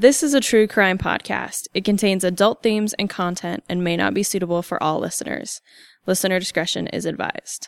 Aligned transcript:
This 0.00 0.22
is 0.22 0.32
a 0.32 0.40
true 0.40 0.68
crime 0.68 0.96
podcast. 0.96 1.66
It 1.74 1.84
contains 1.84 2.22
adult 2.22 2.62
themes 2.62 2.94
and 3.00 3.10
content 3.10 3.64
and 3.68 3.82
may 3.82 3.96
not 3.96 4.14
be 4.14 4.22
suitable 4.22 4.62
for 4.62 4.80
all 4.80 5.00
listeners. 5.00 5.60
Listener 6.06 6.38
discretion 6.38 6.86
is 6.86 7.04
advised. 7.04 7.66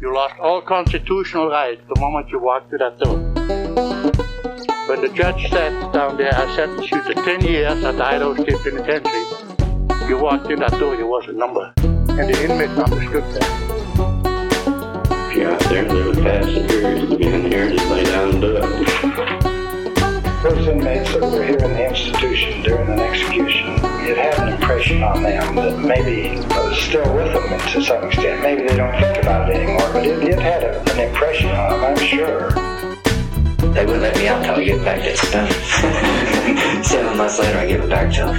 You 0.00 0.12
lost 0.12 0.34
all 0.40 0.60
constitutional 0.60 1.50
rights 1.50 1.82
the 1.88 2.00
moment 2.00 2.30
you 2.30 2.40
walked 2.40 2.70
through 2.70 2.78
that 2.78 2.98
door. 2.98 3.16
When 4.88 5.00
the 5.02 5.12
judge 5.14 5.48
sat 5.50 5.92
down 5.92 6.16
there, 6.16 6.34
I 6.34 6.52
sentenced 6.56 6.90
you 6.90 7.00
to 7.00 7.14
10 7.14 7.42
years 7.42 7.84
at 7.84 7.96
the 7.96 8.04
Idaho 8.04 8.34
State 8.42 8.58
Penitentiary. 8.64 10.08
You 10.08 10.18
walked 10.18 10.50
in 10.50 10.58
that 10.58 10.72
door, 10.80 10.96
you 10.96 11.06
was 11.06 11.28
a 11.28 11.32
number. 11.32 11.72
And 11.76 12.34
the 12.34 12.42
inmates 12.42 12.76
understood 12.76 13.22
that. 13.34 13.46
If 15.30 15.36
you're 15.36 15.52
out 15.52 15.60
there, 15.60 15.84
there 15.84 16.08
was 16.08 16.18
past 16.18 16.48
superiors 16.48 17.08
to 17.08 17.16
be 17.16 17.24
in 17.24 17.52
here, 17.52 17.70
just 17.70 17.88
lay 17.88 18.02
down 18.02 18.30
and 18.30 18.40
do 18.40 18.56
it. 18.56 19.41
Those 20.42 20.66
inmates 20.66 21.12
that 21.12 21.20
were 21.20 21.44
here 21.44 21.56
in 21.56 21.72
the 21.72 21.88
institution 21.88 22.62
during 22.62 22.88
an 22.88 22.98
execution, 22.98 23.74
it 24.02 24.16
had 24.16 24.34
an 24.40 24.54
impression 24.54 25.00
on 25.00 25.22
them 25.22 25.54
that 25.54 25.78
maybe 25.78 26.36
was 26.48 26.76
still 26.82 27.14
with 27.14 27.32
them 27.32 27.60
to 27.70 27.80
some 27.80 28.04
extent. 28.08 28.42
Maybe 28.42 28.66
they 28.66 28.76
don't 28.76 28.90
think 29.00 29.22
about 29.22 29.48
it 29.48 29.54
anymore, 29.54 29.88
but 29.92 30.04
it, 30.04 30.20
it 30.20 30.40
had 30.40 30.64
a, 30.64 30.80
an 30.94 30.98
impression 30.98 31.48
on 31.50 31.70
them, 31.70 31.84
I'm 31.84 31.96
sure. 31.96 32.50
They 33.72 33.86
wouldn't 33.86 34.02
let 34.02 34.16
me 34.16 34.26
out 34.26 34.40
until 34.40 34.56
I 34.56 34.64
get 34.64 34.84
back 34.84 35.02
to 35.04 35.16
stuff. 35.16 35.52
Seven 36.84 37.16
months 37.16 37.38
later, 37.38 37.58
I 37.58 37.66
give 37.68 37.84
it 37.84 37.88
back 37.88 38.12
to 38.14 38.24
them. 38.24 38.38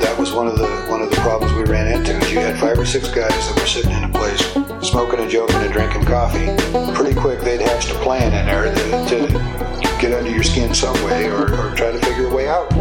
That 0.00 0.18
was 0.18 0.32
one 0.32 0.46
of 0.46 0.56
the 0.56 0.68
one 0.88 1.02
of 1.02 1.10
the 1.10 1.16
problems 1.16 1.52
we 1.52 1.64
ran 1.64 2.00
into. 2.00 2.12
You 2.32 2.38
had 2.38 2.58
five 2.58 2.78
or 2.78 2.86
six 2.86 3.08
guys 3.08 3.28
that 3.28 3.60
were 3.60 3.66
sitting 3.66 3.92
in 3.92 4.04
a 4.04 4.08
place 4.08 4.65
smoking 4.86 5.18
and 5.18 5.28
joking 5.28 5.56
and 5.56 5.72
drinking 5.72 6.04
coffee. 6.04 6.46
Pretty 6.94 7.18
quick, 7.18 7.40
they'd 7.40 7.60
hatched 7.60 7.90
a 7.90 7.94
plan 7.94 8.32
in 8.32 8.46
there 8.46 8.72
to, 8.72 9.26
to 9.26 9.98
get 10.00 10.12
under 10.12 10.30
your 10.30 10.44
skin 10.44 10.72
some 10.74 10.94
way 11.04 11.26
or, 11.26 11.52
or 11.54 11.74
try 11.74 11.90
to 11.90 11.98
figure 11.98 12.28
a 12.28 12.34
way 12.34 12.48
out. 12.48 12.72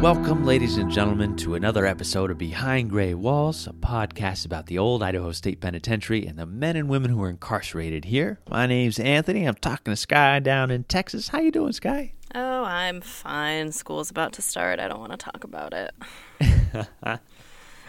Welcome, 0.00 0.44
ladies 0.44 0.76
and 0.76 0.90
gentlemen, 0.90 1.36
to 1.38 1.56
another 1.56 1.84
episode 1.84 2.30
of 2.30 2.38
Behind 2.38 2.88
Gray 2.90 3.14
Walls, 3.14 3.66
a 3.66 3.72
podcast 3.72 4.46
about 4.46 4.66
the 4.66 4.78
old 4.78 5.02
Idaho 5.02 5.32
State 5.32 5.60
Penitentiary 5.60 6.26
and 6.26 6.38
the 6.38 6.46
men 6.46 6.76
and 6.76 6.88
women 6.88 7.10
who 7.10 7.20
are 7.22 7.30
incarcerated 7.30 8.04
here. 8.04 8.38
My 8.48 8.66
name's 8.66 9.00
Anthony. 9.00 9.44
I'm 9.44 9.56
talking 9.56 9.92
to 9.92 9.96
Sky 9.96 10.38
down 10.38 10.70
in 10.70 10.84
Texas. 10.84 11.28
How 11.28 11.40
you 11.40 11.50
doing, 11.50 11.72
Sky? 11.72 12.12
Oh, 12.36 12.64
I'm 12.64 13.00
fine. 13.00 13.72
School's 13.72 14.10
about 14.10 14.32
to 14.34 14.42
start. 14.42 14.78
I 14.78 14.86
don't 14.88 15.00
want 15.00 15.12
to 15.12 15.18
talk 15.18 15.44
about 15.44 15.72
it. 15.72 15.92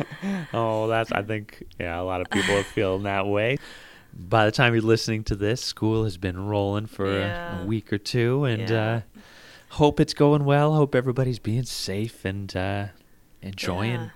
oh, 0.53 0.88
that's, 0.88 1.11
I 1.11 1.22
think, 1.23 1.63
yeah, 1.80 1.99
a 1.99 2.03
lot 2.03 2.22
of 2.22 2.30
people 2.30 2.55
are 2.55 2.63
feeling 2.63 3.03
that 3.03 3.27
way. 3.27 3.58
By 4.13 4.45
the 4.45 4.52
time 4.52 4.73
you're 4.73 4.81
listening 4.83 5.23
to 5.25 5.36
this, 5.36 5.61
school 5.61 6.03
has 6.03 6.17
been 6.17 6.47
rolling 6.47 6.86
for 6.86 7.08
Yeah. 7.19 7.61
a, 7.61 7.66
week 7.66 7.91
or 7.91 7.97
two, 7.97 8.44
and 8.45 8.69
Yeah. 8.69 8.94
uh, 8.95 9.02
hope 9.69 9.99
it's 9.99 10.14
going 10.14 10.45
well. 10.45 10.73
Hope 10.75 10.94
everybody's 10.95 11.39
being 11.39 11.64
safe 11.64 12.23
and 12.25 12.55
uh, 12.55 12.88
enjoying 13.41 13.91
Yeah. 14.02 14.09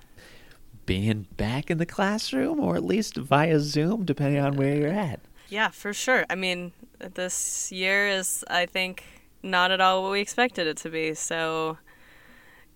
being 0.86 1.28
back 1.36 1.70
in 1.72 1.80
the 1.80 1.86
classroom, 1.86 2.60
or 2.60 2.76
at 2.76 2.84
least 2.84 3.18
via 3.18 3.60
Zoom, 3.60 4.06
depending 4.06 4.42
on 4.42 4.56
where 4.56 4.76
you're 4.76 4.92
at. 4.92 5.20
Yeah, 5.50 5.70
for 5.70 5.94
sure. 5.94 6.26
I 6.30 6.36
mean, 6.36 6.74
this 7.00 7.72
year 7.72 8.08
is, 8.08 8.44
I 8.50 8.66
think, 8.66 9.04
not 9.44 9.72
at 9.72 9.82
all 9.82 10.04
what 10.04 10.12
we 10.12 10.20
expected 10.22 10.68
it 10.68 10.78
to 10.78 10.90
be. 10.90 11.14
So, 11.14 11.78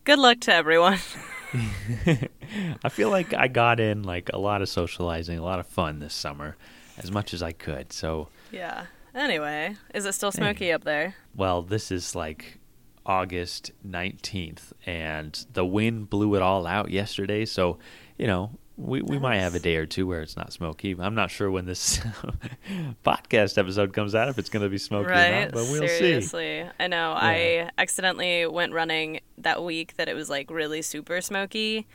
good 0.06 0.20
luck 0.20 0.40
to 0.42 0.54
everyone. 0.54 1.00
I 2.84 2.90
feel 2.90 3.10
like 3.10 3.34
I 3.34 3.48
got 3.48 3.80
in 3.80 4.04
like 4.04 4.30
a 4.34 4.38
lot 4.38 4.62
of 4.62 4.70
socializing, 4.70 5.38
a 5.38 5.44
lot 5.44 5.60
of 5.60 5.68
fun 5.68 6.00
this 6.00 6.14
summer, 6.14 6.56
as 6.98 7.12
much 7.12 7.34
as 7.34 7.44
I 7.44 7.52
could. 7.52 7.92
So, 7.92 8.30
yeah. 8.52 8.86
Anyway, 9.14 9.76
is 9.94 10.06
it 10.06 10.14
still 10.14 10.32
smoky 10.32 10.72
up 10.72 10.84
there? 10.86 11.16
well, 11.36 11.62
this 11.62 11.92
is 11.92 12.16
like 12.16 12.60
August 13.06 13.72
19th, 13.86 14.72
and 14.86 15.46
the 15.52 15.66
wind 15.66 16.10
blew 16.10 16.36
it 16.36 16.42
all 16.42 16.66
out 16.66 16.92
yesterday. 16.92 17.46
So, 17.46 17.78
you 18.18 18.28
know, 18.28 18.52
we, 18.78 19.02
we 19.02 19.20
might 19.20 19.38
have 19.38 19.54
a 19.56 19.60
day 19.60 19.76
or 19.76 19.86
two 19.86 20.08
where 20.08 20.22
it's 20.22 20.36
not 20.36 20.52
smoky. 20.54 20.96
I'm 20.98 21.16
not 21.16 21.30
sure 21.30 21.52
when 21.52 21.66
this 21.66 22.00
podcast 23.06 23.58
episode 23.58 23.94
comes 23.94 24.16
out 24.16 24.30
if 24.30 24.38
it's 24.40 24.50
going 24.50 24.64
to 24.64 24.70
be 24.70 24.78
smoky 24.78 25.10
or 25.12 25.14
not, 25.14 25.52
but 25.52 25.64
we'll 25.70 25.82
see. 25.82 25.88
Seriously. 25.88 26.66
I 26.80 26.88
know. 26.88 27.12
Yeah. 27.12 27.20
I 27.22 27.70
accidentally 27.78 28.46
went 28.48 28.74
running 28.74 29.20
that 29.38 29.64
week 29.64 29.96
that 29.98 30.08
it 30.10 30.14
was 30.16 30.30
like 30.30 30.50
really 30.50 30.82
super 30.82 31.22
smoky 31.22 31.88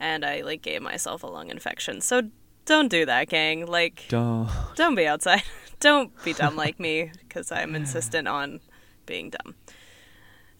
and 0.00 0.24
I 0.24 0.40
like 0.42 0.62
gave 0.62 0.82
myself 0.82 1.22
a 1.22 1.26
lung 1.26 1.50
infection. 1.50 2.00
So 2.00 2.22
don't 2.64 2.88
do 2.88 3.04
that, 3.06 3.28
gang. 3.28 3.66
Like 3.66 4.04
Duh. 4.08 4.46
don't 4.76 4.94
be 4.94 5.06
outside. 5.06 5.42
don't 5.80 6.12
be 6.24 6.32
dumb 6.32 6.56
like 6.56 6.78
me 6.80 7.10
cuz 7.28 7.52
I'm 7.52 7.74
insistent 7.74 8.28
on 8.28 8.60
being 9.06 9.30
dumb. 9.30 9.54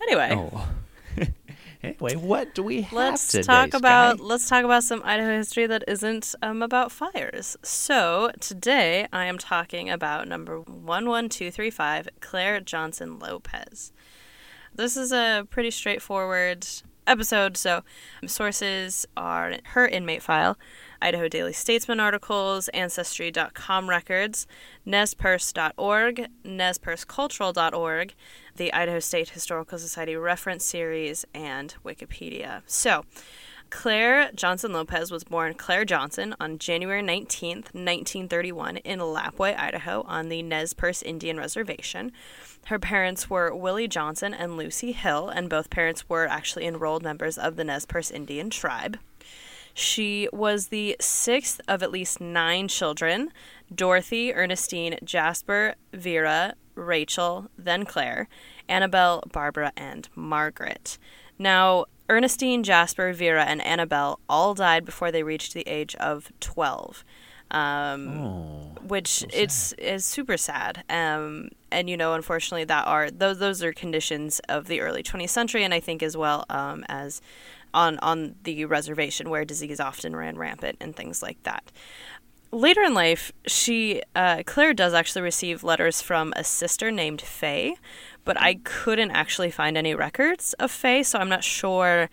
Anyway, 0.03 0.31
Oh. 0.35 0.69
Anyway, 1.85 2.17
what 2.17 2.55
do 2.55 2.63
we 2.63 2.83
have 2.83 2.93
let's 2.93 3.29
today, 3.29 3.43
talk 3.43 3.69
Sky? 3.69 3.79
about 3.79 4.21
let's 4.21 4.49
talk 4.49 4.65
about 4.65 4.85
some 4.85 5.03
Idaho 5.05 5.37
history 5.37 5.67
that 5.67 5.85
isn't 5.87 6.35
um, 6.43 6.63
about 6.63 6.93
fires. 6.93 7.57
So 7.63 8.31
today 8.41 9.07
I 9.13 9.27
am 9.27 9.39
talking 9.39 9.91
about 9.91 10.27
number 10.29 10.61
one 10.61 11.09
one 11.09 11.29
two 11.29 11.51
three 11.51 11.71
five, 11.71 12.09
Claire 12.21 12.61
Johnson 12.61 13.19
Lopez. 13.19 13.93
This 14.75 14.97
is 14.97 15.13
a 15.13 15.47
pretty 15.51 15.71
straightforward 15.71 16.67
episode. 17.07 17.57
So 17.57 17.83
sources 18.27 19.07
are 19.17 19.57
her 19.65 19.87
inmate 19.87 20.23
file, 20.23 20.59
Idaho 21.05 21.29
Daily 21.29 21.53
Statesman 21.53 22.01
articles, 22.01 22.69
Ancestry.com 22.69 23.91
records, 23.91 24.47
nezperce.org, 24.87 26.29
nezpercecultural.org, 26.47 28.15
the 28.57 28.73
Idaho 28.73 29.01
State 29.01 29.29
Historical 29.29 29.79
Society 29.79 30.17
reference 30.17 30.65
series, 30.65 31.27
and 31.35 31.75
Wikipedia. 31.85 32.63
So, 32.65 33.05
Claire 33.69 34.31
Johnson 34.35 34.73
Lopez 34.73 35.11
was 35.11 35.25
born 35.25 35.53
Claire 35.53 35.85
Johnson 35.85 36.35
on 36.41 36.59
January 36.59 37.03
19th, 37.03 37.75
1931, 37.75 38.79
in 38.79 39.01
Lapwai, 39.01 39.59
Idaho, 39.59 40.05
on 40.07 40.31
the 40.31 40.43
Nez 40.43 40.73
Perce 40.73 41.03
Indian 41.03 41.37
Reservation. 41.37 42.13
Her 42.67 42.79
parents 42.79 43.29
were 43.29 43.55
Willie 43.55 43.89
Johnson 43.89 44.33
and 44.33 44.57
Lucy 44.57 44.93
Hill, 44.93 45.29
and 45.29 45.51
both 45.51 45.69
parents 45.69 46.09
were 46.09 46.27
actually 46.27 46.67
enrolled 46.67 47.03
members 47.03 47.37
of 47.37 47.57
the 47.57 47.65
Nez 47.65 47.85
Perce 47.85 48.11
Indian 48.11 48.49
tribe. 48.49 48.99
She 49.75 50.29
was 50.33 50.69
the 50.69 50.97
sixth 51.01 51.61
of 51.67 51.83
at 51.83 51.91
least 51.91 52.21
nine 52.21 52.69
children 52.69 53.31
Dorothy, 53.75 54.33
Ernestine, 54.33 54.99
Jasper, 55.05 55.75
Vera, 55.93 56.55
Rachel, 56.77 57.49
then 57.59 57.85
Claire, 57.85 58.29
Annabelle, 58.69 59.23
Barbara, 59.33 59.73
and 59.77 60.09
Margaret. 60.15 60.97
Now, 61.39 61.87
Ernestine, 62.09 62.63
Jasper, 62.63 63.13
Vera, 63.13 63.45
and 63.45 63.61
Annabelle 63.63 64.21
all 64.29 64.55
died 64.55 64.85
before 64.85 65.11
they 65.11 65.23
reached 65.23 65.55
the 65.55 65.67
age 65.67 65.95
of 65.97 66.31
12. 66.41 67.05
Um, 67.51 68.09
Oh. 68.21 68.73
which 68.87 69.25
it's 69.33 69.73
is 69.75 70.05
super 70.05 70.37
sad. 70.37 70.83
Um, 70.89 71.51
and 71.71 71.89
you 71.89 71.97
know, 71.97 72.15
unfortunately, 72.15 72.65
that 72.65 72.87
are 72.87 73.11
those 73.11 73.39
those 73.39 73.63
are 73.63 73.73
conditions 73.73 74.41
of 74.49 74.67
the 74.67 74.81
early 74.81 75.03
20th 75.03 75.31
century, 75.31 75.63
and 75.63 75.73
I 75.73 75.79
think 75.79 76.03
as 76.03 76.17
well 76.17 76.47
um, 76.49 76.85
as 76.89 77.21
on 77.75 77.99
on 77.99 78.37
the 78.45 78.65
reservation 78.65 79.29
where 79.29 79.45
disease 79.45 79.81
often 79.81 80.17
ran 80.17 80.39
rampant 80.39 80.79
and 80.81 80.97
things 80.97 81.23
like 81.23 81.43
that. 81.43 81.71
Later 82.51 82.83
in 82.83 82.95
life, 82.95 83.33
she 83.47 84.03
uh, 84.15 84.45
Claire 84.47 84.75
does 84.75 84.95
actually 84.95 85.23
receive 85.23 85.65
letters 85.65 86.01
from 86.01 86.33
a 86.37 86.45
sister 86.45 86.91
named 86.91 87.21
Faye, 87.21 87.77
but 88.25 88.41
I 88.41 88.61
couldn't 88.63 89.11
actually 89.11 89.51
find 89.51 89.77
any 89.77 89.95
records 89.95 90.55
of 90.55 90.71
Faye, 90.71 91.03
so 91.03 91.19
I'm 91.19 91.29
not 91.29 91.45
sure 91.45 92.09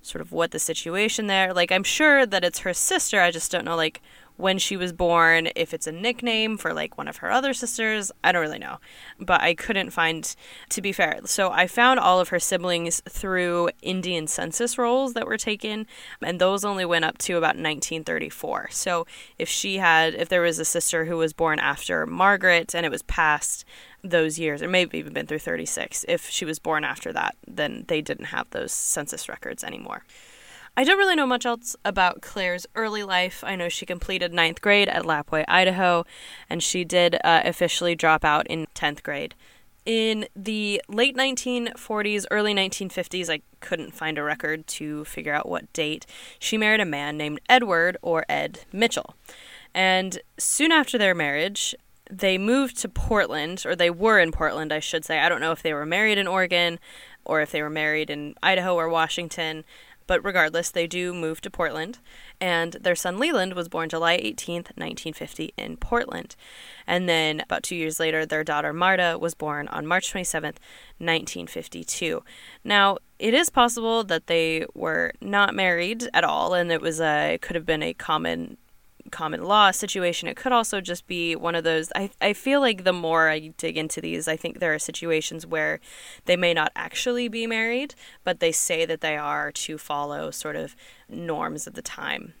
sort 0.00 0.20
of 0.20 0.32
what 0.32 0.50
the 0.50 0.58
situation 0.58 1.26
there. 1.28 1.54
Like 1.54 1.70
I'm 1.70 1.84
sure 1.84 2.26
that 2.26 2.44
it's 2.44 2.60
her 2.60 2.74
sister. 2.74 3.20
I 3.20 3.30
just 3.30 3.52
don't 3.52 3.64
know 3.64 3.76
like 3.76 4.00
when 4.42 4.58
she 4.58 4.76
was 4.76 4.92
born, 4.92 5.48
if 5.54 5.72
it's 5.72 5.86
a 5.86 5.92
nickname 5.92 6.58
for 6.58 6.74
like 6.74 6.98
one 6.98 7.06
of 7.06 7.18
her 7.18 7.30
other 7.30 7.54
sisters. 7.54 8.10
I 8.24 8.32
don't 8.32 8.42
really 8.42 8.58
know. 8.58 8.78
But 9.20 9.40
I 9.40 9.54
couldn't 9.54 9.90
find 9.90 10.34
to 10.70 10.82
be 10.82 10.90
fair. 10.90 11.20
So 11.26 11.52
I 11.52 11.68
found 11.68 12.00
all 12.00 12.18
of 12.18 12.30
her 12.30 12.40
siblings 12.40 13.00
through 13.08 13.70
Indian 13.82 14.26
census 14.26 14.76
rolls 14.76 15.14
that 15.14 15.26
were 15.26 15.36
taken 15.36 15.86
and 16.20 16.40
those 16.40 16.64
only 16.64 16.84
went 16.84 17.04
up 17.04 17.18
to 17.18 17.34
about 17.34 17.54
1934. 17.54 18.70
So 18.72 19.06
if 19.38 19.48
she 19.48 19.78
had 19.78 20.14
if 20.14 20.28
there 20.28 20.42
was 20.42 20.58
a 20.58 20.64
sister 20.64 21.04
who 21.04 21.18
was 21.18 21.32
born 21.32 21.60
after 21.60 22.04
Margaret 22.04 22.74
and 22.74 22.84
it 22.84 22.90
was 22.90 23.02
past 23.02 23.64
those 24.02 24.40
years, 24.40 24.60
or 24.60 24.68
maybe 24.68 24.98
even 24.98 25.12
been 25.12 25.28
through 25.28 25.38
36. 25.38 26.04
If 26.08 26.28
she 26.28 26.44
was 26.44 26.58
born 26.58 26.82
after 26.82 27.12
that, 27.12 27.36
then 27.46 27.84
they 27.86 28.00
didn't 28.00 28.26
have 28.26 28.50
those 28.50 28.72
census 28.72 29.28
records 29.28 29.62
anymore. 29.62 30.04
I 30.74 30.84
don't 30.84 30.96
really 30.96 31.16
know 31.16 31.26
much 31.26 31.44
else 31.44 31.76
about 31.84 32.22
Claire's 32.22 32.66
early 32.74 33.02
life. 33.02 33.44
I 33.46 33.56
know 33.56 33.68
she 33.68 33.84
completed 33.84 34.32
ninth 34.32 34.62
grade 34.62 34.88
at 34.88 35.04
Lapwai, 35.04 35.44
Idaho, 35.46 36.06
and 36.48 36.62
she 36.62 36.82
did 36.82 37.16
uh, 37.22 37.42
officially 37.44 37.94
drop 37.94 38.24
out 38.24 38.46
in 38.46 38.66
10th 38.74 39.02
grade. 39.02 39.34
In 39.84 40.26
the 40.34 40.80
late 40.88 41.14
1940s, 41.14 42.24
early 42.30 42.54
1950s, 42.54 43.28
I 43.28 43.42
couldn't 43.60 43.92
find 43.92 44.16
a 44.16 44.22
record 44.22 44.66
to 44.68 45.04
figure 45.04 45.34
out 45.34 45.48
what 45.48 45.70
date, 45.74 46.06
she 46.38 46.56
married 46.56 46.80
a 46.80 46.86
man 46.86 47.18
named 47.18 47.40
Edward 47.50 47.98
or 48.00 48.24
Ed 48.28 48.60
Mitchell. 48.72 49.14
And 49.74 50.20
soon 50.38 50.72
after 50.72 50.96
their 50.96 51.14
marriage, 51.14 51.74
they 52.10 52.38
moved 52.38 52.78
to 52.78 52.88
Portland, 52.88 53.64
or 53.66 53.74
they 53.74 53.90
were 53.90 54.18
in 54.18 54.32
Portland, 54.32 54.72
I 54.72 54.80
should 54.80 55.04
say. 55.04 55.18
I 55.18 55.28
don't 55.28 55.40
know 55.40 55.52
if 55.52 55.62
they 55.62 55.74
were 55.74 55.86
married 55.86 56.16
in 56.18 56.26
Oregon 56.26 56.78
or 57.24 57.40
if 57.40 57.50
they 57.50 57.62
were 57.62 57.70
married 57.70 58.10
in 58.10 58.34
Idaho 58.42 58.74
or 58.74 58.88
Washington, 58.88 59.64
but 60.06 60.24
regardless, 60.24 60.70
they 60.70 60.86
do 60.86 61.12
move 61.14 61.40
to 61.42 61.50
Portland. 61.50 61.98
And 62.40 62.74
their 62.74 62.94
son 62.94 63.18
Leland 63.18 63.54
was 63.54 63.68
born 63.68 63.88
July 63.88 64.18
18th, 64.18 64.76
1950, 64.76 65.54
in 65.56 65.76
Portland. 65.76 66.36
And 66.86 67.08
then 67.08 67.40
about 67.40 67.62
two 67.62 67.76
years 67.76 68.00
later, 68.00 68.26
their 68.26 68.44
daughter 68.44 68.72
Marta 68.72 69.16
was 69.20 69.34
born 69.34 69.68
on 69.68 69.86
March 69.86 70.12
27th, 70.12 70.58
1952. 70.98 72.22
Now, 72.64 72.98
it 73.18 73.34
is 73.34 73.50
possible 73.50 74.02
that 74.04 74.26
they 74.26 74.66
were 74.74 75.12
not 75.20 75.54
married 75.54 76.08
at 76.12 76.24
all, 76.24 76.54
and 76.54 76.72
it 76.72 76.80
was 76.80 77.00
a 77.00 77.34
it 77.34 77.42
could 77.42 77.54
have 77.54 77.66
been 77.66 77.82
a 77.82 77.94
common 77.94 78.56
common 79.10 79.44
law 79.44 79.70
situation. 79.70 80.28
It 80.28 80.36
could 80.36 80.52
also 80.52 80.80
just 80.80 81.06
be 81.06 81.34
one 81.36 81.54
of 81.54 81.64
those. 81.64 81.90
I, 81.94 82.10
I 82.20 82.32
feel 82.32 82.60
like 82.60 82.84
the 82.84 82.92
more 82.92 83.28
I 83.28 83.48
dig 83.56 83.76
into 83.76 84.00
these, 84.00 84.28
I 84.28 84.36
think 84.36 84.58
there 84.58 84.74
are 84.74 84.78
situations 84.78 85.46
where 85.46 85.80
they 86.24 86.36
may 86.36 86.54
not 86.54 86.72
actually 86.76 87.28
be 87.28 87.46
married, 87.46 87.94
but 88.24 88.40
they 88.40 88.52
say 88.52 88.84
that 88.86 89.00
they 89.00 89.16
are 89.16 89.50
to 89.52 89.78
follow 89.78 90.30
sort 90.30 90.56
of 90.56 90.76
norms 91.08 91.66
of 91.66 91.74
the 91.74 91.82
time. 91.82 92.34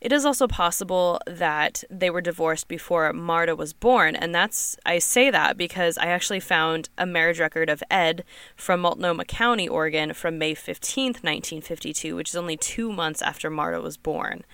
It 0.00 0.12
is 0.12 0.26
also 0.26 0.46
possible 0.46 1.20
that 1.26 1.84
they 1.88 2.10
were 2.10 2.20
divorced 2.20 2.68
before 2.68 3.10
Marta 3.12 3.56
was 3.56 3.72
born, 3.72 4.14
and 4.14 4.34
that's 4.34 4.76
I 4.84 4.98
say 4.98 5.30
that 5.30 5.56
because 5.56 5.96
I 5.96 6.06
actually 6.06 6.40
found 6.40 6.90
a 6.98 7.06
marriage 7.06 7.40
record 7.40 7.70
of 7.70 7.82
Ed 7.90 8.24
from 8.56 8.80
Multnomah 8.80 9.24
County, 9.24 9.68
Oregon, 9.68 10.12
from 10.12 10.38
May 10.38 10.54
15th, 10.54 11.22
1952, 11.22 12.14
which 12.16 12.30
is 12.30 12.36
only 12.36 12.56
two 12.56 12.92
months 12.92 13.22
after 13.22 13.48
Marta 13.48 13.80
was 13.80 13.96
born 13.96 14.44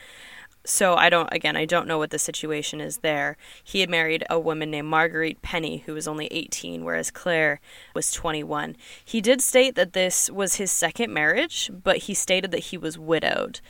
so 0.70 0.94
I 0.94 1.10
don't 1.10 1.28
again 1.32 1.56
I 1.56 1.64
don't 1.64 1.88
know 1.88 1.98
what 1.98 2.10
the 2.10 2.18
situation 2.18 2.80
is 2.80 2.98
there. 2.98 3.36
He 3.62 3.80
had 3.80 3.90
married 3.90 4.24
a 4.30 4.38
woman 4.38 4.70
named 4.70 4.88
Marguerite 4.88 5.42
Penny 5.42 5.78
who 5.78 5.94
was 5.94 6.06
only 6.06 6.28
18 6.30 6.84
whereas 6.84 7.10
Claire 7.10 7.60
was 7.94 8.12
21. 8.12 8.76
He 9.04 9.20
did 9.20 9.40
state 9.40 9.74
that 9.74 9.94
this 9.94 10.30
was 10.30 10.54
his 10.54 10.70
second 10.70 11.12
marriage, 11.12 11.70
but 11.82 11.98
he 11.98 12.14
stated 12.14 12.52
that 12.52 12.66
he 12.70 12.78
was 12.78 12.96
widowed. 12.96 13.60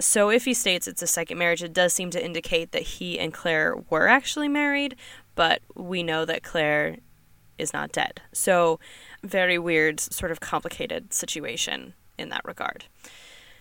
So 0.00 0.30
if 0.30 0.44
he 0.44 0.54
states 0.54 0.86
it's 0.86 1.02
a 1.02 1.08
second 1.08 1.38
marriage, 1.38 1.62
it 1.62 1.72
does 1.72 1.92
seem 1.92 2.10
to 2.10 2.24
indicate 2.24 2.70
that 2.70 2.82
he 2.82 3.18
and 3.18 3.32
Claire 3.32 3.74
were 3.90 4.06
actually 4.06 4.48
married, 4.48 4.94
but 5.34 5.60
we 5.74 6.04
know 6.04 6.24
that 6.24 6.44
Claire 6.44 6.98
is 7.58 7.72
not 7.72 7.90
dead. 7.90 8.22
So 8.32 8.78
very 9.24 9.58
weird 9.58 9.98
sort 9.98 10.30
of 10.30 10.38
complicated 10.38 11.12
situation 11.12 11.94
in 12.16 12.28
that 12.28 12.44
regard. 12.44 12.84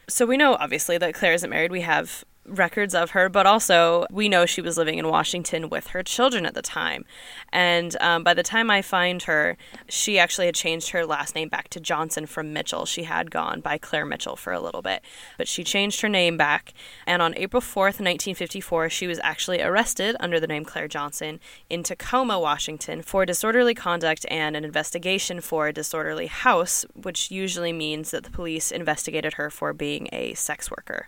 So 0.07 0.25
we 0.25 0.37
know 0.37 0.55
obviously 0.55 0.97
that 0.99 1.13
Claire 1.13 1.33
isn't 1.33 1.49
married. 1.49 1.71
We 1.71 1.81
have 1.81 2.23
records 2.45 2.93
of 2.93 3.11
her, 3.11 3.29
but 3.29 3.45
also 3.45 4.05
we 4.11 4.29
know 4.29 4.45
she 4.45 4.61
was 4.61 4.77
living 4.77 4.97
in 4.97 5.07
Washington 5.07 5.69
with 5.69 5.87
her 5.87 6.03
children 6.03 6.45
at 6.45 6.53
the 6.53 6.61
time. 6.61 7.05
And 7.51 7.95
um, 8.01 8.23
by 8.23 8.33
the 8.33 8.43
time 8.43 8.69
I 8.69 8.81
find 8.81 9.23
her, 9.23 9.57
she 9.87 10.19
actually 10.19 10.47
had 10.47 10.55
changed 10.55 10.89
her 10.89 11.05
last 11.05 11.35
name 11.35 11.49
back 11.49 11.69
to 11.69 11.79
Johnson 11.79 12.25
from 12.25 12.53
Mitchell. 12.53 12.85
She 12.85 13.03
had 13.03 13.31
gone 13.31 13.61
by 13.61 13.77
Claire 13.77 14.05
Mitchell 14.05 14.35
for 14.35 14.51
a 14.51 14.59
little 14.59 14.81
bit, 14.81 15.03
but 15.37 15.47
she 15.47 15.63
changed 15.63 16.01
her 16.01 16.09
name 16.09 16.37
back. 16.37 16.73
And 17.07 17.21
on 17.21 17.35
April 17.35 17.61
4th, 17.61 17.99
1954, 17.99 18.89
she 18.89 19.07
was 19.07 19.19
actually 19.23 19.61
arrested 19.61 20.15
under 20.19 20.39
the 20.39 20.47
name 20.47 20.65
Claire 20.65 20.87
Johnson 20.87 21.39
in 21.69 21.83
Tacoma, 21.83 22.39
Washington 22.39 23.01
for 23.01 23.25
disorderly 23.25 23.73
conduct 23.73 24.25
and 24.29 24.55
an 24.55 24.65
investigation 24.65 25.41
for 25.41 25.67
a 25.67 25.73
disorderly 25.73 26.27
house, 26.27 26.85
which 26.93 27.31
usually 27.31 27.73
means 27.73 28.11
that 28.11 28.23
the 28.23 28.31
police 28.31 28.71
investigated 28.71 29.33
her 29.33 29.49
for 29.49 29.73
being 29.73 30.09
a 30.11 30.33
sex 30.33 30.69
worker. 30.69 31.07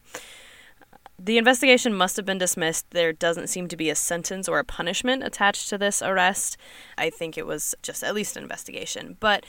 The 1.18 1.38
investigation 1.38 1.94
must 1.94 2.18
have 2.18 2.26
been 2.26 2.38
dismissed. 2.38 2.92
There 2.92 3.14
doesn't 3.14 3.48
seem 3.48 3.68
to 3.70 3.78
be 3.78 3.90
a 3.90 3.96
sentence 3.96 4.50
or 4.50 4.60
a 4.60 4.66
punishment 4.66 5.24
attached 5.24 5.70
to 5.70 5.78
this 5.78 6.02
arrest. 6.02 6.58
I 6.98 7.10
think 7.10 7.38
it 7.38 7.46
was 7.46 7.74
just 7.82 8.04
at 8.04 8.14
least 8.14 8.36
an 8.36 8.44
investigation. 8.44 9.16
But 9.20 9.46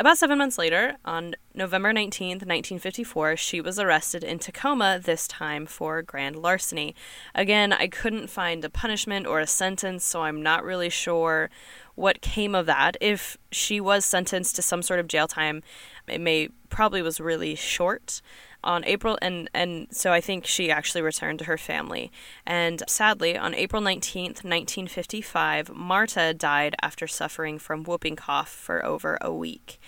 about 0.00 0.16
seven 0.16 0.38
months 0.38 0.56
later, 0.56 0.96
on 1.04 1.34
November 1.54 1.92
19th, 1.92 2.46
1954, 2.46 3.36
she 3.36 3.60
was 3.60 3.78
arrested 3.78 4.24
in 4.24 4.38
Tacoma, 4.38 4.98
this 4.98 5.28
time 5.28 5.66
for 5.66 6.00
grand 6.00 6.36
larceny. 6.36 6.94
Again, 7.34 7.74
I 7.74 7.86
couldn't 7.86 8.30
find 8.30 8.64
a 8.64 8.70
punishment 8.70 9.26
or 9.26 9.40
a 9.40 9.46
sentence, 9.46 10.02
so 10.02 10.22
I'm 10.22 10.42
not 10.42 10.64
really 10.64 10.88
sure 10.88 11.50
what 11.96 12.22
came 12.22 12.54
of 12.54 12.64
that. 12.64 12.96
If 12.98 13.36
she 13.52 13.78
was 13.78 14.06
sentenced 14.06 14.56
to 14.56 14.62
some 14.62 14.80
sort 14.80 15.00
of 15.00 15.06
jail 15.06 15.28
time, 15.28 15.62
it 16.08 16.22
may 16.22 16.48
probably 16.70 17.02
was 17.02 17.20
really 17.20 17.54
short 17.54 18.22
on 18.62 18.84
April 18.84 19.18
and 19.22 19.48
and 19.54 19.86
so 19.90 20.12
I 20.12 20.20
think 20.20 20.46
she 20.46 20.70
actually 20.70 21.02
returned 21.02 21.38
to 21.40 21.46
her 21.46 21.58
family. 21.58 22.10
And 22.46 22.82
sadly, 22.86 23.36
on 23.36 23.54
April 23.54 23.82
19th, 23.82 24.44
1955, 24.44 25.70
Marta 25.74 26.34
died 26.34 26.74
after 26.82 27.06
suffering 27.06 27.58
from 27.58 27.84
whooping 27.84 28.16
cough 28.16 28.50
for 28.50 28.84
over 28.84 29.18
a 29.20 29.32
week. 29.32 29.80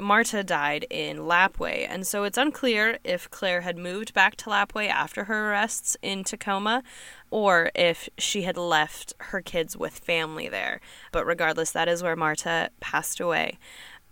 Marta 0.00 0.44
died 0.44 0.86
in 0.88 1.18
Lapwai, 1.18 1.86
and 1.88 2.06
so 2.06 2.22
it's 2.22 2.38
unclear 2.38 2.98
if 3.02 3.28
Claire 3.30 3.62
had 3.62 3.76
moved 3.76 4.14
back 4.14 4.36
to 4.36 4.50
Lapwai 4.50 4.88
after 4.88 5.24
her 5.24 5.50
arrests 5.50 5.96
in 6.00 6.22
Tacoma 6.22 6.84
or 7.30 7.70
if 7.74 8.08
she 8.16 8.42
had 8.42 8.56
left 8.56 9.14
her 9.18 9.40
kids 9.40 9.76
with 9.76 9.98
family 9.98 10.48
there. 10.48 10.80
But 11.10 11.26
regardless, 11.26 11.72
that 11.72 11.88
is 11.88 12.02
where 12.02 12.16
Marta 12.16 12.70
passed 12.80 13.18
away. 13.18 13.58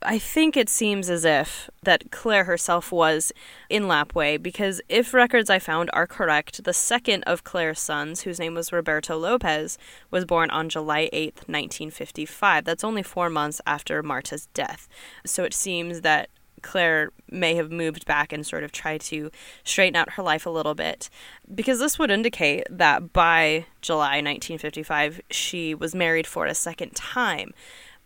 I 0.03 0.19
think 0.19 0.57
it 0.57 0.69
seems 0.69 1.11
as 1.11 1.25
if 1.25 1.69
that 1.83 2.13
Claire 2.13 2.45
herself 2.45 2.93
was 2.93 3.33
in 3.69 3.85
Lapwai 3.85 4.41
because 4.41 4.81
if 4.89 5.13
records 5.13 5.51
I 5.51 5.59
found 5.59 5.91
are 5.93 6.07
correct, 6.07 6.63
the 6.63 6.73
second 6.73 7.25
of 7.25 7.43
Claire's 7.43 7.81
sons, 7.81 8.23
whose 8.23 8.39
name 8.39 8.55
was 8.55 8.73
Roberto 8.73 9.17
Lopez, 9.17 9.77
was 10.11 10.25
born 10.25 10.51
on 10.51 10.69
July 10.69 11.09
8th, 11.13 11.49
1955. 11.49 12.65
That's 12.65 12.85
only 12.85 13.03
four 13.03 13.29
months 13.29 13.61
after 13.67 14.01
Marta's 14.03 14.47
death. 14.55 14.89
So 15.27 15.43
it 15.43 15.55
seems 15.55 16.03
that 16.03 16.31
Claire 16.63 17.11
may 17.31 17.55
have 17.55 17.71
moved 17.71 18.07
back 18.07 18.33
and 18.33 18.47
sort 18.47 18.65
of 18.65 18.73
tried 18.73 19.01
to 19.03 19.31
straighten 19.65 19.97
out 19.97 20.13
her 20.13 20.23
life 20.23 20.47
a 20.47 20.51
little 20.51 20.75
bit. 20.75 21.11
Because 21.53 21.81
this 21.81 21.99
would 21.99 22.11
indicate 22.11 22.65
that 22.71 23.13
by 23.13 23.67
July 23.81 24.21
1955, 24.23 25.21
she 25.31 25.75
was 25.75 25.95
married 25.95 26.27
for 26.27 26.47
a 26.47 26.55
second 26.55 26.95
time 26.95 27.53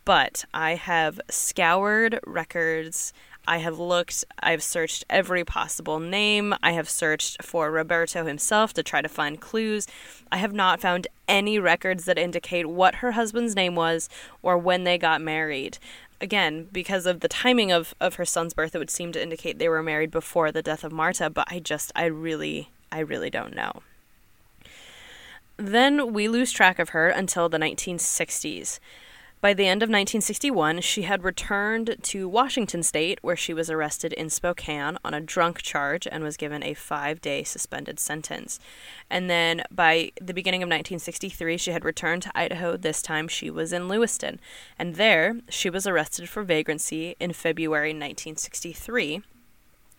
but 0.05 0.45
I 0.53 0.75
have 0.75 1.19
scoured 1.29 2.19
records. 2.25 3.13
I 3.45 3.57
have 3.57 3.77
looked, 3.77 4.23
I've 4.39 4.63
searched 4.63 5.03
every 5.09 5.43
possible 5.43 5.99
name. 5.99 6.55
I 6.63 6.71
have 6.71 6.89
searched 6.89 7.43
for 7.43 7.69
Roberto 7.69 8.25
himself 8.25 8.73
to 8.73 8.83
try 8.83 9.01
to 9.01 9.09
find 9.09 9.41
clues. 9.41 9.85
I 10.31 10.37
have 10.37 10.53
not 10.53 10.79
found 10.79 11.07
any 11.27 11.59
records 11.59 12.05
that 12.05 12.17
indicate 12.17 12.67
what 12.67 12.95
her 12.95 13.11
husband's 13.13 13.55
name 13.55 13.75
was 13.75 14.07
or 14.41 14.57
when 14.57 14.85
they 14.85 14.97
got 14.97 15.21
married. 15.21 15.77
Again, 16.21 16.69
because 16.71 17.05
of 17.05 17.19
the 17.19 17.27
timing 17.27 17.71
of, 17.71 17.93
of 17.99 18.15
her 18.15 18.23
son's 18.23 18.53
birth, 18.53 18.75
it 18.75 18.79
would 18.79 18.89
seem 18.89 19.11
to 19.11 19.21
indicate 19.21 19.59
they 19.59 19.67
were 19.67 19.83
married 19.83 20.11
before 20.11 20.51
the 20.51 20.61
death 20.61 20.85
of 20.85 20.93
Marta, 20.93 21.29
but 21.29 21.47
I 21.51 21.59
just, 21.59 21.91
I 21.97 22.05
really, 22.05 22.69
I 22.93 22.99
really 22.99 23.29
don't 23.29 23.53
know. 23.53 23.81
Then 25.57 26.13
we 26.13 26.29
lose 26.29 26.51
track 26.51 26.79
of 26.79 26.89
her 26.89 27.09
until 27.09 27.49
the 27.49 27.57
1960s. 27.57 28.79
By 29.43 29.53
the 29.53 29.67
end 29.67 29.83
of 29.83 29.87
1961, 29.87 30.79
she 30.79 31.01
had 31.01 31.25
returned 31.25 31.97
to 32.01 32.29
Washington 32.29 32.81
state, 32.81 33.19
where 33.21 33.35
she 33.35 33.53
was 33.53 33.69
arrested 33.69 34.13
in 34.13 34.29
Spokane 34.29 34.97
on 35.03 35.13
a 35.13 35.19
drunk 35.19 35.61
charge 35.61 36.07
and 36.09 36.23
was 36.23 36.37
given 36.37 36.63
a 36.63 36.73
five 36.73 37.19
day 37.19 37.43
suspended 37.43 37.99
sentence. 37.99 38.57
And 39.09 39.29
then 39.29 39.63
by 39.69 40.13
the 40.21 40.33
beginning 40.33 40.63
of 40.63 40.67
1963, 40.67 41.57
she 41.57 41.71
had 41.71 41.83
returned 41.83 42.21
to 42.21 42.31
Idaho. 42.33 42.77
This 42.77 43.01
time 43.01 43.27
she 43.27 43.49
was 43.49 43.73
in 43.73 43.89
Lewiston. 43.89 44.39
And 44.79 44.95
there, 44.95 45.41
she 45.49 45.69
was 45.69 45.85
arrested 45.85 46.29
for 46.29 46.43
vagrancy 46.43 47.17
in 47.19 47.33
February 47.33 47.89
1963, 47.89 49.23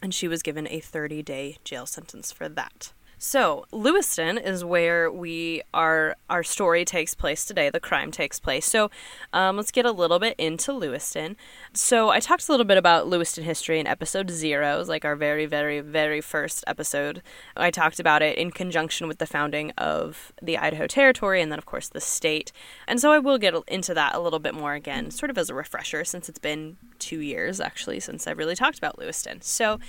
and 0.00 0.14
she 0.14 0.26
was 0.26 0.42
given 0.42 0.66
a 0.68 0.80
30 0.80 1.22
day 1.22 1.58
jail 1.64 1.84
sentence 1.84 2.32
for 2.32 2.48
that. 2.48 2.94
So 3.26 3.64
Lewiston 3.72 4.36
is 4.36 4.66
where 4.66 5.10
we 5.10 5.62
our 5.72 6.14
our 6.28 6.42
story 6.42 6.84
takes 6.84 7.14
place 7.14 7.46
today. 7.46 7.70
The 7.70 7.80
crime 7.80 8.10
takes 8.10 8.38
place. 8.38 8.66
So 8.66 8.90
um, 9.32 9.56
let's 9.56 9.70
get 9.70 9.86
a 9.86 9.92
little 9.92 10.18
bit 10.18 10.34
into 10.36 10.74
Lewiston. 10.74 11.38
So 11.72 12.10
I 12.10 12.20
talked 12.20 12.46
a 12.46 12.52
little 12.52 12.66
bit 12.66 12.76
about 12.76 13.06
Lewiston 13.06 13.42
history 13.42 13.80
in 13.80 13.86
episode 13.86 14.30
zero, 14.30 14.74
it 14.74 14.78
was 14.78 14.90
like 14.90 15.06
our 15.06 15.16
very 15.16 15.46
very 15.46 15.80
very 15.80 16.20
first 16.20 16.64
episode. 16.66 17.22
I 17.56 17.70
talked 17.70 17.98
about 17.98 18.20
it 18.20 18.36
in 18.36 18.50
conjunction 18.50 19.08
with 19.08 19.16
the 19.16 19.26
founding 19.26 19.70
of 19.78 20.34
the 20.42 20.58
Idaho 20.58 20.86
Territory 20.86 21.40
and 21.40 21.50
then 21.50 21.58
of 21.58 21.64
course 21.64 21.88
the 21.88 22.02
state. 22.02 22.52
And 22.86 23.00
so 23.00 23.10
I 23.10 23.18
will 23.20 23.38
get 23.38 23.54
into 23.68 23.94
that 23.94 24.14
a 24.14 24.20
little 24.20 24.38
bit 24.38 24.54
more 24.54 24.74
again, 24.74 25.10
sort 25.10 25.30
of 25.30 25.38
as 25.38 25.48
a 25.48 25.54
refresher, 25.54 26.04
since 26.04 26.28
it's 26.28 26.38
been 26.38 26.76
two 26.98 27.20
years 27.20 27.58
actually 27.58 28.00
since 28.00 28.26
I've 28.26 28.38
really 28.38 28.54
talked 28.54 28.76
about 28.76 28.98
Lewiston. 28.98 29.40
So 29.40 29.80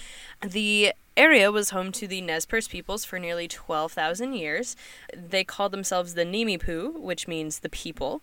the 0.42 0.94
area 1.18 1.52
was 1.52 1.70
home 1.70 1.92
to 1.94 2.08
the 2.08 2.22
Nez 2.22 2.46
Perce 2.46 2.68
peoples 2.68 3.06
for 3.06 3.20
nearly 3.20 3.48
12,000 3.48 4.34
years. 4.34 4.76
They 5.16 5.44
called 5.44 5.72
themselves 5.72 6.14
the 6.14 6.26
Nimipu, 6.26 7.00
which 7.00 7.28
means 7.28 7.60
the 7.60 7.70
people. 7.70 8.22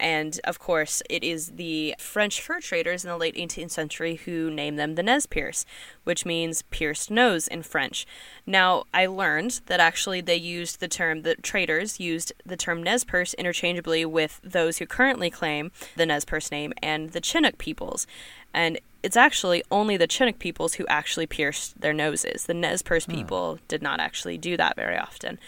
And 0.00 0.40
of 0.44 0.58
course, 0.58 1.02
it 1.08 1.22
is 1.22 1.52
the 1.52 1.94
French 1.98 2.40
fur 2.40 2.60
traders 2.60 3.04
in 3.04 3.10
the 3.10 3.16
late 3.16 3.36
18th 3.36 3.70
century 3.70 4.16
who 4.16 4.50
named 4.50 4.78
them 4.78 4.96
the 4.96 5.02
Nez 5.02 5.26
Perce, 5.26 5.64
which 6.02 6.26
means 6.26 6.62
pierced 6.62 7.10
nose 7.10 7.46
in 7.46 7.62
French. 7.62 8.06
Now, 8.44 8.84
I 8.92 9.06
learned 9.06 9.60
that 9.66 9.78
actually 9.78 10.20
they 10.20 10.36
used 10.36 10.80
the 10.80 10.88
term, 10.88 11.22
the 11.22 11.36
traders 11.36 12.00
used 12.00 12.32
the 12.44 12.56
term 12.56 12.82
Nez 12.82 13.04
Perce 13.04 13.34
interchangeably 13.34 14.04
with 14.04 14.40
those 14.42 14.78
who 14.78 14.86
currently 14.86 15.30
claim 15.30 15.70
the 15.96 16.06
Nez 16.06 16.24
Perce 16.24 16.50
name 16.50 16.72
and 16.82 17.10
the 17.10 17.20
Chinook 17.20 17.58
peoples. 17.58 18.06
And 18.52 18.80
it's 19.02 19.16
actually 19.16 19.62
only 19.70 19.96
the 19.96 20.06
Chinook 20.06 20.38
peoples 20.38 20.74
who 20.74 20.86
actually 20.86 21.26
pierced 21.26 21.80
their 21.80 21.92
noses. 21.92 22.46
The 22.46 22.54
Nez 22.54 22.82
Perce 22.82 23.06
hmm. 23.06 23.12
people 23.12 23.58
did 23.68 23.82
not 23.82 24.00
actually 24.00 24.38
do 24.38 24.56
that 24.56 24.76
very 24.76 24.96
often. 24.96 25.38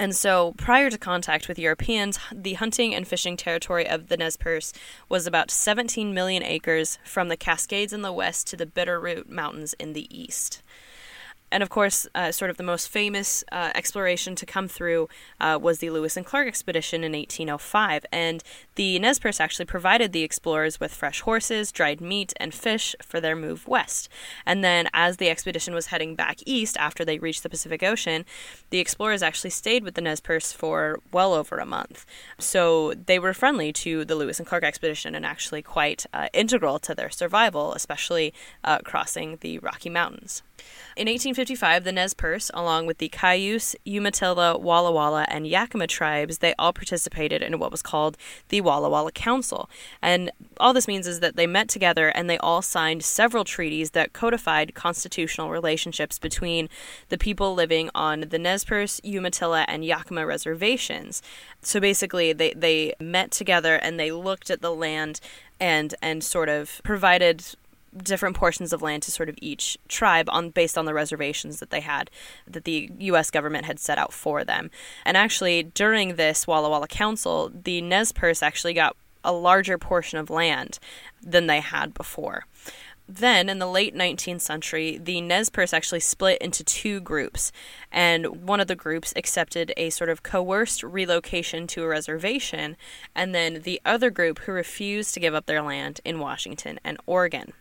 And 0.00 0.14
so, 0.14 0.54
prior 0.56 0.90
to 0.90 0.98
contact 0.98 1.48
with 1.48 1.58
Europeans, 1.58 2.20
the 2.32 2.54
hunting 2.54 2.94
and 2.94 3.06
fishing 3.06 3.36
territory 3.36 3.88
of 3.88 4.06
the 4.06 4.16
Nez 4.16 4.36
Perce 4.36 4.72
was 5.08 5.26
about 5.26 5.50
17 5.50 6.14
million 6.14 6.44
acres 6.44 6.98
from 7.02 7.28
the 7.28 7.36
Cascades 7.36 7.92
in 7.92 8.02
the 8.02 8.12
west 8.12 8.46
to 8.48 8.56
the 8.56 8.66
Bitterroot 8.66 9.28
Mountains 9.28 9.74
in 9.74 9.94
the 9.94 10.06
east. 10.16 10.62
And 11.50 11.62
of 11.62 11.70
course, 11.70 12.06
uh, 12.14 12.32
sort 12.32 12.50
of 12.50 12.56
the 12.56 12.62
most 12.62 12.88
famous 12.88 13.44
uh, 13.50 13.70
exploration 13.74 14.34
to 14.36 14.46
come 14.46 14.68
through 14.68 15.08
uh, 15.40 15.58
was 15.60 15.78
the 15.78 15.90
Lewis 15.90 16.16
and 16.16 16.26
Clark 16.26 16.46
expedition 16.46 17.04
in 17.04 17.12
1805. 17.12 18.04
And 18.12 18.42
the 18.74 18.98
Nez 18.98 19.18
Perce 19.18 19.40
actually 19.40 19.64
provided 19.64 20.12
the 20.12 20.22
explorers 20.22 20.80
with 20.80 20.94
fresh 20.94 21.20
horses, 21.20 21.72
dried 21.72 22.00
meat, 22.00 22.32
and 22.36 22.52
fish 22.52 22.94
for 23.02 23.20
their 23.20 23.36
move 23.36 23.66
west. 23.66 24.08
And 24.44 24.62
then, 24.62 24.88
as 24.92 25.16
the 25.16 25.30
expedition 25.30 25.74
was 25.74 25.86
heading 25.86 26.14
back 26.14 26.38
east 26.44 26.76
after 26.76 27.04
they 27.04 27.18
reached 27.18 27.42
the 27.42 27.48
Pacific 27.48 27.82
Ocean, 27.82 28.24
the 28.70 28.78
explorers 28.78 29.22
actually 29.22 29.50
stayed 29.50 29.84
with 29.84 29.94
the 29.94 30.00
Nez 30.00 30.20
Perce 30.20 30.52
for 30.52 31.00
well 31.12 31.32
over 31.32 31.58
a 31.58 31.66
month. 31.66 32.04
So 32.38 32.94
they 32.94 33.18
were 33.18 33.34
friendly 33.34 33.72
to 33.74 34.04
the 34.04 34.14
Lewis 34.14 34.38
and 34.38 34.46
Clark 34.46 34.64
expedition 34.64 35.14
and 35.14 35.24
actually 35.24 35.62
quite 35.62 36.06
uh, 36.12 36.28
integral 36.32 36.78
to 36.80 36.94
their 36.94 37.10
survival, 37.10 37.72
especially 37.72 38.34
uh, 38.64 38.78
crossing 38.78 39.38
the 39.40 39.58
Rocky 39.58 39.90
Mountains. 39.90 40.42
In 40.96 41.06
1855, 41.38 41.84
the 41.84 41.92
Nez 41.92 42.14
Perce, 42.14 42.50
along 42.52 42.86
with 42.86 42.98
the 42.98 43.08
Cayuse, 43.08 43.76
Umatilla, 43.86 44.58
Walla 44.58 44.90
Walla, 44.90 45.24
and 45.28 45.46
Yakima 45.46 45.86
tribes, 45.86 46.38
they 46.38 46.52
all 46.58 46.72
participated 46.72 47.42
in 47.42 47.60
what 47.60 47.70
was 47.70 47.80
called 47.80 48.16
the 48.48 48.60
Walla 48.60 48.90
Walla 48.90 49.12
Council. 49.12 49.70
And 50.02 50.32
all 50.58 50.72
this 50.72 50.88
means 50.88 51.06
is 51.06 51.20
that 51.20 51.36
they 51.36 51.46
met 51.46 51.68
together 51.68 52.08
and 52.08 52.28
they 52.28 52.38
all 52.38 52.60
signed 52.60 53.04
several 53.04 53.44
treaties 53.44 53.92
that 53.92 54.12
codified 54.12 54.74
constitutional 54.74 55.50
relationships 55.50 56.18
between 56.18 56.68
the 57.08 57.18
people 57.18 57.54
living 57.54 57.88
on 57.94 58.24
the 58.30 58.38
Nez 58.38 58.64
Perce, 58.64 59.00
Umatilla, 59.04 59.64
and 59.68 59.84
Yakima 59.84 60.26
reservations. 60.26 61.22
So 61.62 61.78
basically, 61.78 62.32
they, 62.32 62.52
they 62.54 62.94
met 62.98 63.30
together 63.30 63.76
and 63.76 63.98
they 63.98 64.10
looked 64.10 64.50
at 64.50 64.60
the 64.60 64.74
land 64.74 65.20
and 65.60 65.94
and 66.00 66.22
sort 66.22 66.48
of 66.48 66.80
provided 66.84 67.44
different 67.96 68.36
portions 68.36 68.72
of 68.72 68.82
land 68.82 69.02
to 69.04 69.10
sort 69.10 69.28
of 69.28 69.36
each 69.40 69.78
tribe 69.88 70.28
on 70.30 70.50
based 70.50 70.76
on 70.76 70.84
the 70.84 70.94
reservations 70.94 71.60
that 71.60 71.70
they 71.70 71.80
had 71.80 72.10
that 72.46 72.64
the 72.64 72.90
US 72.98 73.30
government 73.30 73.64
had 73.64 73.78
set 73.78 73.98
out 73.98 74.12
for 74.12 74.44
them. 74.44 74.70
And 75.04 75.16
actually 75.16 75.62
during 75.62 76.16
this 76.16 76.46
Walla 76.46 76.70
Walla 76.70 76.88
Council, 76.88 77.50
the 77.52 77.80
Nez 77.80 78.12
Perce 78.12 78.42
actually 78.42 78.74
got 78.74 78.96
a 79.24 79.32
larger 79.32 79.78
portion 79.78 80.18
of 80.18 80.30
land 80.30 80.78
than 81.22 81.46
they 81.46 81.60
had 81.60 81.94
before. 81.94 82.46
Then, 83.10 83.48
in 83.48 83.58
the 83.58 83.66
late 83.66 83.94
19th 83.94 84.42
century, 84.42 84.98
the 85.02 85.22
Nez 85.22 85.48
Perce 85.48 85.72
actually 85.72 86.00
split 86.00 86.36
into 86.42 86.62
two 86.62 87.00
groups, 87.00 87.52
and 87.90 88.46
one 88.46 88.60
of 88.60 88.66
the 88.68 88.76
groups 88.76 89.14
accepted 89.16 89.72
a 89.78 89.88
sort 89.88 90.10
of 90.10 90.22
coerced 90.22 90.82
relocation 90.82 91.66
to 91.68 91.84
a 91.84 91.88
reservation, 91.88 92.76
and 93.14 93.34
then 93.34 93.62
the 93.62 93.80
other 93.82 94.10
group 94.10 94.40
who 94.40 94.52
refused 94.52 95.14
to 95.14 95.20
give 95.20 95.34
up 95.34 95.46
their 95.46 95.62
land 95.62 96.02
in 96.04 96.18
Washington 96.18 96.78
and 96.84 96.98
Oregon. 97.06 97.54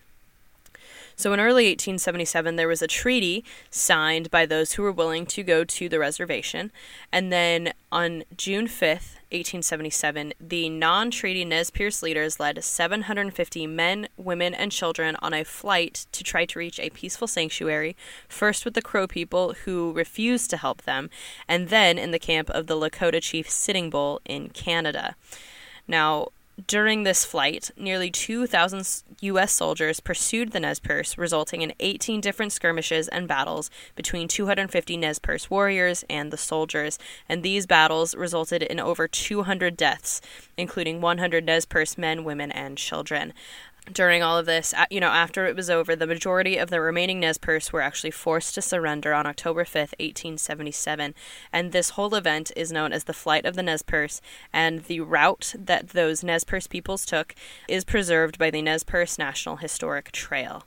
So 1.20 1.34
in 1.34 1.40
early 1.40 1.66
1877, 1.66 2.58
there 2.58 2.68
was 2.68 2.84
a 2.84 2.88
treaty 2.88 3.44
signed 3.72 4.30
by 4.30 4.46
those 4.46 4.74
who 4.74 4.84
were 4.84 4.92
willing 4.92 5.26
to 5.26 5.42
go 5.42 5.64
to 5.64 5.90
the 5.90 5.98
reservation. 5.98 6.72
And 7.12 7.34
then 7.34 7.74
on 7.92 8.24
June 8.38 8.68
5th, 8.68 9.18
1877, 9.32 10.34
the 10.40 10.70
non 10.70 11.10
treaty 11.10 11.44
Nez 11.44 11.72
Perce 11.72 12.04
leaders 12.04 12.40
led 12.40 12.64
750 12.64 13.66
men, 13.66 14.08
women, 14.16 14.54
and 14.54 14.72
children 14.72 15.18
on 15.20 15.34
a 15.34 15.44
flight 15.44 16.06
to 16.12 16.24
try 16.24 16.46
to 16.46 16.60
reach 16.60 16.80
a 16.80 16.92
peaceful 16.92 17.28
sanctuary, 17.28 17.98
first 18.30 18.64
with 18.64 18.76
the 18.76 18.82
Crow 18.84 19.08
people 19.08 19.56
who 19.66 19.92
refused 19.94 20.52
to 20.52 20.58
help 20.58 20.84
them, 20.84 21.10
and 21.48 21.70
then 21.70 21.98
in 21.98 22.12
the 22.12 22.20
camp 22.20 22.52
of 22.52 22.68
the 22.68 22.76
Lakota 22.76 23.24
chief 23.24 23.50
Sitting 23.50 23.90
Bull 23.90 24.22
in 24.24 24.50
Canada. 24.50 25.16
Now, 25.88 26.28
during 26.66 27.04
this 27.04 27.24
flight, 27.24 27.70
nearly 27.78 28.10
2,000 28.10 29.04
U.S. 29.22 29.54
soldiers 29.54 30.00
pursued 30.00 30.52
the 30.52 30.60
Nez 30.60 30.80
Perce, 30.80 31.18
resulting 31.18 31.62
in 31.62 31.74
18 31.80 32.20
different 32.20 32.52
skirmishes 32.52 33.08
and 33.08 33.28
battles 33.28 33.70
between 33.96 34.28
250 34.28 34.98
Nez 34.98 35.20
Perce 35.20 35.50
warriors 35.50 36.04
and 36.10 36.32
the 36.32 36.38
soldiers. 36.38 36.98
And 37.30 37.44
these 37.44 37.68
battles 37.68 38.16
resulted 38.16 38.64
in 38.64 38.80
over 38.80 39.08
200 39.08 39.78
deaths, 39.78 40.20
including 40.58 41.00
100 41.00 41.46
Nez 41.46 41.66
Perce 41.66 41.98
men, 41.98 42.24
women, 42.24 42.52
and 42.52 42.78
children 42.78 43.34
during 43.92 44.22
all 44.22 44.38
of 44.38 44.46
this, 44.46 44.74
you 44.90 45.00
know, 45.00 45.10
after 45.10 45.46
it 45.46 45.56
was 45.56 45.70
over, 45.70 45.96
the 45.96 46.08
majority 46.08 46.58
of 46.58 46.70
the 46.70 46.82
remaining 46.82 47.20
Nez 47.20 47.38
Perce 47.38 47.72
were 47.72 47.82
actually 47.82 48.12
forced 48.12 48.56
to 48.56 48.62
surrender 48.62 49.14
on 49.14 49.26
October 49.26 49.64
5th, 49.64 49.94
1877. 50.00 51.14
And 51.52 51.72
this 51.72 51.92
whole 51.92 52.14
event 52.16 52.52
is 52.56 52.72
known 52.72 52.92
as 52.92 53.06
the 53.06 53.14
Flight 53.14 53.46
of 53.46 53.56
the 53.56 53.64
Nez 53.64 53.82
Perce. 53.82 54.22
And 54.52 54.84
the 54.84 55.02
route 55.02 55.56
that 55.58 55.90
those 55.90 56.24
Nez 56.24 56.44
Perce 56.44 56.68
peoples 56.68 57.06
took 57.06 57.36
is 57.68 57.86
preserved 57.86 58.38
by 58.38 58.50
the 58.50 58.62
Nez 58.62 58.84
Perce 58.84 59.18
National 59.18 59.58
Historic 59.58 60.12
Trail. 60.12 60.66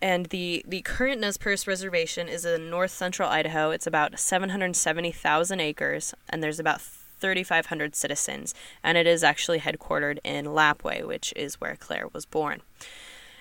And 0.00 0.26
the, 0.26 0.64
the 0.66 0.82
current 0.82 1.20
Nez 1.20 1.36
Perce 1.36 1.66
Reservation 1.68 2.28
is 2.28 2.44
in 2.44 2.68
north 2.68 2.90
central 2.90 3.28
Idaho. 3.28 3.70
It's 3.70 3.86
about 3.86 4.18
770,000 4.18 5.60
acres, 5.60 6.12
and 6.28 6.42
there's 6.42 6.58
about 6.58 6.80
3,500 7.22 7.96
citizens, 7.96 8.54
and 8.82 8.98
it 8.98 9.06
is 9.06 9.24
actually 9.24 9.60
headquartered 9.60 10.18
in 10.22 10.44
Lapwai, 10.44 11.06
which 11.06 11.32
is 11.34 11.60
where 11.60 11.76
Claire 11.76 12.08
was 12.12 12.26
born. 12.26 12.60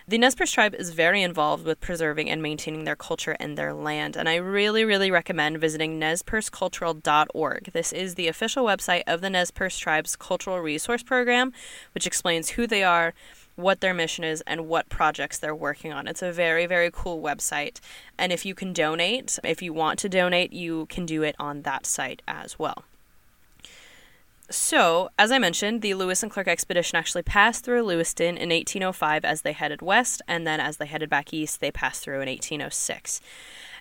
The 0.08 0.18
Nez 0.18 0.36
Perce 0.36 0.52
tribe 0.52 0.76
is 0.76 0.90
very 0.90 1.22
involved 1.22 1.64
with 1.64 1.80
preserving 1.80 2.30
and 2.30 2.42
maintaining 2.42 2.84
their 2.84 2.96
culture 2.96 3.38
and 3.40 3.58
their 3.58 3.74
land, 3.74 4.16
and 4.16 4.28
I 4.28 4.36
really, 4.36 4.84
really 4.84 5.12
recommend 5.12 5.60
visiting 5.60 6.00
nezpercecultural.org. 6.00 7.70
This 7.72 7.94
is 7.94 8.16
the 8.16 8.28
official 8.28 8.66
website 8.66 9.04
of 9.06 9.22
the 9.22 9.30
Nez 9.30 9.52
Perce 9.52 9.78
tribe's 9.78 10.16
cultural 10.16 10.60
resource 10.60 11.04
program, 11.04 11.54
which 11.94 12.08
explains 12.08 12.50
who 12.50 12.68
they 12.68 12.84
are, 12.84 13.14
what 13.56 13.82
their 13.82 13.94
mission 13.94 14.24
is, 14.24 14.42
and 14.48 14.68
what 14.68 14.90
projects 14.90 15.38
they're 15.38 15.56
working 15.56 15.94
on. 15.94 16.08
It's 16.08 16.24
a 16.24 16.32
very, 16.32 16.66
very 16.66 16.90
cool 16.92 17.22
website, 17.22 17.80
and 18.18 18.34
if 18.34 18.44
you 18.46 18.56
can 18.56 18.74
donate, 18.74 19.38
if 19.44 19.62
you 19.62 19.72
want 19.72 20.00
to 20.00 20.10
donate, 20.10 20.52
you 20.52 20.88
can 20.88 21.06
do 21.06 21.22
it 21.22 21.36
on 21.40 21.62
that 21.62 21.86
site 21.86 22.22
as 22.28 22.58
well. 22.58 22.84
So, 24.52 25.10
as 25.18 25.32
I 25.32 25.40
mentioned, 25.40 25.82
the 25.82 25.94
Lewis 25.94 26.24
and 26.24 26.32
Clark 26.32 26.50
expedition 26.50 26.98
actually 26.98 27.24
passed 27.24 27.64
through 27.64 27.84
Lewiston 27.84 28.38
in 28.38 28.50
1805 28.50 29.24
as 29.24 29.44
they 29.44 29.54
headed 29.54 29.82
west, 29.82 30.22
and 30.28 30.46
then 30.46 30.60
as 30.60 30.76
they 30.76 30.86
headed 30.86 31.10
back 31.10 31.34
east, 31.34 31.62
they 31.62 31.72
passed 31.72 32.04
through 32.04 32.22
in 32.22 32.28
1806 32.28 33.22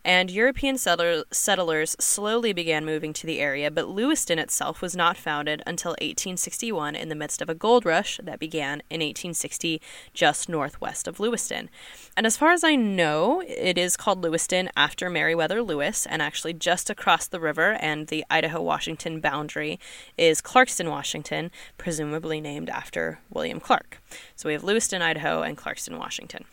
and 0.05 0.31
European 0.31 0.79
settler- 0.79 1.25
settlers 1.31 1.97
slowly 2.01 2.53
began 2.53 2.85
moving 2.85 3.13
to 3.13 3.27
the 3.27 3.41
area, 3.41 3.71
but 3.71 3.89
Lewiston 3.89 4.39
itself 4.39 4.81
was 4.81 4.97
not 4.97 5.17
founded 5.17 5.63
until 5.67 5.93
1861 5.93 6.97
in 6.97 7.09
the 7.09 7.15
midst 7.15 7.43
of 7.43 7.51
a 7.51 7.55
gold 7.55 7.85
rush 7.85 8.19
that 8.23 8.39
began 8.39 8.83
in 8.91 9.01
1860 9.01 9.81
just 10.15 10.49
northwest 10.49 11.07
of 11.07 11.21
Lewiston. 11.21 11.69
And 12.17 12.27
as 12.27 12.37
far 12.37 12.53
as 12.53 12.65
I 12.65 12.77
know, 12.77 13.43
it 13.47 13.77
is 13.77 13.97
called 13.97 14.23
Lewiston 14.23 14.71
after 14.77 15.11
Meriwether 15.11 15.63
Lewis, 15.63 16.07
and 16.07 16.23
actually 16.23 16.55
just 16.55 16.89
across 16.89 17.27
the 17.27 17.41
river 17.41 17.77
and 17.81 18.07
the 18.07 18.25
Idaho 18.31 18.63
Washington 18.63 19.21
boundary 19.21 19.79
is 20.17 20.41
Clarkston, 20.41 20.89
Washington, 20.89 21.51
presumably 21.77 22.41
named 22.41 22.71
after 22.71 23.21
William 23.31 23.61
Clark. 23.61 24.03
So 24.35 24.49
we 24.49 24.55
have 24.55 24.65
Lewiston, 24.65 25.03
Idaho, 25.03 25.43
and 25.43 25.57
Clarkston, 25.57 25.99
Washington. 25.99 26.45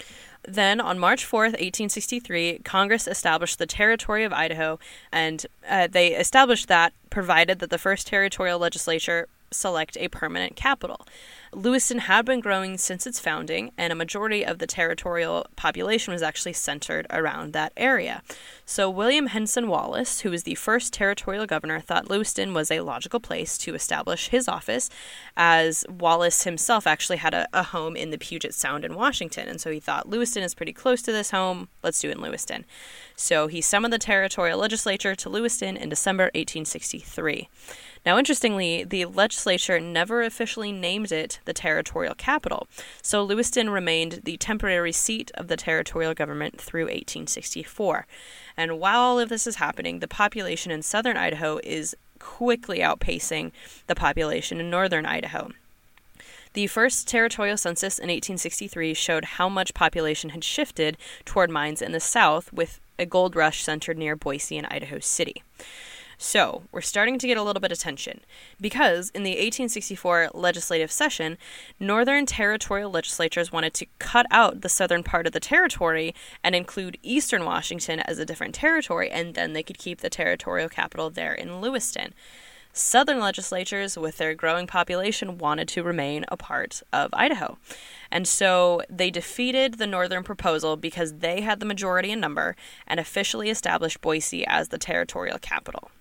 Then, 0.48 0.80
on 0.80 0.98
March 0.98 1.26
4th, 1.26 1.60
1863, 1.60 2.60
Congress 2.64 3.06
established 3.06 3.60
the 3.60 3.66
Territory 3.66 4.24
of 4.24 4.32
Idaho, 4.32 4.80
and 5.12 5.46
uh, 5.70 5.88
they 5.92 6.16
established 6.16 6.70
that 6.70 6.94
provided 7.10 7.60
that 7.60 7.70
the 7.70 7.78
first 7.78 8.08
territorial 8.08 8.58
legislature 8.58 9.28
select 9.52 9.98
a 9.98 10.08
permanent 10.08 10.56
capital. 10.56 11.06
Lewiston 11.54 12.00
had 12.00 12.26
been 12.26 12.40
growing 12.40 12.78
since 12.78 13.08
its 13.08 13.20
founding, 13.20 13.72
and 13.78 13.92
a 13.92 13.96
majority 13.96 14.46
of 14.46 14.60
the 14.60 14.68
territorial 14.68 15.46
population 15.56 16.14
was 16.14 16.22
actually 16.22 16.54
centered 16.54 17.08
around 17.10 17.54
that 17.54 17.72
area. 17.78 18.22
So, 18.66 18.90
William 18.90 19.28
Henson 19.28 19.68
Wallace, 19.68 20.22
who 20.22 20.32
was 20.32 20.44
the 20.44 20.56
first 20.56 20.94
territorial 20.94 21.46
governor, 21.46 21.80
thought 21.80 22.10
Lewiston 22.10 22.54
was 22.54 22.70
a 22.70 22.82
logical 22.82 23.20
place 23.20 23.58
to 23.60 23.74
establish 23.74 24.28
his 24.30 24.48
office, 24.48 24.90
as 25.36 25.86
Wallace 25.90 26.44
himself 26.44 26.86
actually 26.86 27.18
had 27.18 27.34
a, 27.34 27.48
a 27.54 27.64
home 27.64 27.96
in 27.96 28.10
the 28.10 28.18
Puget 28.18 28.54
Sound 28.54 28.84
in 28.84 28.96
Washington. 28.96 29.48
And 29.48 29.62
so 29.62 29.72
he 29.72 29.80
thought 29.80 30.10
Lewiston 30.10 30.44
is 30.44 30.54
pretty 30.54 30.74
close 30.74 31.02
to 31.04 31.12
this 31.12 31.32
home, 31.32 31.70
let's 31.82 32.00
do 32.00 32.10
it 32.10 32.18
in 32.18 32.22
Lewiston. 32.22 32.66
So 33.16 33.48
he 33.48 33.62
summoned 33.62 33.94
the 33.94 34.00
territorial 34.00 34.60
legislature 34.60 35.16
to 35.16 35.30
Lewiston 35.30 35.78
in 35.78 35.90
December 35.90 36.26
1863. 36.36 37.50
Now, 38.08 38.18
interestingly, 38.18 38.86
the 38.86 39.04
legislature 39.04 39.82
never 39.82 40.22
officially 40.22 40.72
named 40.72 41.12
it 41.12 41.42
the 41.44 41.52
territorial 41.52 42.16
capital, 42.16 42.70
so 43.02 43.22
Lewiston 43.22 43.70
remained 43.70 44.22
the 44.24 44.38
temporary 44.38 44.94
seat 44.94 45.30
of 45.34 45.50
the 45.50 45.58
territorial 45.58 46.14
government 46.14 46.58
through 46.58 46.84
1864. 46.84 48.08
And 48.56 48.80
while 48.80 49.00
all 49.00 49.20
of 49.20 49.28
this 49.28 49.46
is 49.46 49.58
happening, 49.58 50.00
the 50.00 50.08
population 50.08 50.72
in 50.72 50.84
southern 50.84 51.18
Idaho 51.18 51.60
is 51.66 51.98
quickly 52.18 52.80
outpacing 52.80 53.52
the 53.88 53.96
population 53.96 54.62
in 54.62 54.70
northern 54.70 55.06
Idaho. 55.06 55.50
The 56.54 56.68
first 56.68 57.10
territorial 57.10 57.58
census 57.58 58.00
in 58.00 58.04
1863 58.04 58.94
showed 58.94 59.26
how 59.26 59.50
much 59.50 59.74
population 59.74 60.30
had 60.30 60.46
shifted 60.46 60.96
toward 61.26 61.50
mines 61.50 61.82
in 61.82 61.92
the 61.92 62.00
south, 62.00 62.54
with 62.54 62.80
a 62.98 63.06
gold 63.06 63.36
rush 63.36 63.64
centered 63.64 63.98
near 63.98 64.16
Boise 64.16 64.58
and 64.58 64.68
Idaho 64.68 65.00
City. 65.00 65.44
So, 66.20 66.64
we're 66.72 66.82
starting 66.82 67.20
to 67.20 67.28
get 67.28 67.38
a 67.38 67.44
little 67.44 67.60
bit 67.60 67.72
of 67.72 67.78
tension 67.78 68.22
because 68.60 69.12
in 69.12 69.22
the 69.22 69.32
1864 69.32 70.32
legislative 70.34 70.92
session, 70.92 71.38
northern 71.80 72.26
territorial 72.26 72.90
legislatures 72.90 73.52
wanted 73.52 73.76
to 73.76 73.86
cut 74.00 74.26
out 74.32 74.62
the 74.62 74.70
southern 74.70 75.04
part 75.04 75.28
of 75.28 75.34
the 75.34 75.40
territory 75.40 76.16
and 76.44 76.56
include 76.56 76.98
eastern 77.04 77.46
Washington 77.46 78.00
as 78.00 78.18
a 78.18 78.26
different 78.26 78.56
territory, 78.56 79.12
and 79.12 79.36
then 79.36 79.54
they 79.54 79.62
could 79.62 79.78
keep 79.78 80.02
the 80.02 80.10
territorial 80.10 80.70
capital 80.70 81.12
there 81.12 81.36
in 81.36 81.62
Lewiston. 81.62 82.16
Southern 82.74 83.20
legislatures, 83.20 83.96
with 83.96 84.18
their 84.18 84.34
growing 84.34 84.66
population, 84.66 85.38
wanted 85.38 85.68
to 85.68 85.84
remain 85.84 86.26
a 86.30 86.38
part 86.38 86.82
of 86.92 87.12
Idaho. 87.14 87.60
And 88.10 88.28
so 88.28 88.82
they 88.90 89.12
defeated 89.12 89.76
the 89.76 89.88
northern 89.88 90.24
proposal 90.24 90.78
because 90.78 91.18
they 91.18 91.42
had 91.42 91.60
the 91.60 91.66
majority 91.66 92.12
in 92.12 92.20
number 92.20 92.56
and 92.88 93.00
officially 93.00 93.52
established 93.52 94.02
Boise 94.02 94.46
as 94.48 94.70
the 94.70 94.78
territorial 94.80 95.38
capital 95.38 95.92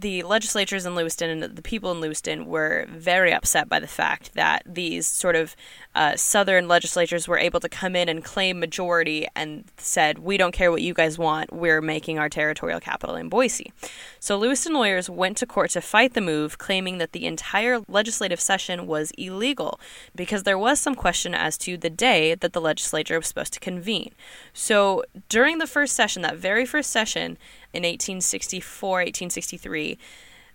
the 0.00 0.22
legislatures 0.22 0.86
in 0.86 0.94
Lewiston 0.94 1.28
and 1.28 1.56
the 1.56 1.62
people 1.62 1.90
in 1.90 2.00
Lewiston 2.00 2.46
were 2.46 2.86
very 2.88 3.32
upset 3.32 3.68
by 3.68 3.80
the 3.80 3.88
fact 3.88 4.32
that 4.34 4.62
these 4.64 5.06
sort 5.06 5.34
of 5.34 5.56
uh, 5.96 6.14
southern 6.14 6.68
legislatures 6.68 7.26
were 7.26 7.38
able 7.38 7.58
to 7.58 7.68
come 7.68 7.96
in 7.96 8.08
and 8.08 8.24
claim 8.24 8.60
majority 8.60 9.26
and 9.34 9.64
said, 9.76 10.20
We 10.20 10.36
don't 10.36 10.52
care 10.52 10.70
what 10.70 10.82
you 10.82 10.94
guys 10.94 11.18
want, 11.18 11.52
we're 11.52 11.80
making 11.80 12.18
our 12.18 12.28
territorial 12.28 12.78
capital 12.78 13.16
in 13.16 13.28
Boise. 13.28 13.72
So 14.20 14.38
Lewiston 14.38 14.72
lawyers 14.72 15.10
went 15.10 15.36
to 15.38 15.46
court 15.46 15.70
to 15.70 15.80
fight 15.80 16.14
the 16.14 16.20
move, 16.20 16.58
claiming 16.58 16.98
that 16.98 17.10
the 17.10 17.26
entire 17.26 17.80
legislative 17.88 18.40
session 18.40 18.86
was 18.86 19.10
illegal 19.18 19.80
because 20.14 20.44
there 20.44 20.58
was 20.58 20.78
some 20.78 20.94
question 20.94 21.34
as 21.34 21.58
to 21.58 21.76
the 21.76 21.90
day 21.90 22.36
that 22.36 22.52
the 22.52 22.60
legislature 22.60 23.18
was 23.18 23.26
supposed 23.26 23.54
to 23.54 23.60
convene. 23.60 24.12
So 24.52 25.02
during 25.28 25.58
the 25.58 25.66
first 25.66 25.96
session, 25.96 26.22
that 26.22 26.36
very 26.36 26.64
first 26.64 26.90
session, 26.90 27.36
in 27.72 27.82
1864, 27.82 28.90
1863, 28.90 29.98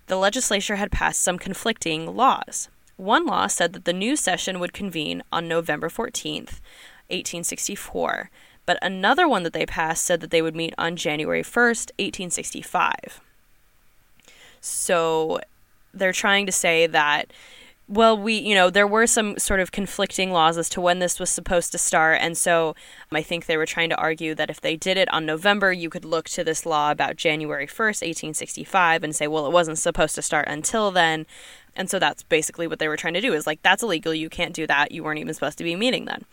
the 0.08 0.15
legislature 0.17 0.75
had 0.75 0.91
passed 0.91 1.22
some 1.22 1.38
conflicting 1.38 2.15
laws. 2.15 2.70
One 2.98 3.25
law 3.25 3.48
said 3.48 3.74
that 3.74 3.86
the 3.86 3.93
new 3.93 4.15
session 4.15 4.60
would 4.60 4.74
convene 4.74 5.24
on 5.32 5.48
November 5.48 5.89
14th, 5.89 6.60
1864, 7.10 8.29
but 8.65 8.77
another 8.82 9.27
one 9.27 9.43
that 9.43 9.53
they 9.53 9.65
passed 9.65 10.05
said 10.05 10.22
that 10.22 10.32
they 10.32 10.41
would 10.41 10.55
meet 10.55 10.74
on 10.77 10.96
January 10.96 11.43
1st, 11.43 11.91
1865. 12.00 13.22
So 14.62 15.39
they're 15.93 16.13
trying 16.13 16.46
to 16.46 16.51
say 16.51 16.88
that 16.88 17.32
well, 17.93 18.17
we, 18.17 18.33
you 18.33 18.55
know, 18.55 18.69
there 18.69 18.88
were 18.88 19.05
some 19.05 19.38
sort 19.38 19.59
of 19.59 19.71
conflicting 19.71 20.31
laws 20.31 20.57
as 20.57 20.67
to 20.69 20.81
when 20.81 21.00
this 21.00 21.19
was 21.19 21.29
supposed 21.29 21.71
to 21.73 21.77
start. 21.77 22.17
And 22.21 22.35
so 22.35 22.69
um, 22.69 23.17
I 23.17 23.21
think 23.21 23.45
they 23.45 23.57
were 23.57 23.67
trying 23.67 23.89
to 23.89 23.97
argue 23.97 24.33
that 24.35 24.50
if 24.50 24.59
they 24.59 24.75
did 24.75 24.97
it 24.97 25.12
on 25.13 25.25
November, 25.25 25.71
you 25.71 25.89
could 25.89 26.03
look 26.03 26.27
to 26.29 26.43
this 26.43 26.65
law 26.65 26.89
about 26.89 27.17
January 27.17 27.67
1st, 27.67 28.01
1865, 28.01 29.03
and 29.03 29.15
say, 29.15 29.27
well, 29.27 29.45
it 29.45 29.53
wasn't 29.53 29.77
supposed 29.77 30.15
to 30.15 30.23
start 30.23 30.47
until 30.47 30.89
then. 30.89 31.27
And 31.75 31.89
so 31.89 32.00
that's 32.00 32.23
basically 32.23 32.67
what 32.67 32.79
they 32.79 32.88
were 32.88 32.97
trying 32.97 33.13
to 33.13 33.21
do 33.21 33.33
is 33.33 33.45
like, 33.45 33.62
that's 33.62 33.83
illegal. 33.83 34.13
You 34.13 34.29
can't 34.29 34.53
do 34.53 34.65
that. 34.67 34.91
You 34.91 35.03
weren't 35.03 35.19
even 35.19 35.33
supposed 35.33 35.59
to 35.59 35.63
be 35.63 35.75
meeting 35.75 36.05
then. 36.05 36.25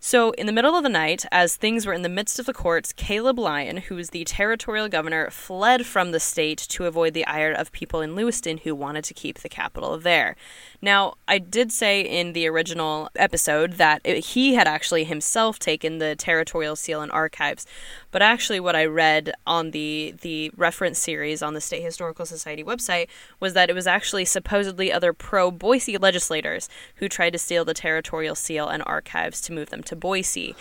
So, 0.00 0.30
in 0.32 0.46
the 0.46 0.52
middle 0.52 0.76
of 0.76 0.84
the 0.84 0.88
night, 0.88 1.24
as 1.32 1.56
things 1.56 1.84
were 1.84 1.92
in 1.92 2.02
the 2.02 2.08
midst 2.08 2.38
of 2.38 2.46
the 2.46 2.54
courts, 2.54 2.92
Caleb 2.92 3.36
Lyon, 3.36 3.78
who 3.78 3.96
was 3.96 4.10
the 4.10 4.22
territorial 4.24 4.88
governor, 4.88 5.28
fled 5.28 5.86
from 5.86 6.12
the 6.12 6.20
state 6.20 6.58
to 6.68 6.84
avoid 6.84 7.14
the 7.14 7.26
ire 7.26 7.50
of 7.50 7.72
people 7.72 8.00
in 8.00 8.14
Lewiston 8.14 8.58
who 8.58 8.76
wanted 8.76 9.02
to 9.04 9.14
keep 9.14 9.40
the 9.40 9.48
capital 9.48 9.98
there. 9.98 10.36
Now, 10.80 11.14
I 11.26 11.38
did 11.38 11.72
say 11.72 12.00
in 12.00 12.32
the 12.32 12.46
original 12.46 13.10
episode 13.16 13.72
that 13.72 14.00
it, 14.04 14.24
he 14.26 14.54
had 14.54 14.68
actually 14.68 15.02
himself 15.02 15.58
taken 15.58 15.98
the 15.98 16.14
territorial 16.14 16.76
seal 16.76 17.00
and 17.00 17.10
archives, 17.10 17.66
but 18.10 18.22
actually, 18.22 18.60
what 18.60 18.76
I 18.76 18.86
read 18.86 19.32
on 19.46 19.72
the 19.72 20.14
the 20.22 20.50
reference 20.56 20.98
series 20.98 21.42
on 21.42 21.54
the 21.54 21.60
State 21.60 21.82
Historical 21.82 22.24
Society 22.24 22.64
website 22.64 23.08
was 23.40 23.54
that 23.54 23.68
it 23.68 23.74
was 23.74 23.86
actually 23.86 24.24
supposedly 24.24 24.92
other 24.92 25.12
pro 25.12 25.50
Boise 25.50 25.98
legislators 25.98 26.68
who 26.96 27.08
tried 27.08 27.30
to 27.30 27.38
steal 27.38 27.64
the 27.64 27.74
territorial 27.74 28.34
seal 28.34 28.68
and 28.68 28.82
archives 28.86 29.40
to 29.42 29.52
move 29.52 29.70
them 29.70 29.82
to 29.84 29.96
Boise, 29.96 30.54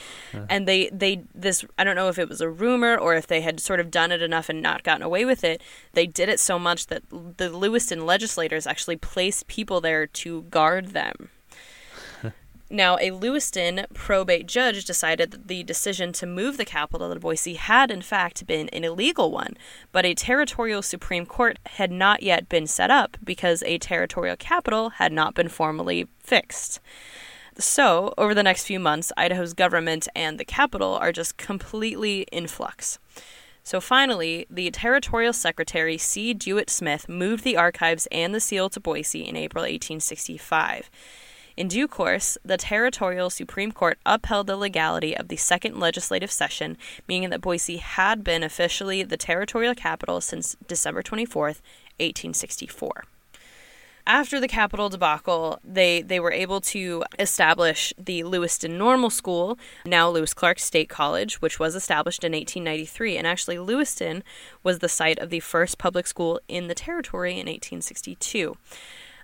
and 0.49 0.67
they 0.67 0.89
they 0.91 1.23
this 1.33 1.63
I 1.77 1.83
don't 1.83 1.95
know 1.95 2.09
if 2.09 2.19
it 2.19 2.29
was 2.29 2.41
a 2.41 2.49
rumor 2.49 2.97
or 2.97 3.15
if 3.15 3.27
they 3.27 3.41
had 3.41 3.59
sort 3.59 3.79
of 3.79 3.91
done 3.91 4.11
it 4.11 4.21
enough 4.21 4.49
and 4.49 4.61
not 4.61 4.83
gotten 4.83 5.03
away 5.03 5.25
with 5.25 5.43
it. 5.43 5.61
They 5.93 6.07
did 6.07 6.29
it 6.29 6.39
so 6.39 6.59
much 6.59 6.87
that 6.87 7.03
the 7.09 7.49
Lewiston 7.49 8.05
legislators 8.05 8.67
actually 8.67 8.97
placed 8.97 9.47
people 9.47 9.81
there 9.81 10.07
to 10.07 10.43
guard 10.43 10.87
them. 10.87 11.29
Now, 12.69 12.97
a 12.99 13.11
Lewiston 13.11 13.85
probate 13.93 14.45
judge 14.45 14.83
decided 14.83 15.31
that 15.31 15.47
the 15.47 15.63
decision 15.63 16.11
to 16.13 16.25
move 16.25 16.57
the 16.57 16.65
capital 16.65 17.13
to 17.13 17.19
Boise 17.19 17.53
had, 17.53 17.89
in 17.89 18.01
fact, 18.01 18.45
been 18.45 18.67
an 18.69 18.83
illegal 18.83 19.31
one, 19.31 19.55
but 19.93 20.05
a 20.05 20.13
territorial 20.13 20.81
Supreme 20.81 21.25
Court 21.25 21.59
had 21.65 21.91
not 21.91 22.23
yet 22.23 22.49
been 22.49 22.67
set 22.67 22.91
up 22.91 23.15
because 23.23 23.63
a 23.63 23.77
territorial 23.77 24.35
capital 24.35 24.89
had 24.89 25.13
not 25.13 25.33
been 25.33 25.47
formally 25.47 26.07
fixed. 26.19 26.81
So, 27.57 28.13
over 28.17 28.35
the 28.35 28.43
next 28.43 28.65
few 28.65 28.79
months, 28.79 29.13
Idaho's 29.15 29.53
government 29.53 30.09
and 30.13 30.37
the 30.37 30.45
capital 30.45 30.95
are 30.95 31.13
just 31.13 31.37
completely 31.37 32.27
in 32.31 32.47
flux. 32.47 32.99
So 33.63 33.81
finally, 33.81 34.45
the 34.49 34.71
Territorial 34.71 35.33
Secretary 35.33 35.97
C. 35.97 36.33
Dewitt 36.33 36.69
Smith 36.69 37.09
moved 37.09 37.43
the 37.43 37.57
archives 37.57 38.07
and 38.13 38.33
the 38.33 38.39
seal 38.39 38.69
to 38.69 38.79
Boise 38.79 39.27
in 39.27 39.35
April 39.35 39.63
1865. 39.63 40.89
In 41.57 41.67
due 41.67 41.87
course, 41.87 42.37
the 42.45 42.55
Territorial 42.55 43.31
Supreme 43.31 43.71
Court 43.71 43.97
upheld 44.05 44.45
the 44.45 44.55
legality 44.55 45.17
of 45.17 45.27
the 45.27 45.37
second 45.37 45.79
legislative 45.79 46.31
session, 46.31 46.77
meaning 47.07 47.31
that 47.31 47.41
Boise 47.41 47.77
had 47.77 48.23
been 48.23 48.43
officially 48.43 49.01
the 49.01 49.17
territorial 49.17 49.73
capital 49.73 50.21
since 50.21 50.55
December 50.67 51.01
24th, 51.01 51.61
1864 51.99 53.05
after 54.07 54.39
the 54.39 54.47
Capitol 54.47 54.87
debacle, 54.87 55.59
they, 55.63 56.01
they 56.01 56.19
were 56.19 56.31
able 56.31 56.61
to 56.61 57.03
establish 57.19 57.93
the 57.97 58.23
Lewiston 58.23 58.77
Normal 58.77 59.09
School, 59.09 59.59
now 59.85 60.09
Lewis 60.09 60.33
Clark 60.33 60.59
State 60.59 60.87
College, 60.87 61.41
which 61.41 61.59
was 61.59 61.75
established 61.75 62.23
in 62.23 62.31
1893. 62.31 63.17
And 63.17 63.27
actually, 63.27 63.59
Lewiston 63.59 64.23
was 64.63 64.79
the 64.79 64.87
site 64.87 65.19
of 65.19 65.29
the 65.29 65.41
first 65.41 65.77
public 65.77 66.07
school 66.07 66.39
in 66.47 66.67
the 66.67 66.73
territory 66.73 67.33
in 67.33 67.47
1862. 67.47 68.55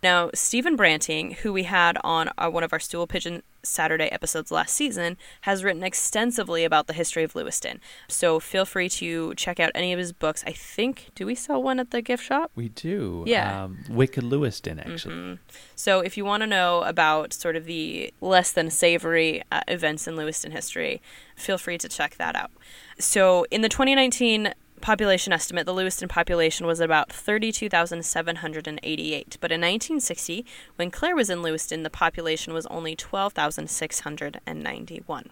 Now, 0.04 0.30
Stephen 0.34 0.76
Branting, 0.76 1.32
who 1.32 1.54
we 1.54 1.64
had 1.64 1.98
on 2.04 2.30
our, 2.38 2.48
uh, 2.48 2.52
one 2.52 2.64
of 2.64 2.74
our 2.74 2.80
Stool 2.80 3.08
Pigeon 3.08 3.42
Saturday 3.64 4.08
episodes 4.08 4.52
last 4.52 4.76
season, 4.76 5.16
has 5.42 5.64
written 5.64 5.82
extensively 5.82 6.66
about 6.66 6.88
the 6.88 6.94
history 6.94 7.24
of 7.24 7.36
Lewiston. 7.36 7.80
So 8.10 8.42
feel 8.42 8.66
free 8.66 8.90
to 8.90 9.34
check 9.36 9.62
out 9.62 9.72
any 9.74 9.94
of 9.94 10.00
his 10.00 10.12
books. 10.12 10.44
I 10.46 10.52
think, 10.52 11.12
do 11.16 11.26
we 11.26 11.36
sell 11.36 11.64
one 11.64 11.80
at 11.80 11.92
the 11.92 12.02
gift 12.02 12.26
shop? 12.26 12.52
We 12.54 12.68
do. 12.68 13.24
Yeah. 13.26 13.64
Um, 13.64 13.80
Wicked 13.88 14.26
Lewiston, 14.26 14.78
actually. 14.80 15.16
Mm-hmm. 15.16 15.34
So 15.78 16.02
if 16.02 16.18
you 16.18 16.26
want 16.26 16.42
to 16.42 16.48
know 16.48 16.82
about 16.82 17.32
sort 17.32 17.56
of 17.56 17.64
the 17.64 18.14
less 18.20 18.52
than 18.52 18.70
savory 18.70 19.42
uh, 19.54 19.62
events 19.70 20.06
in 20.06 20.18
Lewiston 20.18 20.52
history, 20.52 21.02
feel 21.38 21.58
free 21.58 21.78
to 21.78 21.88
check 21.88 22.18
that 22.18 22.36
out. 22.36 22.52
So 23.00 23.46
in 23.50 23.62
the 23.62 23.70
2019 23.70 24.54
population 24.84 25.34
estimate, 25.34 25.66
the 25.66 25.74
Lewiston 25.74 26.10
population 26.10 26.68
was 26.68 26.80
about 26.80 27.12
32,788. 27.12 29.38
But 29.40 29.52
in 29.52 29.62
1960, 29.62 30.46
when 30.76 30.92
Claire 30.92 31.16
was 31.16 31.32
in 31.32 31.42
Lewiston, 31.42 31.82
the 31.84 31.90
population 31.90 32.54
was 32.54 32.68
only 32.68 32.96
12,691. 32.96 35.30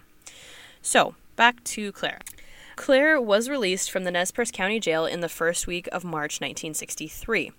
So, 0.80 1.14
back 1.36 1.62
to 1.64 1.92
Claire. 1.92 2.20
Claire 2.76 3.20
was 3.20 3.50
released 3.50 3.90
from 3.90 4.04
the 4.04 4.10
Nez 4.10 4.32
Perce 4.32 4.50
County 4.50 4.80
Jail 4.80 5.04
in 5.04 5.20
the 5.20 5.28
first 5.28 5.66
week 5.66 5.86
of 5.92 6.02
March 6.02 6.40
1963. 6.40 7.52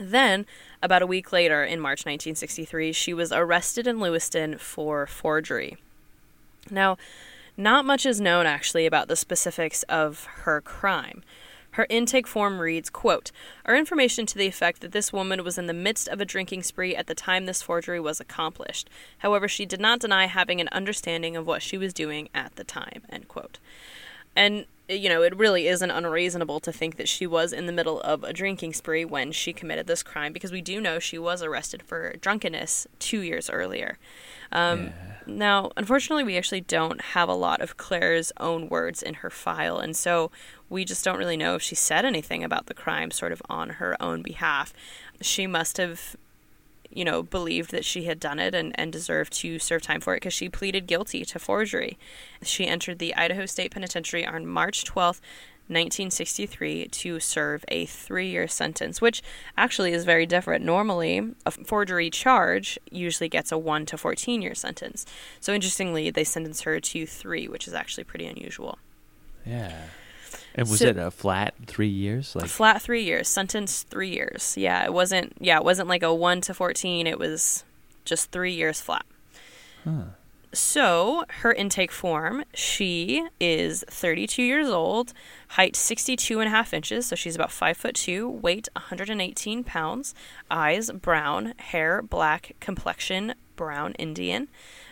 Then, 0.00 0.46
about 0.82 1.02
a 1.02 1.06
week 1.06 1.32
later, 1.32 1.64
in 1.64 1.80
March 1.80 2.00
1963, 2.00 2.92
she 2.92 3.14
was 3.14 3.32
arrested 3.32 3.86
in 3.86 3.98
Lewiston 3.98 4.58
for 4.58 5.06
forgery. 5.06 5.78
Now, 6.70 6.98
not 7.58 7.84
much 7.84 8.06
is 8.06 8.20
known 8.20 8.46
actually 8.46 8.86
about 8.86 9.08
the 9.08 9.16
specifics 9.16 9.82
of 9.84 10.24
her 10.44 10.60
crime. 10.60 11.22
Her 11.72 11.86
intake 11.90 12.26
form 12.26 12.60
reads, 12.60 12.88
quote, 12.88 13.30
Our 13.66 13.76
information 13.76 14.26
to 14.26 14.38
the 14.38 14.46
effect 14.46 14.80
that 14.80 14.92
this 14.92 15.12
woman 15.12 15.44
was 15.44 15.58
in 15.58 15.66
the 15.66 15.74
midst 15.74 16.08
of 16.08 16.20
a 16.20 16.24
drinking 16.24 16.62
spree 16.62 16.96
at 16.96 17.06
the 17.06 17.14
time 17.14 17.46
this 17.46 17.60
forgery 17.62 18.00
was 18.00 18.20
accomplished. 18.20 18.88
However, 19.18 19.46
she 19.48 19.66
did 19.66 19.80
not 19.80 20.00
deny 20.00 20.26
having 20.26 20.60
an 20.60 20.68
understanding 20.72 21.36
of 21.36 21.46
what 21.46 21.62
she 21.62 21.76
was 21.76 21.92
doing 21.92 22.30
at 22.34 22.56
the 22.56 22.64
time, 22.64 23.02
end 23.10 23.28
quote. 23.28 23.58
And, 24.34 24.66
you 24.88 25.08
know, 25.08 25.22
it 25.22 25.36
really 25.36 25.68
isn't 25.68 25.90
unreasonable 25.90 26.60
to 26.60 26.72
think 26.72 26.96
that 26.96 27.08
she 27.08 27.26
was 27.26 27.52
in 27.52 27.66
the 27.66 27.72
middle 27.72 28.00
of 28.00 28.24
a 28.24 28.32
drinking 28.32 28.72
spree 28.72 29.04
when 29.04 29.32
she 29.32 29.52
committed 29.52 29.86
this 29.86 30.02
crime 30.02 30.32
because 30.32 30.52
we 30.52 30.62
do 30.62 30.80
know 30.80 30.98
she 30.98 31.18
was 31.18 31.42
arrested 31.42 31.82
for 31.82 32.14
drunkenness 32.20 32.86
two 32.98 33.20
years 33.20 33.50
earlier. 33.50 33.98
Um, 34.52 34.86
Yeah. 34.86 34.92
Now, 35.28 35.70
unfortunately, 35.76 36.24
we 36.24 36.38
actually 36.38 36.62
don't 36.62 37.00
have 37.00 37.28
a 37.28 37.34
lot 37.34 37.60
of 37.60 37.76
Claire's 37.76 38.32
own 38.38 38.68
words 38.68 39.02
in 39.02 39.14
her 39.14 39.30
file, 39.30 39.78
and 39.78 39.96
so 39.96 40.30
we 40.68 40.84
just 40.84 41.04
don't 41.04 41.18
really 41.18 41.36
know 41.36 41.54
if 41.54 41.62
she 41.62 41.74
said 41.74 42.04
anything 42.04 42.42
about 42.42 42.66
the 42.66 42.74
crime 42.74 43.10
sort 43.10 43.32
of 43.32 43.42
on 43.48 43.70
her 43.70 44.00
own 44.02 44.22
behalf. 44.22 44.72
She 45.20 45.46
must 45.46 45.76
have 45.76 46.16
you 46.90 47.04
know, 47.04 47.22
believed 47.22 47.70
that 47.70 47.84
she 47.84 48.04
had 48.04 48.18
done 48.18 48.38
it 48.38 48.54
and, 48.54 48.72
and 48.78 48.92
deserved 48.92 49.32
to 49.32 49.58
serve 49.58 49.82
time 49.82 50.00
for 50.00 50.14
it 50.14 50.16
because 50.16 50.32
she 50.32 50.48
pleaded 50.48 50.86
guilty 50.86 51.24
to 51.24 51.38
forgery. 51.38 51.98
She 52.42 52.66
entered 52.66 52.98
the 52.98 53.14
Idaho 53.14 53.46
State 53.46 53.72
Penitentiary 53.72 54.26
on 54.26 54.46
March 54.46 54.84
12th, 54.84 55.20
1963, 55.68 56.88
to 56.88 57.20
serve 57.20 57.64
a 57.68 57.86
three 57.86 58.28
year 58.28 58.48
sentence, 58.48 59.00
which 59.00 59.22
actually 59.56 59.92
is 59.92 60.04
very 60.04 60.26
different. 60.26 60.64
Normally, 60.64 61.34
a 61.46 61.50
forgery 61.50 62.10
charge 62.10 62.78
usually 62.90 63.28
gets 63.28 63.52
a 63.52 63.58
1 63.58 63.86
to 63.86 63.98
14 63.98 64.42
year 64.42 64.54
sentence. 64.54 65.06
So, 65.40 65.52
interestingly, 65.52 66.10
they 66.10 66.24
sentenced 66.24 66.64
her 66.64 66.80
to 66.80 67.06
three, 67.06 67.48
which 67.48 67.68
is 67.68 67.74
actually 67.74 68.04
pretty 68.04 68.26
unusual. 68.26 68.78
Yeah. 69.46 69.74
And 70.54 70.68
was 70.68 70.80
So- 70.80 70.88
it 70.88 70.96
a 70.96 71.10
flat 71.10 71.54
three 71.66 71.86
years? 71.88 72.34
Like, 72.34 72.46
Flat 72.46 72.82
three 72.82 73.04
years, 73.04 73.28
sentence 73.28 73.84
three 73.84 74.10
years. 74.10 74.54
Yeah, 74.56 74.84
it 74.84 74.92
wasn't. 74.92 75.34
Yeah, 75.40 75.58
it 75.58 75.64
wasn't 75.64 75.88
like 75.88 76.02
a 76.02 76.12
one 76.12 76.40
to 76.42 76.54
fourteen. 76.54 77.06
It 77.06 77.18
was 77.18 77.64
just 78.04 78.30
three 78.32 78.52
years 78.52 78.80
flat. 78.80 79.04
So 80.52 81.24
her 81.40 81.52
intake 81.52 81.92
form, 81.92 82.44
she 82.54 83.28
is 83.38 83.84
32 83.88 84.42
years 84.42 84.68
old, 84.68 85.12
height 85.48 85.76
62 85.76 86.40
and 86.40 86.48
a 86.48 86.50
half 86.50 86.72
inches, 86.72 87.06
so 87.06 87.16
she's 87.16 87.34
about 87.34 87.52
five 87.52 87.76
foot 87.76 87.94
two, 87.94 88.28
weight 88.28 88.66
118 88.74 89.62
pounds, 89.64 90.14
eyes 90.50 90.90
brown, 90.90 91.52
hair 91.58 92.00
black, 92.00 92.56
complexion 92.60 93.34
brown 93.58 93.92
Indian. 93.98 94.48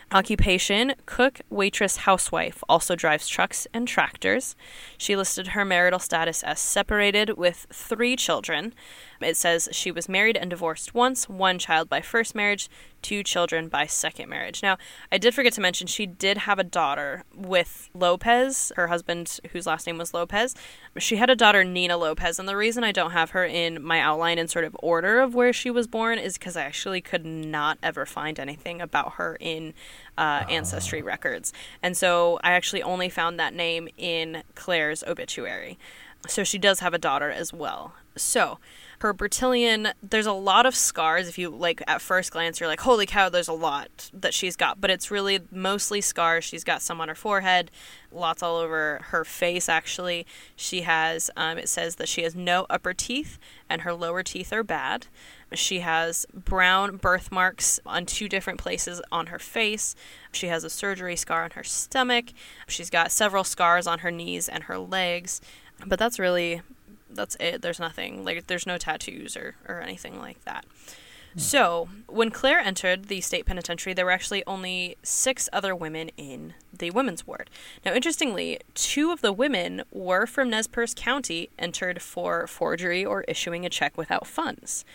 Occupation 0.09 0.93
cook, 1.05 1.41
waitress, 1.49 1.97
housewife, 1.97 2.63
also 2.69 2.95
drives 2.95 3.27
trucks 3.27 3.67
and 3.73 3.89
tractors. 3.89 4.55
She 4.97 5.17
listed 5.17 5.47
her 5.47 5.65
marital 5.65 5.99
status 5.99 6.43
as 6.43 6.61
separated 6.61 7.37
with 7.37 7.67
three 7.73 8.15
children. 8.15 8.73
It 9.19 9.35
says 9.35 9.67
she 9.73 9.91
was 9.91 10.07
married 10.07 10.37
and 10.37 10.49
divorced 10.49 10.93
once, 10.93 11.27
one 11.27 11.59
child 11.59 11.89
by 11.89 11.99
first 11.99 12.35
marriage, 12.35 12.69
two 13.01 13.21
children 13.21 13.67
by 13.67 13.85
second 13.85 14.29
marriage. 14.29 14.63
Now, 14.63 14.77
I 15.11 15.17
did 15.17 15.33
forget 15.33 15.53
to 15.53 15.61
mention 15.61 15.87
she 15.87 16.05
did 16.05 16.39
have 16.39 16.59
a 16.59 16.63
daughter 16.63 17.23
with 17.35 17.89
Lopez, 17.93 18.71
her 18.75 18.87
husband, 18.87 19.39
whose 19.51 19.65
last 19.65 19.87
name 19.87 19.97
was 19.97 20.13
Lopez. 20.13 20.55
She 20.97 21.17
had 21.17 21.29
a 21.29 21.35
daughter, 21.35 21.63
Nina 21.63 21.97
Lopez, 21.97 22.39
and 22.39 22.47
the 22.47 22.55
reason 22.55 22.83
I 22.83 22.91
don't 22.91 23.11
have 23.11 23.31
her 23.31 23.45
in 23.45 23.83
my 23.83 23.99
outline 23.99 24.37
in 24.37 24.47
sort 24.47 24.65
of 24.65 24.75
order 24.81 25.19
of 25.19 25.35
where 25.35 25.51
she 25.51 25.69
was 25.69 25.87
born 25.87 26.17
is 26.17 26.37
because 26.37 26.55
I 26.55 26.63
actually 26.63 27.01
could 27.01 27.25
not 27.25 27.77
ever 27.83 28.05
find 28.05 28.39
anything 28.39 28.56
about 28.65 29.13
her 29.13 29.37
in 29.39 29.73
uh, 30.17 30.43
ancestry 30.49 31.01
records. 31.01 31.53
And 31.81 31.95
so 31.95 32.39
I 32.43 32.51
actually 32.51 32.83
only 32.83 33.09
found 33.09 33.39
that 33.39 33.53
name 33.53 33.87
in 33.97 34.43
Claire's 34.55 35.03
obituary. 35.03 35.77
So 36.27 36.43
she 36.43 36.57
does 36.57 36.79
have 36.79 36.93
a 36.93 36.97
daughter 36.97 37.29
as 37.29 37.53
well. 37.53 37.93
So 38.15 38.59
her 38.99 39.13
Bertillon, 39.13 39.93
there's 40.01 40.25
a 40.25 40.33
lot 40.33 40.65
of 40.65 40.75
scars. 40.75 41.27
If 41.27 41.37
you 41.37 41.49
like 41.49 41.83
at 41.87 42.01
first 42.01 42.31
glance, 42.31 42.59
you're 42.59 42.67
like, 42.67 42.81
holy 42.81 43.05
cow, 43.05 43.29
there's 43.29 43.47
a 43.47 43.53
lot 43.53 44.09
that 44.11 44.33
she's 44.33 44.55
got. 44.55 44.81
But 44.81 44.89
it's 44.89 45.11
really 45.11 45.39
mostly 45.51 46.01
scars. 46.01 46.43
She's 46.43 46.63
got 46.63 46.81
some 46.81 46.99
on 46.99 47.07
her 47.07 47.15
forehead, 47.15 47.69
lots 48.11 48.41
all 48.41 48.57
over 48.57 48.99
her 49.09 49.23
face, 49.23 49.69
actually. 49.69 50.25
She 50.55 50.81
has, 50.81 51.29
um, 51.37 51.57
it 51.57 51.69
says 51.69 51.97
that 51.97 52.09
she 52.09 52.23
has 52.23 52.35
no 52.35 52.65
upper 52.69 52.93
teeth 52.93 53.37
and 53.69 53.81
her 53.81 53.93
lower 53.93 54.23
teeth 54.23 54.51
are 54.51 54.63
bad. 54.63 55.07
She 55.53 55.79
has 55.79 56.25
brown 56.33 56.97
birthmarks 56.97 57.79
on 57.85 58.05
two 58.05 58.27
different 58.27 58.59
places 58.59 59.01
on 59.11 59.27
her 59.27 59.39
face. 59.39 59.95
She 60.31 60.47
has 60.47 60.63
a 60.63 60.69
surgery 60.69 61.15
scar 61.15 61.43
on 61.43 61.51
her 61.51 61.63
stomach. 61.63 62.33
She's 62.67 62.89
got 62.89 63.11
several 63.11 63.43
scars 63.43 63.87
on 63.87 63.99
her 63.99 64.11
knees 64.11 64.49
and 64.49 64.63
her 64.63 64.77
legs. 64.77 65.39
But 65.85 65.99
that's 65.99 66.19
really 66.19 66.61
that's 67.09 67.37
it. 67.39 67.61
There's 67.61 67.79
nothing 67.79 68.25
like 68.25 68.47
there's 68.47 68.67
no 68.67 68.77
tattoos 68.77 69.37
or, 69.37 69.55
or 69.67 69.81
anything 69.81 70.19
like 70.19 70.43
that. 70.45 70.65
Hmm. 71.33 71.39
So, 71.39 71.89
when 72.07 72.31
Claire 72.31 72.59
entered 72.59 73.05
the 73.05 73.21
state 73.21 73.45
penitentiary, 73.45 73.93
there 73.93 74.05
were 74.05 74.11
actually 74.11 74.43
only 74.45 74.97
six 75.03 75.49
other 75.53 75.75
women 75.75 76.09
in 76.17 76.53
the 76.73 76.91
women's 76.91 77.27
ward. 77.27 77.49
Now, 77.85 77.93
interestingly, 77.93 78.59
two 78.73 79.11
of 79.11 79.21
the 79.21 79.33
women 79.33 79.83
were 79.91 80.25
from 80.25 80.49
Nez 80.49 80.67
Perce 80.67 80.93
County, 80.93 81.49
entered 81.59 82.01
for 82.01 82.47
forgery 82.47 83.05
or 83.05 83.23
issuing 83.27 83.65
a 83.65 83.69
check 83.69 83.97
without 83.97 84.27
funds. 84.27 84.85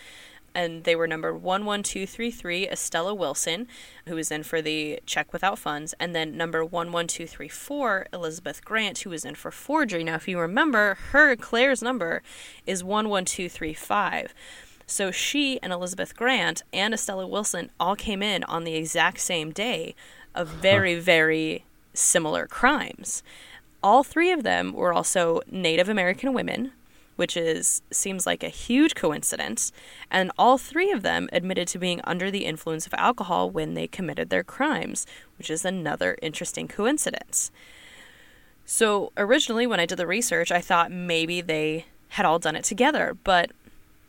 And 0.55 0.83
they 0.83 0.95
were 0.95 1.07
number 1.07 1.31
11233, 1.31 2.67
Estella 2.67 3.13
Wilson, 3.13 3.67
who 4.07 4.15
was 4.15 4.31
in 4.31 4.43
for 4.43 4.61
the 4.61 4.99
check 5.05 5.33
without 5.33 5.57
funds, 5.57 5.95
and 5.99 6.15
then 6.15 6.37
number 6.37 6.59
11234, 6.59 8.07
Elizabeth 8.13 8.63
Grant, 8.63 8.99
who 8.99 9.09
was 9.09 9.25
in 9.25 9.35
for 9.35 9.51
forgery. 9.51 10.03
Now, 10.03 10.15
if 10.15 10.27
you 10.27 10.39
remember, 10.39 10.97
her, 11.11 11.35
Claire's 11.35 11.81
number 11.81 12.21
is 12.67 12.81
11235. 12.81 14.33
So 14.85 15.11
she 15.11 15.59
and 15.61 15.73
Elizabeth 15.73 16.15
Grant 16.15 16.61
and 16.71 16.93
Estella 16.93 17.25
Wilson 17.25 17.71
all 17.79 17.95
came 17.95 18.21
in 18.21 18.43
on 18.43 18.63
the 18.63 18.75
exact 18.75 19.19
same 19.19 19.51
day 19.51 19.95
of 20.35 20.47
very, 20.47 20.95
very 20.99 21.65
similar 21.93 22.47
crimes. 22.47 23.23
All 23.81 24.03
three 24.03 24.31
of 24.31 24.43
them 24.43 24.73
were 24.73 24.93
also 24.93 25.41
Native 25.49 25.89
American 25.89 26.33
women, 26.33 26.71
which 27.15 27.37
is 27.37 27.81
seems 27.91 28.25
like 28.25 28.43
a 28.43 28.49
huge 28.49 28.95
coincidence, 28.95 29.71
and 30.09 30.31
all 30.37 30.57
three 30.57 30.91
of 30.91 31.03
them 31.03 31.29
admitted 31.31 31.67
to 31.69 31.79
being 31.79 32.01
under 32.03 32.31
the 32.31 32.45
influence 32.45 32.85
of 32.87 32.93
alcohol 32.95 33.49
when 33.49 33.73
they 33.73 33.87
committed 33.87 34.29
their 34.29 34.43
crimes, 34.43 35.05
which 35.37 35.49
is 35.49 35.65
another 35.65 36.17
interesting 36.21 36.67
coincidence. 36.67 37.51
So 38.65 39.11
originally, 39.17 39.67
when 39.67 39.79
I 39.79 39.85
did 39.85 39.97
the 39.97 40.07
research, 40.07 40.51
I 40.51 40.61
thought 40.61 40.91
maybe 40.91 41.41
they 41.41 41.85
had 42.09 42.25
all 42.25 42.39
done 42.39 42.55
it 42.55 42.63
together, 42.63 43.17
but 43.23 43.51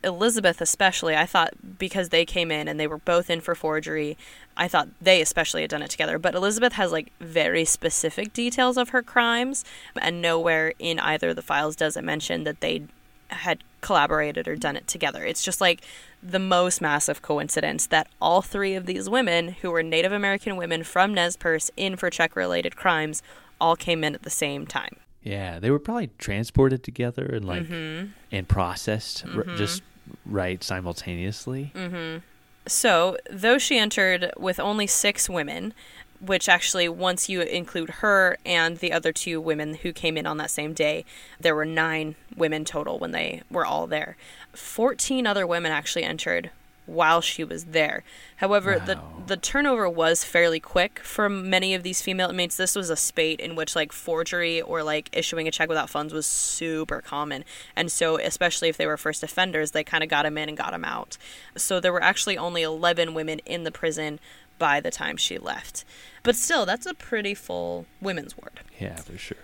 Elizabeth, 0.05 0.61
especially, 0.61 1.15
I 1.15 1.25
thought 1.25 1.53
because 1.79 2.09
they 2.09 2.23
came 2.25 2.51
in 2.51 2.67
and 2.67 2.79
they 2.79 2.87
were 2.87 2.99
both 2.99 3.29
in 3.29 3.41
for 3.41 3.55
forgery, 3.55 4.17
I 4.55 4.67
thought 4.69 4.87
they 5.01 5.21
especially 5.21 5.61
had 5.61 5.71
done 5.71 5.81
it 5.81 5.89
together. 5.89 6.17
But 6.19 6.35
Elizabeth 6.35 6.73
has 6.73 6.91
like 6.91 7.11
very 7.19 7.65
specific 7.65 8.31
details 8.31 8.77
of 8.77 8.89
her 8.89 9.01
crimes, 9.01 9.65
and 9.99 10.21
nowhere 10.21 10.73
in 10.79 10.99
either 10.99 11.29
of 11.29 11.35
the 11.35 11.41
files 11.41 11.75
does 11.75 11.97
it 11.97 12.03
mention 12.03 12.43
that 12.45 12.61
they 12.61 12.83
had 13.29 13.63
collaborated 13.81 14.47
or 14.47 14.55
done 14.55 14.75
it 14.77 14.87
together. 14.87 15.25
It's 15.25 15.43
just 15.43 15.59
like 15.59 15.81
the 16.21 16.39
most 16.39 16.79
massive 16.81 17.21
coincidence 17.23 17.87
that 17.87 18.07
all 18.21 18.41
three 18.43 18.75
of 18.75 18.85
these 18.85 19.09
women, 19.09 19.49
who 19.61 19.71
were 19.71 19.81
Native 19.83 20.11
American 20.11 20.55
women 20.57 20.83
from 20.83 21.13
Nez 21.13 21.35
Perce 21.35 21.71
in 21.75 21.95
for 21.95 22.09
check 22.11 22.35
related 22.35 22.75
crimes, 22.75 23.23
all 23.59 23.75
came 23.75 24.03
in 24.03 24.13
at 24.15 24.21
the 24.23 24.29
same 24.29 24.67
time. 24.67 24.97
yeah, 25.23 25.57
they 25.59 25.71
were 25.71 25.79
probably 25.79 26.11
transported 26.19 26.83
together 26.83 27.25
and 27.25 27.45
like 27.45 27.63
Mm-hmm. 27.63 28.11
and 28.31 28.47
processed 28.47 29.25
r- 29.35 29.43
just 29.55 29.81
right 30.25 30.63
simultaneously. 30.63 31.71
Mm-hmm. 31.75 32.19
So, 32.67 33.17
though 33.29 33.57
she 33.57 33.77
entered 33.77 34.31
with 34.37 34.59
only 34.59 34.87
six 34.87 35.29
women, 35.29 35.73
which 36.19 36.49
actually, 36.49 36.89
once 36.89 37.29
you 37.29 37.41
include 37.41 37.89
her 38.01 38.37
and 38.45 38.77
the 38.77 38.91
other 38.91 39.11
two 39.11 39.39
women 39.39 39.75
who 39.75 39.93
came 39.93 40.17
in 40.17 40.25
on 40.25 40.37
that 40.37 40.49
same 40.49 40.73
day, 40.73 41.05
there 41.39 41.55
were 41.55 41.65
nine 41.65 42.15
women 42.35 42.65
total 42.65 42.97
when 42.97 43.11
they 43.11 43.43
were 43.51 43.65
all 43.65 43.85
there. 43.85 44.17
14 44.53 45.27
other 45.27 45.45
women 45.45 45.71
actually 45.71 46.03
entered 46.03 46.49
while 46.85 47.21
she 47.21 47.43
was 47.43 47.65
there. 47.65 48.03
However, 48.37 48.79
the 48.79 48.99
the 49.25 49.37
turnover 49.37 49.89
was 49.89 50.23
fairly 50.23 50.59
quick 50.59 50.99
for 50.99 51.29
many 51.29 51.73
of 51.73 51.83
these 51.83 52.01
female 52.01 52.29
inmates. 52.29 52.57
This 52.57 52.75
was 52.75 52.89
a 52.89 52.95
spate 52.95 53.39
in 53.39 53.55
which 53.55 53.75
like 53.75 53.91
forgery 53.91 54.61
or 54.61 54.83
like 54.83 55.09
issuing 55.11 55.47
a 55.47 55.51
check 55.51 55.69
without 55.69 55.89
funds 55.89 56.13
was 56.13 56.25
super 56.25 57.01
common. 57.01 57.43
And 57.75 57.91
so 57.91 58.17
especially 58.17 58.69
if 58.69 58.77
they 58.77 58.85
were 58.85 58.97
first 58.97 59.23
offenders, 59.23 59.71
they 59.71 59.83
kind 59.83 60.03
of 60.03 60.09
got 60.09 60.23
them 60.23 60.37
in 60.37 60.49
and 60.49 60.57
got 60.57 60.71
them 60.71 60.85
out. 60.85 61.17
So 61.55 61.79
there 61.79 61.93
were 61.93 62.03
actually 62.03 62.37
only 62.37 62.61
11 62.61 63.13
women 63.13 63.39
in 63.45 63.63
the 63.63 63.71
prison 63.71 64.19
by 64.57 64.79
the 64.79 64.91
time 64.91 65.17
she 65.17 65.37
left. 65.37 65.83
But 66.23 66.35
still, 66.35 66.65
that's 66.65 66.85
a 66.85 66.93
pretty 66.93 67.33
full 67.33 67.85
women's 68.01 68.37
ward. 68.37 68.61
Yeah, 68.79 68.95
for 68.95 69.17
sure. 69.17 69.37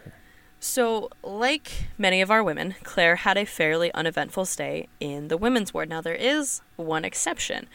So, 0.64 1.10
like 1.24 1.88
many 1.98 2.22
of 2.22 2.30
our 2.30 2.44
women, 2.44 2.76
Claire 2.84 3.16
had 3.16 3.36
a 3.36 3.46
fairly 3.46 3.92
uneventful 3.94 4.46
stay 4.46 4.88
in 5.00 5.28
the 5.28 5.36
women's 5.36 5.74
ward. 5.74 5.90
Now, 5.90 6.02
there 6.02 6.14
is 6.14 6.62
one 6.76 7.04
exception. 7.04 7.66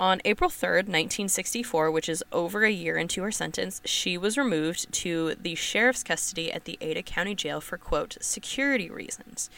On 0.00 0.20
April 0.24 0.50
3rd, 0.50 0.88
1964, 0.88 1.88
which 1.88 2.08
is 2.08 2.24
over 2.32 2.64
a 2.64 2.70
year 2.72 2.96
into 2.96 3.22
her 3.22 3.30
sentence, 3.30 3.80
she 3.84 4.18
was 4.18 4.36
removed 4.36 4.92
to 4.92 5.36
the 5.40 5.54
sheriff's 5.54 6.02
custody 6.02 6.52
at 6.52 6.64
the 6.64 6.76
Ada 6.80 7.04
County 7.04 7.36
Jail 7.36 7.60
for, 7.60 7.78
quote, 7.78 8.16
security 8.20 8.90
reasons. 8.90 9.48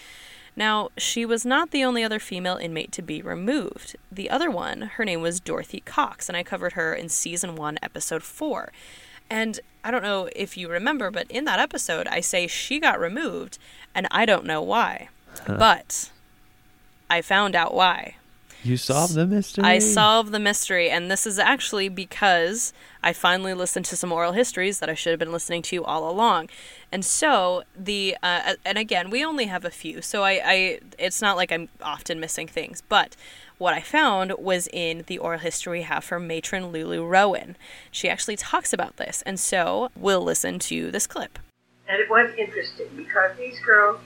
Now, 0.55 0.91
she 0.99 1.25
was 1.25 1.47
not 1.47 1.71
the 1.71 1.85
only 1.85 2.05
other 2.05 2.19
female 2.19 2.57
inmate 2.57 2.93
to 2.93 3.03
be 3.03 3.23
removed. 3.23 3.97
The 4.13 4.29
other 4.29 4.51
one, 4.51 4.83
her 4.83 5.07
name 5.07 5.23
was 5.23 5.41
Dorothy 5.41 5.81
Cox, 5.81 6.29
and 6.29 6.37
I 6.37 6.43
covered 6.43 6.75
her 6.75 6.93
in 6.93 7.09
season 7.09 7.57
1, 7.57 7.79
episode 7.83 8.23
4. 8.23 8.71
And 9.31 9.61
I 9.85 9.91
don't 9.91 10.03
know 10.03 10.29
if 10.35 10.57
you 10.57 10.69
remember, 10.69 11.11
but 11.11 11.31
in 11.31 11.45
that 11.45 11.59
episode, 11.59 12.07
I 12.09 12.21
say 12.21 12.47
she 12.47 12.81
got 12.81 12.99
removed, 12.99 13.59
and 13.95 14.07
I 14.11 14.25
don't 14.27 14.45
know 14.45 14.63
why. 14.63 15.09
But 15.47 16.11
I 17.09 17.23
found 17.23 17.55
out 17.55 17.75
why. 17.75 18.17
You 18.65 18.77
solved 18.77 19.15
the 19.15 19.27
mystery. 19.27 19.65
I 19.65 19.79
solved 19.79 20.33
the 20.33 20.41
mystery, 20.41 20.91
and 20.91 21.11
this 21.11 21.27
is 21.27 21.39
actually 21.39 21.89
because 21.89 22.73
I 23.03 23.13
finally 23.13 23.55
listened 23.55 23.85
to 23.87 23.97
some 23.97 24.13
oral 24.13 24.33
histories 24.33 24.81
that 24.81 24.91
I 24.91 24.95
should 24.95 25.11
have 25.11 25.19
been 25.21 25.33
listening 25.33 25.63
to 25.63 25.85
all 25.85 26.11
along. 26.11 26.49
And 26.91 27.05
so 27.05 27.63
the 27.77 28.17
uh, 28.23 28.55
and 28.65 28.77
again, 28.77 29.11
we 29.11 29.25
only 29.25 29.47
have 29.47 29.65
a 29.65 29.71
few, 29.71 30.03
so 30.03 30.25
I, 30.25 30.41
I 30.45 30.81
it's 30.99 31.23
not 31.23 31.37
like 31.37 31.53
I'm 31.53 31.69
often 31.81 32.19
missing 32.19 32.49
things, 32.49 32.83
but 32.89 33.15
what 33.59 33.75
I 33.75 33.81
found 33.81 34.33
was 34.39 34.69
in 34.73 35.05
the 35.07 35.19
oral 35.19 35.39
history 35.39 35.79
we 35.79 35.83
have 35.83 36.05
from 36.05 36.27
matron 36.27 36.69
Lulu 36.69 37.05
Rowan. 37.05 37.57
She 37.91 38.09
actually 38.09 38.37
talks 38.37 38.73
about 38.73 38.97
this, 38.97 39.23
and 39.27 39.39
so 39.39 39.91
we'll 39.97 40.23
listen 40.23 40.59
to 40.61 40.91
this 40.91 41.07
clip. 41.07 41.39
And 41.89 42.01
it 42.01 42.09
was 42.09 42.31
interesting 42.39 42.89
because 42.97 43.37
these 43.37 43.59
girls, 43.61 44.01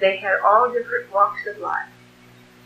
they 0.00 0.16
had 0.16 0.38
all 0.40 0.72
different 0.72 1.12
walks 1.12 1.46
of 1.46 1.58
life. 1.60 1.88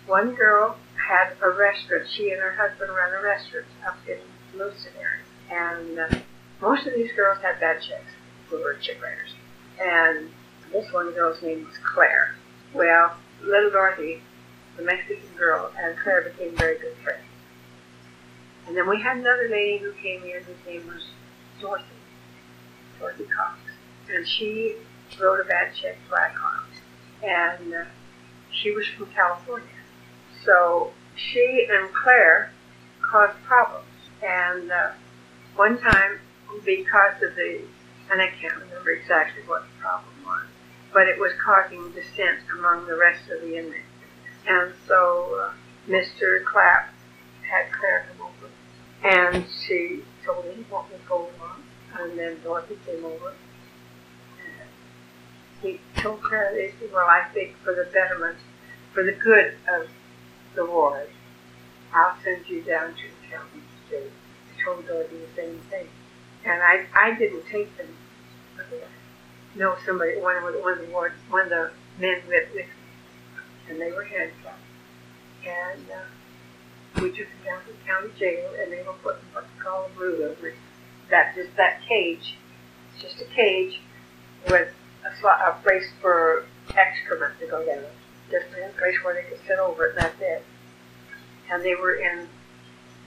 One 0.07 0.35
girl 0.35 0.77
had 1.09 1.33
a 1.42 1.50
restaurant. 1.50 2.09
She 2.11 2.31
and 2.31 2.40
her 2.40 2.53
husband 2.53 2.90
ran 2.94 3.12
a 3.12 3.22
restaurant 3.22 3.66
up 3.87 3.96
in 4.07 4.18
area. 4.61 5.24
And 5.50 5.98
uh, 5.98 6.18
most 6.61 6.87
of 6.87 6.94
these 6.94 7.12
girls 7.12 7.38
had 7.42 7.61
bad 7.61 7.83
checks 7.83 8.12
who 8.48 8.59
were 8.59 8.74
chick 8.74 9.03
writers. 9.03 9.35
And 9.81 10.31
this 10.72 10.92
one 10.92 11.12
girl's 11.12 11.42
name 11.42 11.64
was 11.64 11.74
Claire. 11.83 12.35
Well, 12.72 13.14
little 13.42 13.70
Dorothy, 13.70 14.22
the 14.76 14.82
Mexican 14.82 15.28
girl, 15.37 15.70
and 15.78 15.96
Claire 15.98 16.22
became 16.22 16.56
very 16.56 16.78
good 16.78 16.96
friends. 17.02 17.24
And 18.66 18.76
then 18.76 18.88
we 18.88 19.00
had 19.00 19.18
another 19.18 19.48
lady 19.50 19.78
who 19.78 19.92
came 19.92 20.22
in 20.22 20.42
whose 20.42 20.56
name 20.66 20.87
was 20.87 21.02
Dorothy, 21.60 21.84
Dorothy 22.98 23.24
Cox. 23.24 23.58
And 24.12 24.26
she 24.26 24.76
wrote 25.20 25.40
a 25.40 25.44
bad 25.44 25.74
check 25.74 25.98
to 26.08 26.14
Icon. 26.14 26.60
And 27.22 27.74
uh, 27.74 27.84
she 28.50 28.70
was 28.72 28.87
from 28.88 29.06
California. 29.06 29.68
So 30.44 30.92
she 31.16 31.66
and 31.70 31.92
Claire 31.92 32.52
caused 33.02 33.37
problems. 33.44 33.87
And 34.22 34.72
uh, 34.72 34.90
one 35.56 35.78
time, 35.78 36.20
because 36.64 37.22
of 37.22 37.34
the, 37.37 37.62
and 38.10 38.22
I 38.22 38.28
can't 38.40 38.54
remember 38.56 38.90
exactly 38.90 39.42
what 39.46 39.62
the 39.62 39.82
problem 39.82 40.14
was, 40.24 40.46
but 40.92 41.06
it 41.06 41.18
was 41.18 41.32
causing 41.44 41.92
dissent 41.92 42.40
among 42.56 42.87
the 42.87 42.96
rest 42.96 43.28
of 43.30 43.42
the 43.42 43.58
inmates. 43.58 43.84
And 44.46 44.72
so 44.87 45.40
uh, 45.40 45.52
Mr. 45.88 46.44
Clapp 46.44 46.92
had 47.50 47.72
Claire 47.72 48.07
come 48.09 48.26
over, 48.26 48.50
and 49.02 49.46
she 49.66 50.02
told 50.24 50.44
him 50.44 50.66
what 50.68 50.90
was 50.90 51.00
going 51.09 51.30
on. 51.40 51.62
And 51.98 52.18
then 52.18 52.37
Dorothy 52.42 52.76
came 52.85 53.04
over. 53.04 53.35
And 54.44 54.68
he 55.62 55.80
told 55.96 56.22
Claire, 56.22 56.52
they 56.52 56.72
said, 56.78 56.92
well, 56.92 57.07
I 57.07 57.24
think 57.33 57.57
for 57.62 57.74
the 57.74 57.88
betterment, 57.92 58.38
for 58.92 59.02
the 59.04 59.12
good 59.12 59.54
of 59.68 59.88
the 60.54 60.66
ward, 60.66 61.09
I'll 61.92 62.16
send 62.24 62.48
you 62.48 62.62
down 62.62 62.94
to 62.94 63.02
the 63.02 63.28
county 63.30 63.62
state. 63.87 64.11
I 64.11 64.62
told 64.64 64.87
Dorothy 64.87 65.16
the 65.18 65.40
same 65.40 65.59
thing. 65.70 65.87
And 66.44 66.62
I, 66.62 66.87
I 66.94 67.14
didn't 67.14 67.46
take 67.46 67.76
them. 67.78 67.88
No, 69.57 69.76
somebody, 69.87 70.20
one 70.20 70.37
of 70.37 70.52
the, 70.52 70.59
one 70.59 70.78
of 70.78 70.87
the 70.87 70.92
one 70.92 71.42
of 71.42 71.48
the 71.48 71.70
men 71.98 72.22
with, 72.26 72.48
with 72.52 72.66
me, 72.66 72.84
and 73.68 73.81
they 73.81 73.92
were 73.92 74.05
handcuffed. 74.05 74.59
And 75.46 75.85
uh, 75.90 77.03
we 77.03 77.11
took 77.11 77.29
them 77.29 77.44
down 77.44 77.61
to 77.66 77.72
the 77.72 77.79
county 77.87 78.11
jail, 78.18 78.50
and 78.61 78.72
they 78.72 78.83
were 78.83 78.94
put 79.03 79.16
in 79.16 79.27
what 79.33 79.44
we 79.44 79.62
call 79.62 79.87
a 79.87 79.88
brood 79.96 80.20
over. 80.20 80.53
That 81.11 81.35
just 81.35 81.57
that 81.57 81.81
cage, 81.87 82.37
it's 82.92 83.03
just 83.03 83.20
a 83.20 83.35
cage 83.35 83.81
with 84.48 84.68
a, 85.05 85.14
slot, 85.20 85.40
a 85.46 85.62
place 85.62 85.90
for 86.00 86.46
excrement 86.74 87.38
to 87.40 87.46
go 87.46 87.64
down 87.64 87.85
just 88.31 88.46
a 88.57 88.68
place 88.79 88.96
where 89.05 89.14
they 89.14 89.29
could 89.29 89.40
sit 89.46 89.59
over 89.59 89.87
it, 89.87 89.96
and 89.96 90.05
that's 90.05 90.20
it. 90.20 90.44
And 91.50 91.62
they 91.62 91.74
were 91.74 91.94
in, 91.94 92.29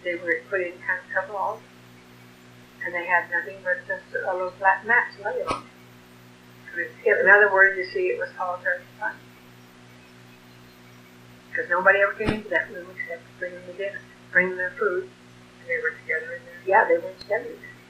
they 0.04 0.16
were 0.16 0.42
put 0.50 0.62
in 0.62 0.74
of 0.74 1.04
coveralls, 1.14 1.62
and 2.86 2.94
they 2.94 3.06
had 3.06 3.30
nothing 3.32 3.58
but 3.64 3.86
just 3.88 4.04
a 4.16 4.34
little 4.34 4.52
flat 4.52 4.86
mat 4.86 5.08
to 5.18 5.24
lay 5.24 5.44
on. 5.44 5.64
In 7.06 7.30
other 7.30 7.52
words, 7.52 7.76
you 7.78 7.86
see, 7.86 8.08
it 8.08 8.20
was 8.20 8.30
solitary 8.38 8.82
confinement. 8.92 9.27
Because 11.58 11.72
nobody 11.72 11.98
ever 12.02 12.14
came 12.14 12.30
into 12.30 12.50
that 12.50 12.70
room 12.70 12.86
except 12.94 13.26
to 13.26 13.34
bring 13.40 13.54
them 13.54 13.64
the 13.66 13.74
dinner, 13.74 14.00
bring 14.32 14.50
them 14.50 14.58
their 14.58 14.76
food, 14.78 15.10
and 15.60 15.66
they 15.68 15.82
were 15.82 15.98
together 16.06 16.38
in 16.38 16.46
there. 16.46 16.62
Yeah, 16.68 16.86
they 16.86 17.02
were 17.02 17.18
together 17.18 17.50
in 17.50 17.58
there. 17.58 17.82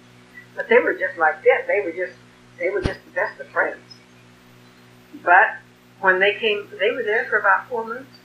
But 0.55 0.69
they 0.69 0.79
were 0.79 0.93
just 0.93 1.17
like 1.17 1.43
this. 1.43 1.67
They 1.67 1.81
were 1.83 1.91
just, 1.91 2.17
they 2.57 2.69
were 2.69 2.79
just 2.79 3.03
the 3.03 3.11
best 3.11 3.41
of 3.41 3.47
friends. 3.47 3.83
But 5.21 5.59
when 5.99 6.21
they 6.21 6.33
came, 6.39 6.69
they 6.79 6.91
were 6.91 7.03
there 7.03 7.25
for 7.25 7.39
about 7.39 7.67
four 7.67 7.83
months, 7.83 8.15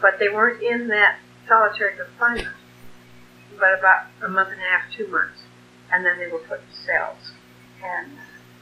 but 0.00 0.18
they 0.18 0.28
weren't 0.28 0.60
in 0.60 0.88
that 0.88 1.20
solitary 1.46 1.94
confinement, 1.94 2.56
but 3.60 3.78
about 3.78 4.06
a 4.22 4.28
month 4.28 4.48
and 4.50 4.58
a 4.58 4.64
half, 4.64 4.90
two 4.90 5.06
months, 5.06 5.38
and 5.92 6.04
then 6.04 6.18
they 6.18 6.26
were 6.26 6.40
put 6.40 6.58
in 6.58 6.74
cells. 6.84 7.30
And 7.78 8.18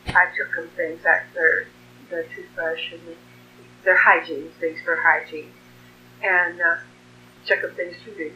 I 0.09 0.27
took 0.37 0.55
them 0.55 0.69
things 0.77 1.01
like 1.07 1.33
their 1.33 1.69
their 2.11 2.25
toothbrush 2.25 2.93
and 2.93 3.17
their 3.85 3.97
hygiene 3.97 4.51
things 4.61 4.79
for 4.85 4.97
hygiene, 4.97 5.53
and 6.23 6.61
uh, 6.61 6.77
took 7.47 7.63
them 7.63 7.75
things 7.75 7.97
to 8.05 8.15
do, 8.15 8.33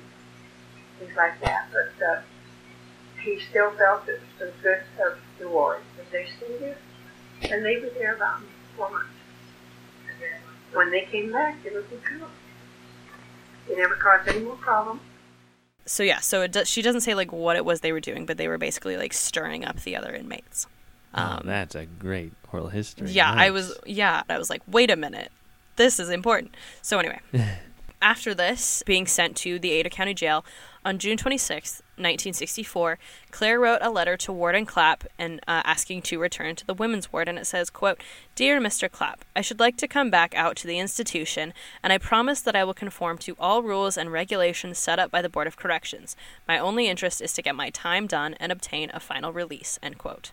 things 0.99 1.17
like 1.17 1.41
that. 1.41 1.69
But 1.73 2.05
uh, 2.05 2.21
he 3.23 3.41
still 3.51 3.71
felt 3.73 4.09
it 4.09 4.21
was 4.21 4.39
the 4.39 4.53
good 4.63 4.83
of 5.07 5.19
the 5.39 5.49
ward 5.49 5.81
that 5.97 6.11
they 6.11 6.27
stayed 6.37 6.61
there, 6.61 6.79
and 7.51 7.65
they 7.65 7.79
were 7.79 7.91
there 7.91 8.15
about 8.15 8.41
four 8.77 8.91
months 8.91 9.09
when 10.73 10.91
they 10.91 11.03
came 11.03 11.33
back, 11.33 11.63
they 11.63 11.71
were 11.71 11.83
good 11.83 12.03
girls. 12.05 12.31
They 13.69 13.77
never 13.77 13.95
caused 13.95 14.29
any 14.29 14.41
more 14.41 14.57
problems. 14.57 15.01
So 15.85 16.03
yeah, 16.03 16.21
so 16.21 16.43
it 16.43 16.53
does, 16.53 16.69
she 16.69 16.83
doesn't 16.83 17.01
say 17.01 17.15
like 17.15 17.33
what 17.33 17.57
it 17.57 17.65
was 17.65 17.81
they 17.81 17.93
were 17.93 18.01
doing, 18.01 18.27
but 18.27 18.37
they 18.37 18.49
were 18.49 18.59
basically 18.59 18.97
like 18.97 19.13
stirring 19.13 19.65
up 19.65 19.81
the 19.83 19.97
other 19.97 20.15
inmates. 20.15 20.67
Oh, 21.15 21.41
that's 21.45 21.75
a 21.75 21.87
great 21.87 22.33
oral 22.53 22.69
history. 22.69 23.11
Yeah, 23.11 23.31
I 23.31 23.51
was 23.51 23.77
yeah, 23.85 24.23
I 24.29 24.39
was 24.39 24.49
like, 24.49 24.63
wait 24.67 24.91
a 24.91 24.97
minute, 24.97 25.31
this 25.77 25.99
is 25.99 26.09
important. 26.09 26.55
So 26.83 26.99
anyway, 26.99 27.21
after 28.03 28.35
this 28.35 28.83
being 28.85 29.07
sent 29.07 29.37
to 29.39 29.59
the 29.59 29.71
Ada 29.71 29.89
County 29.89 30.13
Jail 30.13 30.45
on 30.85 30.99
June 30.99 31.17
26, 31.17 31.81
1964, 31.97 32.99
Claire 33.31 33.61
wrote 33.61 33.79
a 33.81 33.89
letter 33.89 34.17
to 34.17 34.33
Warden 34.33 34.67
Clapp 34.67 35.05
and 35.17 35.39
uh, 35.47 35.63
asking 35.65 36.03
to 36.03 36.19
return 36.19 36.57
to 36.57 36.67
the 36.67 36.75
women's 36.75 37.13
ward, 37.13 37.29
and 37.29 37.39
it 37.39 37.47
says, 37.47 37.71
"quote 37.71 38.03
Dear 38.35 38.61
Mr. 38.61 38.91
Clapp, 38.91 39.25
I 39.37 39.41
should 39.41 39.61
like 39.61 39.77
to 39.77 39.87
come 39.87 40.11
back 40.11 40.35
out 40.35 40.57
to 40.57 40.67
the 40.67 40.81
institution, 40.81 41.55
and 41.83 41.93
I 41.93 41.99
promise 41.99 42.41
that 42.41 42.57
I 42.57 42.65
will 42.65 42.75
conform 42.75 43.19
to 43.19 43.37
all 43.39 43.63
rules 43.63 43.97
and 43.97 44.11
regulations 44.11 44.79
set 44.79 44.99
up 44.99 45.13
by 45.13 45.23
the 45.23 45.29
Board 45.29 45.47
of 45.47 45.57
Corrections. 45.57 46.17
My 46.49 46.59
only 46.59 46.89
interest 46.89 47.23
is 47.23 47.33
to 47.35 47.43
get 47.43 47.55
my 47.55 47.71
time 47.71 48.09
done 48.09 48.35
and 48.35 48.51
obtain 48.51 48.91
a 48.93 49.01
final 49.01 49.33
release." 49.33 49.79
End 49.83 49.99
quote. 49.99 50.33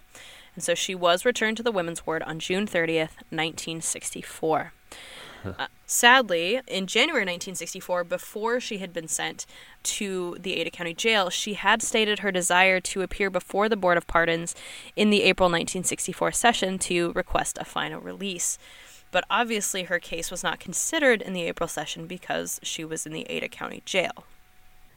And 0.55 0.63
so 0.63 0.73
she 0.73 0.95
was 0.95 1.25
returned 1.25 1.57
to 1.57 1.63
the 1.63 1.71
women's 1.71 2.05
ward 2.07 2.23
on 2.23 2.39
June 2.39 2.65
30th, 2.65 3.15
1964. 3.29 4.73
Uh, 5.45 5.67
sadly, 5.85 6.61
in 6.67 6.87
January 6.87 7.21
1964, 7.21 8.03
before 8.03 8.59
she 8.59 8.79
had 8.79 8.93
been 8.93 9.07
sent 9.07 9.45
to 9.83 10.37
the 10.39 10.55
Ada 10.57 10.69
County 10.69 10.93
Jail, 10.93 11.29
she 11.29 11.53
had 11.53 11.81
stated 11.81 12.19
her 12.19 12.31
desire 12.31 12.79
to 12.81 13.01
appear 13.01 13.29
before 13.29 13.69
the 13.69 13.77
Board 13.77 13.97
of 13.97 14.07
Pardons 14.07 14.55
in 14.95 15.09
the 15.09 15.23
April 15.23 15.47
1964 15.47 16.31
session 16.31 16.79
to 16.79 17.11
request 17.13 17.57
a 17.59 17.65
final 17.65 18.01
release. 18.01 18.57
But 19.11 19.25
obviously, 19.29 19.83
her 19.83 19.99
case 19.99 20.29
was 20.29 20.43
not 20.43 20.59
considered 20.59 21.21
in 21.21 21.33
the 21.33 21.43
April 21.43 21.67
session 21.67 22.05
because 22.05 22.59
she 22.63 22.85
was 22.85 23.05
in 23.05 23.13
the 23.13 23.25
Ada 23.29 23.49
County 23.49 23.81
Jail. 23.85 24.25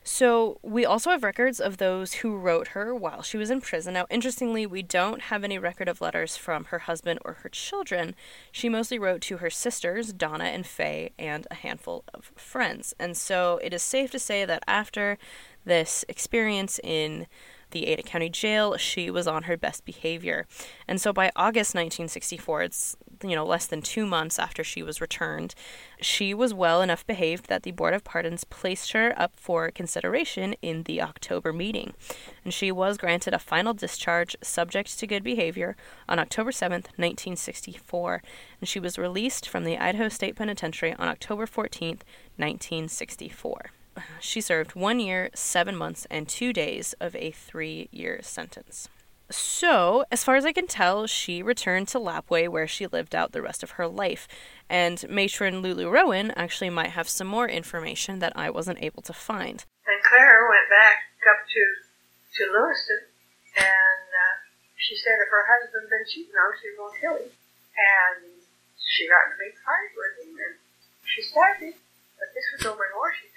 So, 0.05 0.59
we 0.63 0.85
also 0.85 1.11
have 1.11 1.23
records 1.23 1.61
of 1.61 1.77
those 1.77 2.15
who 2.15 2.37
wrote 2.37 2.69
her 2.69 2.93
while 2.93 3.23
she 3.23 3.37
was 3.37 3.51
in 3.51 3.61
prison. 3.61 3.95
Now, 3.95 4.07
interestingly, 4.11 4.67
we 4.67 4.83
don't 4.83 5.23
have 5.23 5.45
any 5.45 5.59
record 5.59 5.89
of 5.89 6.01
letters 6.01 6.37
from 6.37 6.65
her 6.67 6.81
husband 6.81 7.21
or 7.25 7.35
her 7.35 7.49
children. 7.49 8.17
She 8.51 8.69
mostly 8.69 8.99
wrote 8.99 9.21
to 9.23 9.37
her 9.37 9.51
sisters, 9.51 10.13
Donna 10.13 10.45
and 10.45 10.67
Faye, 10.67 11.13
and 11.19 11.47
a 11.51 11.55
handful 11.55 12.03
of 12.13 12.33
friends. 12.35 12.95
And 12.99 13.17
so, 13.17 13.61
it 13.63 13.73
is 13.73 13.83
safe 13.83 14.11
to 14.11 14.19
say 14.19 14.45
that 14.45 14.65
after 14.67 15.19
this 15.65 16.05
experience 16.09 16.81
in 16.83 17.29
the 17.73 17.87
Ada 17.87 18.03
County 18.03 18.31
Jail, 18.31 18.77
she 18.77 19.11
was 19.11 19.27
on 19.27 19.45
her 19.45 19.57
best 19.57 19.85
behavior. 19.85 20.47
And 20.87 21.01
so 21.01 21.13
by 21.13 21.31
August 21.37 21.75
1964, 21.75 22.63
it's 22.63 22.97
you 23.23 23.37
know 23.37 23.45
less 23.45 23.67
than 23.67 23.83
2 23.83 24.07
months 24.07 24.39
after 24.39 24.65
she 24.65 24.83
was 24.83 25.01
returned, 25.01 25.55
she 26.01 26.35
was 26.35 26.55
well 26.55 26.83
enough 26.83 27.07
behaved 27.07 27.49
that 27.49 27.63
the 27.63 27.71
Board 27.71 27.95
of 27.95 28.05
Pardons 28.05 28.45
placed 28.45 28.93
her 28.93 29.15
up 29.17 29.33
for 29.37 29.71
consideration 29.71 30.55
in 30.63 30.85
the 30.85 31.01
October 31.03 31.53
meeting. 31.53 31.95
And 32.45 32.53
she 32.53 32.73
was 32.73 32.99
granted 32.99 33.35
a 33.35 33.39
final 33.39 33.75
discharge 33.75 34.37
subject 34.43 34.99
to 34.99 35.07
good 35.07 35.23
behavior 35.23 35.77
on 36.09 36.19
October 36.19 36.51
7th, 36.51 36.89
1964, 36.99 38.23
and 38.61 38.69
she 38.69 38.81
was 38.81 38.99
released 38.99 39.49
from 39.49 39.65
the 39.65 39.79
Idaho 39.79 40.09
State 40.09 40.37
Penitentiary 40.37 40.95
on 40.95 41.09
October 41.09 41.47
14th, 41.47 42.03
1964. 42.37 43.71
She 44.21 44.41
served 44.41 44.75
one 44.75 45.01
year, 45.01 45.31
seven 45.35 45.77
months, 45.77 46.07
and 46.11 46.29
two 46.29 46.53
days 46.53 46.95
of 47.01 47.15
a 47.17 47.31
three 47.31 47.89
year 47.91 48.21
sentence. 48.23 48.89
So, 49.33 50.05
as 50.13 50.23
far 50.23 50.37
as 50.37 50.45
I 50.45 50.53
can 50.53 50.67
tell, 50.67 51.07
she 51.07 51.43
returned 51.43 51.89
to 51.89 51.99
Lapwai 51.99 52.49
where 52.49 52.69
she 52.69 52.87
lived 52.87 53.15
out 53.15 53.33
the 53.33 53.41
rest 53.41 53.63
of 53.63 53.73
her 53.73 53.89
life. 53.89 54.29
And 54.69 55.03
matron 55.09 55.63
Lulu 55.63 55.89
Rowan 55.89 56.33
actually 56.33 56.69
might 56.69 56.91
have 56.93 57.09
some 57.09 57.29
more 57.29 57.49
information 57.49 58.19
that 58.19 58.37
I 58.37 58.51
wasn't 58.51 58.83
able 58.83 59.01
to 59.03 59.13
find. 59.13 59.65
And 59.87 60.03
Claire 60.05 60.49
went 60.49 60.69
back 60.69 61.09
up 61.25 61.49
to 61.49 61.63
to 62.33 62.49
Lewiston, 62.49 63.05
and 63.57 64.09
uh, 64.09 64.37
she 64.77 64.97
said 64.97 65.21
if 65.21 65.29
her 65.29 65.45
husband 65.45 65.89
been 65.89 66.05
cheating 66.09 66.33
on 66.33 66.53
her, 66.53 66.57
she 66.61 66.69
was 66.73 66.77
gonna 66.81 67.01
kill 67.01 67.17
him. 67.25 67.33
And 67.77 68.21
she 68.77 69.09
got 69.09 69.33
in 69.33 69.37
a 69.37 69.41
big 69.41 69.57
fight 69.65 69.93
with 69.97 70.15
him, 70.29 70.37
and 70.37 70.57
she 71.09 71.21
started. 71.25 71.73
But 72.21 72.29
this 72.37 72.45
was 72.53 72.69
over 72.69 72.85
in 72.85 72.93
Washington, 72.97 73.32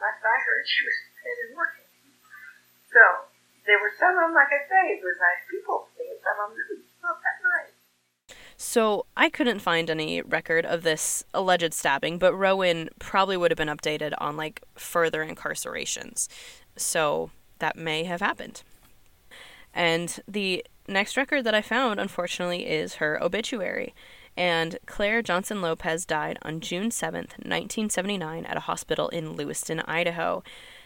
last 0.00 0.20
I 0.24 0.36
heard, 0.44 0.64
she 0.66 0.84
was 0.84 0.96
dead 1.22 1.38
and 1.48 1.52
working. 1.56 1.88
So 2.92 3.02
there 3.66 3.80
were 3.80 3.92
some 3.98 4.14
of 4.16 4.30
them, 4.30 4.34
like 4.34 4.52
I 4.52 4.62
say, 4.68 4.82
it 4.96 5.02
was 5.02 5.16
nice 5.18 5.42
people. 5.50 5.88
Some 5.96 6.38
of 6.40 6.56
them. 6.56 6.84
Not 7.02 7.18
that 7.22 7.38
nice. 7.42 7.74
So 8.56 9.06
I 9.16 9.28
couldn't 9.28 9.60
find 9.60 9.90
any 9.90 10.22
record 10.22 10.64
of 10.64 10.82
this 10.82 11.24
alleged 11.34 11.74
stabbing, 11.74 12.18
but 12.18 12.34
Rowan 12.34 12.88
probably 12.98 13.36
would 13.36 13.50
have 13.50 13.58
been 13.58 13.68
updated 13.68 14.14
on 14.18 14.36
like 14.36 14.62
further 14.74 15.24
incarcerations. 15.24 16.28
So 16.76 17.30
that 17.58 17.76
may 17.76 18.04
have 18.04 18.20
happened. 18.20 18.62
And 19.74 20.18
the 20.26 20.64
next 20.88 21.16
record 21.16 21.44
that 21.44 21.54
I 21.54 21.60
found, 21.60 22.00
unfortunately, 22.00 22.66
is 22.66 22.94
her 22.94 23.22
obituary. 23.22 23.94
And 24.36 24.78
Claire 24.86 25.22
Johnson 25.22 25.62
Lopez 25.62 26.04
died 26.04 26.38
on 26.42 26.60
June 26.60 26.90
7th, 26.90 27.38
1979, 27.38 28.44
at 28.44 28.56
a 28.56 28.60
hospital 28.60 29.08
in 29.08 29.34
Lewiston, 29.34 29.80
Idaho. 29.80 30.42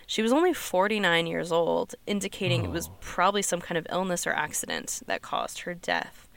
She 0.07 0.23
was 0.23 0.33
only 0.33 0.53
49 0.53 1.27
years 1.27 1.51
old, 1.51 1.95
indicating 2.07 2.65
it 2.65 2.71
was 2.71 2.89
oh. 2.89 2.97
probably 3.01 3.43
some 3.43 3.61
kind 3.61 3.79
of 3.79 3.87
illness 3.91 4.27
or 4.27 4.33
accident 4.33 5.03
that 5.07 5.23
caused 5.23 5.61
her 5.61 5.75
death. 5.75 6.29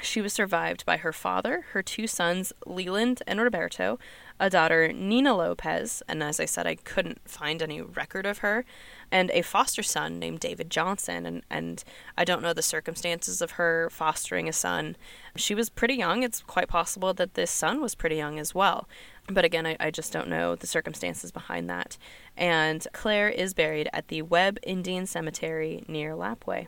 She 0.00 0.22
was 0.22 0.32
survived 0.32 0.86
by 0.86 0.96
her 0.96 1.12
father, 1.12 1.66
her 1.72 1.82
two 1.82 2.06
sons, 2.06 2.52
Leland 2.64 3.22
and 3.26 3.40
Roberto, 3.40 3.98
a 4.40 4.48
daughter, 4.48 4.90
Nina 4.90 5.36
Lopez, 5.36 6.02
and 6.08 6.22
as 6.22 6.40
I 6.40 6.46
said, 6.46 6.66
I 6.66 6.76
couldn't 6.76 7.28
find 7.28 7.62
any 7.62 7.82
record 7.82 8.24
of 8.24 8.38
her, 8.38 8.64
and 9.10 9.30
a 9.30 9.42
foster 9.42 9.82
son 9.82 10.18
named 10.18 10.40
David 10.40 10.70
Johnson. 10.70 11.26
And, 11.26 11.42
and 11.50 11.84
I 12.16 12.24
don't 12.24 12.42
know 12.42 12.54
the 12.54 12.62
circumstances 12.62 13.42
of 13.42 13.52
her 13.52 13.90
fostering 13.90 14.48
a 14.48 14.52
son. 14.52 14.96
She 15.36 15.54
was 15.54 15.68
pretty 15.68 15.94
young. 15.94 16.22
It's 16.22 16.40
quite 16.40 16.68
possible 16.68 17.12
that 17.14 17.34
this 17.34 17.50
son 17.50 17.82
was 17.82 17.94
pretty 17.94 18.16
young 18.16 18.38
as 18.38 18.54
well. 18.54 18.88
But 19.28 19.44
again, 19.44 19.66
I, 19.66 19.76
I 19.78 19.90
just 19.90 20.12
don't 20.12 20.28
know 20.28 20.56
the 20.56 20.66
circumstances 20.66 21.30
behind 21.30 21.68
that. 21.68 21.98
And 22.36 22.86
Claire 22.94 23.28
is 23.28 23.52
buried 23.52 23.90
at 23.92 24.08
the 24.08 24.22
Webb 24.22 24.58
Indian 24.62 25.06
Cemetery 25.06 25.84
near 25.86 26.14
Lapwai. 26.14 26.66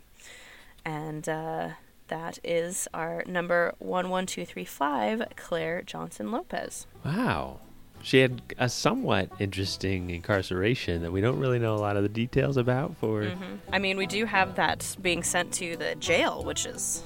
And, 0.84 1.26
uh, 1.26 1.70
that 2.08 2.38
is 2.44 2.86
our 2.94 3.22
number 3.26 3.74
11235, 3.80 5.22
Claire 5.36 5.82
Johnson 5.82 6.30
Lopez. 6.30 6.86
Wow. 7.04 7.60
She 8.02 8.18
had 8.18 8.42
a 8.58 8.68
somewhat 8.68 9.30
interesting 9.38 10.10
incarceration 10.10 11.00
that 11.02 11.10
we 11.10 11.22
don't 11.22 11.38
really 11.38 11.58
know 11.58 11.74
a 11.74 11.80
lot 11.80 11.96
of 11.96 12.02
the 12.02 12.08
details 12.10 12.58
about 12.58 12.94
for. 12.98 13.22
Mm-hmm. 13.22 13.42
I 13.72 13.78
mean, 13.78 13.96
we 13.96 14.06
do 14.06 14.26
have 14.26 14.56
that 14.56 14.94
being 15.00 15.22
sent 15.22 15.52
to 15.54 15.76
the 15.78 15.94
jail, 15.94 16.44
which 16.44 16.66
is 16.66 17.02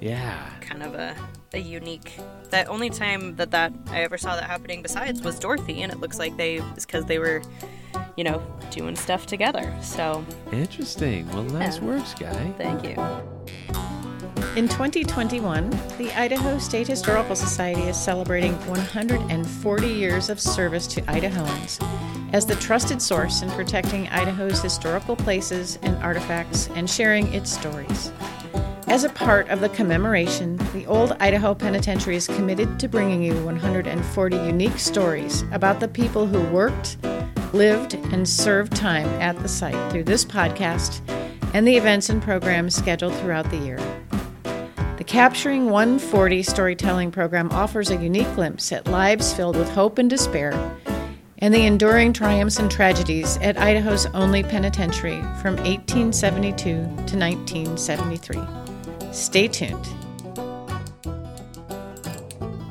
Yeah. 0.00 0.50
kind 0.60 0.82
of 0.82 0.94
a, 0.94 1.16
a 1.54 1.58
unique. 1.58 2.12
That 2.50 2.68
only 2.68 2.90
time 2.90 3.36
that, 3.36 3.52
that 3.52 3.72
I 3.88 4.02
ever 4.02 4.18
saw 4.18 4.34
that 4.34 4.44
happening 4.44 4.82
besides 4.82 5.22
was 5.22 5.38
Dorothy, 5.38 5.80
and 5.82 5.90
it 5.90 5.98
looks 6.00 6.18
like 6.18 6.36
they, 6.36 6.56
it's 6.56 6.84
because 6.84 7.06
they 7.06 7.18
were, 7.18 7.40
you 8.18 8.24
know, 8.24 8.42
doing 8.70 8.96
stuff 8.96 9.24
together. 9.24 9.74
So 9.80 10.26
Interesting. 10.52 11.26
Well, 11.28 11.44
nice 11.44 11.78
Yeah. 11.78 11.84
work, 11.84 12.04
Sky. 12.06 12.52
thank 12.58 12.84
you. 12.84 12.96
In 14.56 14.68
2021, 14.68 15.68
the 15.98 16.12
Idaho 16.16 16.58
State 16.58 16.86
Historical 16.86 17.34
Society 17.34 17.82
is 17.88 17.96
celebrating 17.96 18.52
140 18.68 19.86
years 19.88 20.30
of 20.30 20.38
service 20.38 20.86
to 20.86 21.02
Idahoans 21.02 21.84
as 22.32 22.46
the 22.46 22.54
trusted 22.54 23.02
source 23.02 23.42
in 23.42 23.50
protecting 23.50 24.06
Idaho's 24.10 24.62
historical 24.62 25.16
places 25.16 25.80
and 25.82 25.96
artifacts 26.04 26.68
and 26.76 26.88
sharing 26.88 27.34
its 27.34 27.52
stories. 27.52 28.12
As 28.86 29.02
a 29.02 29.08
part 29.08 29.48
of 29.48 29.58
the 29.58 29.70
commemoration, 29.70 30.56
the 30.72 30.86
Old 30.86 31.16
Idaho 31.18 31.52
Penitentiary 31.52 32.14
is 32.14 32.28
committed 32.28 32.78
to 32.78 32.86
bringing 32.86 33.24
you 33.24 33.34
140 33.44 34.36
unique 34.36 34.78
stories 34.78 35.42
about 35.50 35.80
the 35.80 35.88
people 35.88 36.28
who 36.28 36.40
worked, 36.54 36.96
lived, 37.52 37.94
and 38.12 38.28
served 38.28 38.76
time 38.76 39.08
at 39.20 39.36
the 39.40 39.48
site 39.48 39.90
through 39.90 40.04
this 40.04 40.24
podcast 40.24 41.00
and 41.54 41.66
the 41.66 41.76
events 41.76 42.08
and 42.08 42.22
programs 42.22 42.76
scheduled 42.76 43.14
throughout 43.16 43.50
the 43.50 43.58
year. 43.58 44.03
The 44.96 45.04
Capturing 45.04 45.70
140 45.70 46.42
storytelling 46.44 47.10
program 47.10 47.50
offers 47.50 47.90
a 47.90 47.96
unique 47.96 48.32
glimpse 48.34 48.70
at 48.70 48.86
lives 48.86 49.34
filled 49.34 49.56
with 49.56 49.68
hope 49.70 49.98
and 49.98 50.08
despair 50.08 50.52
and 51.38 51.52
the 51.52 51.66
enduring 51.66 52.12
triumphs 52.12 52.58
and 52.58 52.70
tragedies 52.70 53.36
at 53.38 53.58
Idaho's 53.58 54.06
only 54.14 54.42
penitentiary 54.42 55.20
from 55.42 55.56
1872 55.56 56.56
to 56.64 57.18
1973. 57.18 58.40
Stay 59.12 59.48
tuned. 59.48 59.86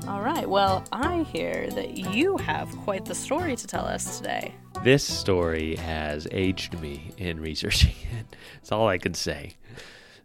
All 0.07 0.21
right. 0.21 0.47
Well, 0.47 0.85
I 0.91 1.23
hear 1.23 1.69
that 1.71 1.97
you 1.97 2.37
have 2.37 2.69
quite 2.77 3.05
the 3.05 3.15
story 3.15 3.55
to 3.57 3.67
tell 3.67 3.85
us 3.85 4.17
today. 4.17 4.55
This 4.83 5.03
story 5.03 5.75
has 5.75 6.27
aged 6.31 6.79
me 6.79 7.11
in 7.17 7.39
researching 7.39 7.93
it. 8.19 8.35
That's 8.55 8.71
all 8.71 8.87
I 8.87 8.97
can 8.97 9.13
say. 9.13 9.55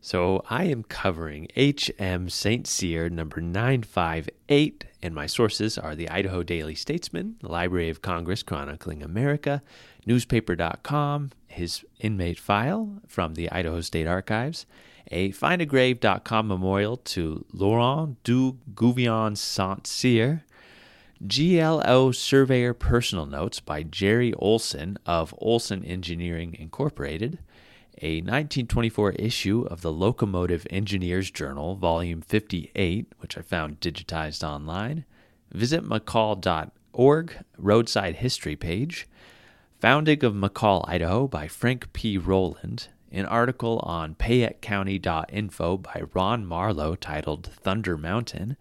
So 0.01 0.45
I 0.49 0.65
am 0.65 0.85
covering 0.85 1.49
H.M. 1.57 2.29
St. 2.29 2.67
Cyr 2.67 3.09
number 3.09 3.41
958, 3.41 4.85
and 5.03 5.15
my 5.15 5.27
sources 5.27 5.77
are 5.77 5.97
the 5.97 6.09
Idaho 6.09 6.43
Daily 6.43 6.77
Statesman, 6.77 7.37
Library 7.43 7.91
of 7.91 8.01
Congress 8.01 8.43
Chronicling 8.45 9.03
America, 9.03 9.61
newspaper.com, 10.07 11.31
his 11.49 11.85
inmate 11.99 12.39
file 12.39 13.01
from 13.09 13.35
the 13.35 13.51
Idaho 13.51 13.81
State 13.81 14.07
Archives, 14.07 14.67
a 15.11 15.31
findagrave.com 15.33 16.47
memorial 16.47 16.97
to 16.99 17.45
Laurent 17.53 18.23
du 18.23 18.59
Gouvion 18.75 19.37
Saint 19.37 19.87
Cyr, 19.87 20.45
GLO 21.27 22.13
Surveyor 22.13 22.75
Personal 22.75 23.27
Notes 23.27 23.59
by 23.59 23.83
Jerry 23.83 24.33
Olson 24.35 24.97
of 25.05 25.35
Olson 25.39 25.85
Engineering 25.85 26.55
Incorporated, 26.57 27.41
a 28.03 28.21
1924 28.21 29.13
issue 29.13 29.67
of 29.71 29.81
the 29.81 29.93
Locomotive 29.93 30.67
Engineers 30.71 31.31
Journal, 31.31 31.77
Volume 31.77 32.21
58, 32.21 33.13
which 33.19 33.37
I 33.37 33.43
found 33.43 33.81
digitized 33.81 34.47
online, 34.47 35.05
visit 35.53 35.85
McCall.org 35.85 37.37
roadside 37.57 38.17
history 38.17 38.57
page, 38.57 39.09
Founding 39.81 40.25
of 40.25 40.35
McCall, 40.35 40.85
Idaho 40.89 41.29
by 41.29 41.49
Frank 41.49 41.93
P. 41.93 42.19
Rowland, 42.19 42.89
an 43.13 43.27
article 43.27 43.79
on 43.85 44.15
PayetteCounty.info 44.17 45.77
by 45.79 46.03
Ron 46.13 46.45
Marlowe 46.45 46.97
titled 46.97 47.47
Thunder 47.47 47.97
Mountain, 47.97 48.57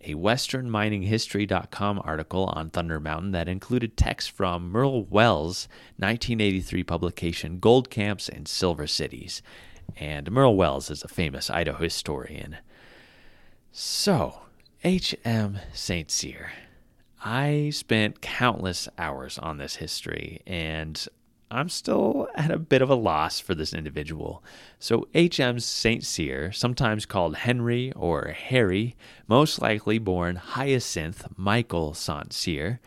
a 0.00 0.14
westernmininghistory.com 0.14 2.00
article 2.04 2.44
on 2.46 2.70
Thunder 2.70 3.00
Mountain 3.00 3.32
that 3.32 3.48
included 3.48 3.96
text 3.96 4.30
from 4.30 4.70
Merle 4.70 5.04
Wells' 5.04 5.68
1983 5.96 6.84
publication 6.84 7.58
Gold 7.58 7.90
Camps 7.90 8.28
and 8.28 8.46
Silver 8.46 8.86
Cities. 8.86 9.42
And 9.96 10.30
Merle 10.30 10.56
Wells 10.56 10.90
is 10.90 11.02
a 11.02 11.08
famous 11.08 11.50
Idaho 11.50 11.82
historian. 11.82 12.58
So, 13.72 14.40
H.M. 14.84 15.58
St. 15.72 16.10
Cyr. 16.10 16.52
I 17.24 17.70
spent 17.72 18.20
countless 18.20 18.88
hours 18.96 19.38
on 19.38 19.58
this 19.58 19.76
history, 19.76 20.40
and 20.46 21.04
I'm 21.50 21.68
still 21.68 22.28
at 22.34 22.50
a 22.50 22.58
bit 22.58 22.82
of 22.82 22.90
a 22.90 22.94
loss 22.94 23.40
for 23.40 23.54
this 23.54 23.72
individual. 23.72 24.42
So, 24.78 25.08
H.M. 25.14 25.60
St. 25.60 26.04
Cyr, 26.04 26.52
sometimes 26.52 27.06
called 27.06 27.36
Henry 27.36 27.92
or 27.96 28.28
Harry, 28.28 28.96
most 29.26 29.60
likely 29.60 29.98
born 29.98 30.36
Hyacinth 30.36 31.26
Michael 31.36 31.94
St. 31.94 32.32
Cyr, 32.32 32.80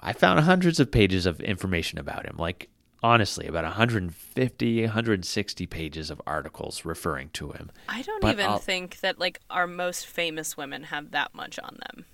I 0.00 0.12
found 0.12 0.40
hundreds 0.40 0.80
of 0.80 0.90
pages 0.90 1.24
of 1.26 1.40
information 1.40 1.98
about 1.98 2.26
him, 2.26 2.36
like 2.36 2.68
honestly 3.02 3.46
about 3.46 3.64
150, 3.64 4.82
160 4.82 5.66
pages 5.66 6.10
of 6.10 6.20
articles 6.26 6.84
referring 6.84 7.30
to 7.30 7.50
him. 7.52 7.70
I 7.88 8.02
don't 8.02 8.20
But 8.20 8.32
even 8.34 8.46
I'll- 8.46 8.58
think 8.58 9.00
that 9.00 9.18
like 9.18 9.40
our 9.50 9.66
most 9.66 10.06
famous 10.06 10.56
women 10.56 10.84
have 10.84 11.10
that 11.12 11.34
much 11.34 11.58
on 11.58 11.78
them. 11.88 12.04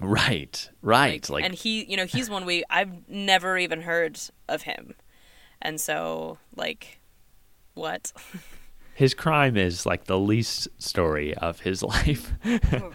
Right, 0.00 0.70
right. 0.80 1.28
Like, 1.28 1.44
and 1.44 1.54
he, 1.54 1.84
you 1.84 1.96
know, 1.96 2.06
he's 2.06 2.30
one 2.30 2.44
we 2.44 2.62
I've 2.70 3.08
never 3.08 3.58
even 3.58 3.82
heard 3.82 4.18
of 4.48 4.62
him, 4.62 4.94
and 5.62 5.80
so 5.80 6.38
like, 6.56 6.98
what? 7.74 8.12
his 8.94 9.14
crime 9.14 9.56
is 9.56 9.86
like 9.86 10.04
the 10.04 10.18
least 10.18 10.68
story 10.78 11.34
of 11.34 11.60
his 11.60 11.82
life. 11.94 12.32
Oh, 12.72 12.92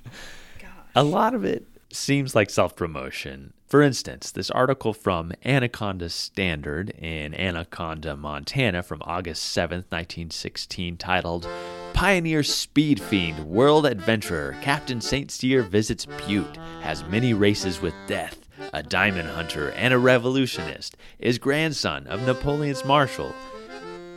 A 0.95 1.03
lot 1.03 1.33
of 1.33 1.43
it 1.43 1.65
seems 1.91 2.35
like 2.35 2.49
self 2.49 2.75
promotion. 2.75 3.53
For 3.67 3.81
instance, 3.81 4.29
this 4.29 4.51
article 4.51 4.93
from 4.93 5.31
Anaconda 5.43 6.09
Standard 6.09 6.91
in 6.91 7.33
Anaconda, 7.33 8.15
Montana 8.15 8.83
from 8.83 9.01
August 9.03 9.55
7th, 9.57 9.89
1916, 9.89 10.97
titled 10.97 11.47
Pioneer 11.93 12.43
Speed 12.43 13.01
Fiend 13.01 13.47
World 13.47 13.87
Adventurer 13.87 14.55
Captain 14.61 15.01
St. 15.01 15.31
Cyr 15.31 15.63
Visits 15.63 16.05
Butte, 16.05 16.57
has 16.81 17.03
many 17.05 17.33
races 17.33 17.81
with 17.81 17.95
death, 18.05 18.42
a 18.73 18.83
diamond 18.83 19.29
hunter, 19.29 19.71
and 19.71 19.93
a 19.93 19.97
revolutionist, 19.97 20.97
is 21.19 21.37
grandson 21.37 22.07
of 22.07 22.25
Napoleon's 22.25 22.85
marshal. 22.85 23.33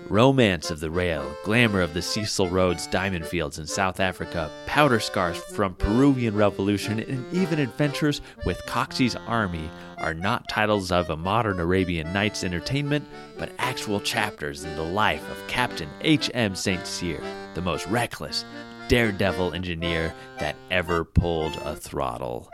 Romance 0.09 0.71
of 0.71 0.79
the 0.79 0.91
rail, 0.91 1.35
glamour 1.43 1.81
of 1.81 1.93
the 1.93 2.01
Cecil 2.01 2.49
Rhodes 2.49 2.87
diamond 2.87 3.27
fields 3.27 3.59
in 3.59 3.67
South 3.67 3.99
Africa, 3.99 4.51
powder 4.67 5.01
scars 5.01 5.37
from 5.37 5.75
Peruvian 5.75 6.37
Revolution, 6.37 7.01
and 7.01 7.35
even 7.35 7.59
adventures 7.59 8.21
with 8.45 8.65
Coxey's 8.67 9.17
army 9.27 9.69
are 9.99 10.15
not 10.15 10.49
titles 10.49 10.93
of 10.93 11.11
a 11.11 11.17
modern 11.17 11.59
Arabian 11.59 12.13
Nights 12.13 12.45
entertainment, 12.45 13.05
but 13.37 13.51
actual 13.59 14.01
chapters 14.01 14.63
in 14.63 14.77
the 14.77 14.83
life 14.83 15.29
of 15.29 15.49
Captain 15.49 15.89
H.M. 16.03 16.55
St. 16.55 16.87
Cyr, 16.87 17.21
the 17.55 17.63
most 17.63 17.87
reckless, 17.89 18.45
daredevil 18.87 19.55
engineer 19.55 20.15
that 20.39 20.55
ever 20.71 21.05
pulled 21.05 21.57
a 21.65 21.75
throttle. 21.75 22.49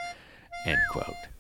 End 0.64 0.78
quote. 0.90 1.31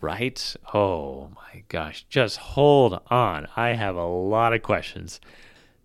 Right? 0.00 0.56
Oh 0.72 1.30
my 1.34 1.62
gosh. 1.68 2.04
Just 2.08 2.38
hold 2.38 3.00
on. 3.10 3.48
I 3.56 3.70
have 3.70 3.96
a 3.96 4.06
lot 4.06 4.52
of 4.52 4.62
questions. 4.62 5.20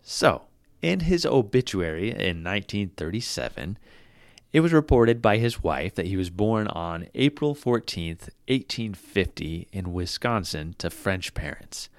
So, 0.01 0.43
in 0.81 1.01
his 1.01 1.25
obituary 1.25 2.09
in 2.09 2.43
1937, 2.43 3.77
it 4.51 4.59
was 4.59 4.71
reported 4.71 5.21
by 5.21 5.37
his 5.37 5.63
wife 5.63 5.95
that 5.95 6.05
he 6.05 6.15
was 6.15 6.29
born 6.29 6.67
on 6.67 7.07
April 7.15 7.55
14th, 7.55 8.29
1850, 8.47 9.67
in 9.71 9.93
Wisconsin 9.93 10.75
to 10.77 10.91
French 10.91 11.33
parents. 11.33 11.89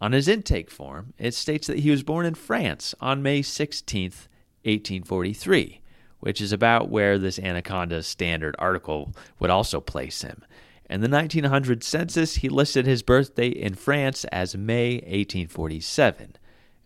On 0.00 0.12
his 0.12 0.28
intake 0.28 0.70
form, 0.70 1.14
it 1.18 1.34
states 1.34 1.66
that 1.66 1.80
he 1.80 1.90
was 1.90 2.02
born 2.04 2.26
in 2.26 2.34
France 2.34 2.94
on 3.00 3.22
May 3.22 3.40
16th, 3.40 4.28
1843, 4.64 5.80
which 6.20 6.40
is 6.40 6.52
about 6.52 6.88
where 6.88 7.18
this 7.18 7.38
Anaconda 7.38 8.02
Standard 8.02 8.54
article 8.58 9.12
would 9.40 9.50
also 9.50 9.80
place 9.80 10.22
him. 10.22 10.44
In 10.90 11.00
the 11.00 11.08
1900 11.08 11.82
census, 11.82 12.36
he 12.36 12.48
listed 12.48 12.86
his 12.86 13.02
birthday 13.02 13.48
in 13.48 13.74
France 13.74 14.24
as 14.26 14.56
May 14.56 14.96
1847. 14.96 16.36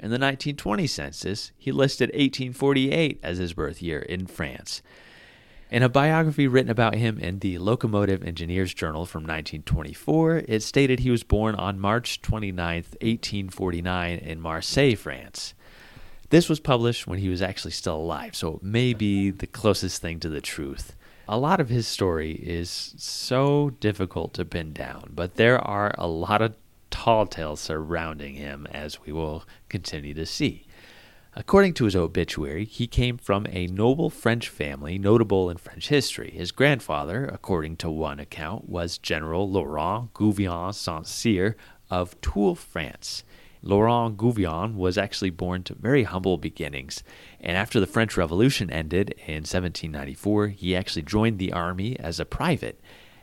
In 0.01 0.11
the 0.11 0.15
1920 0.15 0.87
census, 0.87 1.53
he 1.59 1.73
listed 1.73 2.11
1848 2.11 3.19
as 3.23 3.39
his 3.39 3.53
birth 3.53 3.83
year 3.83 3.99
in 3.99 4.27
France. 4.27 4.83
In 5.71 5.83
a 5.83 5.89
biography 5.89 6.47
written 6.47 6.71
about 6.71 6.95
him 6.95 7.19
in 7.19 7.41
the 7.41 7.59
Locomotive 7.59 8.23
Engineers 8.23 8.73
Journal 8.73 9.05
from 9.05 9.23
1924, 9.25 10.45
it 10.49 10.63
stated 10.63 11.01
he 11.01 11.11
was 11.11 11.25
born 11.25 11.57
on 11.57 11.81
March 11.81 12.23
29, 12.23 12.57
1849, 13.03 14.19
in 14.19 14.41
Marseille, 14.41 14.95
France. 14.95 15.55
This 16.31 16.49
was 16.49 16.61
published 16.61 17.07
when 17.07 17.19
he 17.19 17.29
was 17.29 17.43
actually 17.43 17.73
still 17.73 17.97
alive, 17.97 18.37
so 18.37 18.57
it 18.57 18.63
may 18.63 18.95
be 18.95 19.31
the 19.31 19.47
closest 19.47 20.01
thing 20.01 20.21
to 20.21 20.29
the 20.29 20.41
truth. 20.41 20.95
A 21.31 21.37
lot 21.37 21.61
of 21.61 21.69
his 21.69 21.87
story 21.87 22.33
is 22.33 22.95
so 22.97 23.69
difficult 23.81 24.33
to 24.35 24.47
pin 24.47 24.73
down, 24.73 25.11
but 25.15 25.35
there 25.35 25.59
are 25.59 25.95
a 25.99 26.07
lot 26.07 26.41
of 26.41 26.57
tall 26.91 27.27
tales 27.27 27.61
surrounding 27.61 28.37
him, 28.37 28.67
as 28.73 29.03
we 29.03 29.13
will 29.13 29.45
continue 29.69 30.15
to 30.15 30.25
see. 30.25 30.67
According 31.35 31.75
to 31.75 31.85
his 31.85 31.95
obituary, 31.95 32.65
he 32.65 32.87
came 32.87 33.19
from 33.19 33.47
a 33.51 33.67
noble 33.67 34.09
French 34.09 34.49
family 34.49 34.99
notable 34.99 35.51
in 35.51 35.59
French 35.59 35.89
history. 35.89 36.31
His 36.31 36.51
grandfather, 36.51 37.27
according 37.27 37.77
to 37.77 37.91
one 37.91 38.19
account, 38.19 38.67
was 38.67 38.97
General 38.97 39.51
Laurent 39.51 40.15
Gouvion 40.15 40.73
Saint 40.73 41.07
Cyr 41.07 41.59
of 41.91 42.19
Toul, 42.23 42.55
France. 42.55 43.23
Laurent 43.63 44.17
Gouvion 44.17 44.75
was 44.75 44.97
actually 44.97 45.31
born 45.31 45.63
to 45.65 45.75
very 45.75 46.05
humble 46.05 46.39
beginnings, 46.39 47.03
and 47.41 47.57
after 47.57 47.81
the 47.81 47.87
French 47.87 48.17
Revolution 48.17 48.71
ended 48.71 49.15
in 49.27 49.45
1794, 49.45 50.49
he 50.49 50.77
actually 50.77 51.03
joined 51.03 51.39
the 51.39 51.53
army 51.53 51.99
as 51.99 52.21
a 52.21 52.25
private. 52.25 52.81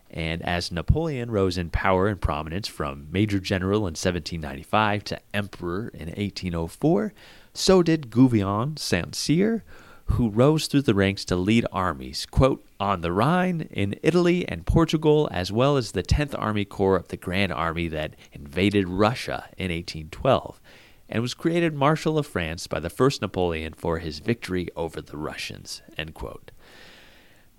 And 0.09 0.41
as 0.43 0.71
Napoleon 0.71 1.31
rose 1.31 1.57
in 1.57 1.69
power 1.69 2.07
and 2.07 2.21
prominence 2.21 2.67
from 2.67 3.07
Major 3.11 3.39
General 3.39 3.79
in 3.79 3.95
1795 3.95 5.03
to 5.05 5.19
Emperor 5.33 5.89
in 5.89 6.07
1804, 6.07 7.13
so 7.53 7.81
did 7.81 8.09
Gouvion 8.09 8.77
Saint 8.77 9.15
Cyr, 9.15 9.63
who 10.05 10.29
rose 10.29 10.67
through 10.67 10.83
the 10.83 10.93
ranks 10.93 11.25
to 11.25 11.35
lead 11.35 11.65
armies, 11.71 12.25
quote, 12.25 12.65
on 12.79 13.01
the 13.01 13.11
Rhine, 13.11 13.67
in 13.71 13.99
Italy 14.03 14.47
and 14.47 14.65
Portugal, 14.65 15.27
as 15.31 15.51
well 15.51 15.77
as 15.77 15.91
the 15.91 16.03
10th 16.03 16.35
Army 16.37 16.63
Corps 16.63 16.95
of 16.95 17.07
the 17.07 17.17
Grand 17.17 17.51
Army 17.51 17.87
that 17.87 18.15
invaded 18.31 18.87
Russia 18.87 19.49
in 19.57 19.71
1812, 19.71 20.61
and 21.09 21.21
was 21.21 21.33
created 21.33 21.73
Marshal 21.73 22.17
of 22.17 22.27
France 22.27 22.67
by 22.67 22.79
the 22.79 22.89
first 22.89 23.21
Napoleon 23.21 23.73
for 23.73 23.99
his 23.99 24.19
victory 24.19 24.67
over 24.75 25.01
the 25.01 25.17
Russians, 25.17 25.81
end 25.97 26.13
quote. 26.13 26.51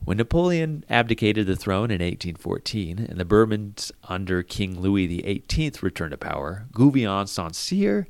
When 0.05 0.19
Napoleon 0.19 0.85
abdicated 0.89 1.47
the 1.47 1.57
throne 1.57 1.91
in 1.91 2.01
1814 2.01 2.99
and 2.99 3.19
the 3.19 3.25
Bourbons 3.25 3.91
under 4.05 4.43
King 4.43 4.81
Louis 4.81 5.21
XVIII 5.21 5.73
returned 5.83 6.13
to 6.13 6.17
power, 6.17 6.67
Gouvion 6.73 7.27
Saint 7.27 7.57
Cyr 7.57 8.07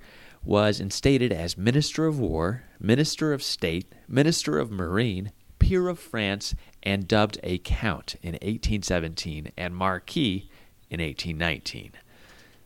was 0.46 0.80
instated 0.80 1.32
as 1.32 1.58
Minister 1.58 2.06
of 2.06 2.20
War, 2.20 2.62
Minister 2.78 3.32
of 3.32 3.42
State, 3.42 3.92
Minister 4.06 4.60
of 4.60 4.70
Marine, 4.70 5.32
Peer 5.58 5.88
of 5.88 5.98
France, 5.98 6.54
and 6.84 7.08
dubbed 7.08 7.40
a 7.42 7.58
Count 7.58 8.14
in 8.22 8.34
1817 8.34 9.50
and 9.56 9.74
Marquis 9.74 10.48
in 10.88 11.00
1819. 11.00 11.92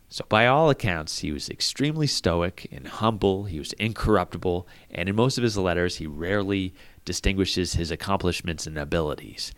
So, 0.09 0.25
by 0.29 0.45
all 0.45 0.69
accounts, 0.69 1.19
he 1.19 1.31
was 1.31 1.49
extremely 1.49 2.05
stoic 2.05 2.67
and 2.71 2.85
humble, 2.87 3.45
he 3.45 3.57
was 3.57 3.73
incorruptible, 3.73 4.67
and 4.91 5.09
in 5.09 5.15
most 5.15 5.37
of 5.39 5.43
his 5.43 5.57
letters, 5.57 5.95
he 5.95 6.05
rarely 6.05 6.75
distinguishes 7.03 7.73
his 7.73 7.89
accomplishments 7.89 8.67
and 8.67 8.77
abilities. 8.77 9.53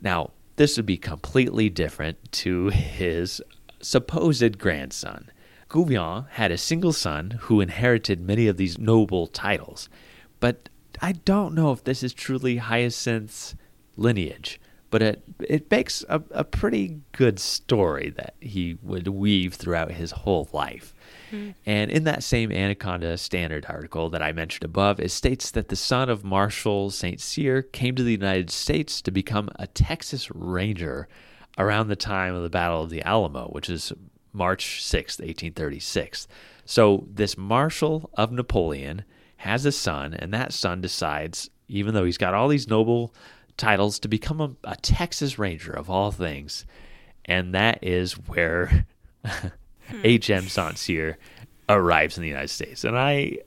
Now, 0.00 0.30
this 0.56 0.76
would 0.76 0.86
be 0.86 0.98
completely 0.98 1.70
different 1.70 2.30
to 2.32 2.68
his 2.68 3.42
supposed 3.80 4.58
grandson. 4.58 5.30
Gouvion 5.72 6.28
had 6.32 6.52
a 6.52 6.58
single 6.58 6.92
son 6.92 7.38
who 7.42 7.62
inherited 7.62 8.20
many 8.20 8.46
of 8.46 8.58
these 8.58 8.78
noble 8.78 9.26
titles, 9.26 9.88
but 10.38 10.68
I 11.00 11.12
don't 11.12 11.54
know 11.54 11.72
if 11.72 11.82
this 11.82 12.02
is 12.02 12.12
truly 12.12 12.58
Hyacinth's 12.58 13.56
lineage. 13.96 14.60
But 14.90 15.00
it 15.00 15.22
it 15.40 15.70
makes 15.70 16.04
a, 16.10 16.22
a 16.32 16.44
pretty 16.44 17.00
good 17.12 17.38
story 17.38 18.10
that 18.10 18.34
he 18.40 18.76
would 18.82 19.08
weave 19.08 19.54
throughout 19.54 19.92
his 19.92 20.10
whole 20.10 20.50
life. 20.52 20.94
Hmm. 21.30 21.52
And 21.64 21.90
in 21.90 22.04
that 22.04 22.22
same 22.22 22.52
Anaconda 22.52 23.16
Standard 23.16 23.64
article 23.70 24.10
that 24.10 24.20
I 24.20 24.32
mentioned 24.32 24.64
above, 24.64 25.00
it 25.00 25.10
states 25.10 25.50
that 25.52 25.68
the 25.68 25.76
son 25.76 26.10
of 26.10 26.24
Marshal 26.24 26.90
St. 26.90 27.18
Cyr 27.18 27.62
came 27.62 27.94
to 27.94 28.02
the 28.02 28.12
United 28.12 28.50
States 28.50 29.00
to 29.00 29.10
become 29.10 29.48
a 29.56 29.66
Texas 29.66 30.30
Ranger 30.30 31.08
around 31.56 31.88
the 31.88 31.96
time 31.96 32.34
of 32.34 32.42
the 32.42 32.50
Battle 32.50 32.82
of 32.82 32.90
the 32.90 33.02
Alamo, 33.02 33.48
which 33.48 33.70
is 33.70 33.94
March 34.32 34.82
6th, 34.82 35.20
1836. 35.20 36.28
So 36.64 37.06
this 37.12 37.36
Marshal 37.36 38.10
of 38.14 38.32
Napoleon 38.32 39.04
has 39.38 39.66
a 39.66 39.72
son, 39.72 40.14
and 40.14 40.32
that 40.32 40.52
son 40.52 40.80
decides, 40.80 41.50
even 41.68 41.94
though 41.94 42.04
he's 42.04 42.18
got 42.18 42.34
all 42.34 42.48
these 42.48 42.68
noble 42.68 43.12
titles, 43.56 43.98
to 44.00 44.08
become 44.08 44.40
a, 44.40 44.50
a 44.64 44.76
Texas 44.76 45.38
Ranger 45.38 45.72
of 45.72 45.90
all 45.90 46.10
things. 46.10 46.64
And 47.24 47.54
that 47.54 47.80
is 47.82 48.12
where 48.12 48.86
H.M. 50.04 50.48
St. 50.48 50.78
Cyr 50.78 51.18
arrives 51.68 52.16
in 52.16 52.22
the 52.22 52.28
United 52.28 52.48
States. 52.48 52.84
And 52.84 52.98
I, 52.98 53.38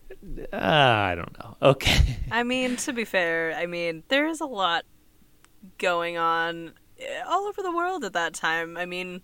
uh, 0.51 0.57
I 0.57 1.15
don't 1.15 1.37
know. 1.39 1.57
Okay. 1.61 2.17
I 2.31 2.43
mean, 2.43 2.75
to 2.77 2.93
be 2.93 3.05
fair, 3.05 3.55
I 3.55 3.65
mean, 3.65 4.03
there 4.09 4.27
is 4.27 4.41
a 4.41 4.45
lot 4.45 4.85
going 5.77 6.17
on 6.17 6.73
eh, 6.99 7.21
all 7.27 7.45
over 7.47 7.61
the 7.61 7.71
world 7.71 8.03
at 8.03 8.13
that 8.13 8.33
time. 8.33 8.77
I 8.77 8.85
mean, 8.85 9.23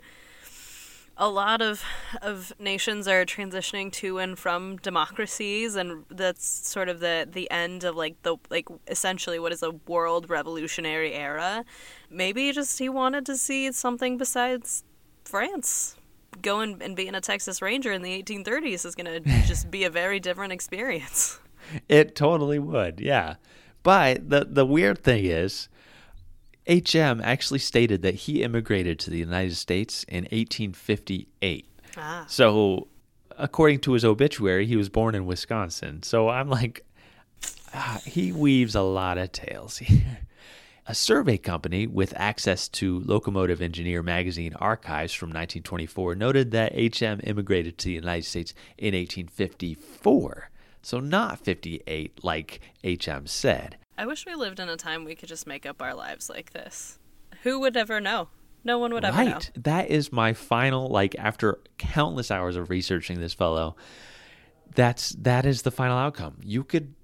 a 1.22 1.30
lot 1.30 1.61
of 1.61 1.84
of 2.24 2.51
nations 2.59 3.07
are 3.07 3.24
transitioning 3.26 3.91
to 3.91 4.17
and 4.17 4.39
from 4.39 4.78
democracies 4.78 5.76
and 5.76 6.03
that's 6.09 6.67
sort 6.67 6.89
of 6.89 6.99
the 6.99 7.28
the 7.32 7.49
end 7.51 7.84
of 7.84 7.95
like 7.95 8.19
the 8.24 8.36
like 8.49 8.67
essentially 8.88 9.38
what 9.38 9.53
is 9.53 9.61
a 9.61 9.69
world 9.88 10.30
revolutionary 10.30 11.13
era. 11.13 11.63
Maybe 12.09 12.51
just 12.51 12.80
he 12.80 12.89
wanted 12.89 13.26
to 13.28 13.38
see 13.38 13.72
something 13.72 14.17
besides 14.17 14.84
France. 15.24 15.95
going 16.41 16.82
and 16.82 16.95
being 16.95 17.13
a 17.13 17.22
Texas 17.22 17.61
Ranger 17.61 17.91
in 17.91 18.01
the 18.01 18.24
1830s 18.24 18.84
is 18.84 18.95
going 18.95 19.24
to 19.24 19.47
just 19.47 19.69
be 19.69 19.84
a 19.84 19.91
very 19.91 20.19
different 20.19 20.51
experience. 20.51 21.39
It 21.88 22.15
totally 22.15 22.57
would, 22.57 22.99
yeah. 22.99 23.36
But 23.84 24.30
the 24.30 24.47
the 24.49 24.65
weird 24.65 25.03
thing 25.03 25.26
is, 25.26 25.69
HM 26.72 27.19
actually 27.22 27.59
stated 27.59 28.01
that 28.01 28.15
he 28.15 28.43
immigrated 28.43 28.97
to 28.99 29.09
the 29.09 29.17
United 29.17 29.55
States 29.55 30.05
in 30.05 30.24
1858. 30.26 31.67
Ah. 31.97 32.24
So, 32.30 32.88
according 33.38 33.80
to 33.82 33.93
his 33.93 34.05
obituary, 34.05 34.65
he 34.65 34.78
was 34.78 34.88
born 34.88 35.13
in 35.13 35.26
Wisconsin. 35.26 36.01
So 36.01 36.30
I'm 36.30 36.49
like, 36.49 36.86
ah, 37.74 37.99
he 38.05 38.32
weaves 38.32 38.74
a 38.74 38.82
lot 38.82 39.17
of 39.17 39.34
tales 39.34 39.78
here. 39.80 40.19
A 40.88 40.95
survey 40.95 41.38
company 41.38 41.88
with 41.88 42.13
access 42.15 42.69
to 42.69 43.01
Locomotive 43.01 43.61
Engineer 43.61 44.01
magazine 44.01 44.53
archives 44.55 45.13
from 45.13 45.30
1924 45.30 46.15
noted 46.15 46.51
that 46.51 46.74
HM 46.74 47.19
immigrated 47.24 47.78
to 47.78 47.86
the 47.86 47.93
United 47.93 48.26
States 48.26 48.53
in 48.78 48.95
1854. 48.95 50.49
So, 50.82 50.99
not 50.99 51.39
58 51.39 52.24
like 52.24 52.61
HM 52.84 53.28
said. 53.28 53.78
I 54.02 54.08
wish 54.08 54.26
we 54.26 54.34
lived 54.34 54.60
in 54.60 54.68
a 54.68 54.78
time 54.78 55.06
we 55.06 55.14
could 55.14 55.30
just 55.30 55.45
make 55.45 55.64
up 55.64 55.80
our 55.80 55.93
lives 55.93 56.28
like 56.28 56.54
this. 56.54 56.97
Who 57.43 57.60
would 57.60 57.78
ever 57.78 58.02
know? 58.02 58.30
No 58.64 58.80
one 58.80 58.95
would 58.95 59.06
ever 59.06 59.24
know. 59.24 59.34
Right. 59.34 59.52
That 59.56 59.91
is 59.91 60.12
my 60.12 60.34
final 60.34 60.88
like 60.88 61.16
after 61.20 61.60
countless 61.78 62.32
hours 62.32 62.56
of 62.56 62.72
researching 62.72 63.20
this 63.20 63.36
fellow. 63.36 63.76
That's 64.74 65.12
that 65.20 65.45
is 65.45 65.62
the 65.62 65.70
final 65.70 65.99
outcome. 65.99 66.38
You 66.41 66.64
could 66.64 66.95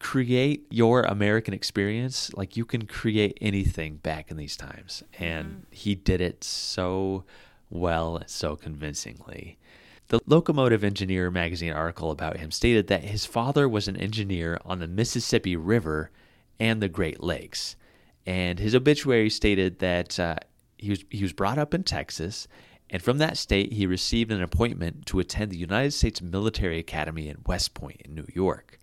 create 0.00 0.66
your 0.68 1.04
American 1.04 1.54
experience 1.54 2.30
like 2.34 2.58
you 2.58 2.66
can 2.66 2.84
create 2.84 3.38
anything 3.40 3.96
back 3.96 4.30
in 4.30 4.36
these 4.36 4.54
times 4.58 5.02
and 5.18 5.46
mm-hmm. 5.46 5.60
he 5.70 5.94
did 5.94 6.20
it 6.20 6.44
so 6.44 7.24
well 7.70 8.22
so 8.26 8.54
convincingly. 8.54 9.56
The 10.08 10.20
Locomotive 10.26 10.84
Engineer 10.84 11.30
magazine 11.30 11.72
article 11.72 12.10
about 12.10 12.36
him 12.36 12.50
stated 12.50 12.88
that 12.88 13.04
his 13.04 13.24
father 13.24 13.66
was 13.66 13.88
an 13.88 13.96
engineer 13.96 14.58
on 14.62 14.80
the 14.80 14.86
Mississippi 14.86 15.56
River 15.56 16.10
and 16.58 16.80
the 16.80 16.88
Great 16.88 17.22
Lakes. 17.22 17.76
And 18.26 18.58
his 18.58 18.74
obituary 18.74 19.30
stated 19.30 19.80
that 19.80 20.18
uh, 20.18 20.36
he, 20.78 20.90
was, 20.90 21.04
he 21.10 21.22
was 21.22 21.32
brought 21.32 21.58
up 21.58 21.74
in 21.74 21.82
Texas, 21.82 22.48
and 22.90 23.02
from 23.02 23.18
that 23.18 23.36
state, 23.36 23.72
he 23.72 23.86
received 23.86 24.30
an 24.30 24.42
appointment 24.42 25.06
to 25.06 25.18
attend 25.18 25.50
the 25.50 25.56
United 25.56 25.92
States 25.92 26.22
Military 26.22 26.78
Academy 26.78 27.28
in 27.28 27.38
West 27.46 27.74
Point 27.74 28.00
in 28.04 28.14
New 28.14 28.26
York. 28.32 28.78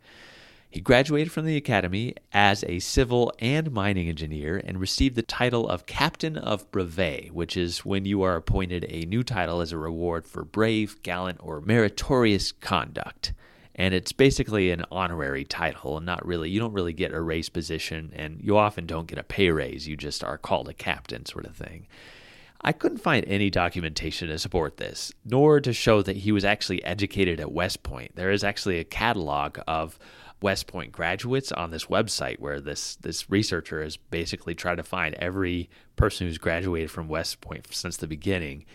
He 0.69 0.79
graduated 0.79 1.33
from 1.33 1.45
the 1.45 1.57
academy 1.57 2.15
as 2.31 2.63
a 2.63 2.79
civil 2.79 3.33
and 3.39 3.71
mining 3.71 4.07
engineer 4.07 4.61
and 4.63 4.79
received 4.79 5.15
the 5.15 5.21
title 5.21 5.67
of 5.67 5.85
Captain 5.85 6.37
of 6.37 6.71
Brevet, 6.71 7.33
which 7.33 7.57
is 7.57 7.85
when 7.85 8.05
you 8.05 8.21
are 8.21 8.37
appointed 8.37 8.85
a 8.87 9.05
new 9.05 9.21
title 9.21 9.59
as 9.59 9.73
a 9.73 9.77
reward 9.77 10.25
for 10.25 10.45
brave, 10.45 11.03
gallant, 11.03 11.39
or 11.41 11.59
meritorious 11.59 12.53
conduct. 12.53 13.33
And 13.75 13.93
it's 13.93 14.11
basically 14.11 14.71
an 14.71 14.85
honorary 14.91 15.45
title, 15.45 15.97
and 15.97 16.05
not 16.05 16.25
really, 16.25 16.49
you 16.49 16.59
don't 16.59 16.73
really 16.73 16.93
get 16.93 17.13
a 17.13 17.21
raise 17.21 17.49
position, 17.49 18.11
and 18.15 18.39
you 18.41 18.57
often 18.57 18.85
don't 18.85 19.07
get 19.07 19.17
a 19.17 19.23
pay 19.23 19.49
raise. 19.49 19.87
You 19.87 19.95
just 19.95 20.23
are 20.23 20.37
called 20.37 20.67
a 20.67 20.73
captain, 20.73 21.25
sort 21.25 21.45
of 21.45 21.55
thing. 21.55 21.87
I 22.63 22.73
couldn't 22.73 22.99
find 22.99 23.25
any 23.27 23.49
documentation 23.49 24.27
to 24.27 24.37
support 24.37 24.77
this, 24.77 25.11
nor 25.25 25.59
to 25.61 25.73
show 25.73 26.01
that 26.03 26.17
he 26.17 26.31
was 26.31 26.45
actually 26.45 26.83
educated 26.83 27.39
at 27.39 27.51
West 27.51 27.81
Point. 27.81 28.15
There 28.15 28.31
is 28.31 28.43
actually 28.43 28.77
a 28.77 28.83
catalog 28.83 29.57
of 29.67 29.97
West 30.41 30.67
Point 30.67 30.91
graduates 30.91 31.51
on 31.51 31.71
this 31.71 31.85
website 31.85 32.39
where 32.39 32.59
this 32.59 32.95
this 32.97 33.29
researcher 33.29 33.83
has 33.83 33.97
basically 33.97 34.53
tried 34.53 34.77
to 34.77 34.83
find 34.83 35.15
every 35.15 35.69
person 35.95 36.27
who's 36.27 36.37
graduated 36.37 36.91
from 36.91 37.07
West 37.07 37.41
Point 37.41 37.67
since 37.71 37.97
the 37.97 38.07
beginning. 38.07 38.65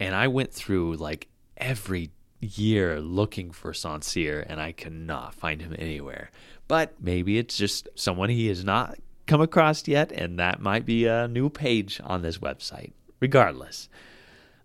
And 0.00 0.14
I 0.14 0.28
went 0.28 0.52
through 0.52 0.96
like 0.96 1.28
every 1.56 2.10
year 2.46 3.00
looking 3.00 3.50
for 3.50 3.72
Saint 3.72 4.04
Cyr 4.04 4.44
and 4.48 4.60
I 4.60 4.72
cannot 4.72 5.34
find 5.34 5.60
him 5.60 5.74
anywhere. 5.78 6.30
But 6.68 6.94
maybe 7.00 7.38
it's 7.38 7.56
just 7.56 7.88
someone 7.94 8.30
he 8.30 8.48
has 8.48 8.64
not 8.64 8.98
come 9.26 9.40
across 9.40 9.86
yet, 9.86 10.12
and 10.12 10.38
that 10.38 10.60
might 10.60 10.86
be 10.86 11.06
a 11.06 11.28
new 11.28 11.50
page 11.50 12.00
on 12.04 12.22
this 12.22 12.38
website. 12.38 12.92
Regardless, 13.20 13.88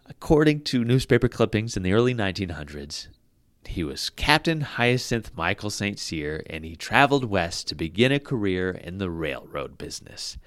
according 0.06 0.62
to 0.66 0.84
newspaper 0.84 1.28
clippings 1.28 1.76
in 1.78 1.84
the 1.84 1.94
early 1.94 2.14
1900s, 2.14 3.08
he 3.66 3.84
was 3.84 4.10
Captain 4.10 4.62
Hyacinth 4.62 5.32
Michael 5.36 5.70
St. 5.70 6.00
Cyr, 6.00 6.44
and 6.50 6.66
he 6.66 6.76
traveled 6.76 7.26
west 7.26 7.68
to 7.68 7.76
begin 7.76 8.12
a 8.12 8.20
career 8.20 8.72
in 8.72 8.98
the 8.98 9.10
railroad 9.10 9.78
business. 9.78 10.38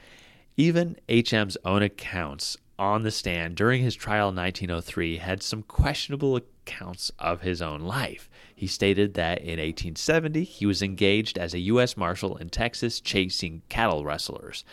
Even 0.57 0.97
HM's 1.09 1.57
own 1.65 1.83
accounts 1.83 2.57
on 2.79 3.03
the 3.03 3.11
stand 3.11 3.57
during 3.57 3.83
his 3.83 3.95
trial 3.95 4.29
in 4.31 4.37
1903 4.37 5.19
had 5.19 5.43
some 5.43 5.63
questionable 5.63 6.37
accounts 6.37 7.11
of 7.19 7.43
his 7.43 7.63
own 7.63 7.81
life. 7.81 8.29
He 8.55 8.67
stated 8.67 9.15
that 9.15 9.39
in 9.39 9.59
1870 9.59 10.45
he 10.45 10.67
was 10.67 10.83
engaged 10.83 11.39
as 11.39 11.55
a 11.55 11.61
U.S. 11.61 11.97
Marshal 11.97 12.37
in 12.37 12.49
Texas 12.49 13.01
chasing 13.01 13.63
cattle 13.69 14.05
rustlers. 14.05 14.65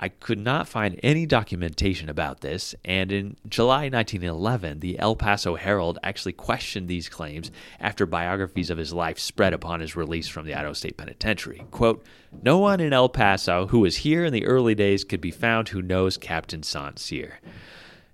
I 0.00 0.08
could 0.08 0.38
not 0.38 0.68
find 0.68 0.98
any 1.02 1.26
documentation 1.26 2.08
about 2.08 2.40
this, 2.40 2.74
and 2.84 3.10
in 3.10 3.36
July 3.48 3.88
1911, 3.88 4.78
the 4.78 4.98
El 4.98 5.16
Paso 5.16 5.56
Herald 5.56 5.98
actually 6.04 6.34
questioned 6.34 6.86
these 6.86 7.08
claims 7.08 7.50
after 7.80 8.06
biographies 8.06 8.70
of 8.70 8.78
his 8.78 8.92
life 8.92 9.18
spread 9.18 9.52
upon 9.52 9.80
his 9.80 9.96
release 9.96 10.28
from 10.28 10.46
the 10.46 10.54
Idaho 10.54 10.72
State 10.72 10.96
Penitentiary. 10.96 11.64
Quote, 11.72 12.04
No 12.42 12.58
one 12.58 12.78
in 12.78 12.92
El 12.92 13.08
Paso 13.08 13.66
who 13.66 13.80
was 13.80 13.98
here 13.98 14.24
in 14.24 14.32
the 14.32 14.46
early 14.46 14.76
days 14.76 15.02
could 15.02 15.20
be 15.20 15.32
found 15.32 15.68
who 15.68 15.82
knows 15.82 16.16
Captain 16.16 16.62
St. 16.62 16.98
Cyr. 16.98 17.40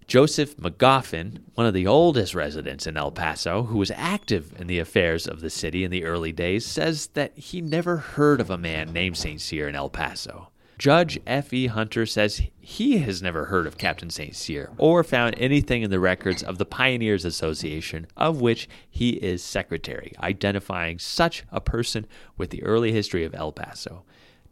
Joseph 0.06 0.56
Magoffin, 0.56 1.40
one 1.54 1.66
of 1.66 1.74
the 1.74 1.86
oldest 1.86 2.34
residents 2.34 2.86
in 2.86 2.96
El 2.96 3.10
Paso, 3.10 3.64
who 3.64 3.78
was 3.78 3.90
active 3.94 4.58
in 4.58 4.66
the 4.66 4.78
affairs 4.78 5.26
of 5.26 5.40
the 5.40 5.50
city 5.50 5.84
in 5.84 5.90
the 5.90 6.04
early 6.04 6.32
days, 6.32 6.64
says 6.64 7.08
that 7.08 7.36
he 7.36 7.60
never 7.60 7.98
heard 7.98 8.40
of 8.40 8.50
a 8.50 8.58
man 8.58 8.92
named 8.92 9.16
St. 9.16 9.40
Cyr 9.40 9.68
in 9.68 9.74
El 9.74 9.90
Paso. 9.90 10.48
Judge 10.76 11.20
F.E. 11.24 11.66
Hunter 11.68 12.04
says 12.04 12.42
he 12.60 12.98
has 12.98 13.22
never 13.22 13.44
heard 13.44 13.66
of 13.66 13.78
Captain 13.78 14.10
St. 14.10 14.34
Cyr 14.34 14.72
or 14.76 15.04
found 15.04 15.36
anything 15.38 15.82
in 15.82 15.90
the 15.90 16.00
records 16.00 16.42
of 16.42 16.58
the 16.58 16.66
Pioneers 16.66 17.24
Association, 17.24 18.06
of 18.16 18.40
which 18.40 18.68
he 18.90 19.10
is 19.10 19.42
secretary, 19.42 20.12
identifying 20.20 20.98
such 20.98 21.44
a 21.52 21.60
person 21.60 22.06
with 22.36 22.50
the 22.50 22.62
early 22.64 22.90
history 22.90 23.24
of 23.24 23.34
El 23.34 23.52
Paso. 23.52 24.02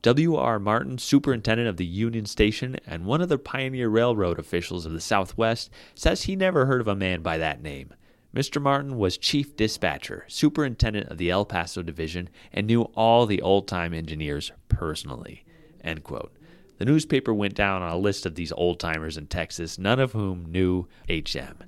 W.R. 0.02 0.58
Martin, 0.58 0.98
superintendent 0.98 1.68
of 1.68 1.76
the 1.76 1.86
Union 1.86 2.26
Station 2.26 2.76
and 2.86 3.04
one 3.04 3.20
of 3.20 3.28
the 3.28 3.38
Pioneer 3.38 3.88
Railroad 3.88 4.38
officials 4.38 4.86
of 4.86 4.92
the 4.92 5.00
Southwest, 5.00 5.70
says 5.94 6.22
he 6.22 6.36
never 6.36 6.66
heard 6.66 6.80
of 6.80 6.88
a 6.88 6.94
man 6.94 7.22
by 7.22 7.38
that 7.38 7.62
name. 7.62 7.94
Mr. 8.34 8.62
Martin 8.62 8.96
was 8.96 9.18
chief 9.18 9.56
dispatcher, 9.56 10.24
superintendent 10.28 11.08
of 11.08 11.18
the 11.18 11.30
El 11.30 11.44
Paso 11.44 11.82
division, 11.82 12.28
and 12.52 12.66
knew 12.66 12.82
all 12.94 13.26
the 13.26 13.42
old 13.42 13.68
time 13.68 13.92
engineers 13.92 14.52
personally. 14.68 15.44
End 15.82 16.04
quote. 16.04 16.32
The 16.78 16.84
newspaper 16.84 17.32
went 17.32 17.54
down 17.54 17.82
on 17.82 17.92
a 17.92 17.96
list 17.96 18.26
of 18.26 18.34
these 18.34 18.52
old 18.52 18.80
timers 18.80 19.16
in 19.16 19.26
Texas, 19.26 19.78
none 19.78 20.00
of 20.00 20.12
whom 20.12 20.50
knew 20.50 20.88
HM. 21.08 21.58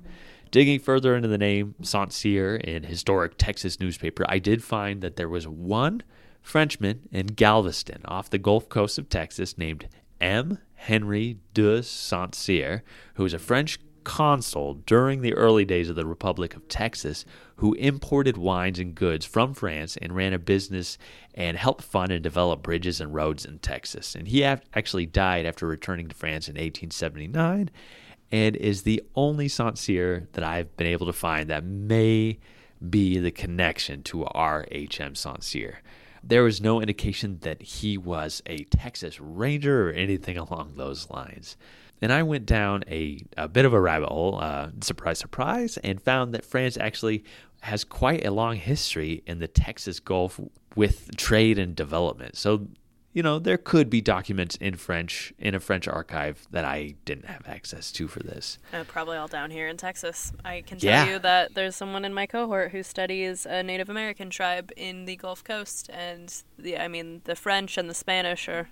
Digging 0.51 0.79
further 0.79 1.15
into 1.15 1.27
the 1.27 1.37
name 1.37 1.75
Saint 1.81 2.13
Cyr 2.13 2.55
in 2.55 2.83
historic 2.83 3.37
Texas 3.37 3.79
newspaper, 3.79 4.25
I 4.27 4.39
did 4.39 4.63
find 4.63 5.01
that 5.01 5.15
there 5.15 5.29
was 5.29 5.47
one 5.47 6.03
Frenchman 6.41 7.07
in 7.11 7.27
Galveston 7.27 8.01
off 8.05 8.29
the 8.29 8.37
Gulf 8.37 8.69
Coast 8.69 8.97
of 8.97 9.09
Texas 9.09 9.57
named 9.57 9.87
M. 10.21 10.59
Henry 10.75 11.39
de 11.53 11.81
Saint 11.81 12.35
Cyr, 12.35 12.83
who 13.15 13.23
was 13.23 13.33
a 13.33 13.39
French 13.39 13.79
consul 14.05 14.75
during 14.85 15.21
the 15.21 15.33
early 15.33 15.65
days 15.65 15.89
of 15.89 15.97
the 15.97 16.05
Republic 16.05 16.55
of 16.55 16.67
Texas 16.69 17.25
who 17.57 17.73
imported 17.73 18.37
wines 18.37 18.79
and 18.79 18.95
goods 18.95 19.25
from 19.25 19.53
France 19.53 19.97
and 20.01 20.15
ran 20.15 20.31
a 20.31 20.39
business 20.39 20.97
and 21.33 21.57
helped 21.57 21.83
fund 21.83 22.11
and 22.11 22.23
develop 22.23 22.63
bridges 22.63 23.01
and 23.01 23.13
roads 23.13 23.43
in 23.43 23.59
Texas. 23.59 24.15
And 24.15 24.29
he 24.29 24.43
actually 24.43 25.05
died 25.05 25.45
after 25.45 25.67
returning 25.67 26.07
to 26.07 26.15
France 26.15 26.47
in 26.47 26.53
1879 26.53 27.69
and 28.31 28.55
is 28.55 28.83
the 28.83 29.03
only 29.15 29.47
Saint 29.47 29.77
Cyr 29.77 30.27
that 30.33 30.43
I've 30.43 30.75
been 30.77 30.87
able 30.87 31.05
to 31.05 31.13
find 31.13 31.49
that 31.49 31.63
may 31.63 32.39
be 32.89 33.19
the 33.19 33.31
connection 33.31 34.03
to 34.03 34.25
our 34.25 34.65
HM 34.71 35.15
Saint 35.15 35.43
Cyr. 35.43 35.81
There 36.23 36.43
was 36.43 36.59
no 36.59 36.81
indication 36.81 37.39
that 37.41 37.61
he 37.61 37.97
was 37.97 38.41
a 38.45 38.63
Texas 38.65 39.19
Ranger 39.19 39.89
or 39.89 39.93
anything 39.93 40.37
along 40.39 40.73
those 40.75 41.09
lines. 41.09 41.55
And 42.01 42.11
I 42.11 42.23
went 42.23 42.45
down 42.45 42.83
a, 42.89 43.23
a 43.37 43.47
bit 43.47 43.65
of 43.65 43.73
a 43.73 43.79
rabbit 43.79 44.09
hole, 44.09 44.39
uh, 44.41 44.69
surprise, 44.81 45.17
surprise, 45.19 45.77
and 45.77 46.01
found 46.01 46.33
that 46.33 46.43
France 46.45 46.77
actually 46.77 47.23
has 47.61 47.83
quite 47.83 48.25
a 48.25 48.31
long 48.31 48.57
history 48.57 49.23
in 49.25 49.39
the 49.39 49.47
Texas 49.47 49.99
Gulf 49.99 50.39
with 50.75 51.15
trade 51.17 51.57
and 51.57 51.75
development. 51.75 52.35
So, 52.37 52.67
you 53.13 53.23
know, 53.23 53.39
there 53.39 53.57
could 53.57 53.89
be 53.89 54.01
documents 54.01 54.57
in 54.57 54.75
French 54.75 55.33
in 55.39 55.55
a 55.55 55.59
French 55.61 55.87
archive 55.87 56.45
that 56.51 56.65
I 56.65 56.95
didn't 57.05 57.25
have 57.25 57.47
access 57.47 57.91
to 57.93 58.09
for 58.09 58.19
this. 58.19 58.59
Uh, 58.73 58.83
probably 58.83 59.15
all 59.17 59.29
down 59.29 59.49
here 59.51 59.69
in 59.69 59.77
Texas. 59.77 60.33
I 60.43 60.61
can 60.61 60.77
tell 60.79 60.89
Yeah. 60.91 61.13
you 61.13 61.19
that 61.19 61.55
there's 61.55 61.77
someone 61.77 62.03
in 62.03 62.13
my 62.13 62.25
cohort 62.27 62.71
who 62.71 62.83
studies 62.83 63.45
a 63.45 63.63
Native 63.63 63.89
American 63.89 64.29
tribe 64.29 64.69
in 64.75 65.05
the 65.05 65.15
Gulf 65.15 65.45
Coast, 65.45 65.89
and 65.93 66.43
the 66.59 66.77
I 66.77 66.89
mean 66.89 67.21
the 67.23 67.37
French 67.37 67.77
and 67.77 67.89
the 67.89 67.93
Spanish 67.95 68.49
are 68.49 68.67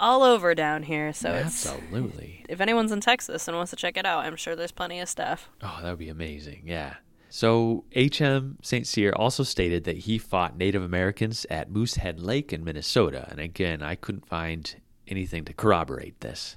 all 0.00 0.22
over 0.22 0.54
down 0.54 0.82
here. 0.82 1.12
So 1.12 1.32
it's 1.32 1.66
Absolutely. 1.66 2.44
if 2.48 2.60
anyone's 2.60 2.90
in 2.90 3.00
Texas 3.00 3.46
and 3.46 3.56
wants 3.56 3.70
to 3.70 3.76
check 3.76 3.96
it 3.96 4.06
out, 4.06 4.24
I'm 4.24 4.36
sure 4.36 4.56
there's 4.56 4.72
plenty 4.72 4.98
of 5.00 5.08
stuff. 5.08 5.48
Oh, 5.62 5.78
that 5.82 5.90
would 5.90 5.98
be 5.98 6.08
amazing. 6.08 6.62
Yeah. 6.64 6.94
So 7.28 7.84
H.M. 7.92 8.58
St. 8.60 8.86
Cyr 8.86 9.12
also 9.14 9.44
stated 9.44 9.84
that 9.84 9.98
he 9.98 10.18
fought 10.18 10.56
Native 10.58 10.82
Americans 10.82 11.46
at 11.48 11.70
Moosehead 11.70 12.18
Lake 12.20 12.52
in 12.52 12.64
Minnesota. 12.64 13.28
And 13.30 13.38
again, 13.38 13.82
I 13.82 13.94
couldn't 13.94 14.26
find 14.26 14.74
anything 15.06 15.44
to 15.44 15.52
corroborate 15.52 16.20
this. 16.20 16.56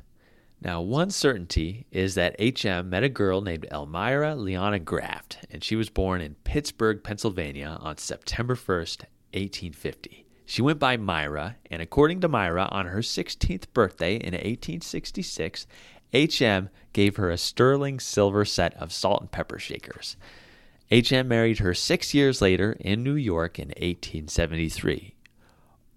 Now, 0.62 0.82
one 0.82 1.12
certainty 1.12 1.86
is 1.92 2.16
that 2.16 2.38
H.M. 2.40 2.90
met 2.90 3.04
a 3.04 3.10
girl 3.10 3.42
named 3.42 3.68
Elmira 3.70 4.34
Leona 4.34 4.80
Graft, 4.80 5.40
and 5.52 5.62
she 5.62 5.76
was 5.76 5.90
born 5.90 6.22
in 6.22 6.36
Pittsburgh, 6.46 7.04
Pennsylvania 7.04 7.78
on 7.82 7.98
September 7.98 8.56
1st, 8.56 9.02
1850. 9.34 10.23
She 10.46 10.62
went 10.62 10.80
by 10.80 10.98
Myra, 10.98 11.58
and 11.72 11.82
according 11.82 12.22
to 12.22 12.28
Myra, 12.28 12.68
on 12.72 12.88
her 12.88 13.00
16th 13.00 13.66
birthday 13.74 14.16
in 14.16 14.34
1866, 14.34 15.68
H.M. 16.12 16.70
gave 16.92 17.16
her 17.16 17.30
a 17.32 17.38
sterling 17.38 18.00
silver 18.00 18.46
set 18.46 18.74
of 18.76 18.92
salt 18.92 19.22
and 19.22 19.32
pepper 19.32 19.58
shakers. 19.58 20.16
H.M. 20.92 21.28
married 21.28 21.60
her 21.60 21.74
six 21.74 22.14
years 22.14 22.42
later 22.42 22.78
in 22.80 23.04
New 23.04 23.16
York 23.16 23.58
in 23.58 23.70
1873. 23.70 25.16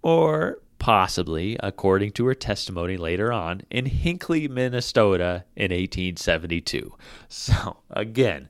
Or 0.02 0.58
possibly, 0.78 1.56
according 1.62 2.12
to 2.12 2.26
her 2.26 2.34
testimony 2.34 2.96
later 2.96 3.32
on, 3.32 3.62
in 3.70 3.86
Hinckley, 3.86 4.48
Minnesota 4.48 5.44
in 5.54 5.70
1872. 5.70 6.94
So, 7.28 7.78
again, 7.90 8.48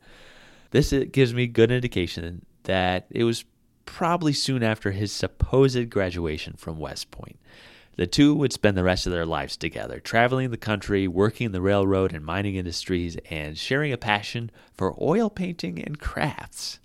this 0.71 0.93
gives 1.11 1.33
me 1.33 1.47
good 1.47 1.71
indication 1.71 2.45
that 2.65 3.07
it 3.11 3.25
was 3.25 3.45
probably 3.87 4.33
soon 4.33 4.63
after 4.63 4.91
his 4.91 5.13
supposed 5.13 5.89
graduation 5.89 6.55
from 6.55 6.79
West 6.79 7.11
Point. 7.11 7.39
The 7.97 8.07
two 8.07 8.35
would 8.35 8.53
spend 8.53 8.77
the 8.77 8.85
rest 8.85 9.07
of 9.07 9.13
their 9.13 9.25
lives 9.25 9.57
together, 9.57 10.01
traveling 10.01 10.51
the 10.51 10.59
country, 10.59 11.09
working 11.09 11.47
in 11.47 11.53
the 11.53 11.63
railroad 11.63 12.13
and 12.13 12.23
mining 12.23 12.57
industries, 12.57 13.17
and 13.31 13.57
sharing 13.57 13.91
a 13.91 13.97
passion 13.97 14.51
for 14.75 14.95
oil 15.01 15.31
painting 15.31 15.83
and 15.83 15.99
crafts. 15.99 16.79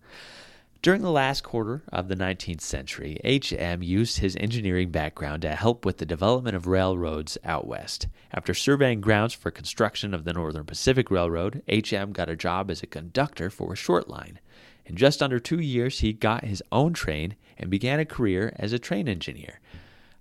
During 0.82 1.04
the 1.04 1.12
last 1.12 1.44
quarter 1.44 1.84
of 1.92 2.08
the 2.08 2.16
19th 2.16 2.62
century, 2.62 3.20
H.M. 3.24 3.84
used 3.84 4.18
his 4.18 4.36
engineering 4.38 4.90
background 4.90 5.44
to 5.44 5.54
help 5.54 5.86
with 5.86 5.98
the 5.98 6.08
development 6.08 6.56
of 6.56 6.66
railroads 6.66 7.38
out 7.44 7.68
west. 7.68 8.08
After 8.32 8.56
surveying 8.56 9.00
grounds 9.00 9.34
for 9.36 9.52
construction 9.52 10.12
of 10.12 10.24
the 10.24 10.34
Northern 10.34 10.66
Pacific 10.66 11.12
Railroad, 11.12 11.62
H.M. 11.68 12.14
got 12.14 12.30
a 12.30 12.36
job 12.36 12.72
as 12.72 12.82
a 12.82 12.88
conductor 12.88 13.52
for 13.52 13.74
a 13.74 13.76
short 13.76 14.10
line. 14.10 14.40
In 14.86 14.96
just 14.96 15.22
under 15.22 15.40
two 15.40 15.60
years, 15.60 16.00
he 16.00 16.14
got 16.14 16.44
his 16.44 16.64
own 16.72 16.94
train 16.94 17.36
and 17.58 17.70
began 17.70 18.00
a 18.00 18.06
career 18.06 18.54
as 18.58 18.74
a 18.74 18.80
train 18.80 19.08
engineer. 19.08 19.60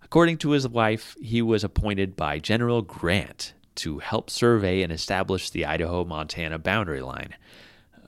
According 0.02 0.38
to 0.38 0.50
his 0.50 0.68
wife, 0.68 1.16
he 1.22 1.40
was 1.40 1.64
appointed 1.64 2.16
by 2.16 2.38
General 2.38 2.82
Grant 2.82 3.54
to 3.76 4.00
help 4.00 4.28
survey 4.28 4.82
and 4.82 4.92
establish 4.92 5.50
the 5.50 5.64
Idaho 5.64 6.04
Montana 6.04 6.58
boundary 6.58 7.00
line. 7.00 7.34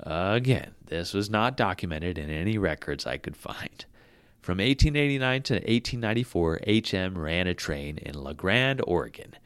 Again, 0.01 0.73
this 0.85 1.15
was 1.15 1.31
not 1.31 1.57
documented 1.57 2.19
in 2.19 2.29
any 2.29 2.59
records 2.59 3.07
I 3.07 3.19
could 3.19 3.37
find. 3.37 3.85
From 4.41 4.59
1889 4.59 5.43
to 5.45 5.55
1894, 5.55 6.61
HM 6.67 7.17
ran 7.17 7.47
a 7.47 7.55
train 7.55 7.99
in 7.99 8.15
La 8.15 8.33
Grande, 8.33 8.83
Oregon. 8.85 9.37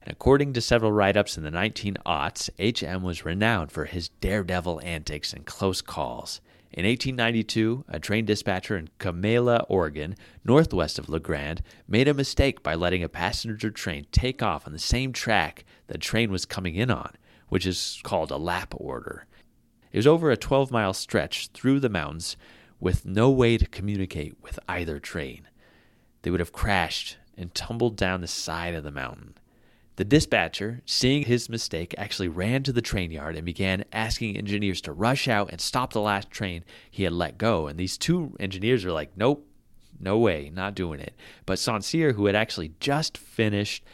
And 0.00 0.12
according 0.12 0.52
to 0.52 0.60
several 0.60 0.92
write 0.92 1.16
ups 1.16 1.36
in 1.36 1.42
the 1.42 1.50
1900s, 1.50 2.50
HM 2.58 3.02
was 3.02 3.24
renowned 3.24 3.72
for 3.72 3.86
his 3.86 4.10
daredevil 4.20 4.80
antics 4.84 5.32
and 5.32 5.44
close 5.44 5.82
calls. 5.82 6.40
In 6.76 6.84
1892, 6.84 7.84
a 7.86 8.00
train 8.00 8.24
dispatcher 8.24 8.76
in 8.76 8.88
Kamela, 8.98 9.64
Oregon, 9.68 10.16
northwest 10.44 10.98
of 10.98 11.08
La 11.08 11.20
Grande, 11.20 11.62
made 11.86 12.08
a 12.08 12.14
mistake 12.14 12.64
by 12.64 12.74
letting 12.74 13.04
a 13.04 13.08
passenger 13.08 13.70
train 13.70 14.06
take 14.10 14.42
off 14.42 14.66
on 14.66 14.72
the 14.72 14.80
same 14.80 15.12
track 15.12 15.64
the 15.86 15.96
train 15.96 16.32
was 16.32 16.44
coming 16.44 16.74
in 16.74 16.90
on, 16.90 17.12
which 17.48 17.64
is 17.64 18.00
called 18.02 18.32
a 18.32 18.36
lap 18.36 18.74
order. 18.76 19.24
It 19.92 19.98
was 19.98 20.06
over 20.08 20.32
a 20.32 20.36
12 20.36 20.72
mile 20.72 20.92
stretch 20.94 21.46
through 21.54 21.78
the 21.78 21.88
mountains 21.88 22.36
with 22.80 23.06
no 23.06 23.30
way 23.30 23.56
to 23.56 23.66
communicate 23.66 24.36
with 24.42 24.58
either 24.68 24.98
train. 24.98 25.46
They 26.22 26.32
would 26.32 26.40
have 26.40 26.50
crashed 26.50 27.18
and 27.38 27.54
tumbled 27.54 27.96
down 27.96 28.20
the 28.20 28.26
side 28.26 28.74
of 28.74 28.82
the 28.82 28.90
mountain. 28.90 29.34
The 29.96 30.04
dispatcher, 30.04 30.82
seeing 30.86 31.24
his 31.24 31.48
mistake, 31.48 31.94
actually 31.96 32.28
ran 32.28 32.64
to 32.64 32.72
the 32.72 32.82
train 32.82 33.12
yard 33.12 33.36
and 33.36 33.44
began 33.44 33.84
asking 33.92 34.36
engineers 34.36 34.80
to 34.82 34.92
rush 34.92 35.28
out 35.28 35.50
and 35.50 35.60
stop 35.60 35.92
the 35.92 36.00
last 36.00 36.30
train 36.30 36.64
he 36.90 37.04
had 37.04 37.12
let 37.12 37.38
go. 37.38 37.68
And 37.68 37.78
these 37.78 37.96
two 37.96 38.34
engineers 38.40 38.84
were 38.84 38.92
like, 38.92 39.16
nope, 39.16 39.46
no 40.00 40.18
way, 40.18 40.50
not 40.52 40.74
doing 40.74 41.00
it. 41.00 41.14
But. 41.46 41.58
Cyr, 41.58 42.12
who 42.12 42.26
had 42.26 42.34
actually 42.34 42.72
just 42.80 43.16
finished 43.16 43.84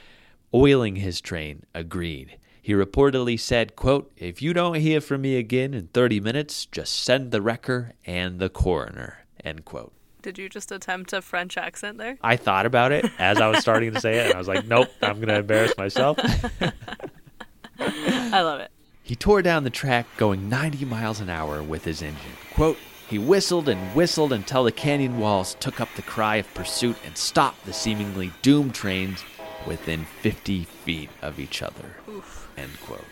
oiling 0.54 0.96
his 0.96 1.20
train, 1.20 1.64
agreed. 1.74 2.38
He 2.62 2.72
reportedly 2.72 3.38
said, 3.38 3.76
quote, 3.76 4.10
If 4.16 4.40
you 4.40 4.52
don't 4.52 4.74
hear 4.76 5.00
from 5.00 5.22
me 5.22 5.36
again 5.36 5.74
in 5.74 5.88
30 5.88 6.20
minutes, 6.20 6.66
just 6.66 7.04
send 7.04 7.30
the 7.30 7.42
wrecker 7.42 7.92
and 8.06 8.38
the 8.38 8.48
coroner, 8.48 9.24
end 9.44 9.64
quote. 9.64 9.92
Did 10.22 10.38
you 10.38 10.48
just 10.48 10.70
attempt 10.70 11.12
a 11.12 11.22
French 11.22 11.56
accent 11.56 11.98
there? 11.98 12.18
I 12.22 12.36
thought 12.36 12.66
about 12.66 12.92
it 12.92 13.10
as 13.18 13.40
I 13.40 13.48
was 13.48 13.60
starting 13.60 13.92
to 13.92 14.00
say 14.00 14.18
it, 14.18 14.26
and 14.26 14.34
I 14.34 14.38
was 14.38 14.48
like, 14.48 14.66
nope, 14.66 14.88
I'm 15.02 15.16
going 15.16 15.28
to 15.28 15.38
embarrass 15.38 15.76
myself. 15.78 16.18
I 17.78 18.42
love 18.42 18.60
it. 18.60 18.70
He 19.02 19.16
tore 19.16 19.42
down 19.42 19.64
the 19.64 19.70
track 19.70 20.06
going 20.18 20.48
90 20.48 20.84
miles 20.84 21.20
an 21.20 21.30
hour 21.30 21.62
with 21.62 21.84
his 21.84 22.02
engine. 22.02 22.32
Quote, 22.54 22.78
he 23.08 23.18
whistled 23.18 23.68
and 23.68 23.80
whistled 23.94 24.32
until 24.32 24.62
the 24.62 24.70
canyon 24.70 25.18
walls 25.18 25.56
took 25.58 25.80
up 25.80 25.88
the 25.96 26.02
cry 26.02 26.36
of 26.36 26.54
pursuit 26.54 26.96
and 27.04 27.16
stopped 27.16 27.64
the 27.64 27.72
seemingly 27.72 28.30
doomed 28.42 28.74
trains 28.74 29.24
within 29.66 30.04
50 30.04 30.64
feet 30.64 31.10
of 31.22 31.40
each 31.40 31.60
other. 31.62 31.96
Oof. 32.08 32.48
End 32.56 32.70
quote. 32.82 33.04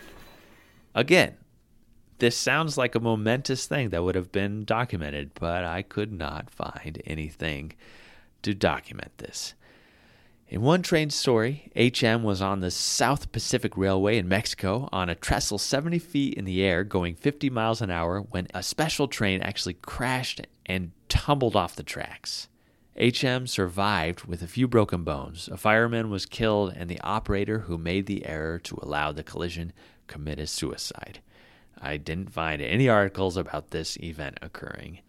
Again, 0.95 1.35
this 2.19 2.37
sounds 2.37 2.77
like 2.77 2.95
a 2.95 2.99
momentous 2.99 3.65
thing 3.65 3.89
that 3.89 4.03
would 4.03 4.15
have 4.15 4.31
been 4.31 4.65
documented, 4.65 5.31
but 5.33 5.63
I 5.63 5.81
could 5.81 6.11
not 6.11 6.49
find 6.49 7.01
anything 7.05 7.73
to 8.43 8.53
document 8.53 9.17
this. 9.17 9.53
In 10.47 10.61
one 10.61 10.81
train 10.81 11.11
story, 11.11 11.71
HM 11.75 12.23
was 12.23 12.41
on 12.41 12.59
the 12.59 12.71
South 12.71 13.31
Pacific 13.31 13.77
Railway 13.77 14.17
in 14.17 14.27
Mexico 14.27 14.89
on 14.91 15.07
a 15.07 15.13
trestle 15.13 15.59
70 15.59 15.99
feet 15.99 16.33
in 16.33 16.45
the 16.45 16.63
air 16.63 16.83
going 16.83 17.13
50 17.13 17.51
miles 17.51 17.81
an 17.81 17.91
hour 17.91 18.19
when 18.19 18.47
a 18.53 18.63
special 18.63 19.07
train 19.07 19.41
actually 19.41 19.75
crashed 19.75 20.41
and 20.65 20.91
tumbled 21.07 21.55
off 21.55 21.75
the 21.75 21.83
tracks. 21.83 22.47
HM 22.99 23.45
survived 23.47 24.25
with 24.25 24.41
a 24.41 24.47
few 24.47 24.67
broken 24.67 25.03
bones. 25.03 25.47
A 25.49 25.55
fireman 25.55 26.09
was 26.09 26.25
killed, 26.25 26.73
and 26.75 26.89
the 26.89 26.99
operator 27.01 27.59
who 27.59 27.77
made 27.77 28.07
the 28.07 28.25
error 28.25 28.59
to 28.59 28.79
allow 28.81 29.11
the 29.11 29.23
collision 29.23 29.71
committed 30.07 30.49
suicide. 30.49 31.21
I 31.81 31.97
didn't 31.97 32.31
find 32.31 32.61
any 32.61 32.89
articles 32.89 33.37
about 33.37 33.71
this 33.71 33.97
event 33.97 34.37
occurring. 34.41 34.99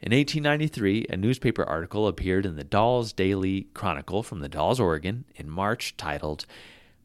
In 0.00 0.12
1893, 0.12 1.06
a 1.10 1.16
newspaper 1.16 1.64
article 1.64 2.06
appeared 2.06 2.46
in 2.46 2.56
the 2.56 2.64
Dalles 2.64 3.12
Daily 3.12 3.66
Chronicle 3.74 4.22
from 4.22 4.40
the 4.40 4.48
Dalles, 4.48 4.78
Oregon, 4.78 5.24
in 5.34 5.50
March 5.50 5.96
titled 5.96 6.46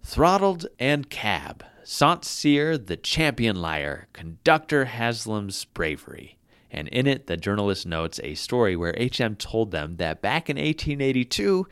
Throttled 0.03 0.67
and 0.79 1.09
Cab 1.09 1.65
St. 1.83 2.23
Cyr, 2.23 2.77
the 2.77 2.95
Champion 2.95 3.55
Liar, 3.57 4.07
Conductor 4.13 4.85
Haslam's 4.85 5.65
Bravery. 5.65 6.37
And 6.71 6.87
in 6.87 7.07
it, 7.07 7.27
the 7.27 7.35
journalist 7.35 7.85
notes 7.85 8.19
a 8.23 8.35
story 8.35 8.75
where 8.75 8.95
HM 8.97 9.35
told 9.35 9.71
them 9.71 9.97
that 9.97 10.21
back 10.21 10.49
in 10.49 10.57
1882, 10.57 11.67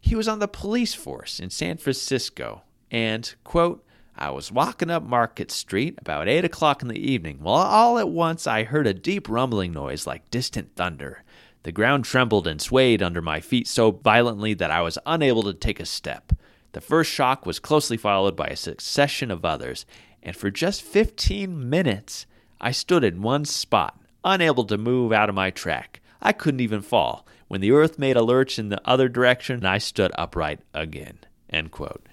he 0.00 0.14
was 0.14 0.28
on 0.28 0.38
the 0.38 0.48
police 0.48 0.94
force 0.94 1.38
in 1.38 1.50
San 1.50 1.76
Francisco 1.76 2.62
and, 2.90 3.34
quote, 3.44 3.84
I 4.20 4.28
was 4.30 4.52
walking 4.52 4.90
up 4.90 5.02
Market 5.02 5.50
Street 5.50 5.94
about 5.96 6.28
8 6.28 6.44
o'clock 6.44 6.82
in 6.82 6.88
the 6.88 7.10
evening, 7.10 7.38
while 7.40 7.62
all 7.62 7.98
at 7.98 8.10
once 8.10 8.46
I 8.46 8.64
heard 8.64 8.86
a 8.86 8.92
deep 8.92 9.30
rumbling 9.30 9.72
noise 9.72 10.06
like 10.06 10.30
distant 10.30 10.76
thunder. 10.76 11.24
The 11.62 11.72
ground 11.72 12.04
trembled 12.04 12.46
and 12.46 12.60
swayed 12.60 13.02
under 13.02 13.22
my 13.22 13.40
feet 13.40 13.66
so 13.66 13.90
violently 13.90 14.52
that 14.52 14.70
I 14.70 14.82
was 14.82 14.98
unable 15.06 15.42
to 15.44 15.54
take 15.54 15.80
a 15.80 15.86
step. 15.86 16.34
The 16.72 16.82
first 16.82 17.10
shock 17.10 17.46
was 17.46 17.58
closely 17.58 17.96
followed 17.96 18.36
by 18.36 18.48
a 18.48 18.56
succession 18.56 19.30
of 19.30 19.46
others, 19.46 19.86
and 20.22 20.36
for 20.36 20.50
just 20.50 20.82
15 20.82 21.70
minutes 21.70 22.26
I 22.60 22.72
stood 22.72 23.04
in 23.04 23.22
one 23.22 23.46
spot, 23.46 23.98
unable 24.22 24.64
to 24.64 24.76
move 24.76 25.12
out 25.12 25.30
of 25.30 25.34
my 25.34 25.48
track. 25.48 26.02
I 26.20 26.32
couldn't 26.32 26.60
even 26.60 26.82
fall. 26.82 27.26
When 27.48 27.62
the 27.62 27.72
earth 27.72 27.98
made 27.98 28.16
a 28.18 28.22
lurch 28.22 28.58
in 28.58 28.68
the 28.68 28.82
other 28.84 29.08
direction, 29.08 29.64
I 29.64 29.78
stood 29.78 30.12
upright 30.18 30.60
again. 30.74 31.20
End 31.48 31.70
quote. 31.70 32.06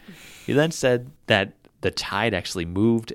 He 0.46 0.54
then 0.54 0.72
said 0.72 1.12
that 1.28 1.52
the 1.82 1.92
tide 1.92 2.34
actually 2.34 2.66
moved 2.66 3.14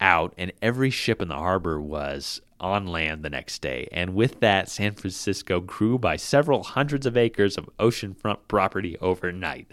out 0.00 0.34
and 0.36 0.52
every 0.60 0.90
ship 0.90 1.22
in 1.22 1.28
the 1.28 1.34
harbor 1.36 1.80
was 1.80 2.40
on 2.60 2.86
land 2.86 3.22
the 3.22 3.30
next 3.30 3.60
day. 3.60 3.88
And 3.92 4.14
with 4.14 4.40
that, 4.40 4.68
San 4.68 4.94
Francisco 4.94 5.60
grew 5.60 5.98
by 5.98 6.16
several 6.16 6.62
hundreds 6.62 7.06
of 7.06 7.16
acres 7.16 7.58
of 7.58 7.70
oceanfront 7.78 8.38
property 8.48 8.96
overnight. 9.00 9.72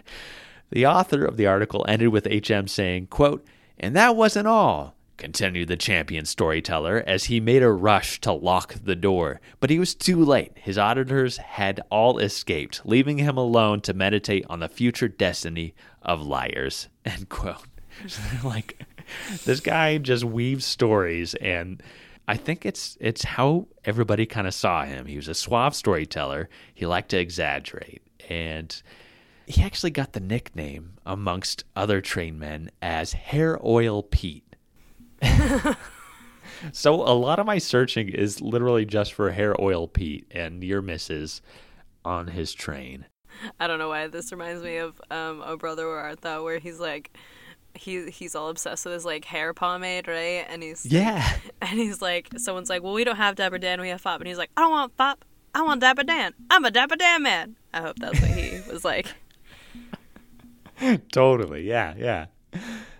The 0.71 0.85
author 0.85 1.25
of 1.25 1.37
the 1.37 1.47
article 1.47 1.85
ended 1.87 2.09
with 2.09 2.27
HM 2.27 2.67
saying, 2.67 3.07
quote, 3.07 3.45
and 3.79 3.95
that 3.95 4.15
wasn't 4.15 4.47
all. 4.47 4.95
continued 5.17 5.67
the 5.67 5.75
champion 5.75 6.25
storyteller 6.25 7.03
as 7.05 7.25
he 7.25 7.41
made 7.41 7.61
a 7.61 7.71
rush 7.71 8.21
to 8.21 8.31
lock 8.31 8.73
the 8.83 8.95
door. 8.95 9.41
But 9.59 9.69
he 9.69 9.77
was 9.77 9.93
too 9.93 10.23
late. 10.23 10.53
His 10.55 10.77
auditors 10.77 11.37
had 11.37 11.81
all 11.89 12.19
escaped, 12.19 12.81
leaving 12.85 13.17
him 13.17 13.37
alone 13.37 13.81
to 13.81 13.93
meditate 13.93 14.45
on 14.49 14.59
the 14.59 14.69
future 14.69 15.09
destiny 15.09 15.73
of 16.01 16.21
liars. 16.21 16.87
End 17.05 17.29
quote. 17.29 17.65
like 18.43 18.81
this 19.45 19.59
guy 19.59 19.97
just 19.97 20.23
weaves 20.23 20.65
stories 20.65 21.33
and 21.35 21.81
I 22.27 22.37
think 22.37 22.65
it's 22.65 22.97
it's 23.01 23.23
how 23.23 23.67
everybody 23.85 24.27
kind 24.27 24.45
of 24.45 24.53
saw 24.53 24.85
him. 24.85 25.07
He 25.07 25.15
was 25.15 25.27
a 25.27 25.33
suave 25.33 25.73
storyteller. 25.73 26.47
He 26.75 26.85
liked 26.85 27.09
to 27.09 27.17
exaggerate 27.17 28.03
and 28.29 28.81
he 29.47 29.63
actually 29.63 29.89
got 29.89 30.13
the 30.13 30.19
nickname 30.19 30.93
amongst 31.07 31.63
other 31.75 32.01
train 32.01 32.37
men 32.37 32.69
as 32.83 33.13
Hair 33.13 33.59
Oil 33.65 34.03
Pete. 34.03 34.55
so 36.71 36.93
a 36.93 37.17
lot 37.17 37.39
of 37.39 37.47
my 37.47 37.57
searching 37.57 38.09
is 38.09 38.41
literally 38.41 38.85
just 38.85 39.11
for 39.13 39.31
Hair 39.31 39.59
Oil 39.59 39.87
Pete 39.87 40.27
and 40.29 40.59
near 40.59 40.83
misses 40.83 41.41
on 42.05 42.27
his 42.27 42.53
train. 42.53 43.05
I 43.59 43.65
don't 43.65 43.79
know 43.79 43.89
why 43.89 44.05
this 44.07 44.31
reminds 44.31 44.63
me 44.63 44.77
of 44.77 45.01
um, 45.09 45.41
O 45.43 45.57
Brother, 45.57 45.87
Where 45.87 45.99
Art 45.99 46.21
Thou 46.21 46.43
where 46.43 46.59
he's 46.59 46.79
like 46.79 47.11
he 47.79 48.09
he's 48.11 48.35
all 48.35 48.49
obsessed 48.49 48.85
with 48.85 48.93
his 48.93 49.05
like 49.05 49.25
hair 49.25 49.53
pomade, 49.53 50.07
right? 50.07 50.45
And 50.49 50.61
he's 50.61 50.85
yeah, 50.85 51.37
and 51.61 51.79
he's 51.79 52.01
like, 52.01 52.29
someone's 52.37 52.69
like, 52.69 52.83
well, 52.83 52.93
we 52.93 53.03
don't 53.03 53.15
have 53.15 53.35
Dapper 53.35 53.57
Dan, 53.57 53.79
we 53.81 53.89
have 53.89 54.01
Fop, 54.01 54.19
and 54.19 54.27
he's 54.27 54.37
like, 54.37 54.51
I 54.57 54.61
don't 54.61 54.71
want 54.71 54.95
Fop, 54.97 55.23
I 55.55 55.61
want 55.61 55.81
Dapper 55.81 56.03
Dan, 56.03 56.33
I'm 56.49 56.65
a 56.65 56.71
Dapper 56.71 56.95
Dan 56.95 57.23
man. 57.23 57.55
I 57.73 57.81
hope 57.81 57.97
that's 57.97 58.19
what 58.19 58.31
he 58.31 58.59
was 58.71 58.83
like. 58.83 59.07
totally, 61.11 61.67
yeah, 61.67 61.93
yeah. 61.97 62.25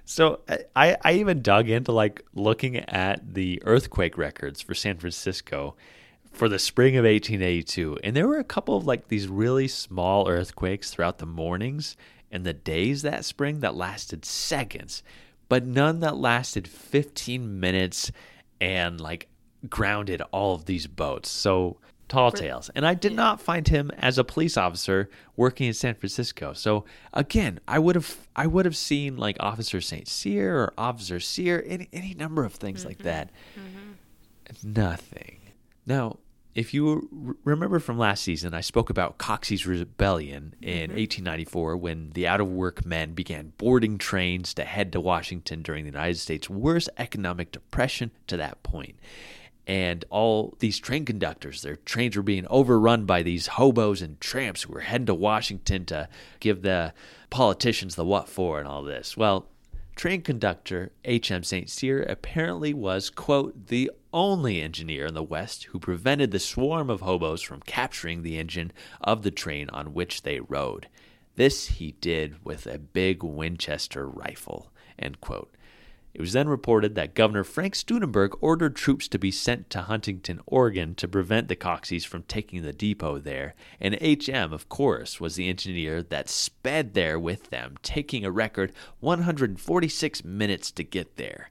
So 0.06 0.40
uh, 0.48 0.58
I 0.76 0.98
I 1.04 1.14
even 1.14 1.42
dug 1.42 1.70
into 1.70 1.92
like 1.92 2.26
looking 2.34 2.78
at 2.78 3.34
the 3.34 3.62
earthquake 3.66 4.18
records 4.18 4.62
for 4.62 4.74
San 4.74 4.98
Francisco 4.98 5.76
for 6.32 6.48
the 6.48 6.60
spring 6.60 6.96
of 6.96 7.06
1882 7.06 7.98
and 8.04 8.16
there 8.16 8.28
were 8.28 8.38
a 8.38 8.44
couple 8.44 8.78
of 8.78 8.86
like 8.86 9.08
these 9.08 9.28
really 9.28 9.68
small 9.68 10.30
earthquakes 10.30 10.92
throughout 10.92 11.18
the 11.18 11.26
mornings 11.26 11.98
and 12.32 12.46
the 12.46 12.54
days 12.54 13.02
that 13.02 13.26
spring 13.26 13.60
that 13.62 13.76
lasted 13.76 14.26
seconds, 14.26 15.04
but 15.48 15.66
none 15.66 16.00
that 16.02 16.18
lasted 16.18 16.68
15 16.68 17.60
minutes 17.60 18.12
and 18.62 19.00
like 19.00 19.28
grounded 19.68 20.22
all 20.32 20.56
of 20.56 20.66
these 20.66 20.88
boats. 20.88 21.30
So 21.30 21.78
tall 22.10 22.32
tales. 22.32 22.70
And 22.76 22.86
I 22.86 22.96
did 22.96 23.14
not 23.14 23.40
find 23.40 23.68
him 23.68 23.92
as 23.98 24.18
a 24.18 24.24
police 24.24 24.58
officer 24.58 25.10
working 25.38 25.68
in 25.68 25.74
San 25.74 25.96
Francisco. 25.96 26.54
So 26.54 26.84
again, 27.14 27.60
I 27.68 27.80
would 27.80 27.96
have 27.96 28.18
I 28.36 28.48
would 28.48 28.66
have 28.66 28.76
seen 28.76 29.16
like 29.16 29.38
Officer 29.40 29.80
St. 29.80 30.08
Cyr 30.08 30.58
or 30.58 30.74
Officer 30.78 31.20
Cyr, 31.20 31.64
any 31.66 31.88
any 31.94 32.14
number 32.16 32.44
of 32.44 32.54
things 32.54 32.80
mm-hmm. 32.80 32.90
like 32.90 32.98
that. 33.00 33.30
Mm-hmm. 33.56 34.74
Nothing. 34.74 35.40
Now, 35.86 36.18
if 36.60 36.74
you 36.74 37.38
remember 37.46 37.80
from 37.80 37.98
last 37.98 38.22
season, 38.22 38.54
I 38.54 38.60
spoke 38.60 38.90
about 38.90 39.18
Coxey's 39.18 39.66
Rebellion 39.66 40.56
in 40.62 40.90
mm-hmm. 40.90 40.98
1894 40.98 41.78
when 41.78 42.10
the 42.10 42.28
out 42.28 42.42
of 42.42 42.50
work 42.50 42.86
men 42.86 43.14
began 43.14 43.54
boarding 43.58 43.98
trains 43.98 44.54
to 44.56 44.66
head 44.66 44.92
to 44.92 45.00
Washington 45.00 45.62
during 45.62 45.86
the 45.86 45.92
United 45.92 46.18
States' 46.18 46.50
worst 46.50 46.90
economic 46.98 47.54
depression 47.54 48.12
to 48.28 48.36
that 48.36 48.62
point. 48.62 49.00
And 49.68 50.04
all 50.10 50.58
these 50.60 50.80
train 50.80 51.06
conductors, 51.06 51.62
their 51.62 51.78
trains 51.78 52.18
were 52.18 52.24
being 52.24 52.46
overrun 52.50 53.06
by 53.06 53.24
these 53.24 53.48
hobos 53.48 54.02
and 54.02 54.20
tramps 54.20 54.64
who 54.64 54.74
were 54.74 54.82
heading 54.82 55.06
to 55.06 55.14
Washington 55.14 55.86
to 55.86 56.10
give 56.42 56.62
the 56.62 56.94
politicians 57.30 57.96
the 57.96 58.04
what 58.04 58.28
for 58.28 58.60
and 58.60 58.68
all 58.68 58.84
this. 58.84 59.16
Well, 59.16 59.48
train 60.00 60.22
conductor 60.22 60.94
H.M. 61.04 61.44
St. 61.44 61.70
Cyr 61.70 62.04
apparently 62.04 62.74
was, 62.74 63.10
quote, 63.10 63.68
the 63.68 63.92
only 64.14 64.62
engineer 64.62 65.08
in 65.08 65.14
the 65.14 65.22
West 65.22 65.66
who 65.66 65.80
prevented 65.80 66.32
the 66.32 66.40
swarm 66.40 66.90
of 66.90 67.02
hobos 67.02 67.42
from 67.42 67.60
capturing 67.64 68.24
the 68.24 68.38
engine 68.38 68.72
of 69.02 69.24
the 69.24 69.30
train 69.30 69.70
on 69.72 69.94
which 69.94 70.22
they 70.22 70.40
rode. 70.40 70.88
This 71.36 71.68
he 71.68 71.92
did 72.00 72.46
with 72.46 72.66
a 72.66 72.80
big 72.80 73.24
Winchester 73.24 74.08
rifle, 74.08 74.72
end 74.98 75.20
quote. 75.20 75.54
It 76.14 76.22
was 76.22 76.34
then 76.34 76.50
reported 76.50 76.96
that 76.96 77.14
Governor 77.14 77.44
Frank 77.44 77.76
Steunenberg 77.76 78.36
ordered 78.42 78.76
troops 78.76 79.08
to 79.10 79.20
be 79.20 79.32
sent 79.32 79.70
to 79.70 79.84
Huntington, 79.84 80.42
Oregon 80.48 80.96
to 80.96 81.08
prevent 81.08 81.48
the 81.48 81.56
Coxeys 81.56 82.06
from 82.06 82.24
taking 82.24 82.62
the 82.62 82.74
depot 82.74 83.20
there, 83.20 83.54
and 83.80 83.96
HM, 84.02 84.52
of 84.52 84.70
course, 84.70 85.20
was 85.20 85.36
the 85.36 85.48
engineer 85.48 86.02
that 86.02 86.28
sped 86.28 86.94
there 86.94 87.20
with 87.20 87.52
them, 87.52 87.78
taking 87.84 88.26
a 88.26 88.32
record 88.32 88.74
146 89.00 90.24
minutes 90.24 90.72
to 90.72 90.84
get 90.84 91.16
there. 91.16 91.50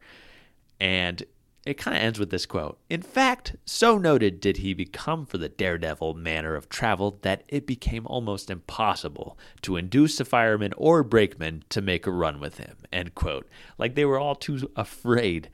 And 0.81 1.23
it 1.69 1.77
kind 1.77 1.97
of 1.97 2.03
ends 2.03 2.19
with 2.19 2.31
this 2.31 2.47
quote 2.47 2.79
In 2.89 3.03
fact, 3.03 3.57
so 3.65 3.99
noted 3.99 4.41
did 4.41 4.59
he 4.59 4.73
become 4.73 5.27
for 5.27 5.37
the 5.37 5.49
daredevil 5.49 6.15
manner 6.15 6.55
of 6.55 6.69
travel 6.69 7.19
that 7.23 7.43
it 7.49 7.67
became 7.67 8.07
almost 8.07 8.51
impossible 8.51 9.39
to 9.63 9.77
induce 9.77 10.19
a 10.19 10.25
fireman 10.25 10.73
or 10.77 11.03
brakeman 11.03 11.65
to 11.69 11.83
make 11.83 12.07
a 12.07 12.11
run 12.11 12.41
with 12.41 12.59
him. 12.59 12.77
End 12.93 13.15
quote. 13.15 13.47
Like 13.77 13.95
they 13.95 14.05
were 14.05 14.19
all 14.19 14.35
too 14.35 14.71
afraid 14.77 15.51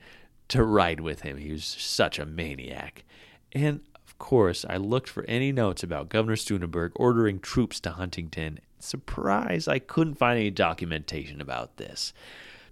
to 0.47 0.63
ride 0.63 1.01
with 1.01 1.21
him. 1.21 1.37
He 1.37 1.51
was 1.51 1.65
such 1.65 2.17
a 2.17 2.25
maniac. 2.25 3.03
And 3.51 3.81
of 4.05 4.17
course, 4.17 4.65
I 4.69 4.77
looked 4.77 5.09
for 5.09 5.25
any 5.25 5.51
notes 5.51 5.83
about 5.83 6.09
Governor 6.09 6.37
Steunenberg 6.37 6.91
ordering 6.95 7.39
troops 7.39 7.79
to 7.81 7.91
Huntington. 7.91 8.59
Surprise, 8.79 9.67
I 9.67 9.79
couldn't 9.79 10.15
find 10.15 10.39
any 10.39 10.51
documentation 10.51 11.41
about 11.41 11.77
this 11.77 12.13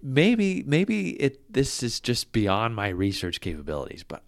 maybe 0.04 0.62
maybe 0.66 1.10
it 1.20 1.52
this 1.52 1.82
is 1.82 1.98
just 1.98 2.30
beyond 2.30 2.76
my 2.76 2.88
research 2.90 3.40
capabilities, 3.40 4.04
but 4.04 4.22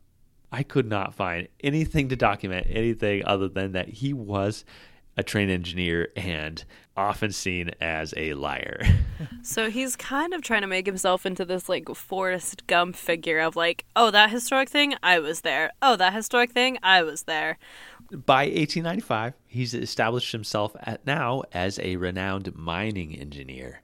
I 0.50 0.62
could 0.62 0.88
not 0.88 1.14
find 1.14 1.48
anything 1.62 2.08
to 2.08 2.16
document 2.16 2.66
anything 2.70 3.24
other 3.24 3.48
than 3.48 3.72
that 3.72 3.88
he 3.88 4.12
was 4.12 4.64
a 5.18 5.22
train 5.22 5.48
engineer 5.48 6.08
and 6.16 6.64
often 6.96 7.32
seen 7.32 7.70
as 7.80 8.12
a 8.16 8.34
liar. 8.34 8.80
so 9.42 9.70
he's 9.70 9.96
kind 9.96 10.34
of 10.34 10.42
trying 10.42 10.60
to 10.60 10.66
make 10.66 10.86
himself 10.86 11.24
into 11.24 11.44
this 11.44 11.68
like 11.68 11.88
Forrest 11.94 12.66
Gump 12.66 12.96
figure 12.96 13.40
of 13.40 13.56
like, 13.56 13.84
oh, 13.94 14.10
that 14.10 14.30
historic 14.30 14.68
thing, 14.68 14.94
I 15.02 15.18
was 15.18 15.40
there. 15.40 15.70
Oh, 15.80 15.96
that 15.96 16.12
historic 16.12 16.52
thing, 16.52 16.78
I 16.82 17.02
was 17.02 17.22
there. 17.22 17.58
By 18.10 18.44
1895, 18.44 19.34
he's 19.46 19.74
established 19.74 20.32
himself 20.32 20.76
at 20.80 21.06
now 21.06 21.42
as 21.52 21.78
a 21.80 21.96
renowned 21.96 22.54
mining 22.54 23.18
engineer. 23.18 23.82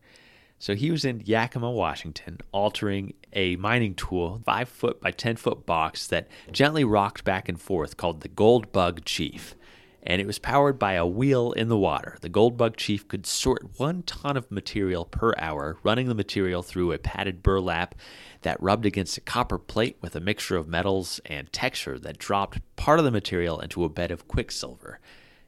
So 0.62 0.76
he 0.76 0.92
was 0.92 1.04
in 1.04 1.24
Yakima, 1.24 1.72
Washington, 1.72 2.38
altering 2.52 3.14
a 3.32 3.56
mining 3.56 3.96
tool, 3.96 4.42
five 4.46 4.68
foot 4.68 5.00
by 5.00 5.10
10 5.10 5.34
foot 5.34 5.66
box 5.66 6.06
that 6.06 6.28
gently 6.52 6.84
rocked 6.84 7.24
back 7.24 7.48
and 7.48 7.60
forth 7.60 7.96
called 7.96 8.20
the 8.20 8.28
Gold 8.28 8.70
Bug 8.70 9.04
Chief. 9.04 9.56
And 10.04 10.20
it 10.20 10.26
was 10.28 10.38
powered 10.38 10.78
by 10.78 10.92
a 10.92 11.04
wheel 11.04 11.50
in 11.50 11.66
the 11.66 11.76
water. 11.76 12.16
The 12.20 12.28
Gold 12.28 12.56
Bug 12.56 12.76
Chief 12.76 13.08
could 13.08 13.26
sort 13.26 13.76
one 13.76 14.04
ton 14.04 14.36
of 14.36 14.52
material 14.52 15.04
per 15.04 15.34
hour, 15.36 15.78
running 15.82 16.06
the 16.06 16.14
material 16.14 16.62
through 16.62 16.92
a 16.92 16.98
padded 16.98 17.42
burlap 17.42 17.96
that 18.42 18.62
rubbed 18.62 18.86
against 18.86 19.18
a 19.18 19.20
copper 19.20 19.58
plate 19.58 19.96
with 20.00 20.14
a 20.14 20.20
mixture 20.20 20.56
of 20.56 20.68
metals 20.68 21.20
and 21.26 21.52
texture 21.52 21.98
that 21.98 22.18
dropped 22.18 22.60
part 22.76 23.00
of 23.00 23.04
the 23.04 23.10
material 23.10 23.58
into 23.58 23.82
a 23.82 23.88
bed 23.88 24.12
of 24.12 24.28
quicksilver. 24.28 25.00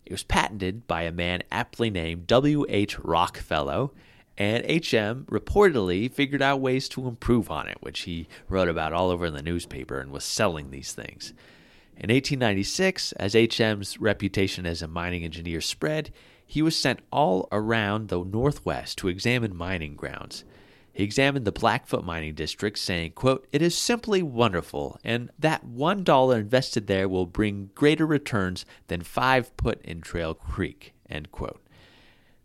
It 0.04 0.10
was 0.10 0.24
patented 0.24 0.88
by 0.88 1.02
a 1.02 1.12
man 1.12 1.44
aptly 1.52 1.88
named 1.88 2.26
W.H. 2.26 2.96
Rockfellow 2.98 3.92
and 4.36 4.64
HM 4.64 5.26
reportedly 5.30 6.12
figured 6.12 6.42
out 6.42 6.60
ways 6.60 6.88
to 6.90 7.06
improve 7.06 7.50
on 7.50 7.68
it, 7.68 7.78
which 7.80 8.00
he 8.00 8.28
wrote 8.48 8.68
about 8.68 8.92
all 8.92 9.10
over 9.10 9.26
in 9.26 9.34
the 9.34 9.42
newspaper 9.42 10.00
and 10.00 10.10
was 10.10 10.24
selling 10.24 10.70
these 10.70 10.92
things. 10.92 11.32
In 11.96 12.10
1896, 12.10 13.12
as 13.12 13.34
HM's 13.34 14.00
reputation 14.00 14.66
as 14.66 14.82
a 14.82 14.88
mining 14.88 15.22
engineer 15.22 15.60
spread, 15.60 16.12
he 16.44 16.60
was 16.60 16.78
sent 16.78 17.00
all 17.12 17.48
around 17.52 18.08
the 18.08 18.24
Northwest 18.24 18.98
to 18.98 19.08
examine 19.08 19.56
mining 19.56 19.94
grounds. 19.94 20.44
He 20.92 21.02
examined 21.02 21.44
the 21.44 21.52
Blackfoot 21.52 22.04
mining 22.04 22.34
district, 22.34 22.78
saying, 22.78 23.12
quote, 23.12 23.46
It 23.52 23.62
is 23.62 23.76
simply 23.76 24.22
wonderful, 24.22 24.98
and 25.02 25.30
that 25.38 25.64
one 25.64 26.04
dollar 26.04 26.38
invested 26.38 26.86
there 26.86 27.08
will 27.08 27.26
bring 27.26 27.70
greater 27.74 28.06
returns 28.06 28.64
than 28.88 29.02
five 29.02 29.56
put 29.56 29.82
in 29.82 30.00
Trail 30.00 30.34
Creek, 30.34 30.94
end 31.08 31.32
quote. 31.32 31.63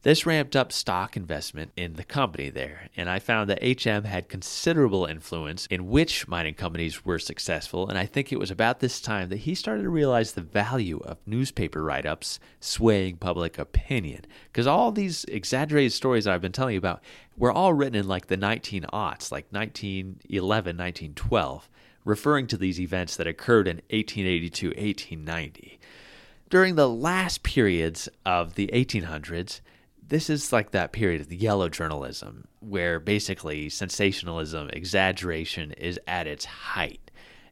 This 0.02 0.26
ramped 0.26 0.56
up 0.56 0.72
stock 0.72 1.18
investment 1.18 1.74
in 1.76 1.96
the 1.96 2.06
company 2.06 2.50
there, 2.50 2.88
and 2.96 3.10
I 3.10 3.20
found 3.20 3.50
that 3.50 3.62
HM 3.62 4.06
had 4.06 4.30
considerable 4.30 5.06
influence 5.06 5.66
in 5.66 5.90
which 5.90 6.26
mining 6.26 6.54
companies 6.54 7.04
were 7.04 7.20
successful. 7.20 7.90
And 7.90 7.98
I 7.98 8.06
think 8.06 8.32
it 8.32 8.40
was 8.40 8.50
about 8.50 8.80
this 8.80 9.02
time 9.02 9.28
that 9.28 9.40
he 9.40 9.54
started 9.54 9.84
to 9.84 9.90
realize 9.90 10.32
the 10.32 10.42
value 10.42 11.00
of 11.00 11.18
newspaper 11.26 11.84
write 11.84 12.06
ups 12.06 12.40
swaying 12.62 13.18
public 13.18 13.60
opinion. 13.60 14.22
Because 14.46 14.68
all 14.68 14.94
these 14.94 15.26
exaggerated 15.26 15.92
stories 15.92 16.28
I've 16.28 16.40
been 16.40 16.54
telling 16.54 16.76
you 16.76 16.80
about 16.80 17.04
were 17.36 17.52
all 17.52 17.74
written 17.74 18.00
in 18.00 18.08
like 18.08 18.28
the 18.28 18.38
19 18.38 18.84
aughts, 18.94 19.34
like 19.34 19.48
1911, 19.52 20.78
1912, 20.78 21.70
referring 22.06 22.48
to 22.48 22.56
these 22.56 22.80
events 22.80 23.18
that 23.18 23.28
occurred 23.28 23.68
in 23.68 23.82
1882, 23.90 24.68
1890. 24.68 25.78
During 26.50 26.76
the 26.76 26.88
last 26.88 27.44
periods 27.44 28.08
of 28.26 28.56
the 28.56 28.68
1800s, 28.68 29.60
this 30.10 30.30
is 30.30 30.52
like 30.52 30.72
that 30.72 30.92
period 30.92 31.22
of 31.22 31.30
the 31.30 31.38
yellow 31.38 31.70
journalism 31.70 32.48
where 32.60 33.00
basically 33.00 33.70
sensationalism, 33.70 34.70
exaggeration 34.72 35.72
is 35.74 36.00
at 36.08 36.28
its 36.28 36.46
height. 36.46 37.12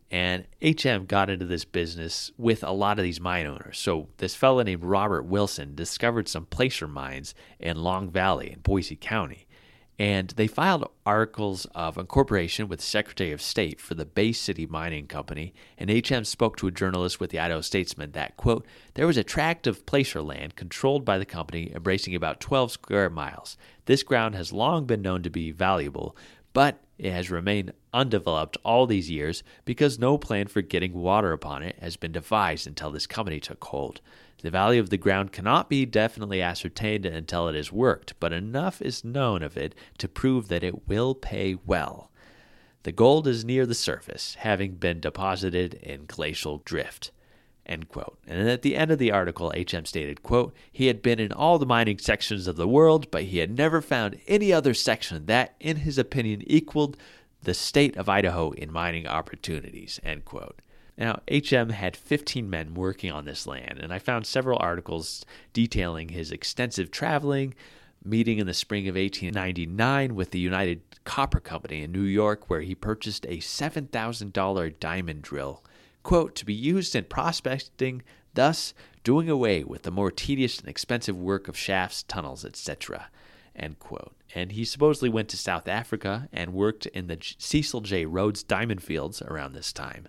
And 0.09 0.45
HM 0.61 1.05
got 1.05 1.29
into 1.29 1.45
this 1.45 1.65
business 1.65 2.31
with 2.37 2.63
a 2.63 2.71
lot 2.71 2.97
of 2.97 3.03
these 3.03 3.19
mine 3.19 3.45
owners. 3.45 3.77
So, 3.77 4.07
this 4.17 4.35
fellow 4.35 4.63
named 4.63 4.85
Robert 4.85 5.23
Wilson 5.23 5.75
discovered 5.75 6.29
some 6.29 6.45
placer 6.45 6.87
mines 6.87 7.35
in 7.59 7.83
Long 7.83 8.09
Valley 8.09 8.51
in 8.53 8.61
Boise 8.61 8.95
County 8.95 9.46
and 9.99 10.29
they 10.31 10.47
filed 10.47 10.89
articles 11.05 11.65
of 11.73 11.97
incorporation 11.97 12.67
with 12.67 12.81
Secretary 12.81 13.31
of 13.31 13.41
State 13.41 13.81
for 13.81 13.95
the 13.95 14.05
Bay 14.05 14.31
City 14.31 14.67
Mining 14.67 15.07
Company, 15.07 15.53
and 15.77 15.89
HM 15.89 16.23
spoke 16.23 16.55
to 16.57 16.67
a 16.67 16.71
journalist 16.71 17.19
with 17.19 17.31
the 17.31 17.39
Idaho 17.39 17.61
Statesman 17.61 18.11
that, 18.11 18.37
quote, 18.37 18.65
there 18.93 19.07
was 19.07 19.17
a 19.17 19.23
tract 19.23 19.65
of 19.65 19.85
placer 19.85 20.21
land 20.21 20.55
controlled 20.55 21.03
by 21.03 21.17
the 21.17 21.25
company 21.25 21.71
embracing 21.73 22.13
about 22.13 22.39
12 22.39 22.71
square 22.73 23.09
miles. 23.09 23.57
This 23.85 24.03
ground 24.03 24.35
has 24.35 24.53
long 24.53 24.85
been 24.85 25.01
known 25.01 25.23
to 25.23 25.29
be 25.31 25.51
valuable, 25.51 26.15
but 26.53 26.83
it 26.99 27.11
has 27.11 27.31
remained 27.31 27.73
undeveloped 27.93 28.57
all 28.63 28.85
these 28.85 29.09
years 29.09 29.43
because 29.65 29.97
no 29.97 30.17
plan 30.17 30.47
for 30.47 30.61
getting 30.61 30.93
water 30.93 31.31
upon 31.31 31.63
it 31.63 31.77
has 31.79 31.97
been 31.97 32.11
devised 32.11 32.67
until 32.67 32.91
this 32.91 33.07
company 33.07 33.39
took 33.39 33.63
hold. 33.63 34.01
The 34.41 34.51
value 34.51 34.79
of 34.79 34.91
the 34.91 34.97
ground 34.97 35.31
cannot 35.31 35.69
be 35.69 35.85
definitely 35.85 36.41
ascertained 36.41 37.05
until 37.05 37.47
it 37.47 37.55
is 37.55 37.71
worked, 37.71 38.13
but 38.19 38.33
enough 38.33 38.81
is 38.81 39.03
known 39.03 39.41
of 39.41 39.57
it 39.57 39.73
to 39.97 40.07
prove 40.07 40.47
that 40.47 40.63
it 40.63 40.87
will 40.87 41.15
pay 41.15 41.55
well. 41.65 42.11
The 42.83 42.91
gold 42.91 43.27
is 43.27 43.43
near 43.43 43.65
the 43.65 43.73
surface, 43.73 44.35
having 44.35 44.75
been 44.75 44.99
deposited 44.99 45.73
in 45.75 46.05
glacial 46.05 46.61
drift. 46.63 47.11
End 47.65 47.89
quote. 47.89 48.17
And 48.25 48.47
at 48.47 48.61
the 48.61 48.77
end 48.77 48.91
of 48.91 48.99
the 48.99 49.11
article, 49.11 49.51
HM 49.51 49.85
stated, 49.85 50.23
quote, 50.23 50.53
he 50.71 50.85
had 50.85 51.01
been 51.01 51.19
in 51.19 51.33
all 51.33 51.59
the 51.59 51.65
mining 51.65 51.97
sections 51.97 52.47
of 52.47 52.55
the 52.55 52.67
world, 52.67 53.11
but 53.11 53.23
he 53.23 53.39
had 53.39 53.57
never 53.57 53.81
found 53.81 54.21
any 54.27 54.53
other 54.53 54.73
section 54.73 55.25
that, 55.25 55.55
in 55.59 55.77
his 55.77 55.97
opinion, 55.97 56.43
equaled 56.45 56.95
the 57.41 57.53
state 57.53 57.97
of 57.97 58.07
Idaho 58.07 58.51
in 58.51 58.71
mining 58.71 59.05
opportunities, 59.05 59.99
end 60.03 60.23
quote. 60.23 60.61
Now, 60.97 61.21
HM 61.29 61.69
had 61.69 61.95
15 61.95 62.49
men 62.49 62.73
working 62.73 63.11
on 63.11 63.25
this 63.25 63.45
land, 63.45 63.79
and 63.79 63.93
I 63.93 63.99
found 63.99 64.25
several 64.25 64.57
articles 64.59 65.25
detailing 65.53 66.09
his 66.09 66.31
extensive 66.31 66.89
traveling, 66.89 67.53
meeting 68.03 68.39
in 68.39 68.47
the 68.47 68.53
spring 68.53 68.87
of 68.87 68.95
1899 68.95 70.15
with 70.15 70.31
the 70.31 70.39
United 70.39 70.81
Copper 71.03 71.39
Company 71.39 71.83
in 71.83 71.91
New 71.91 72.01
York, 72.01 72.49
where 72.49 72.61
he 72.61 72.73
purchased 72.73 73.25
a 73.25 73.37
$7,000 73.37 74.79
diamond 74.79 75.21
drill, 75.21 75.63
quote, 76.01 76.35
to 76.35 76.45
be 76.45 76.53
used 76.53 76.95
in 76.95 77.03
prospecting, 77.03 78.01
thus 78.33 78.73
doing 79.03 79.29
away 79.29 79.63
with 79.63 79.83
the 79.83 79.91
more 79.91 80.11
tedious 80.11 80.59
and 80.59 80.67
expensive 80.67 81.15
work 81.15 81.47
of 81.47 81.57
shafts, 81.57 82.03
tunnels, 82.03 82.43
etc. 82.43 83.09
End 83.55 83.77
quote. 83.79 84.15
And 84.35 84.51
he 84.51 84.65
supposedly 84.65 85.09
went 85.09 85.29
to 85.29 85.37
South 85.37 85.67
Africa 85.67 86.27
and 86.33 86.53
worked 86.53 86.87
in 86.87 87.07
the 87.07 87.17
Cecil 87.37 87.81
J. 87.81 88.05
Rhodes 88.05 88.43
diamond 88.43 88.83
fields 88.83 89.21
around 89.21 89.53
this 89.53 89.71
time. 89.71 90.07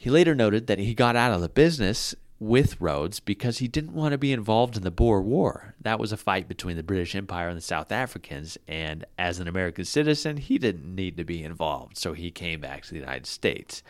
He 0.00 0.08
later 0.08 0.34
noted 0.34 0.66
that 0.66 0.78
he 0.78 0.94
got 0.94 1.14
out 1.14 1.34
of 1.34 1.42
the 1.42 1.48
business 1.50 2.14
with 2.38 2.80
Rhodes 2.80 3.20
because 3.20 3.58
he 3.58 3.68
didn't 3.68 3.92
want 3.92 4.12
to 4.12 4.18
be 4.18 4.32
involved 4.32 4.78
in 4.78 4.82
the 4.82 4.90
Boer 4.90 5.20
War. 5.20 5.74
That 5.78 5.98
was 5.98 6.10
a 6.10 6.16
fight 6.16 6.48
between 6.48 6.78
the 6.78 6.82
British 6.82 7.14
Empire 7.14 7.48
and 7.48 7.56
the 7.58 7.60
South 7.60 7.92
Africans, 7.92 8.56
and 8.66 9.04
as 9.18 9.40
an 9.40 9.46
American 9.46 9.84
citizen, 9.84 10.38
he 10.38 10.56
didn't 10.56 10.94
need 10.94 11.18
to 11.18 11.24
be 11.24 11.44
involved, 11.44 11.98
so 11.98 12.14
he 12.14 12.30
came 12.30 12.62
back 12.62 12.84
to 12.84 12.94
the 12.94 13.00
United 13.00 13.26
States. 13.26 13.82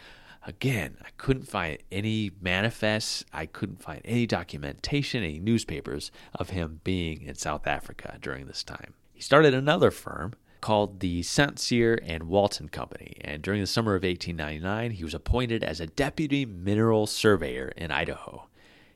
Again, 0.45 0.97
I 1.01 1.11
couldn't 1.17 1.47
find 1.47 1.79
any 1.93 2.33
manifests, 2.41 3.25
I 3.33 3.47
couldn't 3.47 3.81
find 3.81 4.01
any 4.05 4.27
documentation, 4.27 5.23
any 5.23 5.39
newspapers 5.39 6.11
of 6.35 6.51
him 6.51 6.81
being 6.83 7.23
in 7.23 7.37
South 7.37 7.69
Africa 7.69 8.19
during 8.21 8.47
this 8.49 8.65
time. 8.65 8.95
He 9.13 9.23
started 9.23 9.55
another 9.55 9.93
firm 9.93 10.33
called 10.61 11.01
the 11.01 11.23
St. 11.23 11.59
Cyr 11.59 11.99
and 12.03 12.25
Walton 12.25 12.69
Company, 12.69 13.17
and 13.23 13.43
during 13.43 13.61
the 13.61 13.67
summer 13.67 13.95
of 13.95 14.03
1899, 14.03 14.93
he 14.93 15.05
was 15.05 15.15
appointed 15.15 15.65
as 15.65 15.81
a 15.81 15.87
deputy 15.87 16.45
mineral 16.45 17.07
surveyor 17.07 17.73
in 17.77 17.91
Idaho. 17.91 18.47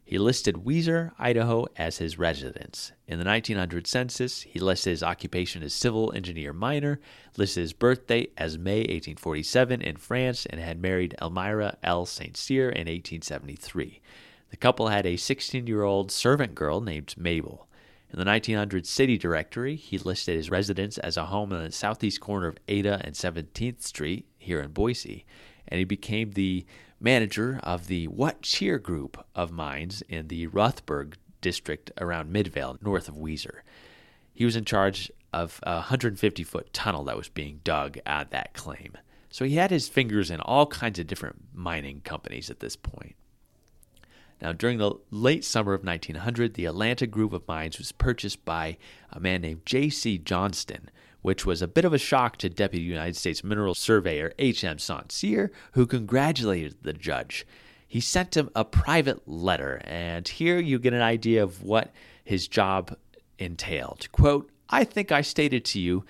He 0.06 0.18
listed 0.18 0.64
Weiser, 0.64 1.12
Idaho, 1.18 1.66
as 1.76 1.96
his 1.96 2.18
residence. 2.18 2.92
In 3.08 3.18
the 3.18 3.24
1900 3.24 3.86
census, 3.86 4.42
he 4.42 4.58
listed 4.58 4.90
his 4.90 5.02
occupation 5.02 5.62
as 5.62 5.72
civil 5.72 6.12
engineer 6.12 6.52
miner, 6.52 7.00
listed 7.38 7.62
his 7.62 7.72
birthday 7.72 8.28
as 8.36 8.58
May 8.58 8.80
1847 8.80 9.80
in 9.80 9.96
France, 9.96 10.44
and 10.44 10.60
had 10.60 10.80
married 10.80 11.14
Elmira 11.22 11.78
L. 11.82 12.04
St. 12.04 12.36
Cyr 12.36 12.68
in 12.68 12.86
1873. 12.86 14.02
The 14.50 14.56
couple 14.58 14.88
had 14.88 15.06
a 15.06 15.16
16 15.16 15.66
year 15.66 15.82
old 15.82 16.12
servant 16.12 16.54
girl 16.54 16.82
named 16.82 17.14
Mabel. 17.16 17.66
In 18.14 18.20
the 18.20 18.30
1900 18.30 18.86
city 18.86 19.18
directory, 19.18 19.74
he 19.74 19.98
listed 19.98 20.36
his 20.36 20.48
residence 20.48 20.98
as 20.98 21.16
a 21.16 21.24
home 21.24 21.52
in 21.52 21.64
the 21.64 21.72
southeast 21.72 22.20
corner 22.20 22.46
of 22.46 22.58
Ada 22.68 23.00
and 23.02 23.16
17th 23.16 23.82
Street 23.82 24.24
here 24.38 24.60
in 24.60 24.70
Boise, 24.70 25.26
and 25.66 25.80
he 25.80 25.84
became 25.84 26.30
the 26.30 26.64
manager 27.00 27.58
of 27.64 27.88
the 27.88 28.06
What 28.06 28.42
Cheer 28.42 28.78
group 28.78 29.26
of 29.34 29.50
mines 29.50 30.00
in 30.08 30.28
the 30.28 30.46
Rothberg 30.46 31.14
district 31.40 31.90
around 32.00 32.30
Midvale, 32.30 32.78
north 32.80 33.08
of 33.08 33.16
Weiser. 33.16 33.62
He 34.32 34.44
was 34.44 34.54
in 34.54 34.64
charge 34.64 35.10
of 35.32 35.58
a 35.64 35.78
150 35.78 36.44
foot 36.44 36.72
tunnel 36.72 37.02
that 37.06 37.16
was 37.16 37.28
being 37.28 37.62
dug 37.64 37.98
at 38.06 38.30
that 38.30 38.54
claim. 38.54 38.92
So 39.28 39.44
he 39.44 39.56
had 39.56 39.72
his 39.72 39.88
fingers 39.88 40.30
in 40.30 40.38
all 40.38 40.66
kinds 40.66 41.00
of 41.00 41.08
different 41.08 41.46
mining 41.52 42.00
companies 42.02 42.48
at 42.48 42.60
this 42.60 42.76
point. 42.76 43.16
Now, 44.40 44.52
during 44.52 44.78
the 44.78 44.94
late 45.10 45.44
summer 45.44 45.74
of 45.74 45.84
1900, 45.84 46.54
the 46.54 46.66
Atlanta 46.66 47.06
Group 47.06 47.32
of 47.32 47.46
Mines 47.48 47.78
was 47.78 47.92
purchased 47.92 48.44
by 48.44 48.76
a 49.10 49.20
man 49.20 49.40
named 49.42 49.62
J.C. 49.64 50.18
Johnston, 50.18 50.90
which 51.22 51.46
was 51.46 51.62
a 51.62 51.68
bit 51.68 51.84
of 51.84 51.94
a 51.94 51.98
shock 51.98 52.36
to 52.38 52.48
Deputy 52.48 52.84
United 52.84 53.16
States 53.16 53.42
Mineral 53.42 53.74
Surveyor 53.74 54.32
H.M. 54.38 54.78
Cyr, 54.78 55.50
who 55.72 55.86
congratulated 55.86 56.76
the 56.82 56.92
judge. 56.92 57.46
He 57.86 58.00
sent 58.00 58.36
him 58.36 58.50
a 58.54 58.64
private 58.64 59.26
letter, 59.28 59.80
and 59.84 60.26
here 60.26 60.58
you 60.58 60.78
get 60.78 60.92
an 60.92 61.00
idea 61.00 61.42
of 61.42 61.62
what 61.62 61.92
his 62.24 62.48
job 62.48 62.96
entailed. 63.38 64.10
Quote, 64.12 64.50
I 64.68 64.84
think 64.84 65.12
I 65.12 65.20
stated 65.22 65.64
to 65.66 65.80
you 65.80 66.04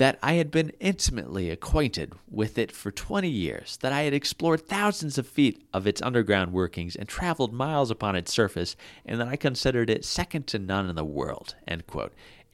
that 0.00 0.18
I 0.22 0.32
had 0.32 0.50
been 0.50 0.72
intimately 0.80 1.50
acquainted 1.50 2.14
with 2.26 2.56
it 2.56 2.72
for 2.72 2.90
20 2.90 3.28
years, 3.28 3.76
that 3.82 3.92
I 3.92 4.04
had 4.04 4.14
explored 4.14 4.66
thousands 4.66 5.18
of 5.18 5.26
feet 5.26 5.62
of 5.74 5.86
its 5.86 6.00
underground 6.00 6.54
workings 6.54 6.96
and 6.96 7.06
traveled 7.06 7.52
miles 7.52 7.90
upon 7.90 8.16
its 8.16 8.32
surface, 8.32 8.76
and 9.04 9.20
that 9.20 9.28
I 9.28 9.36
considered 9.36 9.90
it 9.90 10.06
second 10.06 10.46
to 10.46 10.58
none 10.58 10.88
in 10.88 10.96
the 10.96 11.04
world. 11.04 11.54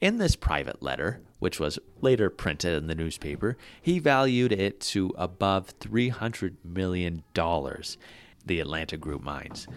In 0.01 0.17
this 0.17 0.35
private 0.35 0.83
letter, 0.83 1.21
which 1.39 1.57
was 1.57 1.79
later 2.01 2.29
printed 2.29 2.75
in 2.75 2.87
the 2.87 2.95
newspaper, 2.95 3.55
he 3.81 3.99
valued 3.99 4.51
it 4.51 4.81
to 4.81 5.13
above 5.17 5.79
$300 5.79 6.55
million, 6.65 7.23
the 7.33 8.59
Atlanta 8.59 8.97
Group 8.97 9.23
mines. 9.23 9.69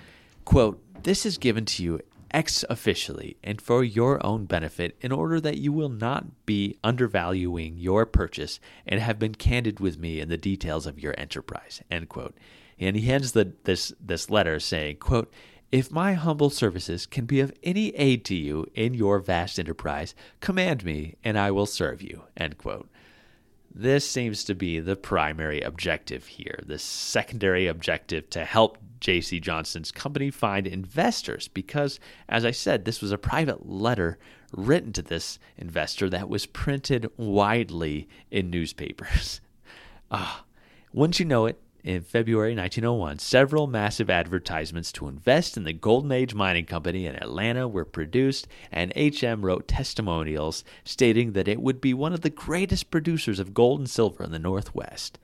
Quote, 0.45 0.83
This 1.05 1.25
is 1.25 1.39
given 1.39 1.67
to 1.67 1.85
you 1.85 2.01
ex 2.33 2.65
officially 2.69 3.37
and 3.43 3.61
for 3.61 3.83
your 3.83 4.25
own 4.25 4.45
benefit 4.45 4.97
in 5.01 5.13
order 5.13 5.41
that 5.41 5.59
you 5.59 5.73
will 5.73 5.89
not 5.89 6.47
be 6.47 6.79
undervaluing 6.83 7.79
your 7.79 8.07
purchase 8.07 8.61
and 8.87 9.01
have 9.01 9.19
been 9.19 9.35
candid 9.35 9.81
with 9.81 9.99
me 9.99 10.21
in 10.21 10.29
the 10.29 10.37
details 10.37 10.87
of 10.87 10.99
your 10.99 11.15
enterprise 11.19 11.83
end 11.91 12.09
quote. 12.09 12.37
And 12.79 12.97
he 12.97 13.03
hands 13.03 13.33
the, 13.33 13.53
this 13.65 13.93
this 14.01 14.31
letter 14.31 14.61
saying 14.61 14.97
quote 14.97 15.33
if 15.71 15.93
my 15.93 16.15
humble 16.15 16.51
services 16.51 17.07
can 17.07 17.27
be 17.27 17.39
of 17.39 17.53
any 17.63 17.95
aid 17.97 18.25
to 18.25 18.35
you 18.35 18.67
in 18.75 18.93
your 18.93 19.21
vast 19.21 19.59
enterprise 19.59 20.15
command 20.41 20.85
me 20.85 21.17
and 21.23 21.39
i 21.39 21.51
will 21.51 21.67
serve 21.67 22.03
you 22.03 22.25
end 22.37 22.59
quote. 22.59 22.89
This 23.73 24.09
seems 24.09 24.43
to 24.45 24.55
be 24.55 24.81
the 24.81 24.97
primary 24.97 25.61
objective 25.61 26.27
here, 26.27 26.59
the 26.67 26.79
secondary 26.79 27.69
objective 27.69 28.29
to 28.31 28.45
help 28.45 28.79
J.C. 29.01 29.41
Johnston's 29.41 29.91
company 29.91 30.31
find 30.31 30.67
investors 30.67 31.49
because, 31.49 31.99
as 32.29 32.45
I 32.45 32.51
said, 32.51 32.85
this 32.85 33.01
was 33.01 33.13
a 33.13 33.19
private 33.19 33.69
letter 33.69 34.19
written 34.53 34.93
to 34.93 35.03
this 35.03 35.39
investor 35.57 36.11
that 36.11 36.29
was 36.29 36.47
printed 36.47 37.11
widely 37.17 38.09
in 38.31 38.51
newspapers. 38.51 39.41
Ah, 40.13 40.45
once 40.93 41.21
you 41.21 41.25
know 41.25 41.47
it, 41.47 41.63
in 41.83 42.03
February 42.03 42.55
1901, 42.55 43.19
several 43.19 43.67
massive 43.67 44.11
advertisements 44.11 44.93
to 44.93 45.09
invest 45.09 45.57
in 45.57 45.65
the 45.65 45.73
Golden 45.73 46.13
Age 46.13 46.35
Mining 46.35 46.67
Company 46.67 47.07
in 47.07 47.15
Atlanta 47.17 47.67
were 47.67 47.85
produced, 47.85 48.47
and 48.71 48.93
HM 48.97 49.45
wrote 49.45 49.69
testimonials 49.69 50.65
stating 50.85 51.33
that 51.33 51.49
it 51.49 51.63
would 51.63 51.81
be 51.81 51.95
one 51.95 52.13
of 52.13 52.21
the 52.21 52.31
greatest 52.31 52.91
producers 52.91 53.39
of 53.39 53.55
gold 53.55 53.81
and 53.81 53.89
silver 53.89 54.25
in 54.25 54.33
the 54.33 54.39
Northwest. 54.39 55.19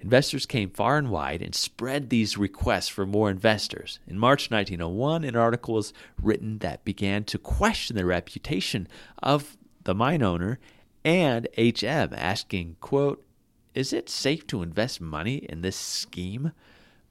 Investors 0.00 0.46
came 0.46 0.70
far 0.70 0.98
and 0.98 1.10
wide 1.10 1.42
and 1.42 1.54
spread 1.54 2.10
these 2.10 2.36
requests 2.36 2.88
for 2.88 3.06
more 3.06 3.30
investors. 3.30 3.98
In 4.06 4.18
March 4.18 4.50
1901, 4.50 5.24
an 5.24 5.36
article 5.36 5.74
was 5.74 5.92
written 6.20 6.58
that 6.58 6.84
began 6.84 7.24
to 7.24 7.38
question 7.38 7.96
the 7.96 8.04
reputation 8.04 8.86
of 9.22 9.56
the 9.84 9.94
mine 9.94 10.22
owner 10.22 10.58
and 11.04 11.48
HM, 11.56 12.12
asking, 12.14 12.76
quote, 12.80 13.24
is 13.74 13.92
it 13.92 14.08
safe 14.08 14.46
to 14.46 14.62
invest 14.62 15.00
money 15.00 15.36
in 15.36 15.62
this 15.62 15.76
scheme? 15.76 16.52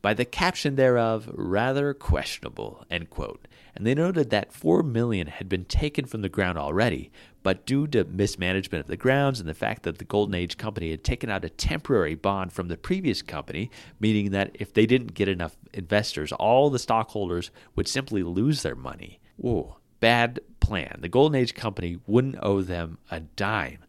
by 0.06 0.14
the 0.14 0.24
caption 0.24 0.76
thereof 0.76 1.28
rather 1.34 1.92
questionable, 1.92 2.86
end 2.92 3.10
quote. 3.10 3.48
And 3.74 3.88
they 3.88 3.96
noted 3.96 4.30
that 4.30 4.54
4 4.54 4.84
million 4.84 5.26
had 5.26 5.50
been 5.50 5.66
taken 5.66 6.06
from 6.06 6.22
the 6.22 6.30
ground 6.30 6.60
already, 6.60 7.12
but 7.46 7.64
due 7.68 7.86
to 7.86 8.04
mismanagement 8.06 8.82
of 8.82 8.88
the 8.88 8.98
grounds 8.98 9.40
and 9.40 9.48
the 9.48 9.54
fact 9.54 9.84
that 9.84 10.00
the 10.00 10.04
Golden 10.04 10.34
Age 10.34 10.58
company 10.58 10.90
had 10.90 11.04
taken 11.04 11.30
out 11.30 11.46
a 11.46 11.50
temporary 11.50 12.16
bond 12.16 12.52
from 12.52 12.70
the 12.70 12.76
previous 12.76 13.22
company, 13.22 13.70
meaning 14.00 14.32
that 14.32 14.50
if 14.56 14.74
they 14.74 14.88
didn't 14.88 15.14
get 15.14 15.28
enough 15.28 15.56
investors, 15.72 16.32
all 16.32 16.72
the 16.72 16.80
stockholders 16.80 17.52
would 17.76 17.88
simply 17.88 18.24
lose 18.24 18.64
their 18.64 18.74
money. 18.74 19.20
Whoa, 19.38 19.78
bad 20.00 20.40
plan. 20.60 20.98
The 21.02 21.08
Golden 21.08 21.40
Age 21.40 21.54
company 21.54 22.00
wouldn't 22.08 22.40
owe 22.42 22.64
them 22.64 22.98
a 23.12 23.20
dime. 23.20 23.86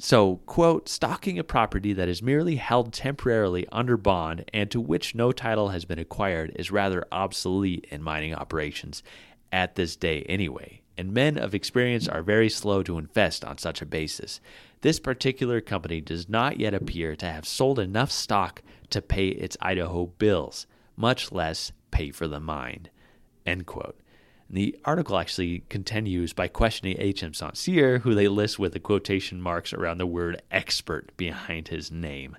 So, 0.00 0.40
quote, 0.46 0.88
stocking 0.88 1.38
a 1.38 1.44
property 1.44 1.92
that 1.92 2.08
is 2.08 2.20
merely 2.20 2.56
held 2.56 2.92
temporarily 2.92 3.68
under 3.70 3.96
bond 3.96 4.50
and 4.52 4.68
to 4.72 4.80
which 4.80 5.14
no 5.14 5.30
title 5.30 5.68
has 5.68 5.84
been 5.84 6.00
acquired 6.00 6.56
is 6.56 6.72
rather 6.72 7.04
obsolete 7.12 7.86
in 7.88 8.02
mining 8.02 8.34
operations 8.34 9.04
at 9.52 9.76
this 9.76 9.94
day 9.94 10.22
anyway, 10.28 10.82
and 10.96 11.12
men 11.12 11.36
of 11.36 11.54
experience 11.54 12.08
are 12.08 12.22
very 12.22 12.48
slow 12.48 12.82
to 12.82 12.98
invest 12.98 13.44
on 13.44 13.58
such 13.58 13.82
a 13.82 13.86
basis. 13.86 14.40
This 14.80 15.00
particular 15.00 15.60
company 15.60 16.00
does 16.00 16.28
not 16.28 16.58
yet 16.58 16.74
appear 16.74 17.16
to 17.16 17.26
have 17.26 17.46
sold 17.46 17.78
enough 17.78 18.10
stock 18.10 18.62
to 18.90 19.02
pay 19.02 19.28
its 19.28 19.56
Idaho 19.60 20.06
bills, 20.06 20.66
much 20.96 21.32
less 21.32 21.72
pay 21.90 22.10
for 22.10 22.28
the 22.28 22.40
mine. 22.40 22.88
End 23.44 23.66
quote. 23.66 23.98
And 24.48 24.56
the 24.56 24.78
article 24.84 25.18
actually 25.18 25.64
continues 25.68 26.32
by 26.32 26.48
questioning 26.48 26.96
H.M. 26.98 27.32
Cyr, 27.34 27.98
who 27.98 28.14
they 28.14 28.28
list 28.28 28.58
with 28.58 28.72
the 28.72 28.80
quotation 28.80 29.40
marks 29.40 29.72
around 29.72 29.98
the 29.98 30.06
word 30.06 30.40
expert 30.50 31.16
behind 31.16 31.68
his 31.68 31.90
name. 31.90 32.36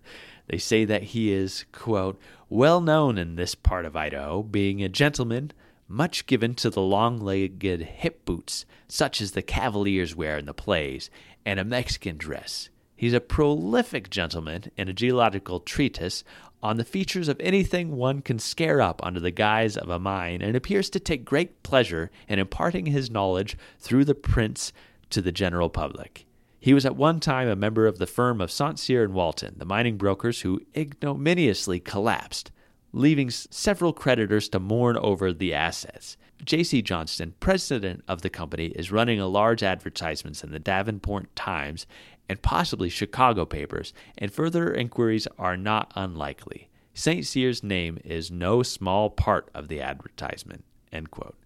They 0.47 0.57
say 0.57 0.85
that 0.85 1.03
he 1.03 1.33
is, 1.33 1.65
quote, 1.73 2.19
well 2.49 2.79
known 2.79 3.17
in 3.17 3.35
this 3.35 3.55
part 3.55 3.83
of 3.83 3.97
Idaho, 3.97 4.41
being 4.41 4.81
a 4.81 4.89
gentleman, 4.89 5.51
much 5.87 6.25
given 6.25 6.53
to 6.55 6.69
the 6.69 6.81
long 6.81 7.19
legged 7.19 7.81
hip 7.81 8.25
boots, 8.25 8.65
such 8.87 9.21
as 9.21 9.31
the 9.31 9.41
cavaliers 9.41 10.15
wear 10.15 10.37
in 10.37 10.45
the 10.45 10.53
plays, 10.53 11.09
and 11.45 11.59
a 11.59 11.65
Mexican 11.65 12.17
dress. 12.17 12.69
He's 12.95 13.13
a 13.13 13.21
prolific 13.21 14.09
gentleman 14.09 14.71
in 14.75 14.89
a 14.89 14.93
geological 14.93 15.59
treatise 15.59 16.23
on 16.63 16.77
the 16.77 16.83
features 16.83 17.27
of 17.27 17.39
anything 17.39 17.95
one 17.95 18.21
can 18.21 18.39
scare 18.39 18.81
up 18.81 18.99
under 19.05 19.19
the 19.19 19.31
guise 19.31 19.77
of 19.77 19.89
a 19.89 19.99
mine, 19.99 20.41
and 20.41 20.55
appears 20.55 20.89
to 20.89 20.99
take 20.99 21.23
great 21.23 21.61
pleasure 21.61 22.09
in 22.27 22.39
imparting 22.39 22.87
his 22.87 23.11
knowledge 23.11 23.55
through 23.79 24.05
the 24.05 24.15
prints 24.15 24.73
to 25.11 25.21
the 25.21 25.31
general 25.31 25.69
public. 25.69 26.25
He 26.59 26.73
was 26.73 26.85
at 26.85 26.95
one 26.95 27.19
time 27.19 27.47
a 27.47 27.55
member 27.55 27.85
of 27.85 27.99
the 27.99 28.07
firm 28.07 28.41
of 28.41 28.51
St. 28.51 28.79
Cyr 28.79 29.03
and 29.03 29.13
Walton, 29.13 29.55
the 29.57 29.65
mining 29.65 29.97
brokers 29.97 30.41
who 30.41 30.61
ignominiously 30.75 31.79
collapsed, 31.79 32.51
leaving 32.91 33.29
several 33.29 33.93
creditors 33.93 34.49
to 34.49 34.59
mourn 34.59 34.97
over 34.97 35.33
the 35.33 35.53
assets. 35.53 36.17
J.C. 36.43 36.81
Johnston, 36.81 37.33
president 37.39 38.03
of 38.07 38.21
the 38.21 38.29
company, 38.29 38.67
is 38.67 38.91
running 38.91 39.19
a 39.19 39.27
large 39.27 39.63
advertisements 39.63 40.43
in 40.43 40.51
the 40.51 40.59
Davenport 40.59 41.35
Times 41.35 41.87
and 42.29 42.41
possibly 42.41 42.89
Chicago 42.89 43.45
papers, 43.45 43.93
and 44.17 44.31
further 44.31 44.73
inquiries 44.73 45.27
are 45.37 45.57
not 45.57 45.91
unlikely. 45.95 46.69
St. 46.93 47.25
Cyr's 47.25 47.63
name 47.63 47.99
is 48.03 48.31
no 48.31 48.63
small 48.63 49.09
part 49.09 49.49
of 49.53 49.67
the 49.67 49.81
advertisement. 49.81 50.63
End 50.91 51.11
quote. 51.11 51.37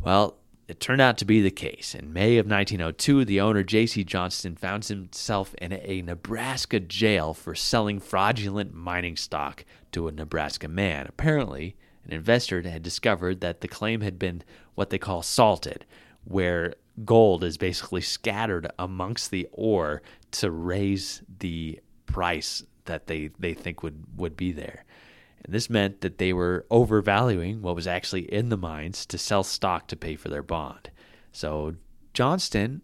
Well, 0.00 0.38
it 0.68 0.80
turned 0.80 1.00
out 1.00 1.16
to 1.18 1.24
be 1.24 1.40
the 1.40 1.50
case. 1.50 1.94
In 1.94 2.12
May 2.12 2.38
of 2.38 2.46
1902, 2.46 3.24
the 3.24 3.40
owner, 3.40 3.62
J.C. 3.62 4.02
Johnston, 4.02 4.56
found 4.56 4.84
himself 4.84 5.54
in 5.54 5.72
a 5.72 6.02
Nebraska 6.02 6.80
jail 6.80 7.34
for 7.34 7.54
selling 7.54 8.00
fraudulent 8.00 8.74
mining 8.74 9.16
stock 9.16 9.64
to 9.92 10.08
a 10.08 10.12
Nebraska 10.12 10.66
man. 10.66 11.06
Apparently, 11.08 11.76
an 12.04 12.12
investor 12.12 12.62
had 12.62 12.82
discovered 12.82 13.40
that 13.40 13.60
the 13.60 13.68
claim 13.68 14.00
had 14.00 14.18
been 14.18 14.42
what 14.74 14.90
they 14.90 14.98
call 14.98 15.22
salted, 15.22 15.84
where 16.24 16.74
gold 17.04 17.44
is 17.44 17.56
basically 17.56 18.00
scattered 18.00 18.70
amongst 18.78 19.30
the 19.30 19.48
ore 19.52 20.02
to 20.32 20.50
raise 20.50 21.22
the 21.38 21.80
price 22.06 22.64
that 22.86 23.06
they, 23.06 23.30
they 23.38 23.54
think 23.54 23.82
would, 23.82 24.04
would 24.16 24.36
be 24.36 24.50
there. 24.50 24.84
And 25.46 25.54
this 25.54 25.70
meant 25.70 26.00
that 26.00 26.18
they 26.18 26.32
were 26.32 26.66
overvaluing 26.72 27.62
what 27.62 27.76
was 27.76 27.86
actually 27.86 28.22
in 28.32 28.48
the 28.48 28.56
mines 28.56 29.06
to 29.06 29.16
sell 29.16 29.44
stock 29.44 29.86
to 29.86 29.96
pay 29.96 30.16
for 30.16 30.28
their 30.28 30.42
bond. 30.42 30.90
So 31.30 31.76
Johnston 32.12 32.82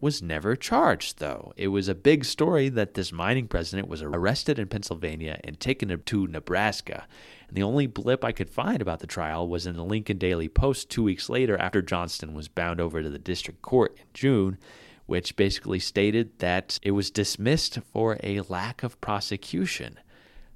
was 0.00 0.22
never 0.22 0.54
charged, 0.54 1.18
though. 1.18 1.52
It 1.56 1.68
was 1.68 1.88
a 1.88 1.94
big 1.94 2.24
story 2.24 2.68
that 2.68 2.94
this 2.94 3.10
mining 3.10 3.48
president 3.48 3.88
was 3.88 4.00
arrested 4.00 4.60
in 4.60 4.68
Pennsylvania 4.68 5.40
and 5.42 5.58
taken 5.58 5.88
to 5.98 6.26
Nebraska. 6.28 7.08
And 7.48 7.56
the 7.56 7.64
only 7.64 7.88
blip 7.88 8.24
I 8.24 8.30
could 8.30 8.50
find 8.50 8.80
about 8.80 9.00
the 9.00 9.08
trial 9.08 9.48
was 9.48 9.66
in 9.66 9.74
the 9.74 9.84
Lincoln 9.84 10.18
Daily 10.18 10.48
Post 10.48 10.90
two 10.90 11.02
weeks 11.02 11.28
later 11.28 11.56
after 11.56 11.82
Johnston 11.82 12.32
was 12.32 12.46
bound 12.46 12.80
over 12.80 13.02
to 13.02 13.10
the 13.10 13.18
district 13.18 13.60
court 13.60 13.96
in 13.98 14.04
June, 14.14 14.58
which 15.06 15.34
basically 15.34 15.80
stated 15.80 16.38
that 16.38 16.78
it 16.80 16.92
was 16.92 17.10
dismissed 17.10 17.80
for 17.92 18.18
a 18.22 18.42
lack 18.42 18.84
of 18.84 19.00
prosecution. 19.00 19.98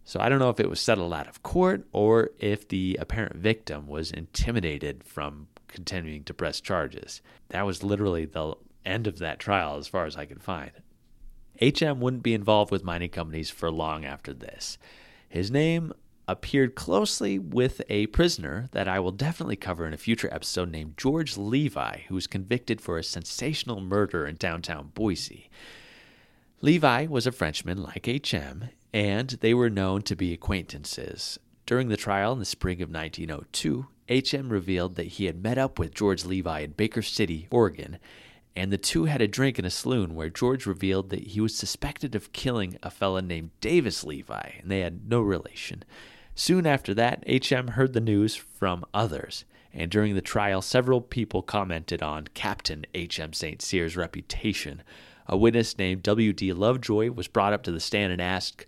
So 0.09 0.21
I 0.21 0.31
don't 0.31 0.39
know 0.39 0.49
if 0.49 0.59
it 0.59 0.71
was 0.71 0.81
settled 0.81 1.13
out 1.13 1.29
of 1.29 1.43
court 1.43 1.87
or 1.93 2.31
if 2.39 2.67
the 2.67 2.97
apparent 2.99 3.37
victim 3.37 3.87
was 3.87 4.11
intimidated 4.11 5.05
from 5.05 5.49
continuing 5.67 6.25
to 6.25 6.33
press 6.33 6.63
charges. 6.63 7.21
That 7.51 7.67
was 7.67 7.83
literally 7.83 8.25
the 8.25 8.55
end 8.87 9.07
of 9.07 9.19
that 9.19 9.39
trial 9.39 9.77
as 9.77 9.87
far 9.87 10.07
as 10.07 10.17
I 10.17 10.25
could 10.25 10.43
find. 10.43 10.71
HM 11.61 12.01
wouldn't 12.01 12.23
be 12.23 12.33
involved 12.33 12.71
with 12.71 12.85
mining 12.85 13.11
companies 13.11 13.51
for 13.51 13.71
long 13.71 14.07
after 14.07 14.33
this. 14.33 14.79
His 15.29 15.51
name 15.51 15.93
appeared 16.27 16.75
closely 16.75 17.39
with 17.39 17.83
a 17.91 18.07
prisoner 18.07 18.69
that 18.73 18.89
I 18.89 19.01
will 19.01 19.13
definitely 19.13 19.57
cover 19.57 19.87
in 19.87 19.93
a 19.93 19.99
future 19.99 20.33
episode 20.33 20.71
named 20.71 20.97
George 20.97 21.37
Levi, 21.37 21.99
who 22.09 22.15
was 22.15 22.27
convicted 22.27 22.81
for 22.81 22.97
a 22.97 23.05
sensational 23.05 23.83
murder 23.83 24.27
in 24.27 24.37
downtown 24.37 24.91
Boise. 24.95 25.51
Levi 26.61 27.07
was 27.07 27.25
a 27.25 27.31
Frenchman 27.31 27.81
like 27.81 28.09
HM, 28.09 28.71
and 28.93 29.31
they 29.31 29.55
were 29.55 29.71
known 29.71 30.03
to 30.03 30.17
be 30.17 30.33
acquaintances. 30.33 31.39
During 31.67 31.89
the 31.89 31.97
trial 31.97 32.33
in 32.33 32.41
the 32.41 32.45
spring 32.45 32.83
of 32.83 32.91
1902, 32.91 33.87
HM 34.09 34.49
revealed 34.49 34.97
that 34.97 35.07
he 35.07 35.27
had 35.27 35.41
met 35.41 35.57
up 35.57 35.79
with 35.79 35.95
George 35.95 36.25
Levi 36.25 36.61
in 36.61 36.73
Baker 36.73 37.03
City, 37.03 37.47
Oregon, 37.53 37.99
and 38.57 38.73
the 38.73 38.79
two 38.79 39.05
had 39.05 39.23
a 39.23 39.29
drink 39.29 39.61
in 39.61 39.65
a 39.65 39.71
saloon 39.71 40.17
where 40.17 40.31
George 40.31 40.67
revealed 40.67 41.11
that 41.11 41.29
he 41.29 41.41
was 41.41 41.55
suspected 41.55 42.17
of 42.17 42.33
killing 42.33 42.77
a 42.83 42.91
fellow 42.91 43.21
named 43.21 43.51
Davis 43.61 44.03
Levi, 44.03 44.51
and 44.61 44.69
they 44.69 44.81
had 44.81 45.09
no 45.09 45.21
relation. 45.21 45.85
Soon 46.35 46.67
after 46.67 46.93
that, 46.93 47.23
HM 47.29 47.69
heard 47.69 47.93
the 47.93 48.01
news 48.01 48.35
from 48.35 48.85
others, 48.93 49.45
and 49.73 49.93
during 49.93 50.17
the 50.17 50.21
trial, 50.21 50.61
several 50.61 51.01
people 51.01 51.41
commented 51.41 52.03
on 52.03 52.27
Captain 52.35 52.85
H.M. 52.95 53.33
St. 53.33 53.63
Cyr's 53.63 53.97
reputation. 53.97 54.83
A 55.29 55.37
witness 55.37 55.77
named 55.77 56.03
W.D. 56.05 56.53
Lovejoy 56.53 57.11
was 57.11 57.29
brought 57.29 57.53
up 57.53 57.63
to 57.65 57.71
the 57.71 57.81
stand 57.81 58.13
and 58.13 58.23
asked, 58.23 58.65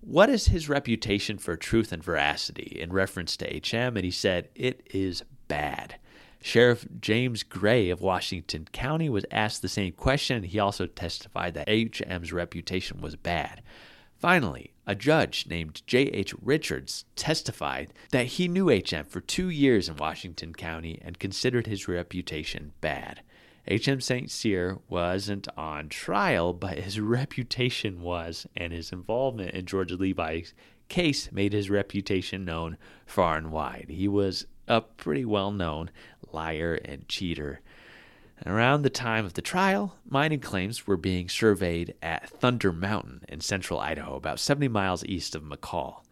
What 0.00 0.30
is 0.30 0.46
his 0.46 0.68
reputation 0.68 1.36
for 1.36 1.56
truth 1.56 1.92
and 1.92 2.02
veracity? 2.02 2.78
in 2.80 2.92
reference 2.92 3.36
to 3.36 3.54
H.M., 3.54 3.96
and 3.96 4.04
he 4.04 4.10
said, 4.10 4.48
It 4.54 4.86
is 4.90 5.22
bad. 5.48 5.96
Sheriff 6.40 6.86
James 7.00 7.42
Gray 7.42 7.90
of 7.90 8.00
Washington 8.00 8.66
County 8.72 9.08
was 9.08 9.26
asked 9.30 9.60
the 9.60 9.68
same 9.68 9.92
question, 9.92 10.44
he 10.44 10.58
also 10.58 10.86
testified 10.86 11.54
that 11.54 11.68
H.M.'s 11.68 12.32
reputation 12.32 13.00
was 13.00 13.16
bad. 13.16 13.60
Finally, 14.18 14.72
a 14.86 14.94
judge 14.94 15.46
named 15.46 15.82
J.H. 15.86 16.34
Richards 16.42 17.04
testified 17.16 17.92
that 18.10 18.26
he 18.26 18.48
knew 18.48 18.70
H.M. 18.70 19.04
for 19.04 19.20
two 19.20 19.48
years 19.48 19.88
in 19.88 19.96
Washington 19.96 20.54
County 20.54 20.98
and 21.04 21.18
considered 21.18 21.66
his 21.66 21.86
reputation 21.86 22.72
bad. 22.80 23.20
H.M. 23.70 24.00
St. 24.00 24.30
Cyr 24.30 24.78
wasn't 24.88 25.46
on 25.54 25.90
trial, 25.90 26.54
but 26.54 26.78
his 26.78 26.98
reputation 26.98 28.00
was, 28.00 28.46
and 28.56 28.72
his 28.72 28.92
involvement 28.92 29.54
in 29.54 29.66
George 29.66 29.92
Levi's 29.92 30.54
case 30.88 31.30
made 31.30 31.52
his 31.52 31.68
reputation 31.68 32.46
known 32.46 32.78
far 33.04 33.36
and 33.36 33.52
wide. 33.52 33.86
He 33.90 34.08
was 34.08 34.46
a 34.66 34.80
pretty 34.80 35.26
well 35.26 35.50
known 35.50 35.90
liar 36.32 36.74
and 36.82 37.06
cheater. 37.08 37.60
Around 38.46 38.82
the 38.82 38.90
time 38.90 39.26
of 39.26 39.34
the 39.34 39.42
trial, 39.42 39.98
mining 40.08 40.40
claims 40.40 40.86
were 40.86 40.96
being 40.96 41.28
surveyed 41.28 41.94
at 42.00 42.30
Thunder 42.30 42.72
Mountain 42.72 43.24
in 43.28 43.40
central 43.40 43.80
Idaho, 43.80 44.16
about 44.16 44.40
70 44.40 44.68
miles 44.68 45.04
east 45.04 45.34
of 45.34 45.42
McCall. 45.42 46.02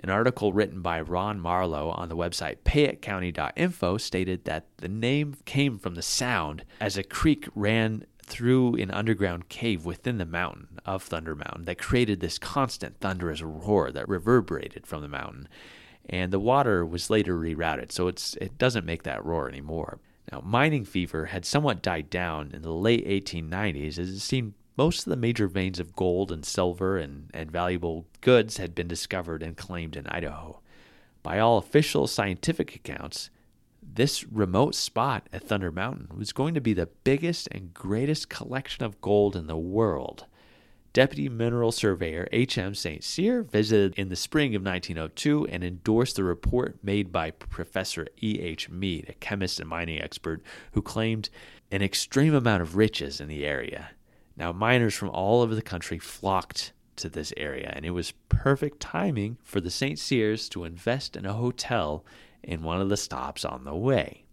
An 0.00 0.10
article 0.10 0.52
written 0.52 0.82
by 0.82 1.00
Ron 1.00 1.40
Marlowe 1.40 1.90
on 1.90 2.08
the 2.08 2.16
website 2.16 2.58
payettecounty.info 2.64 3.96
stated 3.98 4.44
that 4.44 4.66
the 4.78 4.88
name 4.88 5.36
came 5.44 5.78
from 5.78 5.94
the 5.94 6.02
sound 6.02 6.64
as 6.80 6.96
a 6.96 7.02
creek 7.02 7.48
ran 7.54 8.04
through 8.22 8.74
an 8.74 8.90
underground 8.90 9.48
cave 9.48 9.84
within 9.84 10.18
the 10.18 10.26
mountain 10.26 10.80
of 10.84 11.02
Thunder 11.02 11.34
Mountain 11.34 11.64
that 11.64 11.78
created 11.78 12.20
this 12.20 12.38
constant 12.38 13.00
thunderous 13.00 13.40
roar 13.40 13.90
that 13.92 14.08
reverberated 14.08 14.86
from 14.86 15.00
the 15.00 15.08
mountain. 15.08 15.48
And 16.08 16.32
the 16.32 16.40
water 16.40 16.84
was 16.84 17.10
later 17.10 17.38
rerouted, 17.38 17.92
so 17.92 18.08
it's 18.08 18.34
it 18.34 18.58
doesn't 18.58 18.84
make 18.84 19.04
that 19.04 19.24
roar 19.24 19.48
anymore. 19.48 19.98
Now, 20.30 20.40
mining 20.44 20.84
fever 20.84 21.26
had 21.26 21.44
somewhat 21.44 21.82
died 21.82 22.10
down 22.10 22.50
in 22.52 22.62
the 22.62 22.72
late 22.72 23.06
1890s 23.06 23.98
as 23.98 24.10
it 24.10 24.20
seemed 24.20 24.54
most 24.76 25.06
of 25.06 25.10
the 25.10 25.16
major 25.16 25.48
veins 25.48 25.80
of 25.80 25.96
gold 25.96 26.30
and 26.30 26.44
silver 26.44 26.98
and, 26.98 27.30
and 27.32 27.50
valuable 27.50 28.06
goods 28.20 28.58
had 28.58 28.74
been 28.74 28.88
discovered 28.88 29.42
and 29.42 29.56
claimed 29.56 29.96
in 29.96 30.06
Idaho. 30.06 30.60
By 31.22 31.38
all 31.38 31.58
official 31.58 32.06
scientific 32.06 32.74
accounts, 32.74 33.30
this 33.82 34.24
remote 34.24 34.74
spot 34.74 35.28
at 35.32 35.42
Thunder 35.42 35.72
Mountain 35.72 36.08
was 36.16 36.32
going 36.32 36.54
to 36.54 36.60
be 36.60 36.74
the 36.74 36.88
biggest 37.04 37.48
and 37.50 37.72
greatest 37.72 38.28
collection 38.28 38.84
of 38.84 39.00
gold 39.00 39.34
in 39.34 39.46
the 39.46 39.56
world. 39.56 40.26
Deputy 40.92 41.28
Mineral 41.28 41.72
Surveyor 41.72 42.26
H.M. 42.32 42.74
St. 42.74 43.04
Cyr 43.04 43.42
visited 43.42 43.94
in 43.98 44.08
the 44.08 44.16
spring 44.16 44.54
of 44.54 44.62
1902 44.62 45.46
and 45.46 45.62
endorsed 45.62 46.16
the 46.16 46.24
report 46.24 46.78
made 46.82 47.12
by 47.12 47.30
Professor 47.30 48.06
E.H. 48.22 48.70
Mead, 48.70 49.06
a 49.08 49.12
chemist 49.14 49.60
and 49.60 49.68
mining 49.68 50.00
expert, 50.00 50.42
who 50.72 50.80
claimed 50.80 51.28
an 51.70 51.82
extreme 51.82 52.34
amount 52.34 52.62
of 52.62 52.76
riches 52.76 53.20
in 53.20 53.28
the 53.28 53.44
area. 53.44 53.90
Now, 54.36 54.52
miners 54.52 54.94
from 54.94 55.10
all 55.10 55.42
over 55.42 55.54
the 55.54 55.62
country 55.62 55.98
flocked 55.98 56.72
to 56.96 57.08
this 57.08 57.32
area, 57.36 57.72
and 57.74 57.84
it 57.84 57.90
was 57.90 58.12
perfect 58.28 58.80
timing 58.80 59.38
for 59.42 59.60
the 59.60 59.70
St. 59.70 59.98
Cyrs 59.98 60.48
to 60.50 60.64
invest 60.64 61.16
in 61.16 61.24
a 61.24 61.34
hotel 61.34 62.04
in 62.42 62.62
one 62.62 62.80
of 62.80 62.88
the 62.88 62.96
stops 62.96 63.44
on 63.44 63.64
the 63.64 63.74
way. 63.74 64.24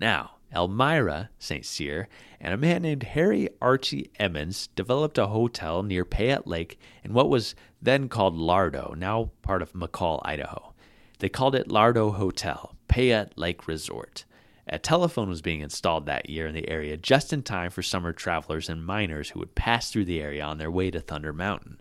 Now, 0.00 0.32
Elmira 0.54 1.28
St. 1.38 1.64
Cyr 1.64 2.08
and 2.40 2.54
a 2.54 2.58
man 2.58 2.82
named 2.82 3.02
Harry 3.02 3.48
Archie 3.60 4.10
Emmons 4.18 4.68
developed 4.68 5.18
a 5.18 5.26
hotel 5.26 5.82
near 5.82 6.04
Payette 6.04 6.46
Lake 6.46 6.78
in 7.04 7.12
what 7.12 7.28
was 7.28 7.54
then 7.82 8.08
called 8.08 8.34
Lardo, 8.34 8.96
now 8.96 9.30
part 9.42 9.60
of 9.60 9.72
McCall, 9.72 10.20
Idaho. 10.24 10.72
They 11.18 11.28
called 11.28 11.54
it 11.54 11.68
Lardo 11.68 12.14
Hotel, 12.14 12.74
Payette 12.88 13.36
Lake 13.36 13.66
Resort. 13.66 14.24
A 14.70 14.78
telephone 14.78 15.28
was 15.28 15.40
being 15.40 15.60
installed 15.60 16.04
that 16.06 16.28
year 16.28 16.46
in 16.46 16.54
the 16.54 16.68
area 16.68 16.96
just 16.96 17.32
in 17.32 17.42
time 17.42 17.70
for 17.70 17.82
summer 17.82 18.12
travelers 18.12 18.68
and 18.68 18.84
miners 18.84 19.30
who 19.30 19.38
would 19.38 19.54
pass 19.54 19.90
through 19.90 20.04
the 20.04 20.20
area 20.20 20.44
on 20.44 20.58
their 20.58 20.70
way 20.70 20.90
to 20.90 21.00
Thunder 21.00 21.32
Mountain. 21.32 21.80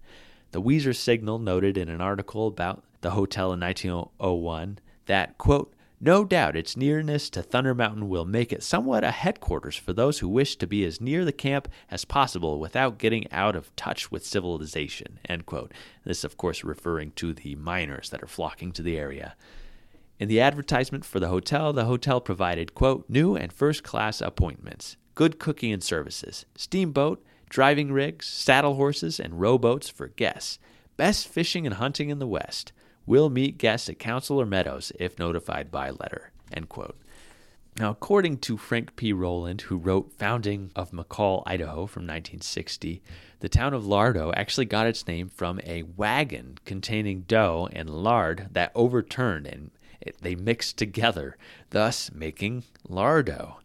The 0.52 0.62
Weiser 0.62 0.96
Signal 0.96 1.40
noted 1.40 1.78
in 1.78 1.90
an 1.90 2.00
article 2.00 2.48
about 2.48 2.84
the 3.02 3.12
hotel 3.12 3.52
in 3.52 3.60
1901 3.60 4.80
that, 5.06 5.38
quote, 5.38 5.74
no 6.00 6.24
doubt 6.24 6.56
its 6.56 6.78
nearness 6.78 7.30
to 7.32 7.42
Thunder 7.42 7.74
Mountain 7.74 8.08
will 8.08 8.24
make 8.24 8.54
it 8.54 8.62
somewhat 8.62 9.04
a 9.04 9.12
headquarters 9.12 9.76
for 9.76 9.94
those 9.94 10.20
who 10.20 10.30
wish 10.30 10.56
to 10.58 10.68
be 10.68 10.86
as 10.86 11.02
near 11.02 11.26
the 11.26 11.32
camp 11.32 11.68
as 11.90 12.06
possible 12.06 12.60
without 12.60 13.00
getting 13.00 13.30
out 13.32 13.56
of 13.56 13.76
touch 13.76 14.12
with 14.12 14.26
civilization. 14.26 15.20
End 15.28 15.48
quote. 15.48 15.74
This, 16.06 16.24
of 16.24 16.38
course, 16.38 16.64
referring 16.64 17.12
to 17.14 17.34
the 17.34 17.56
miners 17.56 18.12
that 18.12 18.22
are 18.22 18.28
flocking 18.28 18.72
to 18.74 18.84
the 18.84 18.98
area. 18.98 19.36
In 20.20 20.30
the 20.30 20.40
advertisement 20.42 21.06
for 21.06 21.20
the 21.20 21.28
hotel, 21.28 21.74
the 21.74 21.86
hotel 21.86 22.20
provided, 22.20 22.74
quote, 22.74 23.06
new 23.08 23.36
and 23.36 23.54
first 23.54 23.84
class 23.84 24.20
appointments, 24.20 24.98
good 25.14 25.38
cooking 25.38 25.72
and 25.72 25.84
services, 25.84 26.46
steamboat, 26.56 27.24
driving 27.50 27.92
rigs, 27.92 28.26
saddle 28.26 28.76
horses, 28.76 29.20
and 29.20 29.40
rowboats 29.40 29.90
for 29.90 30.08
guests, 30.08 30.58
best 30.98 31.28
fishing 31.28 31.68
and 31.68 31.76
hunting 31.76 32.10
in 32.10 32.18
the 32.18 32.28
West 32.28 32.72
will 33.06 33.30
meet 33.30 33.60
guests 33.60 33.90
at 33.90 34.00
council 34.00 34.42
or 34.42 34.46
meadows 34.46 34.92
if 35.00 35.20
notified 35.20 35.72
by 35.72 35.92
letter. 35.92 36.32
End 36.52 36.68
quote. 36.68 36.98
Now, 37.80 37.92
according 37.92 38.40
to 38.40 38.58
Frank 38.58 38.96
P. 38.96 39.14
Rowland, 39.14 39.62
who 39.62 39.78
wrote 39.78 40.12
Founding 40.14 40.72
of 40.76 40.90
McCall, 40.90 41.44
Idaho 41.46 41.86
from 41.86 42.04
1960, 42.04 43.04
the 43.40 43.50
town 43.50 43.76
of 43.76 43.84
Lardo 43.84 44.34
actually 44.36 44.66
got 44.66 44.88
its 44.88 45.08
name 45.08 45.30
from 45.30 45.60
a 45.64 45.84
wagon 45.84 46.58
containing 46.66 47.22
dough 47.22 47.70
and 47.72 47.88
lard 47.88 48.48
that 48.54 48.72
overturned 48.74 49.46
and 49.46 49.70
it, 50.02 50.18
they 50.22 50.36
mixed 50.36 50.78
together, 50.78 51.38
thus 51.70 52.12
making 52.12 52.64
lardo. 52.88 53.56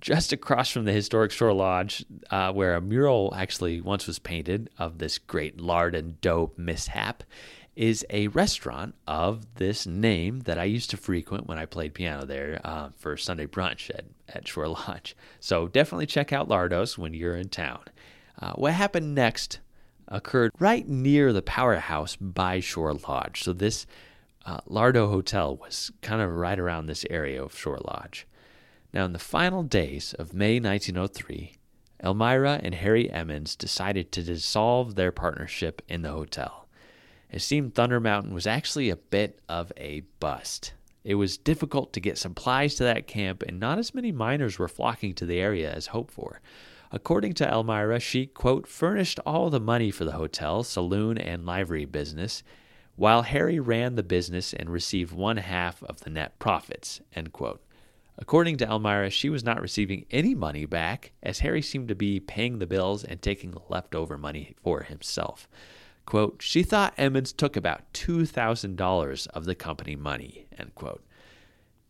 Just 0.00 0.32
across 0.32 0.70
from 0.70 0.84
the 0.84 0.92
historic 0.92 1.30
Shore 1.30 1.52
Lodge, 1.52 2.04
uh, 2.30 2.52
where 2.52 2.74
a 2.74 2.80
mural 2.80 3.32
actually 3.36 3.80
once 3.80 4.06
was 4.06 4.18
painted 4.18 4.70
of 4.78 4.98
this 4.98 5.18
great 5.18 5.60
lard 5.60 5.94
and 5.94 6.20
dough 6.20 6.52
mishap, 6.56 7.22
is 7.74 8.04
a 8.10 8.28
restaurant 8.28 8.94
of 9.06 9.54
this 9.54 9.86
name 9.86 10.40
that 10.40 10.58
I 10.58 10.64
used 10.64 10.90
to 10.90 10.96
frequent 10.96 11.46
when 11.46 11.58
I 11.58 11.66
played 11.66 11.94
piano 11.94 12.26
there 12.26 12.60
uh, 12.64 12.90
for 12.98 13.16
Sunday 13.16 13.46
brunch 13.46 13.90
at, 13.90 14.04
at 14.28 14.46
Shore 14.46 14.68
Lodge. 14.68 15.16
So 15.40 15.68
definitely 15.68 16.06
check 16.06 16.32
out 16.32 16.48
Lardo's 16.48 16.98
when 16.98 17.14
you're 17.14 17.36
in 17.36 17.48
town. 17.48 17.82
Uh, 18.38 18.52
what 18.54 18.72
happened 18.74 19.14
next 19.14 19.60
occurred 20.08 20.52
right 20.58 20.86
near 20.86 21.32
the 21.32 21.42
powerhouse 21.42 22.16
by 22.16 22.60
Shore 22.60 22.94
Lodge. 22.94 23.42
So 23.42 23.52
this 23.52 23.86
uh, 24.44 24.60
Lardo 24.68 25.08
Hotel 25.08 25.56
was 25.56 25.90
kind 26.00 26.20
of 26.20 26.30
right 26.30 26.58
around 26.58 26.86
this 26.86 27.04
area 27.10 27.42
of 27.42 27.56
Shore 27.56 27.80
Lodge. 27.84 28.26
Now, 28.92 29.04
in 29.04 29.12
the 29.12 29.18
final 29.18 29.62
days 29.62 30.14
of 30.14 30.34
May 30.34 30.60
1903, 30.60 31.56
Elmira 32.02 32.60
and 32.62 32.74
Harry 32.74 33.10
Emmons 33.10 33.56
decided 33.56 34.10
to 34.12 34.22
dissolve 34.22 34.94
their 34.94 35.12
partnership 35.12 35.82
in 35.88 36.02
the 36.02 36.10
hotel. 36.10 36.66
It 37.30 37.40
seemed 37.40 37.74
Thunder 37.74 38.00
Mountain 38.00 38.34
was 38.34 38.46
actually 38.46 38.90
a 38.90 38.96
bit 38.96 39.40
of 39.48 39.72
a 39.76 40.02
bust. 40.20 40.74
It 41.04 41.14
was 41.14 41.38
difficult 41.38 41.92
to 41.92 42.00
get 42.00 42.18
supplies 42.18 42.74
to 42.74 42.84
that 42.84 43.06
camp, 43.06 43.42
and 43.42 43.58
not 43.58 43.78
as 43.78 43.94
many 43.94 44.12
miners 44.12 44.58
were 44.58 44.68
flocking 44.68 45.14
to 45.14 45.26
the 45.26 45.40
area 45.40 45.72
as 45.72 45.88
hoped 45.88 46.12
for. 46.12 46.40
According 46.90 47.32
to 47.34 47.48
Elmira, 47.48 47.98
she, 48.00 48.26
quote, 48.26 48.66
furnished 48.66 49.18
all 49.24 49.48
the 49.48 49.58
money 49.58 49.90
for 49.90 50.04
the 50.04 50.12
hotel, 50.12 50.62
saloon, 50.62 51.16
and 51.16 51.46
livery 51.46 51.86
business, 51.86 52.42
while 52.96 53.22
Harry 53.22 53.58
ran 53.58 53.94
the 53.94 54.02
business 54.02 54.52
and 54.52 54.70
received 54.70 55.12
one 55.12 55.38
half 55.38 55.82
of 55.84 56.00
the 56.00 56.10
net 56.10 56.38
profits. 56.38 57.00
According 58.18 58.58
to 58.58 58.66
Elmira, 58.66 59.10
she 59.10 59.30
was 59.30 59.42
not 59.42 59.60
receiving 59.60 60.04
any 60.10 60.34
money 60.34 60.66
back, 60.66 61.12
as 61.22 61.40
Harry 61.40 61.62
seemed 61.62 61.88
to 61.88 61.94
be 61.94 62.20
paying 62.20 62.58
the 62.58 62.66
bills 62.66 63.02
and 63.02 63.20
taking 63.20 63.54
leftover 63.68 64.18
money 64.18 64.54
for 64.62 64.82
himself. 64.82 65.48
Quote, 66.04 66.42
she 66.42 66.62
thought 66.62 66.94
Emmons 66.98 67.32
took 67.32 67.56
about 67.56 67.90
$2,000 67.94 69.26
of 69.28 69.44
the 69.44 69.54
company 69.54 69.96
money, 69.96 70.46
end 70.58 70.74
quote. 70.74 71.02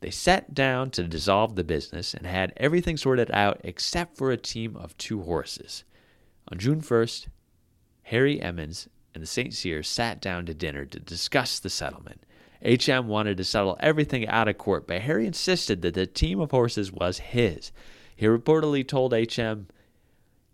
They 0.00 0.10
sat 0.10 0.54
down 0.54 0.90
to 0.90 1.04
dissolve 1.04 1.56
the 1.56 1.64
business 1.64 2.12
and 2.14 2.26
had 2.26 2.52
everything 2.56 2.96
sorted 2.96 3.30
out 3.30 3.60
except 3.64 4.16
for 4.16 4.30
a 4.30 4.36
team 4.36 4.76
of 4.76 4.96
two 4.98 5.22
horses. 5.22 5.84
On 6.48 6.58
June 6.58 6.80
1st, 6.80 7.28
Harry 8.04 8.40
Emmons 8.40 8.88
and 9.14 9.22
the 9.22 9.26
St. 9.26 9.52
Cyrs 9.54 9.88
sat 9.88 10.20
down 10.20 10.46
to 10.46 10.54
dinner 10.54 10.84
to 10.86 10.98
discuss 10.98 11.58
the 11.58 11.70
settlement. 11.70 12.24
HM 12.64 13.08
wanted 13.08 13.36
to 13.38 13.44
settle 13.44 13.76
everything 13.80 14.26
out 14.28 14.48
of 14.48 14.58
court, 14.58 14.86
but 14.86 15.02
Harry 15.02 15.26
insisted 15.26 15.82
that 15.82 15.94
the 15.94 16.06
team 16.06 16.40
of 16.40 16.50
horses 16.50 16.92
was 16.92 17.18
his. 17.18 17.72
He 18.14 18.26
reportedly 18.26 18.86
told 18.86 19.12
HM, 19.12 19.66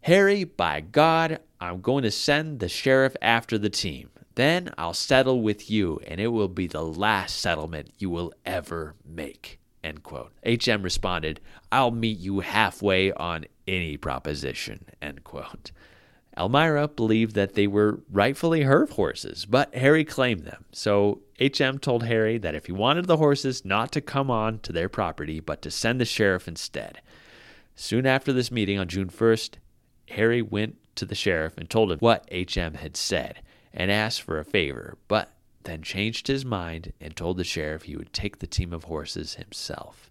Harry, 0.02 0.44
by 0.44 0.80
God, 0.80 1.40
I'm 1.60 1.80
going 1.80 2.04
to 2.04 2.10
send 2.10 2.60
the 2.60 2.68
sheriff 2.68 3.16
after 3.20 3.58
the 3.58 3.68
team. 3.68 4.10
Then 4.36 4.72
I'll 4.78 4.94
settle 4.94 5.42
with 5.42 5.68
you, 5.70 6.00
and 6.06 6.20
it 6.20 6.28
will 6.28 6.48
be 6.48 6.68
the 6.68 6.84
last 6.84 7.40
settlement 7.40 7.90
you 7.98 8.08
will 8.08 8.32
ever 8.46 8.94
make. 9.04 9.58
End 9.82 10.02
quote. 10.02 10.32
HM 10.46 10.82
responded, 10.82 11.40
I'll 11.72 11.90
meet 11.90 12.18
you 12.18 12.40
halfway 12.40 13.12
on 13.12 13.46
any 13.66 13.96
proposition. 13.96 14.86
End 15.02 15.24
quote. 15.24 15.72
Elmira 16.38 16.86
believed 16.86 17.34
that 17.34 17.54
they 17.54 17.66
were 17.66 18.00
rightfully 18.10 18.62
her 18.62 18.86
horses, 18.86 19.44
but 19.44 19.74
Harry 19.74 20.04
claimed 20.04 20.44
them. 20.44 20.64
So 20.72 21.20
HM 21.40 21.78
told 21.78 22.04
Harry 22.04 22.38
that 22.38 22.54
if 22.54 22.66
he 22.66 22.72
wanted 22.72 23.06
the 23.06 23.16
horses 23.16 23.64
not 23.64 23.90
to 23.92 24.00
come 24.00 24.30
on 24.30 24.60
to 24.60 24.72
their 24.72 24.88
property, 24.88 25.40
but 25.40 25.62
to 25.62 25.70
send 25.70 26.00
the 26.00 26.04
sheriff 26.04 26.46
instead. 26.46 27.00
Soon 27.74 28.06
after 28.06 28.32
this 28.32 28.52
meeting 28.52 28.78
on 28.78 28.88
June 28.88 29.08
1st, 29.08 29.54
Harry 30.10 30.40
went 30.40 30.76
to 30.94 31.04
the 31.04 31.14
sheriff 31.14 31.58
and 31.58 31.68
told 31.68 31.90
him 31.90 31.98
what 31.98 32.26
H.M. 32.30 32.74
had 32.74 32.96
said 32.96 33.40
and 33.72 33.90
asked 33.90 34.22
for 34.22 34.38
a 34.38 34.44
favor, 34.44 34.96
but 35.08 35.32
then 35.64 35.82
changed 35.82 36.28
his 36.28 36.44
mind 36.44 36.92
and 37.00 37.14
told 37.14 37.36
the 37.36 37.44
sheriff 37.44 37.82
he 37.82 37.96
would 37.96 38.12
take 38.12 38.38
the 38.38 38.46
team 38.46 38.72
of 38.72 38.84
horses 38.84 39.34
himself. 39.34 40.10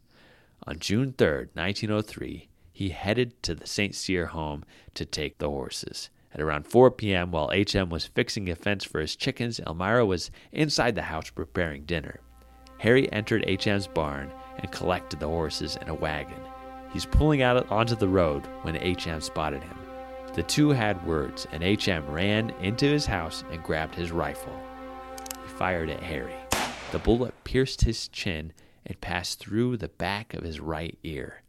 On 0.66 0.78
June 0.78 1.14
3rd, 1.14 1.50
1903, 1.54 2.48
he 2.72 2.90
headed 2.90 3.42
to 3.44 3.56
the 3.56 3.66
St. 3.66 3.96
Cyr 3.96 4.28
home 4.28 4.64
to 4.94 5.06
take 5.06 5.40
the 5.40 5.50
horses. 5.50 6.10
At 6.38 6.44
around 6.44 6.68
4 6.68 6.92
p.m., 6.92 7.32
while 7.32 7.50
H.M. 7.52 7.90
was 7.90 8.06
fixing 8.06 8.48
a 8.50 8.56
fence 8.56 8.84
for 8.84 9.02
his 9.02 9.16
chickens, 9.16 9.60
Elmira 9.60 10.06
was 10.06 10.30
inside 10.52 10.94
the 10.94 11.02
house 11.02 11.32
preparing 11.32 11.84
dinner. 11.86 12.20
Harry 12.78 13.12
entered 13.12 13.44
H.M.'s 13.48 13.88
barn 13.88 14.32
and 14.58 14.72
collected 14.72 15.20
the 15.20 15.28
horses 15.28 15.78
in 15.82 15.90
a 15.90 15.96
wagon. 15.96 16.40
He's 16.94 17.06
pulling 17.06 17.42
out 17.42 17.72
onto 17.72 17.96
the 17.96 18.08
road 18.08 18.46
when 18.62 18.78
H.M. 18.78 19.20
spotted 19.22 19.64
him. 19.64 19.78
The 20.36 20.44
two 20.44 20.70
had 20.70 21.04
words, 21.08 21.48
and 21.52 21.64
HM 21.64 22.08
ran 22.12 22.52
into 22.62 22.86
his 22.86 23.08
house 23.08 23.44
and 23.52 23.64
grabbed 23.64 23.96
his 23.96 24.12
rifle. 24.12 24.56
He 25.44 25.50
fired 25.54 25.90
at 25.90 26.04
Harry. 26.04 26.36
The 26.92 27.00
bullet 27.00 27.34
pierced 27.46 27.82
his 27.82 28.08
chin 28.10 28.54
and 28.86 29.02
passed 29.02 29.40
through 29.40 29.78
the 29.78 29.88
back 29.88 30.36
of 30.36 30.44
his 30.44 30.60
right 30.60 30.96
ear. 31.04 31.42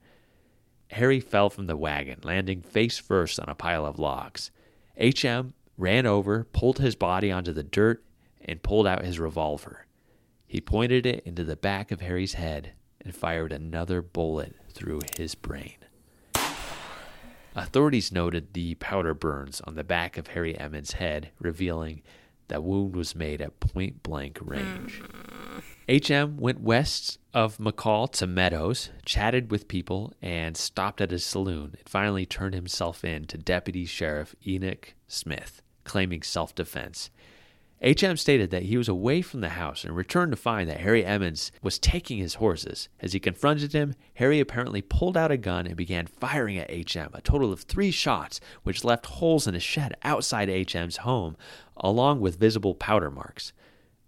Harry 0.93 1.21
fell 1.21 1.51
from 1.51 1.67
the 1.67 1.77
wagon, 1.77 2.21
landing 2.23 2.63
face 2.63 2.97
first 2.97 3.39
on 3.39 3.51
a 3.51 3.55
pile 3.55 3.85
of 3.85 3.99
logs. 3.99 4.51
HM 4.99 5.55
ran 5.77 6.07
over, 6.07 6.45
pulled 6.53 6.79
his 6.79 6.97
body 6.97 7.31
onto 7.31 7.53
the 7.53 7.63
dirt, 7.63 8.03
and 8.41 8.63
pulled 8.63 8.87
out 8.87 9.05
his 9.05 9.19
revolver. 9.19 9.87
He 10.47 10.61
pointed 10.61 11.07
it 11.07 11.23
into 11.25 11.45
the 11.45 11.57
back 11.57 11.91
of 11.91 12.01
Harry's 12.01 12.35
head 12.35 12.73
and 13.01 13.15
fired 13.15 13.53
another 13.53 14.03
bullet 14.03 14.57
through 14.71 15.01
his 15.17 15.35
brain. 15.35 15.77
Authorities 17.55 18.13
noted 18.13 18.55
the 18.55 18.77
powder 18.77 19.15
burns 19.15 19.61
on 19.63 19.75
the 19.75 19.85
back 19.85 20.17
of 20.17 20.29
Harry 20.29 20.59
Emmons' 20.59 20.93
head, 20.93 21.31
revealing 21.39 22.03
that 22.49 22.63
wound 22.63 22.97
was 22.97 23.15
made 23.15 23.41
at 23.41 23.61
point 23.61 24.03
blank 24.03 24.39
range. 24.41 25.03
HM 25.89 26.37
went 26.37 26.61
west 26.61 27.19
of 27.33 27.57
McCall 27.57 28.13
to 28.13 28.27
Meadows, 28.27 28.91
chatted 29.07 29.51
with 29.51 29.69
people, 29.69 30.13
and 30.21 30.55
stopped 30.55 31.01
at 31.01 31.13
a 31.13 31.19
saloon 31.19 31.77
and 31.79 31.89
finally 31.89 32.27
turned 32.27 32.55
himself 32.55 33.07
in 33.07 33.25
to 33.25 33.39
Deputy 33.39 33.87
Sheriff 33.87 34.35
Enoch 34.47 34.93
Smith, 35.07 35.63
claiming 35.85 36.21
self 36.21 36.55
defense. 36.55 37.09
HM 37.81 38.19
stated 38.19 38.51
that 38.51 38.65
he 38.65 38.77
was 38.77 38.89
away 38.89 39.23
from 39.23 39.41
the 39.41 39.51
house 39.51 39.83
and 39.83 39.97
returned 39.97 40.33
to 40.33 40.37
find 40.37 40.69
that 40.69 40.81
Harry 40.81 41.07
Emmons 41.07 41.51
was 41.63 41.79
taking 41.79 42.19
his 42.19 42.35
horses. 42.35 42.91
As 43.01 43.15
he 43.15 43.21
confronted 43.21 43.73
him, 43.73 43.95
Harry 44.15 44.41
apparently 44.41 44.83
pulled 44.83 45.17
out 45.17 45.31
a 45.31 45.39
gun 45.39 45.67
and 45.67 45.77
began 45.77 46.07
firing 46.07 46.59
at 46.59 46.71
HM, 46.71 47.15
a 47.15 47.23
total 47.23 47.51
of 47.51 47.63
three 47.63 47.93
shots, 47.93 48.41
which 48.63 48.85
left 48.85 49.07
holes 49.07 49.47
in 49.47 49.55
a 49.55 49.61
shed 49.61 49.95
outside 50.03 50.51
HM's 50.51 50.99
home, 50.99 51.35
along 51.79 52.21
with 52.21 52.39
visible 52.39 52.75
powder 52.75 53.11
marks. 53.11 53.55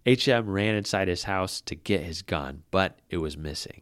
HM 0.05 0.49
ran 0.49 0.75
inside 0.75 1.07
his 1.07 1.23
house 1.23 1.61
to 1.61 1.75
get 1.75 2.01
his 2.01 2.21
gun, 2.21 2.63
but 2.71 2.97
it 3.09 3.17
was 3.17 3.37
missing. 3.37 3.81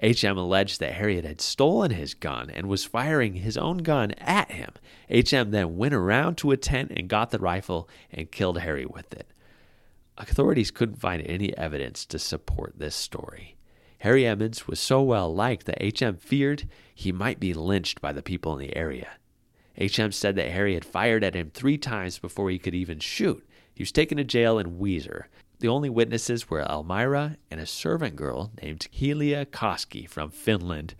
HM 0.00 0.38
alleged 0.38 0.78
that 0.78 0.92
Harriet 0.92 1.24
had 1.24 1.40
stolen 1.40 1.90
his 1.90 2.14
gun 2.14 2.48
and 2.50 2.68
was 2.68 2.84
firing 2.84 3.34
his 3.34 3.56
own 3.56 3.78
gun 3.78 4.12
at 4.12 4.52
him. 4.52 4.70
HM 5.10 5.50
then 5.50 5.76
went 5.76 5.94
around 5.94 6.36
to 6.36 6.52
a 6.52 6.56
tent 6.56 6.92
and 6.94 7.08
got 7.08 7.30
the 7.30 7.38
rifle 7.38 7.88
and 8.12 8.30
killed 8.30 8.58
Harry 8.60 8.86
with 8.86 9.12
it. 9.12 9.26
Authorities 10.16 10.70
couldn't 10.70 11.00
find 11.00 11.22
any 11.26 11.56
evidence 11.56 12.06
to 12.06 12.18
support 12.18 12.74
this 12.76 12.94
story. 12.94 13.56
Harry 14.00 14.24
Emmons 14.24 14.68
was 14.68 14.78
so 14.78 15.02
well 15.02 15.34
liked 15.34 15.66
that 15.66 16.00
HM 16.00 16.16
feared 16.16 16.68
he 16.94 17.10
might 17.10 17.40
be 17.40 17.52
lynched 17.52 18.00
by 18.00 18.12
the 18.12 18.22
people 18.22 18.52
in 18.52 18.60
the 18.60 18.76
area. 18.76 19.08
HM 19.76 20.12
said 20.12 20.36
that 20.36 20.50
Harry 20.50 20.74
had 20.74 20.84
fired 20.84 21.24
at 21.24 21.34
him 21.34 21.50
three 21.50 21.78
times 21.78 22.18
before 22.18 22.50
he 22.50 22.58
could 22.58 22.74
even 22.74 23.00
shoot. 23.00 23.44
He 23.74 23.82
was 23.82 23.92
taken 23.92 24.18
to 24.18 24.24
jail 24.24 24.58
in 24.58 24.78
Weiser. 24.78 25.24
The 25.60 25.68
only 25.68 25.90
witnesses 25.90 26.48
were 26.48 26.60
Elmira 26.60 27.36
and 27.50 27.60
a 27.60 27.66
servant 27.66 28.14
girl 28.14 28.52
named 28.62 28.86
Helia 28.92 29.44
Koski 29.44 30.08
from 30.08 30.30
Finland, 30.30 30.94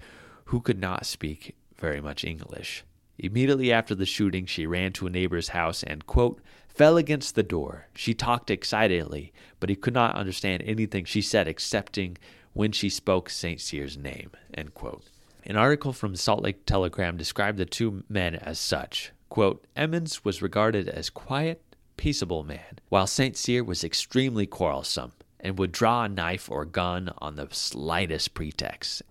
who 0.46 0.60
could 0.60 0.80
not 0.80 1.06
speak 1.06 1.54
very 1.76 2.00
much 2.00 2.24
English. 2.24 2.84
Immediately 3.18 3.72
after 3.72 3.94
the 3.94 4.06
shooting, 4.06 4.46
she 4.46 4.66
ran 4.66 4.92
to 4.94 5.06
a 5.06 5.10
neighbor's 5.10 5.48
house 5.48 5.82
and, 5.82 6.06
quote, 6.06 6.40
fell 6.68 6.96
against 6.96 7.34
the 7.34 7.42
door. 7.42 7.86
She 7.94 8.14
talked 8.14 8.50
excitedly, 8.50 9.32
but 9.60 9.68
he 9.68 9.76
could 9.76 9.94
not 9.94 10.16
understand 10.16 10.62
anything 10.64 11.04
she 11.04 11.22
said 11.22 11.46
excepting 11.46 12.16
when 12.52 12.72
she 12.72 12.88
spoke 12.88 13.30
St. 13.30 13.60
Cyr's 13.60 13.96
name, 13.96 14.30
end 14.54 14.74
quote. 14.74 15.04
An 15.44 15.56
article 15.56 15.92
from 15.92 16.16
Salt 16.16 16.42
Lake 16.42 16.66
Telegram 16.66 17.16
described 17.16 17.58
the 17.58 17.64
two 17.64 18.02
men 18.08 18.34
as 18.34 18.58
such. 18.58 19.12
Quote, 19.28 19.64
Emmons 19.76 20.24
was 20.24 20.42
regarded 20.42 20.88
as 20.88 21.10
quiet, 21.10 21.62
peaceable 21.98 22.44
man, 22.44 22.78
while 22.88 23.06
St. 23.06 23.36
Cyr 23.36 23.62
was 23.62 23.84
extremely 23.84 24.46
quarrelsome 24.46 25.12
and 25.38 25.58
would 25.58 25.72
draw 25.72 26.04
a 26.04 26.08
knife 26.08 26.50
or 26.50 26.64
gun 26.64 27.10
on 27.18 27.36
the 27.36 27.48
slightest 27.50 28.32
pretext. 28.32 29.02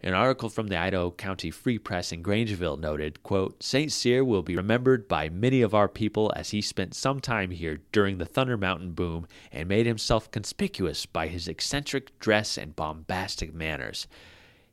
An 0.00 0.14
article 0.14 0.48
from 0.48 0.68
the 0.68 0.76
Idaho 0.76 1.10
County 1.10 1.50
Free 1.50 1.76
Press 1.76 2.12
in 2.12 2.22
Grangeville 2.22 2.78
noted, 2.78 3.24
quote, 3.24 3.60
St. 3.62 3.90
Cyr 3.90 4.22
will 4.22 4.42
be 4.42 4.54
remembered 4.54 5.08
by 5.08 5.28
many 5.28 5.60
of 5.60 5.74
our 5.74 5.88
people 5.88 6.32
as 6.36 6.50
he 6.50 6.62
spent 6.62 6.94
some 6.94 7.18
time 7.18 7.50
here 7.50 7.80
during 7.90 8.18
the 8.18 8.24
Thunder 8.24 8.56
Mountain 8.56 8.92
boom 8.92 9.26
and 9.50 9.68
made 9.68 9.86
himself 9.86 10.30
conspicuous 10.30 11.04
by 11.04 11.26
his 11.26 11.48
eccentric 11.48 12.16
dress 12.20 12.56
and 12.56 12.76
bombastic 12.76 13.52
manners. 13.52 14.06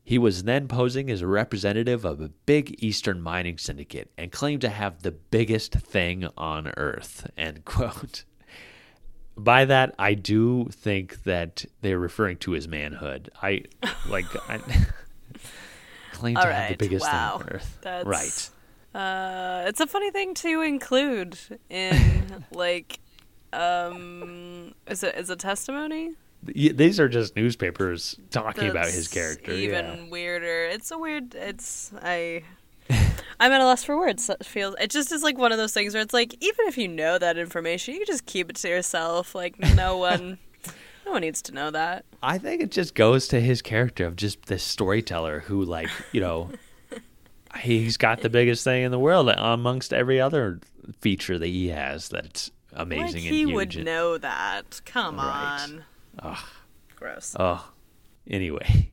He 0.08 0.20
was 0.20 0.44
then 0.44 0.68
posing 0.68 1.10
as 1.10 1.24
a 1.24 1.28
representative 1.28 2.06
of 2.06 2.22
a 2.22 2.30
big 2.30 2.76
Eastern 2.78 3.22
mining 3.22 3.58
syndicate 3.58 4.12
and 4.20 4.32
claimed 4.32 4.62
to 4.62 4.70
have 4.70 5.02
the 5.02 5.12
biggest 5.12 5.74
thing 5.74 6.28
on 6.38 6.72
earth. 6.78 7.28
End 7.36 7.66
quote. 7.66 8.24
By 9.36 9.66
that, 9.66 9.96
I 9.98 10.14
do 10.14 10.70
think 10.72 11.24
that 11.24 11.66
they're 11.82 11.98
referring 11.98 12.38
to 12.38 12.52
his 12.52 12.68
manhood. 12.68 13.32
I 13.42 13.64
like 14.08 14.26
I 14.48 14.60
claim 16.14 16.36
to 16.36 16.42
All 16.42 16.48
have 16.48 16.70
the 16.70 16.78
biggest 16.78 17.06
wow. 17.08 17.40
thing 17.40 17.48
on 17.48 17.54
earth. 17.56 17.78
That's, 17.82 18.06
Right. 18.06 18.50
Uh, 18.94 19.66
it's 19.68 19.82
a 19.82 19.88
funny 19.88 20.12
thing 20.12 20.36
to 20.36 20.62
include 20.62 21.38
in 21.68 22.46
like, 22.52 23.00
um, 23.52 24.76
is 24.86 25.04
it 25.04 25.16
is 25.16 25.32
a 25.32 25.36
testimony? 25.36 26.12
These 26.46 27.00
are 27.00 27.10
just 27.10 27.36
newspapers 27.36 28.18
talking 28.30 28.70
about 28.70 28.86
his 28.86 29.08
character. 29.08 29.52
Even 29.52 29.86
yeah. 29.86 30.10
weirder. 30.10 30.66
It's 30.66 30.92
a 30.92 30.98
weird. 30.98 31.36
It's 31.36 31.92
I. 32.02 32.44
I'm 33.40 33.52
at 33.52 33.60
a 33.62 33.66
loss 33.66 33.84
for 33.84 33.98
words. 33.98 34.30
It 34.30 34.46
feels. 34.46 34.76
It 34.80 34.92
just 34.92 35.12
is 35.12 35.24
like 35.24 35.38
one 35.38 35.52
of 35.52 35.58
those 35.58 35.74
things 35.74 35.94
where 35.94 36.04
it's 36.04 36.14
like 36.14 36.34
even 36.42 36.68
if 36.68 36.78
you 36.78 36.88
know 36.88 37.18
that 37.18 37.38
information, 37.38 37.94
you 37.96 38.02
can 38.02 38.08
just 38.08 38.26
keep 38.26 38.50
it 38.50 38.56
to 38.58 38.70
yourself. 38.70 39.34
Like 39.34 39.58
no 39.76 39.98
one, 40.10 40.38
no 41.06 41.14
one 41.14 41.22
needs 41.22 41.42
to 41.44 41.52
know 41.52 41.72
that. 41.72 42.06
I 42.22 42.38
think 42.38 42.62
it 42.62 42.72
just 42.72 42.96
goes 42.96 43.28
to 43.30 43.42
his 43.42 43.62
character 43.62 44.06
of 44.06 44.16
just 44.16 44.46
this 44.46 44.64
storyteller 44.64 45.40
who, 45.42 45.64
like, 45.66 45.90
you 46.12 46.22
know, 46.22 46.50
he's 47.60 47.98
got 47.98 48.22
the 48.22 48.30
biggest 48.30 48.64
thing 48.64 48.84
in 48.84 48.92
the 48.92 49.00
world 49.00 49.30
amongst 49.30 49.94
every 49.94 50.22
other 50.22 50.60
feature 51.00 51.38
that 51.40 51.48
he 51.48 51.70
has 51.70 52.10
that's 52.10 52.52
amazing 52.74 53.06
like 53.06 53.16
and 53.16 53.24
he 53.24 53.46
would 53.48 53.84
know 53.84 54.18
that. 54.18 54.82
Come 54.86 55.18
Right. 55.18 55.60
on. 55.70 55.84
Ugh. 56.20 56.38
Gross. 56.96 57.36
Oh, 57.40 57.72
anyway, 58.28 58.92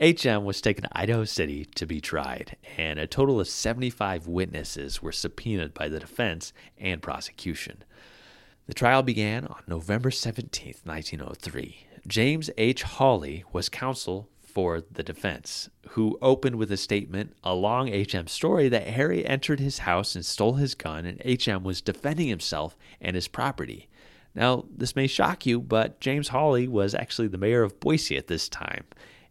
HM 0.00 0.44
was 0.44 0.60
taken 0.60 0.82
to 0.82 0.98
Idaho 0.98 1.24
City 1.24 1.64
to 1.76 1.86
be 1.86 2.00
tried, 2.00 2.56
and 2.76 2.98
a 2.98 3.06
total 3.06 3.40
of 3.40 3.48
75 3.48 4.26
witnesses 4.26 5.00
were 5.00 5.12
subpoenaed 5.12 5.72
by 5.72 5.88
the 5.88 6.00
defense 6.00 6.52
and 6.76 7.00
prosecution. 7.00 7.84
The 8.66 8.74
trial 8.74 9.02
began 9.02 9.46
on 9.46 9.62
November 9.66 10.10
17th, 10.10 10.84
1903. 10.84 11.86
James 12.06 12.50
H. 12.58 12.82
Hawley 12.82 13.44
was 13.52 13.68
counsel 13.68 14.28
for 14.40 14.80
the 14.80 15.02
defense, 15.02 15.70
who 15.90 16.18
opened 16.20 16.56
with 16.56 16.72
a 16.72 16.76
statement 16.76 17.34
along 17.44 17.88
HM's 17.88 18.32
story 18.32 18.68
that 18.68 18.88
Harry 18.88 19.24
entered 19.24 19.60
his 19.60 19.80
house 19.80 20.14
and 20.14 20.24
stole 20.24 20.54
his 20.54 20.74
gun, 20.74 21.04
and 21.06 21.22
HM 21.24 21.62
was 21.62 21.80
defending 21.80 22.28
himself 22.28 22.76
and 23.00 23.14
his 23.14 23.28
property. 23.28 23.88
Now, 24.36 24.66
this 24.70 24.94
may 24.94 25.06
shock 25.06 25.46
you, 25.46 25.60
but 25.60 25.98
James 25.98 26.28
Hawley 26.28 26.68
was 26.68 26.94
actually 26.94 27.28
the 27.28 27.38
mayor 27.38 27.62
of 27.62 27.80
Boise 27.80 28.18
at 28.18 28.26
this 28.26 28.50
time, 28.50 28.84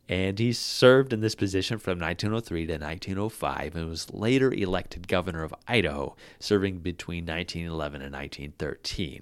and 0.10 0.40
he 0.40 0.52
served 0.52 1.14
in 1.14 1.22
this 1.22 1.36
position 1.36 1.78
from 1.78 2.00
1903 2.00 2.66
to 2.66 2.74
1905 2.74 3.76
and 3.76 3.88
was 3.88 4.12
later 4.12 4.52
elected 4.52 5.08
governor 5.08 5.44
of 5.44 5.54
Idaho, 5.68 6.16
serving 6.40 6.80
between 6.80 7.24
1911 7.24 8.02
and 8.02 8.14
1913. 8.14 9.22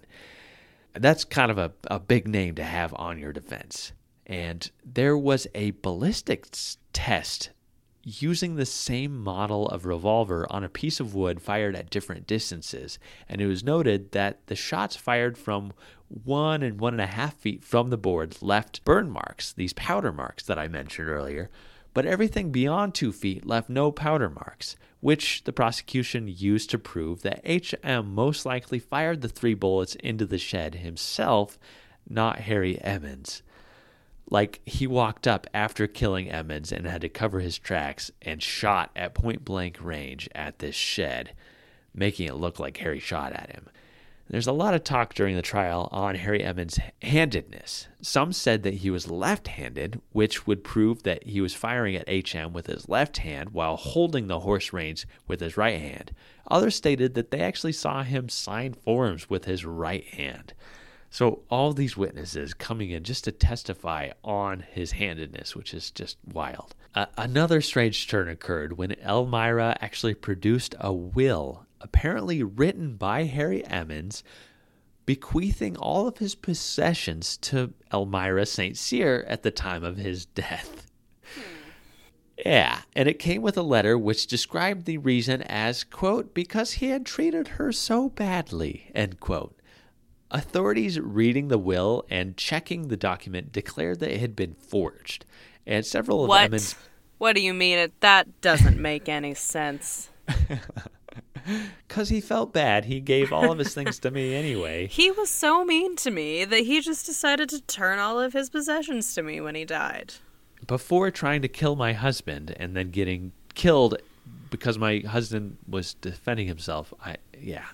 That's 0.93 1.25
kind 1.25 1.51
of 1.51 1.57
a, 1.57 1.73
a 1.87 1.99
big 1.99 2.29
name 2.29 2.55
to 2.55 2.63
have 2.63 2.93
on 2.95 3.19
your 3.19 3.33
defense. 3.33 3.91
And 4.25 4.71
there 4.85 5.17
was 5.17 5.47
a 5.53 5.71
ballistics 5.71 6.77
test 6.93 7.49
using 8.03 8.55
the 8.55 8.65
same 8.65 9.17
model 9.17 9.67
of 9.69 9.85
revolver 9.85 10.45
on 10.49 10.63
a 10.63 10.69
piece 10.69 10.99
of 10.99 11.15
wood 11.15 11.41
fired 11.41 11.75
at 11.75 11.89
different 11.89 12.27
distances. 12.27 12.99
And 13.29 13.39
it 13.39 13.47
was 13.47 13.63
noted 13.63 14.11
that 14.11 14.45
the 14.47 14.55
shots 14.55 14.95
fired 14.95 15.37
from 15.37 15.73
one 16.09 16.61
and 16.61 16.79
one 16.79 16.93
and 16.93 17.01
a 17.01 17.07
half 17.07 17.35
feet 17.35 17.63
from 17.63 17.89
the 17.89 17.97
board 17.97 18.37
left 18.41 18.83
burn 18.83 19.09
marks, 19.09 19.53
these 19.53 19.73
powder 19.73 20.11
marks 20.11 20.43
that 20.43 20.59
I 20.59 20.67
mentioned 20.67 21.07
earlier. 21.07 21.49
But 21.93 22.05
everything 22.05 22.51
beyond 22.51 22.93
two 22.93 23.11
feet 23.11 23.45
left 23.45 23.69
no 23.69 23.91
powder 23.91 24.29
marks, 24.29 24.75
which 24.99 25.43
the 25.43 25.53
prosecution 25.53 26.27
used 26.27 26.69
to 26.71 26.79
prove 26.79 27.21
that 27.21 27.41
H.M. 27.43 28.13
most 28.13 28.45
likely 28.45 28.79
fired 28.79 29.21
the 29.21 29.29
three 29.29 29.53
bullets 29.53 29.95
into 29.95 30.25
the 30.25 30.37
shed 30.37 30.75
himself, 30.75 31.59
not 32.09 32.39
Harry 32.39 32.81
Emmons. 32.81 33.43
Like 34.29 34.61
he 34.65 34.87
walked 34.87 35.27
up 35.27 35.47
after 35.53 35.87
killing 35.87 36.29
Emmons 36.29 36.71
and 36.71 36.87
had 36.87 37.01
to 37.01 37.09
cover 37.09 37.39
his 37.39 37.57
tracks 37.57 38.11
and 38.21 38.41
shot 38.41 38.91
at 38.95 39.13
point 39.13 39.45
blank 39.45 39.77
range 39.81 40.29
at 40.33 40.59
this 40.59 40.75
shed, 40.75 41.33
making 41.93 42.27
it 42.27 42.35
look 42.35 42.59
like 42.59 42.77
Harry 42.77 42.99
shot 42.99 43.33
at 43.33 43.51
him. 43.51 43.69
There's 44.29 44.47
a 44.47 44.53
lot 44.53 44.73
of 44.73 44.83
talk 44.83 45.13
during 45.13 45.35
the 45.35 45.41
trial 45.41 45.89
on 45.91 46.15
Harry 46.15 46.43
Emmons' 46.43 46.79
handedness. 47.01 47.87
Some 48.01 48.31
said 48.31 48.63
that 48.63 48.75
he 48.75 48.89
was 48.89 49.11
left 49.11 49.49
handed, 49.49 50.01
which 50.11 50.47
would 50.47 50.63
prove 50.63 51.03
that 51.03 51.27
he 51.27 51.41
was 51.41 51.53
firing 51.53 51.95
at 51.95 52.07
HM 52.09 52.53
with 52.53 52.67
his 52.67 52.87
left 52.87 53.17
hand 53.17 53.49
while 53.49 53.75
holding 53.75 54.27
the 54.27 54.39
horse 54.39 54.71
reins 54.71 55.05
with 55.27 55.41
his 55.41 55.57
right 55.57 55.79
hand. 55.79 56.15
Others 56.49 56.75
stated 56.75 57.13
that 57.13 57.31
they 57.31 57.41
actually 57.41 57.73
saw 57.73 58.01
him 58.03 58.29
sign 58.29 58.73
forms 58.73 59.29
with 59.29 59.45
his 59.45 59.65
right 59.65 60.05
hand. 60.05 60.53
So 61.13 61.43
all 61.47 61.73
these 61.73 61.95
witnesses 61.95 62.55
coming 62.55 62.89
in 62.89 63.03
just 63.03 63.25
to 63.25 63.31
testify 63.31 64.09
on 64.23 64.65
his 64.71 64.93
handedness, 64.93 65.55
which 65.55 65.71
is 65.71 65.91
just 65.91 66.17
wild. 66.25 66.73
Uh, 66.95 67.05
another 67.15 67.61
strange 67.61 68.07
turn 68.07 68.27
occurred 68.27 68.79
when 68.79 68.99
Elmira 68.99 69.77
actually 69.79 70.15
produced 70.15 70.73
a 70.79 70.91
will, 70.91 71.67
apparently 71.79 72.41
written 72.41 72.95
by 72.95 73.25
Harry 73.25 73.63
Emmons, 73.67 74.23
bequeathing 75.05 75.77
all 75.77 76.07
of 76.07 76.17
his 76.17 76.33
possessions 76.33 77.37
to 77.37 77.75
Elmira 77.93 78.47
St. 78.47 78.75
Cyr 78.75 79.23
at 79.27 79.43
the 79.43 79.51
time 79.51 79.83
of 79.83 79.97
his 79.97 80.25
death. 80.25 80.89
Yeah, 82.43 82.81
and 82.95 83.07
it 83.07 83.19
came 83.19 83.43
with 83.43 83.55
a 83.55 83.61
letter 83.61 83.99
which 83.99 84.25
described 84.25 84.85
the 84.85 84.97
reason 84.97 85.43
as, 85.43 85.83
quote, 85.83 86.33
because 86.33 86.71
he 86.71 86.87
had 86.87 87.05
treated 87.05 87.49
her 87.49 87.71
so 87.71 88.09
badly, 88.09 88.89
end 88.95 89.19
quote. 89.19 89.55
Authorities 90.33 90.99
reading 90.99 91.47
the 91.47 91.59
will 91.59 92.05
and 92.09 92.35
checking 92.35 92.87
the 92.87 92.97
document 92.97 93.51
declared 93.51 93.99
that 93.99 94.11
it 94.11 94.19
had 94.19 94.35
been 94.35 94.55
forged, 94.55 95.25
and 95.65 95.85
several 95.85 96.23
of 96.23 96.29
What? 96.29 96.45
Emmons 96.45 96.75
What 97.19 97.35
do 97.35 97.41
you 97.41 97.53
mean? 97.53 97.77
It 97.77 98.01
that 98.01 98.41
doesn't 98.41 98.79
make 98.81 99.07
any 99.07 99.33
sense. 99.33 100.09
because 101.87 102.09
he 102.09 102.21
felt 102.21 102.53
bad. 102.53 102.85
He 102.85 102.99
gave 102.99 103.31
all 103.31 103.51
of 103.51 103.59
his 103.59 103.73
things 103.73 103.99
to 103.99 104.11
me 104.11 104.35
anyway. 104.35 104.87
He 104.91 105.11
was 105.11 105.29
so 105.29 105.65
mean 105.65 105.95
to 105.97 106.11
me 106.11 106.45
that 106.45 106.61
he 106.61 106.81
just 106.81 107.05
decided 107.05 107.49
to 107.49 107.61
turn 107.61 107.99
all 107.99 108.19
of 108.19 108.33
his 108.33 108.49
possessions 108.49 109.13
to 109.15 109.23
me 109.23 109.41
when 109.41 109.55
he 109.55 109.65
died. 109.65 110.15
Before 110.65 111.11
trying 111.11 111.41
to 111.41 111.47
kill 111.47 111.75
my 111.75 111.93
husband 111.93 112.55
and 112.57 112.75
then 112.75 112.89
getting 112.89 113.33
killed 113.53 113.97
because 114.49 114.77
my 114.77 114.99
husband 114.99 115.57
was 115.67 115.95
defending 115.95 116.47
himself, 116.47 116.93
I 117.03 117.17
yeah. 117.37 117.65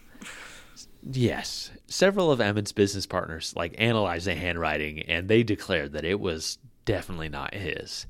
Yes, 1.03 1.72
several 1.90 2.32
of 2.32 2.40
Emmons' 2.40 2.72
business 2.72 3.06
partners 3.06 3.53
like 3.56 3.76
analyzed 3.78 4.28
the 4.28 4.36
handwriting 4.36 5.02
and 5.03 5.28
they 5.28 5.44
declared 5.44 5.94
that 5.94 6.06
it 6.06 6.20
was 6.20 6.57
definitely 6.86 7.30
not 7.30 7.53
his. 7.53 8.07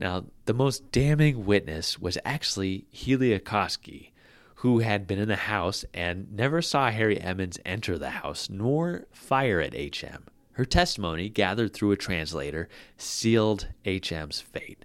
Now, 0.00 0.26
the 0.44 0.54
most 0.54 0.92
damning 0.92 1.44
witness 1.44 1.98
was 1.98 2.18
actually 2.24 2.86
Helia 2.94 3.40
Koski, 3.40 4.10
who 4.56 4.80
had 4.80 5.06
been 5.06 5.18
in 5.18 5.28
the 5.28 5.36
house 5.36 5.84
and 5.92 6.32
never 6.32 6.62
saw 6.62 6.90
Harry 6.90 7.20
Emmons 7.20 7.58
enter 7.64 7.98
the 7.98 8.10
house 8.10 8.48
nor 8.48 9.06
fire 9.12 9.60
at 9.60 9.74
HM. 9.74 10.24
Her 10.52 10.64
testimony, 10.64 11.28
gathered 11.28 11.72
through 11.72 11.92
a 11.92 11.96
translator, 11.96 12.68
sealed 12.96 13.68
HM's 13.84 14.40
fate. 14.40 14.84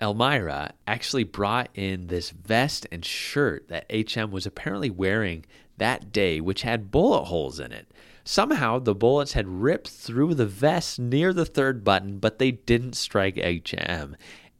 Elmira 0.00 0.72
actually 0.86 1.24
brought 1.24 1.68
in 1.74 2.06
this 2.06 2.30
vest 2.30 2.86
and 2.90 3.04
shirt 3.04 3.68
that 3.68 3.90
HM 3.90 4.30
was 4.30 4.46
apparently 4.46 4.90
wearing 4.90 5.44
that 5.78 6.12
day, 6.12 6.40
which 6.40 6.62
had 6.62 6.90
bullet 6.90 7.24
holes 7.24 7.60
in 7.60 7.72
it. 7.72 7.88
Somehow, 8.24 8.78
the 8.78 8.94
bullets 8.94 9.34
had 9.34 9.46
ripped 9.46 9.88
through 9.88 10.34
the 10.34 10.46
vest 10.46 10.98
near 10.98 11.32
the 11.34 11.44
third 11.44 11.84
button, 11.84 12.18
but 12.18 12.38
they 12.38 12.52
didn't 12.52 12.94
strike 12.94 13.36
HM. 13.36 14.16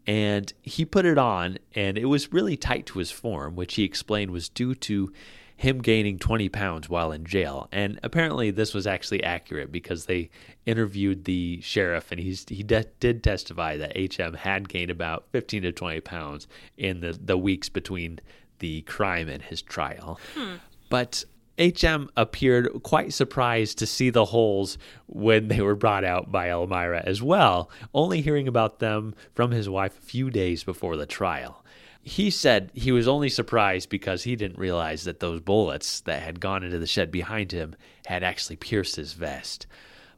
And 0.07 0.53
he 0.61 0.85
put 0.85 1.07
it 1.07 1.17
on, 1.17 1.59
and 1.75 1.97
it 1.97 2.05
was 2.05 2.33
really 2.33 2.59
tight 2.59 2.85
to 2.87 2.99
his 2.99 3.11
form, 3.11 3.57
which 3.57 3.75
he 3.75 3.85
explained 3.85 4.33
was 4.33 4.51
due 4.51 4.75
to 4.75 5.11
him 5.57 5.81
gaining 5.81 6.19
20 6.19 6.49
pounds 6.51 6.89
while 6.91 7.11
in 7.11 7.25
jail. 7.25 7.69
And 7.73 7.99
apparently, 8.03 8.51
this 8.51 8.75
was 8.75 8.87
actually 8.87 9.23
accurate 9.23 9.73
because 9.73 10.05
they 10.05 10.29
interviewed 10.67 11.25
the 11.25 11.61
sheriff, 11.63 12.11
and 12.13 12.21
he's, 12.21 12.45
he 12.49 12.63
de- 12.63 12.85
did 13.01 13.23
testify 13.23 13.79
that 13.79 13.97
HM 13.97 14.35
had 14.35 14.69
gained 14.69 14.91
about 14.91 15.25
15 15.33 15.63
to 15.63 15.73
20 15.73 16.01
pounds 16.01 16.49
in 16.77 17.01
the, 17.01 17.19
the 17.19 17.39
weeks 17.39 17.71
between 17.71 18.21
the 18.59 18.83
crime 18.83 19.29
and 19.29 19.43
his 19.43 19.63
trial. 19.63 20.19
Hmm. 20.35 20.55
But 20.95 21.25
HM 21.59 22.09
appeared 22.17 22.71
quite 22.85 23.13
surprised 23.13 23.79
to 23.79 23.87
see 23.87 24.11
the 24.11 24.27
holes 24.27 24.79
when 25.07 25.49
they 25.49 25.61
were 25.61 25.75
brought 25.75 26.05
out 26.05 26.31
by 26.31 26.51
Elmira 26.51 27.03
as 27.05 27.21
well, 27.21 27.69
only 27.93 28.21
hearing 28.21 28.47
about 28.47 28.79
them 28.79 29.17
from 29.35 29.51
his 29.51 29.69
wife 29.69 29.99
a 29.99 30.07
few 30.07 30.31
days 30.31 30.63
before 30.63 30.97
the 30.97 31.05
trial. 31.05 31.65
He 32.01 32.31
said 32.31 32.71
he 32.75 32.93
was 32.93 33.09
only 33.09 33.29
surprised 33.29 33.89
because 33.89 34.23
he 34.23 34.37
didn't 34.37 34.57
realize 34.57 35.03
that 35.03 35.19
those 35.19 35.41
bullets 35.41 36.01
that 36.03 36.23
had 36.23 36.39
gone 36.39 36.63
into 36.63 36.79
the 36.79 36.87
shed 36.87 37.11
behind 37.11 37.51
him 37.51 37.75
had 38.07 38.23
actually 38.23 38.55
pierced 38.55 38.95
his 38.95 39.15
vest. 39.15 39.67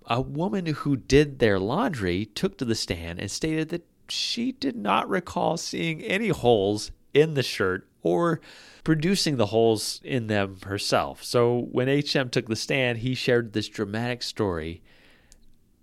A 0.05 0.21
woman 0.21 0.67
who 0.67 0.99
did 0.99 1.39
their 1.39 1.59
laundry 1.59 2.27
took 2.27 2.59
to 2.59 2.67
the 2.67 2.75
stand 2.75 3.19
and 3.19 3.31
stated 3.31 3.71
that 3.71 3.87
she 4.11 4.53
did 4.53 4.77
not 4.77 5.09
recall 5.09 5.57
seeing 5.57 6.03
any 6.03 6.29
holes 6.29 6.91
in 7.17 7.33
the 7.35 7.43
shirt 7.43 7.89
or 8.03 8.41
producing 8.85 9.37
the 9.37 9.47
holes 9.47 10.01
in 10.05 10.27
them 10.27 10.59
herself. 10.67 11.25
So 11.25 11.67
when 11.73 11.89
HM 11.89 12.29
took 12.29 12.47
the 12.47 12.55
stand, 12.55 12.99
he 12.99 13.15
shared 13.15 13.53
this 13.53 13.69
dramatic 13.69 14.23
story 14.23 14.83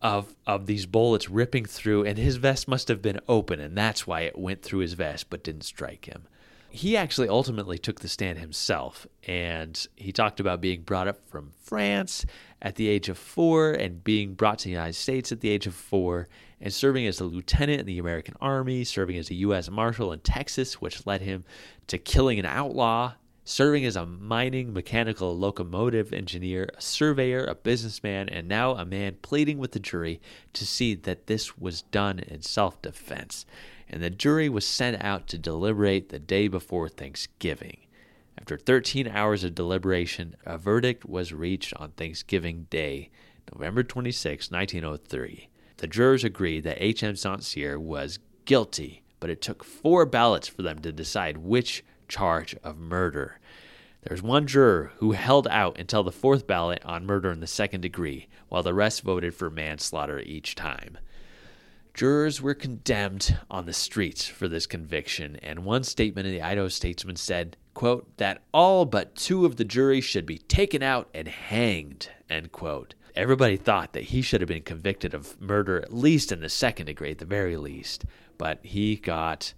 of 0.01 0.35
of 0.45 0.65
these 0.65 0.85
bullets 0.85 1.29
ripping 1.29 1.65
through 1.65 2.03
and 2.03 2.17
his 2.17 2.35
vest 2.35 2.67
must 2.67 2.89
have 2.89 3.01
been 3.01 3.21
open 3.29 3.61
and 3.61 3.77
that's 3.77 4.05
why 4.05 4.19
it 4.21 4.37
went 4.37 4.61
through 4.61 4.79
his 4.79 4.93
vest 4.93 5.29
but 5.29 5.43
didn't 5.43 5.63
strike 5.63 6.05
him. 6.05 6.23
He 6.69 6.97
actually 6.97 7.29
ultimately 7.29 7.77
took 7.77 8.01
the 8.01 8.09
stand 8.09 8.37
himself 8.37 9.07
and 9.27 9.87
he 9.95 10.11
talked 10.11 10.39
about 10.41 10.59
being 10.59 10.81
brought 10.81 11.07
up 11.07 11.25
from 11.29 11.51
France 11.61 12.25
at 12.61 12.75
the 12.75 12.89
age 12.89 13.07
of 13.07 13.17
4 13.17 13.71
and 13.71 14.03
being 14.03 14.33
brought 14.33 14.59
to 14.59 14.65
the 14.65 14.71
United 14.71 14.95
States 14.95 15.31
at 15.31 15.39
the 15.39 15.49
age 15.49 15.67
of 15.67 15.73
4 15.73 16.27
and 16.63 16.73
serving 16.73 17.05
as 17.05 17.19
a 17.19 17.25
lieutenant 17.25 17.81
in 17.81 17.85
the 17.85 17.99
American 17.99 18.33
Army, 18.41 18.83
serving 18.83 19.17
as 19.17 19.29
a 19.29 19.35
US 19.35 19.69
Marshal 19.69 20.11
in 20.11 20.21
Texas 20.21 20.81
which 20.81 21.05
led 21.05 21.21
him 21.21 21.43
to 21.85 21.99
killing 21.99 22.39
an 22.39 22.45
outlaw 22.47 23.13
serving 23.45 23.83
as 23.85 23.95
a 23.95 24.05
mining 24.05 24.73
mechanical 24.73 25.37
locomotive 25.37 26.13
engineer, 26.13 26.69
a 26.77 26.81
surveyor, 26.81 27.45
a 27.45 27.55
businessman, 27.55 28.29
and 28.29 28.47
now 28.47 28.71
a 28.75 28.85
man 28.85 29.17
pleading 29.21 29.57
with 29.57 29.71
the 29.73 29.79
jury 29.79 30.21
to 30.53 30.65
see 30.65 30.95
that 30.95 31.27
this 31.27 31.57
was 31.57 31.81
done 31.83 32.19
in 32.19 32.41
self 32.41 32.81
defense. 32.81 33.45
And 33.89 34.01
the 34.01 34.09
jury 34.09 34.49
was 34.49 34.65
sent 34.65 35.03
out 35.03 35.27
to 35.27 35.37
deliberate 35.37 36.09
the 36.09 36.19
day 36.19 36.47
before 36.47 36.89
Thanksgiving. 36.89 37.77
After 38.39 38.57
13 38.57 39.07
hours 39.07 39.43
of 39.43 39.53
deliberation, 39.53 40.35
a 40.45 40.57
verdict 40.57 41.05
was 41.05 41.33
reached 41.33 41.73
on 41.75 41.91
Thanksgiving 41.91 42.67
Day, 42.69 43.09
November 43.53 43.83
26, 43.83 44.49
1903. 44.49 45.49
The 45.83 45.89
jurors 45.89 46.23
agreed 46.23 46.63
that 46.63 46.81
H.M. 46.81 47.17
St. 47.17 47.77
Was 47.77 48.19
guilty, 48.45 49.03
but 49.19 49.29
it 49.29 49.41
took 49.41 49.65
four 49.65 50.05
ballots 50.05 50.47
for 50.47 50.61
them 50.61 50.79
to 50.79 50.93
decide 50.93 51.35
which 51.39 51.83
charge 52.07 52.55
of 52.63 52.77
murder. 52.77 53.41
There's 54.01 54.21
one 54.21 54.47
juror 54.47 54.93
who 54.99 55.11
held 55.11 55.45
out 55.49 55.77
until 55.77 56.01
the 56.01 56.09
fourth 56.13 56.47
ballot 56.47 56.81
on 56.85 57.05
murder 57.05 57.33
in 57.33 57.41
the 57.41 57.47
second 57.47 57.81
degree, 57.81 58.29
while 58.47 58.63
the 58.63 58.73
rest 58.73 59.01
voted 59.01 59.35
for 59.35 59.49
manslaughter 59.49 60.21
each 60.21 60.55
time. 60.55 60.99
Jurors 61.93 62.41
were 62.41 62.53
condemned 62.53 63.37
on 63.51 63.65
the 63.65 63.73
streets 63.73 64.25
for 64.25 64.47
this 64.47 64.65
conviction, 64.65 65.35
and 65.43 65.65
one 65.65 65.83
statement 65.83 66.25
in 66.25 66.31
the 66.31 66.41
Idaho 66.41 66.69
Statesman 66.69 67.17
said, 67.17 67.57
quote, 67.73 68.07
that 68.15 68.41
all 68.53 68.85
but 68.85 69.15
two 69.15 69.45
of 69.45 69.57
the 69.57 69.65
jury 69.65 69.99
should 69.99 70.25
be 70.25 70.37
taken 70.37 70.81
out 70.81 71.09
and 71.13 71.27
hanged, 71.27 72.07
end 72.29 72.53
quote. 72.53 72.95
Everybody 73.15 73.57
thought 73.57 73.93
that 73.93 74.05
he 74.05 74.23
should 74.23 74.41
have 74.41 74.47
been 74.47 74.63
convicted 74.63 75.13
of 75.13 75.39
murder 75.39 75.79
at 75.79 75.93
least 75.93 76.31
in 76.31 76.39
the 76.39 76.49
second 76.49 76.87
degree, 76.87 77.11
at 77.11 77.19
the 77.19 77.25
very 77.25 77.57
least, 77.57 78.05
but 78.39 78.59
he 78.63 78.95
got 78.95 79.53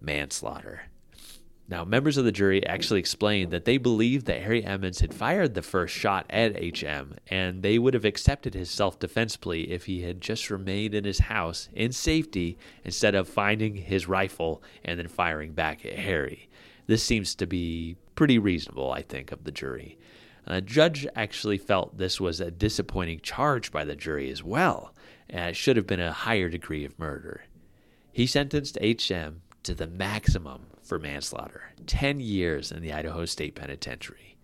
manslaughter. 0.00 0.82
Now, 1.68 1.84
members 1.84 2.16
of 2.16 2.24
the 2.24 2.32
jury 2.32 2.64
actually 2.66 3.00
explained 3.00 3.52
that 3.52 3.64
they 3.64 3.78
believed 3.78 4.26
that 4.26 4.42
Harry 4.42 4.64
Emmons 4.64 5.00
had 5.00 5.14
fired 5.14 5.54
the 5.54 5.62
first 5.62 5.94
shot 5.94 6.26
at 6.30 6.56
HM, 6.56 7.14
and 7.28 7.62
they 7.62 7.78
would 7.78 7.94
have 7.94 8.04
accepted 8.04 8.54
his 8.54 8.70
self 8.70 8.98
defense 8.98 9.36
plea 9.36 9.62
if 9.62 9.86
he 9.86 10.02
had 10.02 10.20
just 10.20 10.50
remained 10.50 10.94
in 10.94 11.04
his 11.04 11.20
house 11.20 11.68
in 11.74 11.92
safety 11.92 12.56
instead 12.84 13.14
of 13.14 13.28
finding 13.28 13.76
his 13.76 14.08
rifle 14.08 14.62
and 14.84 14.98
then 14.98 15.08
firing 15.08 15.52
back 15.52 15.84
at 15.84 15.98
Harry. 15.98 16.48
This 16.86 17.02
seems 17.02 17.34
to 17.36 17.46
be 17.46 17.96
pretty 18.14 18.38
reasonable, 18.38 18.92
I 18.92 19.02
think, 19.02 19.32
of 19.32 19.44
the 19.44 19.52
jury. 19.52 19.98
A 20.46 20.60
judge 20.60 21.06
actually 21.16 21.58
felt 21.58 21.98
this 21.98 22.20
was 22.20 22.40
a 22.40 22.52
disappointing 22.52 23.20
charge 23.20 23.72
by 23.72 23.84
the 23.84 23.96
jury 23.96 24.30
as 24.30 24.44
well, 24.44 24.94
and 25.28 25.50
it 25.50 25.56
should 25.56 25.76
have 25.76 25.86
been 25.86 26.00
a 26.00 26.12
higher 26.12 26.48
degree 26.48 26.84
of 26.84 26.98
murder. 26.98 27.44
He 28.12 28.26
sentenced 28.26 28.78
HM 28.80 29.42
to 29.64 29.74
the 29.74 29.88
maximum 29.88 30.66
for 30.82 31.00
manslaughter 31.00 31.72
10 31.86 32.20
years 32.20 32.70
in 32.70 32.80
the 32.80 32.92
Idaho 32.92 33.24
State 33.24 33.56
Penitentiary. 33.56 34.36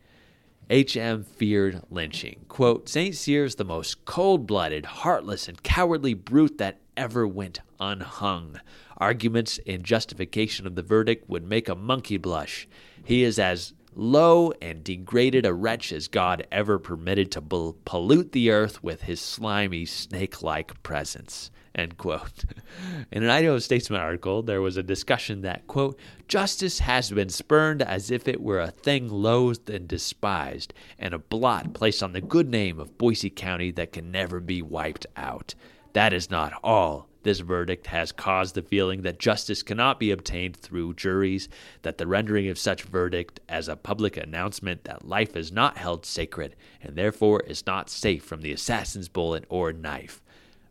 HM 0.68 1.24
feared 1.24 1.82
lynching. 1.90 2.46
Quote, 2.48 2.88
St. 2.88 3.14
Cyr's 3.14 3.54
the 3.56 3.64
most 3.64 4.04
cold 4.04 4.46
blooded, 4.46 4.86
heartless, 4.86 5.46
and 5.46 5.62
cowardly 5.62 6.14
brute 6.14 6.58
that 6.58 6.80
ever 6.96 7.26
went 7.26 7.60
unhung. 7.78 8.60
Arguments 8.96 9.58
in 9.58 9.82
justification 9.82 10.66
of 10.66 10.74
the 10.74 10.82
verdict 10.82 11.28
would 11.28 11.44
make 11.44 11.68
a 11.68 11.74
monkey 11.74 12.16
blush. 12.16 12.66
He 13.04 13.22
is 13.22 13.38
as 13.38 13.74
low 13.94 14.52
and 14.62 14.82
degraded 14.82 15.46
a 15.46 15.52
wretch 15.52 15.92
as 15.92 16.08
God 16.08 16.46
ever 16.50 16.78
permitted 16.78 17.30
to 17.32 17.74
pollute 17.84 18.32
the 18.32 18.50
earth 18.50 18.82
with 18.82 19.02
his 19.02 19.20
slimy, 19.20 19.84
snake 19.84 20.42
like 20.42 20.82
presence. 20.82 21.50
End 21.74 21.96
quote. 21.96 22.44
In 23.12 23.22
an 23.22 23.30
Idaho 23.30 23.58
Statesman 23.58 24.00
article, 24.00 24.42
there 24.42 24.60
was 24.60 24.76
a 24.76 24.82
discussion 24.82 25.40
that, 25.42 25.66
quote, 25.66 25.98
justice 26.28 26.80
has 26.80 27.10
been 27.10 27.30
spurned 27.30 27.80
as 27.80 28.10
if 28.10 28.28
it 28.28 28.42
were 28.42 28.60
a 28.60 28.70
thing 28.70 29.08
loathed 29.08 29.70
and 29.70 29.88
despised, 29.88 30.74
and 30.98 31.14
a 31.14 31.18
blot 31.18 31.72
placed 31.72 32.02
on 32.02 32.12
the 32.12 32.20
good 32.20 32.48
name 32.48 32.78
of 32.78 32.98
Boise 32.98 33.30
County 33.30 33.70
that 33.72 33.92
can 33.92 34.10
never 34.10 34.38
be 34.40 34.60
wiped 34.60 35.06
out. 35.16 35.54
That 35.94 36.12
is 36.12 36.30
not 36.30 36.52
all. 36.62 37.08
This 37.22 37.40
verdict 37.40 37.86
has 37.86 38.12
caused 38.12 38.54
the 38.54 38.62
feeling 38.62 39.02
that 39.02 39.18
justice 39.18 39.62
cannot 39.62 40.00
be 40.00 40.10
obtained 40.10 40.56
through 40.56 40.94
juries, 40.94 41.48
that 41.82 41.98
the 41.98 42.06
rendering 42.06 42.48
of 42.48 42.58
such 42.58 42.82
verdict 42.82 43.40
as 43.48 43.68
a 43.68 43.76
public 43.76 44.16
announcement 44.16 44.84
that 44.84 45.06
life 45.06 45.36
is 45.36 45.52
not 45.52 45.78
held 45.78 46.04
sacred 46.04 46.56
and 46.80 46.96
therefore 46.96 47.40
is 47.40 47.66
not 47.66 47.88
safe 47.90 48.24
from 48.24 48.42
the 48.42 48.52
assassin's 48.52 49.08
bullet 49.08 49.44
or 49.48 49.72
knife. 49.72 50.20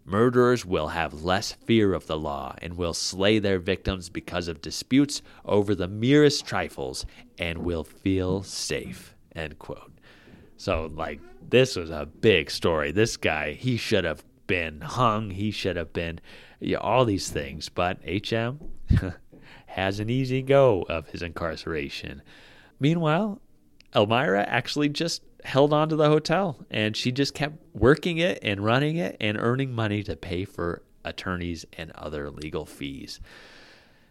Murderers 0.04 0.66
will 0.66 0.90
have 0.90 1.24
less 1.24 1.52
fear 1.52 1.94
of 1.94 2.08
the 2.08 2.18
law 2.18 2.56
and 2.62 2.76
will 2.76 2.94
slay 2.94 3.40
their 3.40 3.60
victims 3.60 4.10
because 4.10 4.48
of 4.48 4.62
disputes 4.62 5.22
over 5.46 5.76
the 5.76 5.88
merest 5.88 6.46
trifles 6.46 7.06
and 7.38 7.60
will 7.60 7.84
feel 7.84 8.42
safe. 8.42 9.16
End 9.36 9.60
quote. 9.60 9.92
So, 10.58 10.92
like, 10.94 11.22
this 11.50 11.76
was 11.76 11.92
a 11.92 12.06
big 12.06 12.52
story. 12.52 12.92
This 12.92 13.16
guy, 13.16 13.54
he 13.54 13.78
should 13.78 14.04
have 14.04 14.24
been 14.52 14.82
hung. 14.82 15.30
He 15.30 15.50
should 15.50 15.78
have 15.78 15.94
been, 15.94 16.20
yeah, 16.60 16.76
all 16.76 17.06
these 17.06 17.30
things. 17.30 17.70
But 17.70 18.00
HM 18.06 18.60
has 19.68 20.02
an 20.02 20.10
easy 20.10 20.42
go 20.42 20.86
of 20.90 21.08
his 21.08 21.22
incarceration. 21.22 22.22
Meanwhile, 22.78 23.40
Elmira 23.96 24.44
actually 24.44 24.90
just 24.90 25.22
held 25.46 25.72
on 25.72 25.88
to 25.88 25.96
the 25.96 26.10
hotel 26.10 26.66
and 26.70 26.98
she 26.98 27.14
just 27.14 27.34
kept 27.34 27.64
working 27.74 28.18
it 28.18 28.40
and 28.44 28.60
running 28.66 28.98
it 28.98 29.16
and 29.22 29.38
earning 29.40 29.72
money 29.72 30.04
to 30.04 30.18
pay 30.18 30.44
for 30.44 30.84
attorneys 31.06 31.66
and 31.78 31.92
other 31.92 32.30
legal 32.30 32.66
fees. 32.66 33.22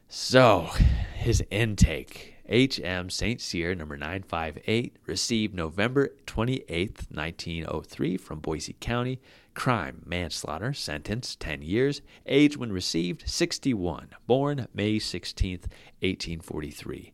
So, 0.08 0.70
his 1.16 1.44
intake 1.50 2.36
HM 2.50 3.10
St. 3.10 3.42
Cyr 3.42 3.74
number 3.74 3.98
958 3.98 4.96
received 5.06 5.54
November 5.54 6.14
28, 6.24 7.02
1903 7.12 8.16
from 8.16 8.40
Boise 8.40 8.76
County. 8.80 9.20
Crime 9.60 10.00
manslaughter, 10.06 10.72
sentence 10.72 11.36
10 11.36 11.60
years. 11.60 12.00
Age 12.24 12.56
when 12.56 12.72
received 12.72 13.28
61. 13.28 14.08
Born 14.26 14.68
May 14.72 14.98
16, 14.98 15.50
1843. 16.00 17.12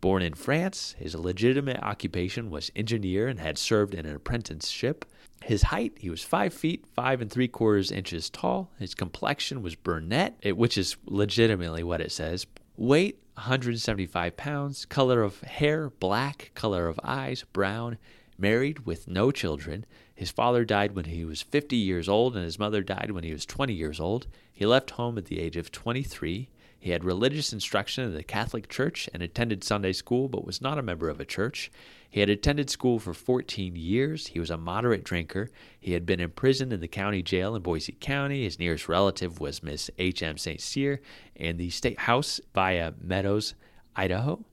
Born 0.00 0.22
in 0.22 0.34
France, 0.34 0.94
his 1.00 1.16
legitimate 1.16 1.82
occupation 1.82 2.48
was 2.48 2.70
engineer 2.76 3.26
and 3.26 3.40
had 3.40 3.58
served 3.58 3.92
in 3.92 4.06
an 4.06 4.14
apprenticeship. 4.14 5.04
His 5.42 5.62
height, 5.62 5.94
he 5.98 6.08
was 6.08 6.22
five 6.22 6.54
feet, 6.54 6.84
five 6.94 7.20
and 7.20 7.28
three 7.28 7.48
quarters 7.48 7.90
inches 7.90 8.30
tall. 8.30 8.70
His 8.78 8.94
complexion 8.94 9.60
was 9.60 9.74
brunette, 9.74 10.36
which 10.56 10.78
is 10.78 10.96
legitimately 11.06 11.82
what 11.82 12.00
it 12.00 12.12
says. 12.12 12.46
Weight, 12.76 13.18
175 13.34 14.36
pounds. 14.36 14.84
Color 14.84 15.24
of 15.24 15.40
hair, 15.40 15.90
black. 15.90 16.52
Color 16.54 16.86
of 16.86 17.00
eyes, 17.02 17.44
brown. 17.52 17.98
Married 18.38 18.86
with 18.86 19.08
no 19.08 19.32
children. 19.32 19.84
His 20.20 20.30
father 20.30 20.66
died 20.66 20.94
when 20.94 21.06
he 21.06 21.24
was 21.24 21.40
50 21.40 21.76
years 21.76 22.06
old, 22.06 22.36
and 22.36 22.44
his 22.44 22.58
mother 22.58 22.82
died 22.82 23.10
when 23.10 23.24
he 23.24 23.32
was 23.32 23.46
20 23.46 23.72
years 23.72 23.98
old. 23.98 24.26
He 24.52 24.66
left 24.66 24.90
home 24.90 25.16
at 25.16 25.24
the 25.24 25.40
age 25.40 25.56
of 25.56 25.72
23. 25.72 26.50
He 26.78 26.90
had 26.90 27.04
religious 27.04 27.54
instruction 27.54 28.04
in 28.04 28.12
the 28.12 28.22
Catholic 28.22 28.68
Church 28.68 29.08
and 29.14 29.22
attended 29.22 29.64
Sunday 29.64 29.94
school, 29.94 30.28
but 30.28 30.44
was 30.44 30.60
not 30.60 30.76
a 30.76 30.82
member 30.82 31.08
of 31.08 31.20
a 31.20 31.24
church. 31.24 31.72
He 32.10 32.20
had 32.20 32.28
attended 32.28 32.68
school 32.68 32.98
for 32.98 33.14
14 33.14 33.76
years. 33.76 34.26
He 34.26 34.38
was 34.38 34.50
a 34.50 34.58
moderate 34.58 35.04
drinker. 35.04 35.48
He 35.80 35.94
had 35.94 36.04
been 36.04 36.20
imprisoned 36.20 36.74
in 36.74 36.80
the 36.80 36.86
county 36.86 37.22
jail 37.22 37.56
in 37.56 37.62
Boise 37.62 37.96
County. 37.98 38.44
His 38.44 38.58
nearest 38.58 38.90
relative 38.90 39.40
was 39.40 39.62
Miss 39.62 39.90
H.M. 39.96 40.36
St. 40.36 40.60
Cyr 40.60 41.00
in 41.34 41.56
the 41.56 41.70
state 41.70 42.00
house 42.00 42.42
via 42.54 42.92
Meadows, 43.00 43.54
Idaho. 43.96 44.44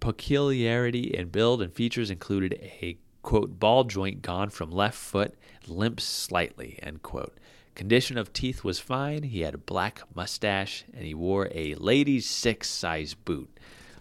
Peculiarity 0.00 1.14
in 1.16 1.28
build 1.28 1.62
and 1.62 1.72
features 1.72 2.10
included 2.10 2.54
a 2.54 2.98
quote 3.26 3.58
ball 3.58 3.82
joint 3.82 4.22
gone 4.22 4.48
from 4.48 4.70
left 4.70 4.96
foot, 4.96 5.34
limps 5.66 6.04
slightly, 6.04 6.78
end 6.80 7.02
quote. 7.02 7.36
Condition 7.74 8.16
of 8.16 8.32
teeth 8.32 8.62
was 8.62 8.78
fine. 8.78 9.24
He 9.24 9.40
had 9.40 9.52
a 9.52 9.58
black 9.58 10.00
mustache 10.14 10.84
and 10.94 11.04
he 11.04 11.12
wore 11.12 11.48
a 11.52 11.74
ladies' 11.74 12.30
six 12.30 12.70
size 12.70 13.14
boot. 13.14 13.50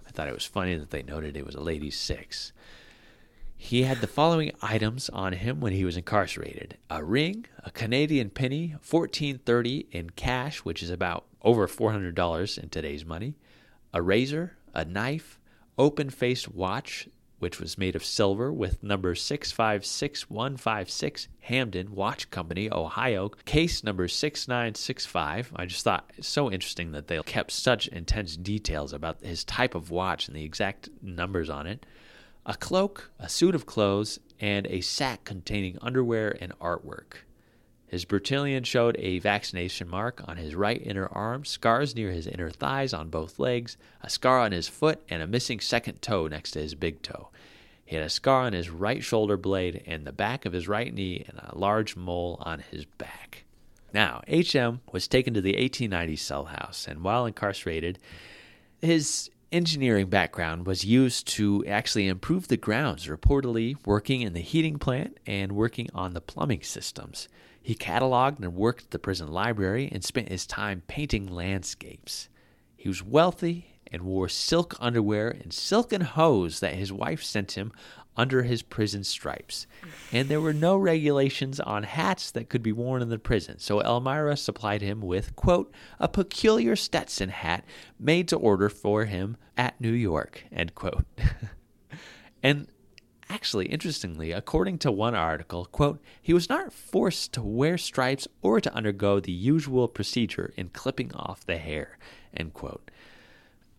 I 0.08 0.12
thought 0.12 0.28
it 0.28 0.34
was 0.34 0.46
funny 0.46 0.76
that 0.78 0.92
they 0.92 1.02
noted 1.02 1.36
it 1.36 1.46
was 1.46 1.56
a 1.56 1.60
ladies' 1.60 2.00
six. 2.00 2.54
He 3.58 3.82
had 3.82 4.00
the 4.00 4.08
following 4.08 4.52
items 4.62 5.10
on 5.10 5.34
him 5.34 5.60
when 5.60 5.74
he 5.74 5.86
was 5.86 5.98
incarcerated 5.98 6.78
a 6.92 7.04
ring, 7.04 7.48
a 7.64 7.72
Canadian 7.72 8.30
penny, 8.30 8.76
1430 8.88 9.88
in 9.92 10.12
cash, 10.12 10.60
which 10.60 10.84
is 10.84 10.92
about 10.92 11.26
over 11.42 11.68
$400 11.68 12.58
in 12.60 12.70
today's 12.70 13.04
money, 13.04 13.34
a 13.92 14.04
razor, 14.04 14.56
a 14.76 14.86
knife, 14.86 15.40
open 15.80 16.12
faced 16.12 16.54
watch 16.54 17.08
which 17.46 17.60
was 17.60 17.78
made 17.78 17.96
of 17.96 18.04
silver 18.04 18.52
with 18.52 18.82
number 18.82 19.14
656156 19.14 21.28
Hampden 21.42 21.94
Watch 21.94 22.32
Company, 22.32 22.72
Ohio, 22.72 23.30
case 23.46 23.84
number 23.84 24.08
6965. 24.08 25.54
I 25.56 25.68
just 25.68 25.84
thought 25.84 26.12
so 26.22 26.52
interesting 26.52 26.92
that 26.94 27.06
they 27.06 27.22
kept 27.22 27.52
such 27.52 27.88
intense 27.90 28.36
details 28.36 28.94
about 28.94 29.22
his 29.22 29.44
type 29.44 29.76
of 29.76 29.92
watch 29.92 30.28
and 30.28 30.36
the 30.36 30.44
exact 30.44 30.90
numbers 31.04 31.52
on 31.52 31.68
it. 31.68 31.86
A 32.48 32.56
cloak, 32.56 33.12
a 33.20 33.30
suit 33.30 33.54
of 33.54 33.68
clothes, 33.68 34.20
and 34.40 34.66
a 34.66 34.82
sack 34.82 35.24
containing 35.24 35.78
underwear 35.84 36.36
and 36.42 36.58
artwork. 36.58 37.18
His 37.88 38.06
Bertillon 38.06 38.66
showed 38.66 38.96
a 38.98 39.20
vaccination 39.20 39.88
mark 39.88 40.22
on 40.28 40.38
his 40.38 40.56
right 40.56 40.82
inner 40.86 41.08
arm, 41.08 41.46
scars 41.46 41.96
near 41.96 42.12
his 42.12 42.28
inner 42.28 42.50
thighs 42.50 42.94
on 42.94 43.10
both 43.10 43.40
legs, 43.40 43.78
a 44.02 44.10
scar 44.10 44.40
on 44.40 44.52
his 44.52 44.68
foot, 44.68 45.02
and 45.08 45.22
a 45.22 45.28
missing 45.28 45.60
second 45.60 46.02
toe 46.02 46.28
next 46.28 46.52
to 46.52 46.60
his 46.60 46.76
big 46.76 47.02
toe. 47.02 47.30
He 47.86 47.96
had 47.96 48.04
a 48.04 48.10
scar 48.10 48.42
on 48.42 48.54
his 48.54 48.70
right 48.70 49.04
shoulder 49.04 49.38
blade 49.38 49.84
and 49.86 50.06
the 50.06 50.12
back 50.12 50.46
of 50.46 50.54
his 50.54 50.68
right 50.68 50.94
knee, 50.94 51.24
and 51.28 51.38
a 51.38 51.58
large 51.58 51.96
mole 51.96 52.42
on 52.42 52.60
his 52.60 52.86
back. 52.86 53.46
Now, 53.94 54.22
HM 54.28 54.82
was 54.92 55.08
taken 55.08 55.34
to 55.36 55.42
the 55.42 55.54
1890 55.54 56.16
cell 56.16 56.46
house, 56.46 56.88
and 56.88 57.04
while 57.04 57.26
incarcerated, 57.26 58.00
his 58.82 59.30
engineering 59.52 60.08
background 60.08 60.66
was 60.66 60.84
used 60.84 61.28
to 61.28 61.64
actually 61.66 62.08
improve 62.08 62.48
the 62.48 62.58
grounds, 62.58 63.06
reportedly 63.06 63.76
working 63.86 64.22
in 64.22 64.34
the 64.34 64.42
heating 64.42 64.80
plant 64.80 65.18
and 65.26 65.52
working 65.54 65.88
on 65.94 66.14
the 66.14 66.22
plumbing 66.22 66.64
systems. 66.64 67.30
He 67.62 67.76
cataloged 67.76 68.40
and 68.40 68.56
worked 68.56 68.86
at 68.86 68.92
the 68.92 69.00
prison 69.00 69.32
library 69.32 69.90
and 69.92 70.04
spent 70.04 70.30
his 70.30 70.46
time 70.46 70.84
painting 70.88 71.28
landscapes. 71.28 72.30
He 72.76 72.90
was 72.90 73.02
wealthy 73.02 73.75
and 73.92 74.04
wore 74.04 74.30
silk 74.30 74.76
underwear 74.80 75.30
and 75.30 75.54
silken 75.54 76.02
hose 76.02 76.60
that 76.60 76.76
his 76.76 76.92
wife 76.92 77.24
sent 77.24 77.54
him 77.54 77.72
under 78.18 78.44
his 78.44 78.62
prison 78.62 79.04
stripes. 79.04 79.68
And 80.12 80.30
there 80.30 80.42
were 80.42 80.54
no 80.54 80.78
regulations 80.78 81.60
on 81.60 81.84
hats 81.84 82.32
that 82.32 82.50
could 82.50 82.64
be 82.64 82.72
worn 82.72 83.02
in 83.02 83.10
the 83.10 83.20
prison, 83.20 83.60
so 83.60 83.82
Elmira 83.82 84.38
supplied 84.38 84.82
him 84.82 85.02
with, 85.02 85.36
quote, 85.36 85.74
a 86.00 86.08
peculiar 86.08 86.76
Stetson 86.76 87.30
hat 87.30 87.66
made 88.00 88.28
to 88.30 88.38
order 88.38 88.70
for 88.70 89.06
him 89.06 89.38
at 89.58 89.80
New 89.82 89.92
York, 89.92 90.46
end 90.52 90.76
quote. 90.76 91.06
and 92.44 92.68
Actually, 93.28 93.66
interestingly, 93.66 94.32
according 94.32 94.78
to 94.78 94.92
one 94.92 95.16
article, 95.16 95.66
quote, 95.66 96.00
he 96.22 96.34
was 96.34 96.48
not 96.48 96.72
forced 96.72 97.34
to 97.34 97.42
wear 97.42 97.78
stripes 97.78 98.28
or 98.44 98.62
to 98.62 98.74
undergo 98.74 99.20
the 99.20 99.32
usual 99.32 99.88
procedure 99.88 100.54
in 100.56 100.70
clipping 100.70 101.12
off 101.16 101.46
the 101.46 101.58
hair, 101.58 101.98
end 102.36 102.54
quote. 102.54 102.92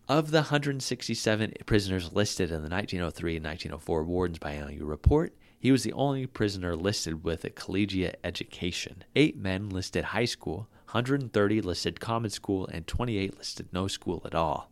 Of 0.09 0.31
the 0.31 0.37
167 0.37 1.53
prisoners 1.65 2.13
listed 2.13 2.49
in 2.49 2.63
the 2.63 2.69
1903 2.69 3.35
and 3.35 3.45
1904 3.45 4.05
Warden's 4.05 4.39
Biennial 4.39 4.87
Report, 4.87 5.35
he 5.59 5.69
was 5.69 5.83
the 5.83 5.91
only 5.91 6.25
prisoner 6.25 6.77
listed 6.77 7.25
with 7.25 7.43
a 7.43 7.49
collegiate 7.49 8.17
education. 8.23 9.03
Eight 9.17 9.35
men 9.35 9.67
listed 9.67 10.05
high 10.05 10.23
school, 10.23 10.69
130 10.91 11.59
listed 11.59 11.99
common 11.99 12.29
school, 12.29 12.67
and 12.67 12.87
28 12.87 13.37
listed 13.37 13.67
no 13.73 13.89
school 13.89 14.21
at 14.23 14.33
all. 14.33 14.71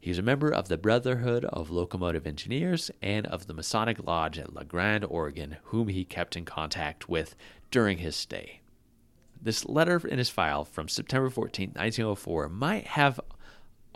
He 0.00 0.10
was 0.10 0.18
a 0.18 0.22
member 0.22 0.52
of 0.52 0.66
the 0.66 0.76
Brotherhood 0.76 1.44
of 1.44 1.70
Locomotive 1.70 2.26
Engineers 2.26 2.90
and 3.00 3.24
of 3.28 3.46
the 3.46 3.54
Masonic 3.54 4.04
Lodge 4.04 4.36
at 4.36 4.52
La 4.52 4.64
Grande, 4.64 5.04
Oregon, 5.04 5.58
whom 5.66 5.86
he 5.86 6.04
kept 6.04 6.34
in 6.34 6.44
contact 6.44 7.08
with 7.08 7.36
during 7.70 7.98
his 7.98 8.16
stay. 8.16 8.62
This 9.40 9.64
letter 9.64 10.02
in 10.08 10.18
his 10.18 10.30
file 10.30 10.64
from 10.64 10.88
September 10.88 11.30
14, 11.30 11.68
1904, 11.68 12.48
might 12.48 12.86
have 12.88 13.20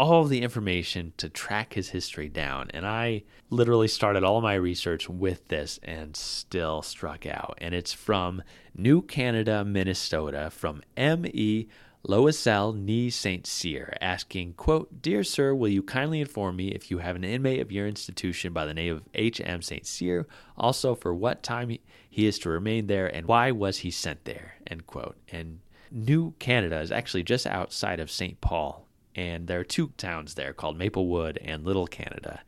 all 0.01 0.25
the 0.25 0.41
information 0.41 1.13
to 1.19 1.29
track 1.29 1.75
his 1.75 1.91
history 1.91 2.27
down. 2.27 2.71
And 2.73 2.87
I 2.87 3.23
literally 3.51 3.87
started 3.87 4.25
all 4.25 4.41
my 4.41 4.55
research 4.55 5.11
with 5.11 5.47
this 5.49 5.79
and 5.83 6.17
still 6.17 6.81
struck 6.81 7.27
out. 7.27 7.59
And 7.61 7.75
it's 7.75 7.93
from 7.93 8.43
New 8.75 9.03
Canada, 9.03 9.63
Minnesota, 9.63 10.49
from 10.51 10.81
M.E. 10.97 11.69
Loisel 12.09 12.75
Nee 12.75 13.11
St. 13.11 13.47
Cyr, 13.47 13.95
asking, 14.01 14.55
quote, 14.55 15.03
Dear 15.03 15.23
sir, 15.23 15.55
will 15.55 15.69
you 15.69 15.83
kindly 15.83 16.23
inform 16.23 16.57
me 16.57 16.69
if 16.69 16.91
you 16.91 16.97
have 16.97 17.15
an 17.15 17.23
inmate 17.25 17.61
of 17.61 17.71
your 17.71 17.87
institution 17.87 18.55
by 18.55 18.65
the 18.65 18.73
name 18.73 18.97
of 18.97 19.03
H.M. 19.13 19.61
St. 19.61 19.87
Cyr, 19.87 20.27
also 20.57 20.95
for 20.95 21.15
what 21.15 21.43
time 21.43 21.77
he 22.09 22.27
is 22.27 22.39
to 22.39 22.49
remain 22.49 22.87
there, 22.87 23.07
and 23.15 23.27
why 23.27 23.51
was 23.51 23.81
he 23.81 23.91
sent 23.91 24.25
there, 24.25 24.55
end 24.67 24.87
quote. 24.87 25.19
And 25.31 25.61
New 25.91 26.33
Canada 26.39 26.81
is 26.81 26.91
actually 26.91 27.25
just 27.25 27.47
outside 27.47 28.01
of 28.01 28.11
St. 28.11 28.41
Paul, 28.41 28.87
and 29.15 29.47
there 29.47 29.61
are 29.61 29.65
two 29.65 29.89
towns 29.97 30.35
there 30.35 30.53
called 30.53 30.78
Maplewood 30.78 31.39
and 31.39 31.65
Little 31.65 31.87
Canada. 31.87 32.41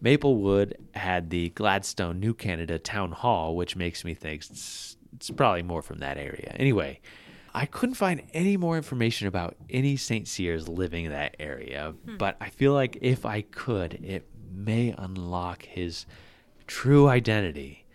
Maplewood 0.00 0.76
had 0.94 1.30
the 1.30 1.50
Gladstone 1.50 2.20
New 2.20 2.34
Canada 2.34 2.78
Town 2.78 3.12
Hall, 3.12 3.56
which 3.56 3.76
makes 3.76 4.04
me 4.04 4.14
think 4.14 4.42
it's, 4.50 4.96
it's 5.14 5.30
probably 5.30 5.62
more 5.62 5.82
from 5.82 5.98
that 5.98 6.18
area. 6.18 6.54
Anyway, 6.56 7.00
I 7.54 7.64
couldn't 7.64 7.94
find 7.94 8.22
any 8.34 8.56
more 8.56 8.76
information 8.76 9.28
about 9.28 9.56
any 9.70 9.96
St. 9.96 10.28
Cyrs 10.28 10.68
living 10.68 11.06
in 11.06 11.12
that 11.12 11.36
area, 11.40 11.94
hmm. 12.04 12.18
but 12.18 12.36
I 12.40 12.50
feel 12.50 12.74
like 12.74 12.98
if 13.00 13.24
I 13.24 13.40
could, 13.40 13.94
it 13.94 14.28
may 14.52 14.94
unlock 14.96 15.64
his 15.64 16.06
true 16.66 17.08
identity. 17.08 17.86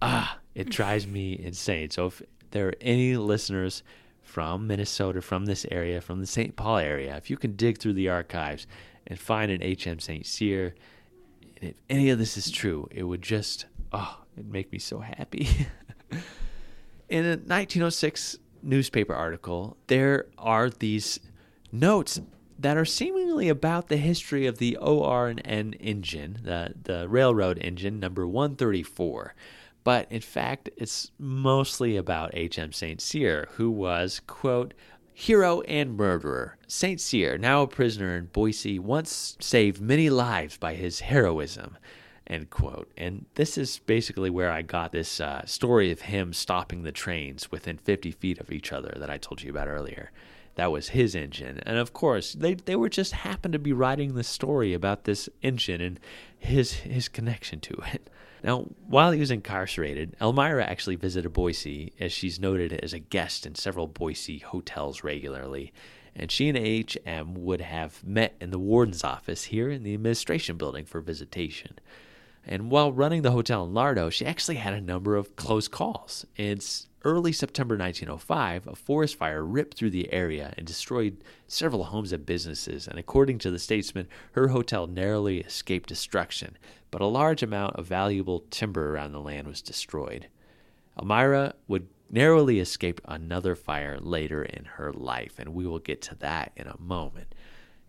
Ah, 0.00 0.38
it 0.54 0.70
drives 0.70 1.06
me 1.06 1.38
insane. 1.38 1.90
So 1.90 2.06
if 2.06 2.22
there 2.50 2.68
are 2.68 2.74
any 2.80 3.16
listeners 3.16 3.82
from 4.24 4.66
Minnesota, 4.66 5.20
from 5.20 5.46
this 5.46 5.64
area, 5.70 6.00
from 6.00 6.20
the 6.20 6.26
St. 6.26 6.56
Paul 6.56 6.78
area, 6.78 7.16
if 7.16 7.30
you 7.30 7.36
can 7.36 7.54
dig 7.54 7.78
through 7.78 7.92
the 7.92 8.08
archives 8.08 8.66
and 9.06 9.18
find 9.18 9.52
an 9.52 9.62
HM 9.62 10.00
St. 10.00 10.26
Cyr, 10.26 10.74
and 11.60 11.70
if 11.70 11.76
any 11.88 12.10
of 12.10 12.18
this 12.18 12.36
is 12.36 12.50
true, 12.50 12.88
it 12.90 13.04
would 13.04 13.22
just 13.22 13.66
oh, 13.92 14.18
it'd 14.36 14.50
make 14.50 14.72
me 14.72 14.78
so 14.78 14.98
happy. 14.98 15.48
In 17.08 17.24
a 17.24 17.36
1906 17.36 18.38
newspaper 18.62 19.14
article, 19.14 19.76
there 19.86 20.26
are 20.36 20.68
these 20.68 21.20
notes 21.70 22.20
that 22.58 22.76
are 22.76 22.84
seemingly 22.84 23.48
about 23.48 23.88
the 23.88 23.96
history 23.96 24.46
of 24.46 24.58
the 24.58 24.76
OR&N 24.76 25.74
engine, 25.74 26.38
the, 26.42 26.74
the 26.82 27.08
railroad 27.08 27.58
engine 27.60 28.00
number 28.00 28.26
134. 28.26 29.34
But 29.84 30.10
in 30.10 30.22
fact, 30.22 30.70
it's 30.76 31.10
mostly 31.18 31.96
about 31.96 32.30
H.M. 32.32 32.72
St. 32.72 33.00
Cyr, 33.00 33.48
who 33.52 33.70
was, 33.70 34.20
quote, 34.26 34.72
hero 35.12 35.60
and 35.62 35.96
murderer. 35.96 36.56
St. 36.66 37.00
Cyr, 37.00 37.38
now 37.38 37.62
a 37.62 37.68
prisoner 37.68 38.16
in 38.16 38.26
Boise, 38.26 38.78
once 38.78 39.36
saved 39.40 39.80
many 39.80 40.10
lives 40.10 40.56
by 40.56 40.74
his 40.74 41.00
heroism. 41.00 41.76
End 42.26 42.48
quote. 42.48 42.90
And 42.96 43.26
this 43.34 43.58
is 43.58 43.80
basically 43.80 44.30
where 44.30 44.50
I 44.50 44.62
got 44.62 44.92
this 44.92 45.20
uh, 45.20 45.44
story 45.44 45.92
of 45.92 46.02
him 46.02 46.32
stopping 46.32 46.82
the 46.82 46.92
trains 46.92 47.52
within 47.52 47.76
50 47.76 48.10
feet 48.12 48.38
of 48.38 48.50
each 48.50 48.72
other 48.72 48.96
that 48.98 49.10
I 49.10 49.18
told 49.18 49.42
you 49.42 49.50
about 49.50 49.68
earlier. 49.68 50.10
That 50.54 50.72
was 50.72 50.90
his 50.90 51.14
engine. 51.14 51.60
And 51.66 51.76
of 51.76 51.92
course, 51.92 52.32
they, 52.32 52.54
they 52.54 52.76
were 52.76 52.88
just 52.88 53.12
happened 53.12 53.52
to 53.52 53.58
be 53.58 53.72
writing 53.72 54.14
the 54.14 54.24
story 54.24 54.72
about 54.72 55.04
this 55.04 55.28
engine 55.42 55.80
and 55.80 56.00
his 56.38 56.72
his 56.72 57.08
connection 57.08 57.60
to 57.60 57.74
it. 57.92 58.08
Now, 58.44 58.66
while 58.86 59.10
he 59.10 59.20
was 59.20 59.30
incarcerated, 59.30 60.16
Elmira 60.20 60.62
actually 60.62 60.96
visited 60.96 61.32
Boise, 61.32 61.94
as 61.98 62.12
she's 62.12 62.38
noted 62.38 62.74
as 62.74 62.92
a 62.92 62.98
guest 62.98 63.46
in 63.46 63.54
several 63.54 63.86
Boise 63.86 64.38
hotels 64.38 65.02
regularly. 65.02 65.72
And 66.14 66.30
she 66.30 66.50
and 66.50 66.58
H.M. 66.58 67.42
would 67.42 67.62
have 67.62 68.04
met 68.04 68.36
in 68.42 68.50
the 68.50 68.58
warden's 68.58 69.02
office 69.02 69.44
here 69.44 69.70
in 69.70 69.82
the 69.82 69.94
administration 69.94 70.58
building 70.58 70.84
for 70.84 71.00
visitation. 71.00 71.78
And 72.46 72.70
while 72.70 72.92
running 72.92 73.22
the 73.22 73.30
hotel 73.30 73.64
in 73.64 73.72
Lardo, 73.72 74.12
she 74.12 74.26
actually 74.26 74.56
had 74.56 74.74
a 74.74 74.80
number 74.80 75.16
of 75.16 75.36
close 75.36 75.66
calls. 75.66 76.26
In 76.36 76.60
early 77.02 77.32
September 77.32 77.78
1905, 77.78 78.66
a 78.66 78.76
forest 78.76 79.16
fire 79.16 79.42
ripped 79.42 79.78
through 79.78 79.90
the 79.90 80.12
area 80.12 80.52
and 80.58 80.66
destroyed 80.66 81.24
several 81.48 81.84
homes 81.84 82.12
and 82.12 82.26
businesses. 82.26 82.86
And 82.86 82.98
according 82.98 83.38
to 83.38 83.50
the 83.50 83.58
statesman, 83.58 84.06
her 84.32 84.48
hotel 84.48 84.86
narrowly 84.86 85.40
escaped 85.40 85.88
destruction, 85.88 86.58
but 86.94 87.02
a 87.02 87.06
large 87.06 87.42
amount 87.42 87.74
of 87.74 87.84
valuable 87.84 88.44
timber 88.50 88.94
around 88.94 89.10
the 89.10 89.18
land 89.18 89.48
was 89.48 89.60
destroyed. 89.60 90.28
Elmira 90.96 91.52
would 91.66 91.88
narrowly 92.08 92.60
escape 92.60 93.00
another 93.04 93.56
fire 93.56 93.98
later 93.98 94.44
in 94.44 94.64
her 94.64 94.92
life, 94.92 95.40
and 95.40 95.52
we 95.52 95.66
will 95.66 95.80
get 95.80 96.00
to 96.00 96.14
that 96.14 96.52
in 96.54 96.68
a 96.68 96.80
moment. 96.80 97.34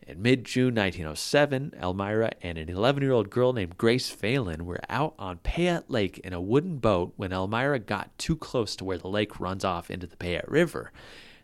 In 0.08 0.24
mid 0.24 0.44
June 0.44 0.74
1907, 0.74 1.76
Elmira 1.80 2.32
and 2.42 2.58
an 2.58 2.68
11 2.68 3.04
year 3.04 3.12
old 3.12 3.30
girl 3.30 3.54
named 3.54 3.78
Grace 3.78 4.10
Phelan 4.10 4.66
were 4.66 4.82
out 4.90 5.14
on 5.20 5.38
Payette 5.38 5.92
Lake 5.92 6.18
in 6.24 6.34
a 6.34 6.42
wooden 6.42 6.80
boat 6.80 7.14
when 7.16 7.32
Elmira 7.32 7.78
got 7.78 8.18
too 8.18 8.36
close 8.36 8.76
to 8.76 8.84
where 8.84 8.98
the 8.98 9.08
lake 9.08 9.40
runs 9.40 9.64
off 9.64 9.92
into 9.92 10.08
the 10.08 10.18
Payette 10.18 10.50
River. 10.50 10.92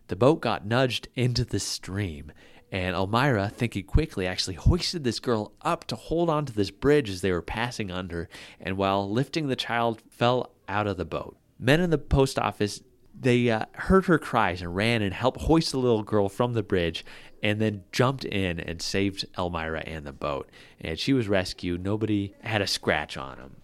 The 0.08 0.16
boat 0.16 0.42
got 0.42 0.66
nudged 0.66 1.10
into 1.16 1.46
the 1.46 1.60
stream, 1.60 2.32
and 2.72 2.96
Elmira, 2.96 3.50
thinking 3.50 3.84
quickly, 3.84 4.26
actually 4.26 4.56
hoisted 4.56 5.04
this 5.04 5.20
girl 5.20 5.52
up 5.62 5.86
to 5.88 5.96
hold 5.96 6.30
onto 6.30 6.54
this 6.54 6.72
bridge 6.72 7.10
as 7.10 7.22
they 7.22 7.32
were 7.32 7.42
passing 7.42 7.92
under, 7.92 8.30
and 8.60 8.78
while 8.78 9.10
lifting 9.10 9.48
the 9.48 9.56
child, 9.56 10.02
fell 10.10 10.52
out 10.70 10.88
of 10.88 10.98
the 10.98 11.06
boat. 11.06 11.38
Men 11.60 11.82
in 11.82 11.90
the 11.90 11.98
post 11.98 12.40
office 12.40 12.82
they 13.22 13.50
uh, 13.50 13.66
heard 13.74 14.06
her 14.06 14.18
cries 14.18 14.62
and 14.62 14.76
ran 14.76 15.02
and 15.02 15.14
helped 15.14 15.42
hoist 15.42 15.72
the 15.72 15.78
little 15.78 16.04
girl 16.04 16.30
from 16.30 16.54
the 16.54 16.64
bridge 16.64 17.06
and 17.44 17.60
then 17.60 17.84
jumped 17.92 18.26
in 18.26 18.60
and 18.60 18.82
saved 18.82 19.26
Elmira 19.38 19.82
and 19.86 20.06
the 20.06 20.14
boat. 20.14 20.50
And 20.80 20.98
she 20.98 21.14
was 21.14 21.28
rescued. 21.28 21.84
Nobody 21.84 22.34
had 22.42 22.62
a 22.62 22.68
scratch 22.68 23.18
on 23.18 23.38
him. 23.38 23.56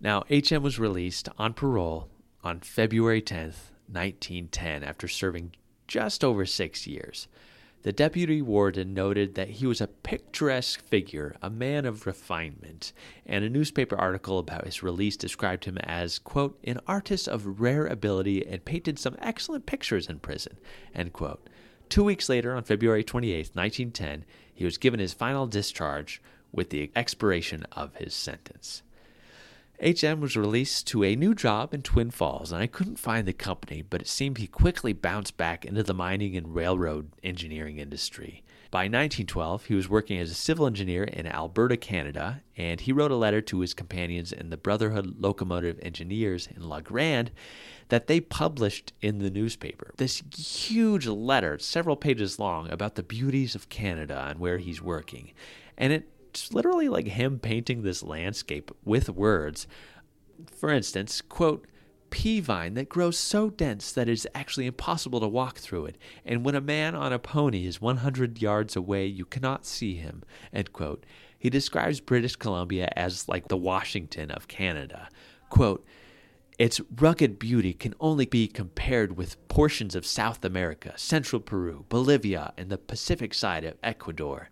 Now, 0.00 0.24
HM 0.30 0.62
was 0.62 0.78
released 0.78 1.28
on 1.38 1.54
parole 1.54 2.08
on 2.42 2.60
February 2.60 3.22
10th, 3.22 3.72
1910, 3.90 4.84
after 4.84 5.08
serving 5.08 5.52
just 5.86 6.22
over 6.22 6.44
six 6.44 6.86
years. 6.86 7.28
The 7.84 7.92
deputy 7.92 8.40
warden 8.40 8.94
noted 8.94 9.34
that 9.34 9.50
he 9.50 9.66
was 9.66 9.82
a 9.82 9.86
picturesque 9.86 10.80
figure, 10.80 11.36
a 11.42 11.50
man 11.50 11.84
of 11.84 12.06
refinement, 12.06 12.94
and 13.26 13.44
a 13.44 13.50
newspaper 13.50 13.94
article 13.94 14.38
about 14.38 14.64
his 14.64 14.82
release 14.82 15.18
described 15.18 15.66
him 15.66 15.76
as, 15.76 16.18
quote, 16.18 16.58
an 16.64 16.80
artist 16.86 17.28
of 17.28 17.60
rare 17.60 17.86
ability 17.86 18.46
and 18.46 18.64
painted 18.64 18.98
some 18.98 19.16
excellent 19.18 19.66
pictures 19.66 20.08
in 20.08 20.18
prison, 20.18 20.56
end 20.94 21.12
quote. 21.12 21.46
Two 21.90 22.04
weeks 22.04 22.30
later, 22.30 22.54
on 22.54 22.64
February 22.64 23.04
28, 23.04 23.50
1910, 23.52 24.24
he 24.54 24.64
was 24.64 24.78
given 24.78 24.98
his 24.98 25.12
final 25.12 25.46
discharge 25.46 26.22
with 26.52 26.70
the 26.70 26.90
expiration 26.96 27.66
of 27.72 27.94
his 27.96 28.14
sentence. 28.14 28.82
HM 29.84 30.20
was 30.20 30.34
released 30.34 30.86
to 30.86 31.04
a 31.04 31.14
new 31.14 31.34
job 31.34 31.74
in 31.74 31.82
Twin 31.82 32.10
Falls, 32.10 32.50
and 32.50 32.62
I 32.62 32.66
couldn't 32.66 32.98
find 32.98 33.28
the 33.28 33.34
company, 33.34 33.82
but 33.82 34.00
it 34.00 34.08
seemed 34.08 34.38
he 34.38 34.46
quickly 34.46 34.94
bounced 34.94 35.36
back 35.36 35.66
into 35.66 35.82
the 35.82 35.92
mining 35.92 36.38
and 36.38 36.54
railroad 36.54 37.10
engineering 37.22 37.76
industry. 37.76 38.42
By 38.70 38.84
1912, 38.84 39.66
he 39.66 39.74
was 39.74 39.90
working 39.90 40.18
as 40.18 40.30
a 40.30 40.34
civil 40.34 40.66
engineer 40.66 41.04
in 41.04 41.26
Alberta, 41.26 41.76
Canada, 41.76 42.40
and 42.56 42.80
he 42.80 42.92
wrote 42.92 43.10
a 43.10 43.16
letter 43.16 43.42
to 43.42 43.60
his 43.60 43.74
companions 43.74 44.32
in 44.32 44.48
the 44.48 44.56
Brotherhood 44.56 45.16
Locomotive 45.20 45.78
Engineers 45.82 46.48
in 46.56 46.66
La 46.66 46.80
Grande 46.80 47.30
that 47.90 48.06
they 48.06 48.20
published 48.20 48.94
in 49.02 49.18
the 49.18 49.30
newspaper. 49.30 49.92
This 49.98 50.22
huge 50.34 51.06
letter, 51.06 51.58
several 51.58 51.96
pages 51.96 52.38
long, 52.38 52.70
about 52.70 52.94
the 52.94 53.02
beauties 53.02 53.54
of 53.54 53.68
Canada 53.68 54.28
and 54.30 54.40
where 54.40 54.56
he's 54.56 54.80
working. 54.80 55.32
And 55.76 55.92
it 55.92 56.08
it's 56.34 56.52
literally 56.52 56.88
like 56.88 57.06
him 57.06 57.38
painting 57.38 57.82
this 57.82 58.02
landscape 58.02 58.72
with 58.84 59.08
words. 59.08 59.68
For 60.50 60.68
instance, 60.68 61.20
quote, 61.20 61.68
pea 62.10 62.40
vine 62.40 62.74
that 62.74 62.88
grows 62.88 63.16
so 63.16 63.50
dense 63.50 63.92
that 63.92 64.08
it 64.08 64.12
is 64.12 64.28
actually 64.34 64.66
impossible 64.66 65.20
to 65.20 65.28
walk 65.28 65.58
through 65.58 65.86
it, 65.86 65.96
and 66.24 66.44
when 66.44 66.56
a 66.56 66.60
man 66.60 66.96
on 66.96 67.12
a 67.12 67.20
pony 67.20 67.66
is 67.66 67.80
100 67.80 68.42
yards 68.42 68.74
away, 68.74 69.06
you 69.06 69.24
cannot 69.24 69.64
see 69.64 69.94
him. 69.94 70.24
End 70.52 70.72
quote. 70.72 71.06
He 71.38 71.50
describes 71.50 72.00
British 72.00 72.34
Columbia 72.34 72.92
as 72.96 73.28
like 73.28 73.46
the 73.46 73.56
Washington 73.56 74.32
of 74.32 74.48
Canada. 74.48 75.08
Quote, 75.50 75.86
its 76.58 76.80
rugged 76.96 77.38
beauty 77.38 77.72
can 77.72 77.94
only 78.00 78.26
be 78.26 78.48
compared 78.48 79.16
with 79.16 79.46
portions 79.46 79.94
of 79.94 80.06
South 80.06 80.44
America, 80.44 80.94
Central 80.96 81.40
Peru, 81.40 81.84
Bolivia, 81.88 82.52
and 82.56 82.70
the 82.70 82.78
Pacific 82.78 83.34
side 83.34 83.64
of 83.64 83.74
Ecuador. 83.82 84.50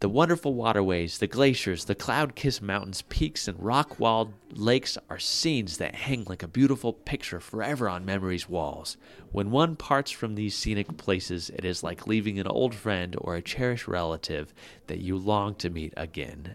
The 0.00 0.08
wonderful 0.08 0.54
waterways, 0.54 1.18
the 1.18 1.26
glaciers, 1.26 1.86
the 1.86 1.94
cloud 1.96 2.36
kissed 2.36 2.62
mountains, 2.62 3.02
peaks, 3.02 3.48
and 3.48 3.60
rock 3.60 3.98
walled 3.98 4.32
lakes 4.52 4.96
are 5.10 5.18
scenes 5.18 5.78
that 5.78 5.96
hang 5.96 6.22
like 6.28 6.44
a 6.44 6.48
beautiful 6.48 6.92
picture 6.92 7.40
forever 7.40 7.88
on 7.88 8.04
memory's 8.04 8.48
walls. 8.48 8.96
When 9.32 9.50
one 9.50 9.74
parts 9.74 10.12
from 10.12 10.36
these 10.36 10.54
scenic 10.54 10.96
places, 10.98 11.50
it 11.50 11.64
is 11.64 11.82
like 11.82 12.06
leaving 12.06 12.38
an 12.38 12.46
old 12.46 12.76
friend 12.76 13.16
or 13.18 13.34
a 13.34 13.42
cherished 13.42 13.88
relative 13.88 14.54
that 14.86 15.00
you 15.00 15.16
long 15.16 15.56
to 15.56 15.68
meet 15.68 15.94
again. 15.96 16.54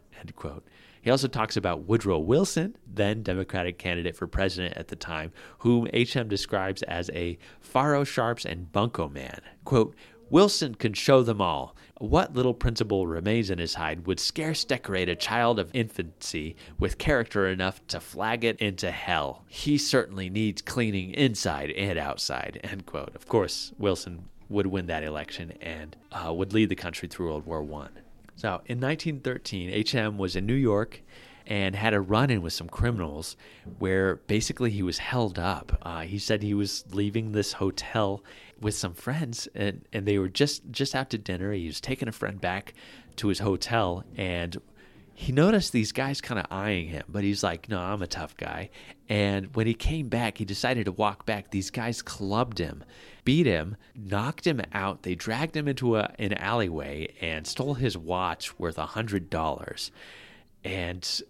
He 1.01 1.11
also 1.11 1.27
talks 1.27 1.57
about 1.57 1.83
Woodrow 1.83 2.19
Wilson, 2.19 2.77
then 2.87 3.23
Democratic 3.23 3.77
candidate 3.77 4.15
for 4.15 4.25
president 4.25 4.77
at 4.77 4.87
the 4.87 4.95
time, 4.95 5.33
whom 5.57 5.89
HM 5.93 6.29
describes 6.29 6.81
as 6.83 7.09
a 7.09 7.37
faro 7.59 8.05
sharps 8.05 8.45
and 8.45 8.71
bunco 8.71 9.09
man. 9.09 9.41
Quote, 9.65 9.97
Wilson 10.29 10.75
can 10.75 10.93
show 10.93 11.21
them 11.21 11.41
all. 11.41 11.75
What 12.03 12.33
little 12.33 12.53
principle 12.53 13.07
remains 13.07 13.49
in 13.49 13.59
his 13.59 13.75
hide 13.75 14.07
would 14.07 14.19
scarce 14.19 14.65
decorate 14.65 15.07
a 15.07 15.15
child 15.15 15.57
of 15.57 15.71
infancy 15.73 16.57
with 16.77 16.97
character 16.97 17.47
enough 17.47 17.79
to 17.87 18.01
flag 18.01 18.43
it 18.43 18.59
into 18.59 18.91
hell. 18.91 19.45
He 19.47 19.77
certainly 19.77 20.29
needs 20.29 20.61
cleaning 20.61 21.13
inside 21.13 21.71
and 21.71 21.97
outside. 21.97 22.59
End 22.61 22.85
quote. 22.85 23.15
Of 23.15 23.29
course, 23.29 23.71
Wilson 23.77 24.25
would 24.49 24.67
win 24.67 24.87
that 24.87 25.05
election 25.05 25.53
and 25.61 25.95
uh, 26.11 26.33
would 26.33 26.51
lead 26.51 26.67
the 26.67 26.75
country 26.75 27.07
through 27.07 27.27
World 27.27 27.45
War 27.45 27.63
One. 27.63 27.91
So 28.35 28.59
in 28.65 28.81
1913, 28.81 29.85
HM 29.89 30.17
was 30.17 30.35
in 30.35 30.45
New 30.45 30.55
York 30.55 31.01
and 31.47 31.73
had 31.73 31.93
a 31.93 32.01
run 32.01 32.29
in 32.29 32.41
with 32.41 32.51
some 32.51 32.67
criminals 32.67 33.37
where 33.79 34.17
basically 34.17 34.71
he 34.71 34.83
was 34.83 34.97
held 34.97 35.39
up. 35.39 35.79
Uh, 35.81 36.01
he 36.01 36.19
said 36.19 36.43
he 36.43 36.53
was 36.53 36.83
leaving 36.91 37.31
this 37.31 37.53
hotel 37.53 38.21
with 38.59 38.75
some 38.75 38.93
friends 38.93 39.47
and, 39.55 39.85
and 39.91 40.05
they 40.05 40.17
were 40.17 40.29
just, 40.29 40.63
just 40.71 40.95
out 40.95 41.09
to 41.11 41.17
dinner. 41.17 41.51
He 41.53 41.67
was 41.67 41.81
taking 41.81 42.07
a 42.07 42.13
friend 42.13 42.39
back 42.39 42.73
to 43.17 43.27
his 43.27 43.39
hotel 43.39 44.03
and 44.15 44.59
he 45.15 45.31
noticed 45.31 45.71
these 45.71 45.91
guys 45.91 46.21
kind 46.21 46.39
of 46.39 46.47
eyeing 46.49 46.87
him, 46.87 47.03
but 47.07 47.23
he's 47.23 47.43
like, 47.43 47.69
no, 47.69 47.79
I'm 47.79 48.01
a 48.01 48.07
tough 48.07 48.35
guy. 48.35 48.71
And 49.07 49.55
when 49.55 49.67
he 49.67 49.73
came 49.73 50.09
back, 50.09 50.37
he 50.37 50.45
decided 50.45 50.85
to 50.85 50.91
walk 50.91 51.25
back. 51.25 51.51
These 51.51 51.69
guys 51.69 52.01
clubbed 52.01 52.57
him, 52.57 52.83
beat 53.23 53.45
him, 53.45 53.77
knocked 53.95 54.47
him 54.47 54.61
out. 54.73 55.03
They 55.03 55.13
dragged 55.13 55.55
him 55.55 55.67
into 55.67 55.97
a, 55.97 56.11
an 56.17 56.33
alleyway 56.33 57.13
and 57.21 57.45
stole 57.45 57.75
his 57.75 57.95
watch 57.95 58.57
worth 58.57 58.79
a 58.79 58.87
$100. 58.87 59.91
And 60.63 61.21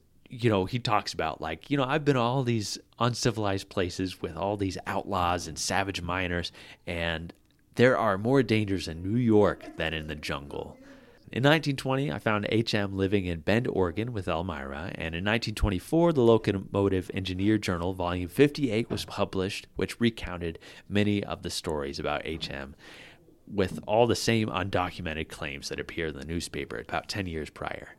you 0.42 0.50
know, 0.50 0.66
he 0.66 0.80
talks 0.80 1.14
about 1.14 1.42
like, 1.42 1.70
you 1.70 1.78
know, 1.78 1.84
I've 1.84 2.06
been 2.06 2.18
all 2.18 2.44
these 2.44 2.78
uncivilized 3.00 3.70
places 3.70 4.22
with 4.22 4.36
all 4.36 4.58
these 4.58 4.78
outlaws 4.88 5.48
and 5.48 5.58
savage 5.58 6.02
miners, 6.02 6.52
and 6.88 7.34
there 7.76 7.98
are 7.98 8.18
more 8.18 8.44
dangers 8.44 8.88
in 8.88 9.04
New 9.04 9.18
York 9.18 9.78
than 9.78 9.94
in 9.94 10.08
the 10.08 10.16
jungle. 10.16 10.78
In 11.32 11.42
1920, 11.42 12.12
I 12.12 12.20
found 12.20 12.48
HM 12.52 12.96
living 12.96 13.26
in 13.26 13.40
Bend, 13.40 13.68
Oregon 13.68 14.14
with 14.14 14.28
Elmira, 14.28 14.92
and 14.94 15.16
in 15.16 15.26
1924, 15.26 16.14
the 16.14 16.22
Locomotive 16.22 17.10
Engineer 17.12 17.58
Journal, 17.58 17.94
volume 17.94 18.30
58, 18.30 18.92
was 18.92 19.06
published, 19.06 19.66
which 19.76 20.00
recounted 20.00 20.60
many 20.88 21.24
of 21.24 21.42
the 21.42 21.50
stories 21.50 21.98
about 21.98 22.28
HM 22.28 22.76
with 23.52 23.80
all 23.88 24.06
the 24.06 24.16
same 24.16 24.48
undocumented 24.48 25.28
claims 25.28 25.70
that 25.70 25.80
appeared 25.80 26.14
in 26.14 26.20
the 26.20 26.26
newspaper 26.26 26.78
about 26.78 27.10
10 27.10 27.26
years 27.26 27.50
prior. 27.50 27.96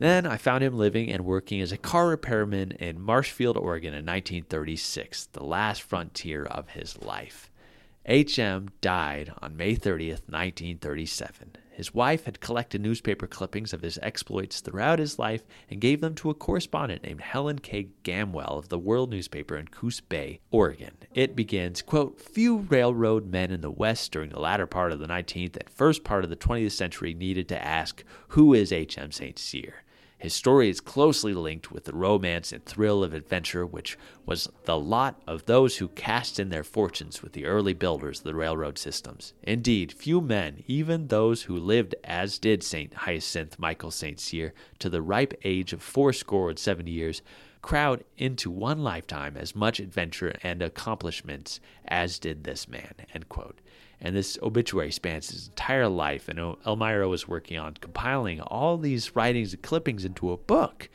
Then 0.00 0.24
I 0.24 0.38
found 0.38 0.64
him 0.64 0.78
living 0.78 1.12
and 1.12 1.26
working 1.26 1.60
as 1.60 1.72
a 1.72 1.76
car 1.76 2.08
repairman 2.08 2.72
in 2.72 3.02
Marshfield, 3.02 3.58
Oregon 3.58 3.92
in 3.92 4.06
1936, 4.06 5.26
the 5.26 5.44
last 5.44 5.82
frontier 5.82 6.46
of 6.46 6.70
his 6.70 7.02
life. 7.02 7.50
H.M. 8.06 8.70
died 8.80 9.30
on 9.42 9.58
May 9.58 9.76
30th, 9.76 10.24
1937. 10.26 11.56
His 11.70 11.92
wife 11.92 12.24
had 12.24 12.40
collected 12.40 12.80
newspaper 12.80 13.26
clippings 13.26 13.74
of 13.74 13.82
his 13.82 13.98
exploits 14.00 14.60
throughout 14.60 14.98
his 14.98 15.18
life 15.18 15.42
and 15.68 15.82
gave 15.82 16.00
them 16.00 16.14
to 16.14 16.30
a 16.30 16.34
correspondent 16.34 17.02
named 17.02 17.20
Helen 17.20 17.58
K. 17.58 17.88
Gamwell 18.02 18.56
of 18.56 18.70
the 18.70 18.78
World 18.78 19.10
newspaper 19.10 19.54
in 19.54 19.68
Coos 19.68 20.00
Bay, 20.00 20.40
Oregon. 20.50 20.96
It 21.12 21.36
begins, 21.36 21.82
quote, 21.82 22.18
Few 22.18 22.56
railroad 22.56 23.26
men 23.26 23.50
in 23.50 23.60
the 23.60 23.70
West 23.70 24.12
during 24.12 24.30
the 24.30 24.40
latter 24.40 24.66
part 24.66 24.92
of 24.92 24.98
the 24.98 25.06
19th 25.06 25.58
and 25.58 25.68
first 25.68 26.04
part 26.04 26.24
of 26.24 26.30
the 26.30 26.36
20th 26.36 26.72
century 26.72 27.12
needed 27.12 27.50
to 27.50 27.62
ask, 27.62 28.02
Who 28.28 28.54
is 28.54 28.72
H.M. 28.72 29.12
St. 29.12 29.38
Cyr? 29.38 29.82
His 30.20 30.34
story 30.34 30.68
is 30.68 30.82
closely 30.82 31.32
linked 31.32 31.72
with 31.72 31.84
the 31.84 31.94
romance 31.94 32.52
and 32.52 32.62
thrill 32.62 33.02
of 33.02 33.14
adventure 33.14 33.64
which 33.64 33.96
was 34.26 34.50
the 34.66 34.78
lot 34.78 35.18
of 35.26 35.46
those 35.46 35.78
who 35.78 35.88
cast 35.88 36.38
in 36.38 36.50
their 36.50 36.62
fortunes 36.62 37.22
with 37.22 37.32
the 37.32 37.46
early 37.46 37.72
builders 37.72 38.18
of 38.18 38.24
the 38.24 38.34
railroad 38.34 38.76
systems. 38.76 39.32
Indeed, 39.42 39.94
few 39.94 40.20
men, 40.20 40.62
even 40.66 41.06
those 41.06 41.44
who 41.44 41.56
lived 41.56 41.94
as 42.04 42.38
did 42.38 42.62
St. 42.62 42.92
Hyacinth 42.92 43.58
Michael 43.58 43.90
St. 43.90 44.20
Cyr 44.20 44.52
to 44.78 44.90
the 44.90 45.00
ripe 45.00 45.32
age 45.42 45.72
of 45.72 45.80
fourscore 45.80 46.50
and 46.50 46.58
seventy 46.58 46.90
years, 46.90 47.22
crowd 47.62 48.04
into 48.18 48.50
one 48.50 48.82
lifetime 48.84 49.38
as 49.38 49.56
much 49.56 49.80
adventure 49.80 50.34
and 50.42 50.60
accomplishments 50.60 51.60
as 51.86 52.18
did 52.18 52.44
this 52.44 52.68
man. 52.68 52.92
End 53.14 53.30
quote 53.30 53.58
and 54.00 54.16
this 54.16 54.38
obituary 54.42 54.90
spans 54.90 55.30
his 55.30 55.48
entire 55.48 55.88
life. 55.88 56.28
And 56.28 56.56
Elmira 56.66 57.08
was 57.08 57.28
working 57.28 57.58
on 57.58 57.74
compiling 57.74 58.40
all 58.40 58.78
these 58.78 59.14
writings 59.14 59.52
and 59.52 59.62
clippings 59.62 60.04
into 60.04 60.32
a 60.32 60.36
book. 60.36 60.88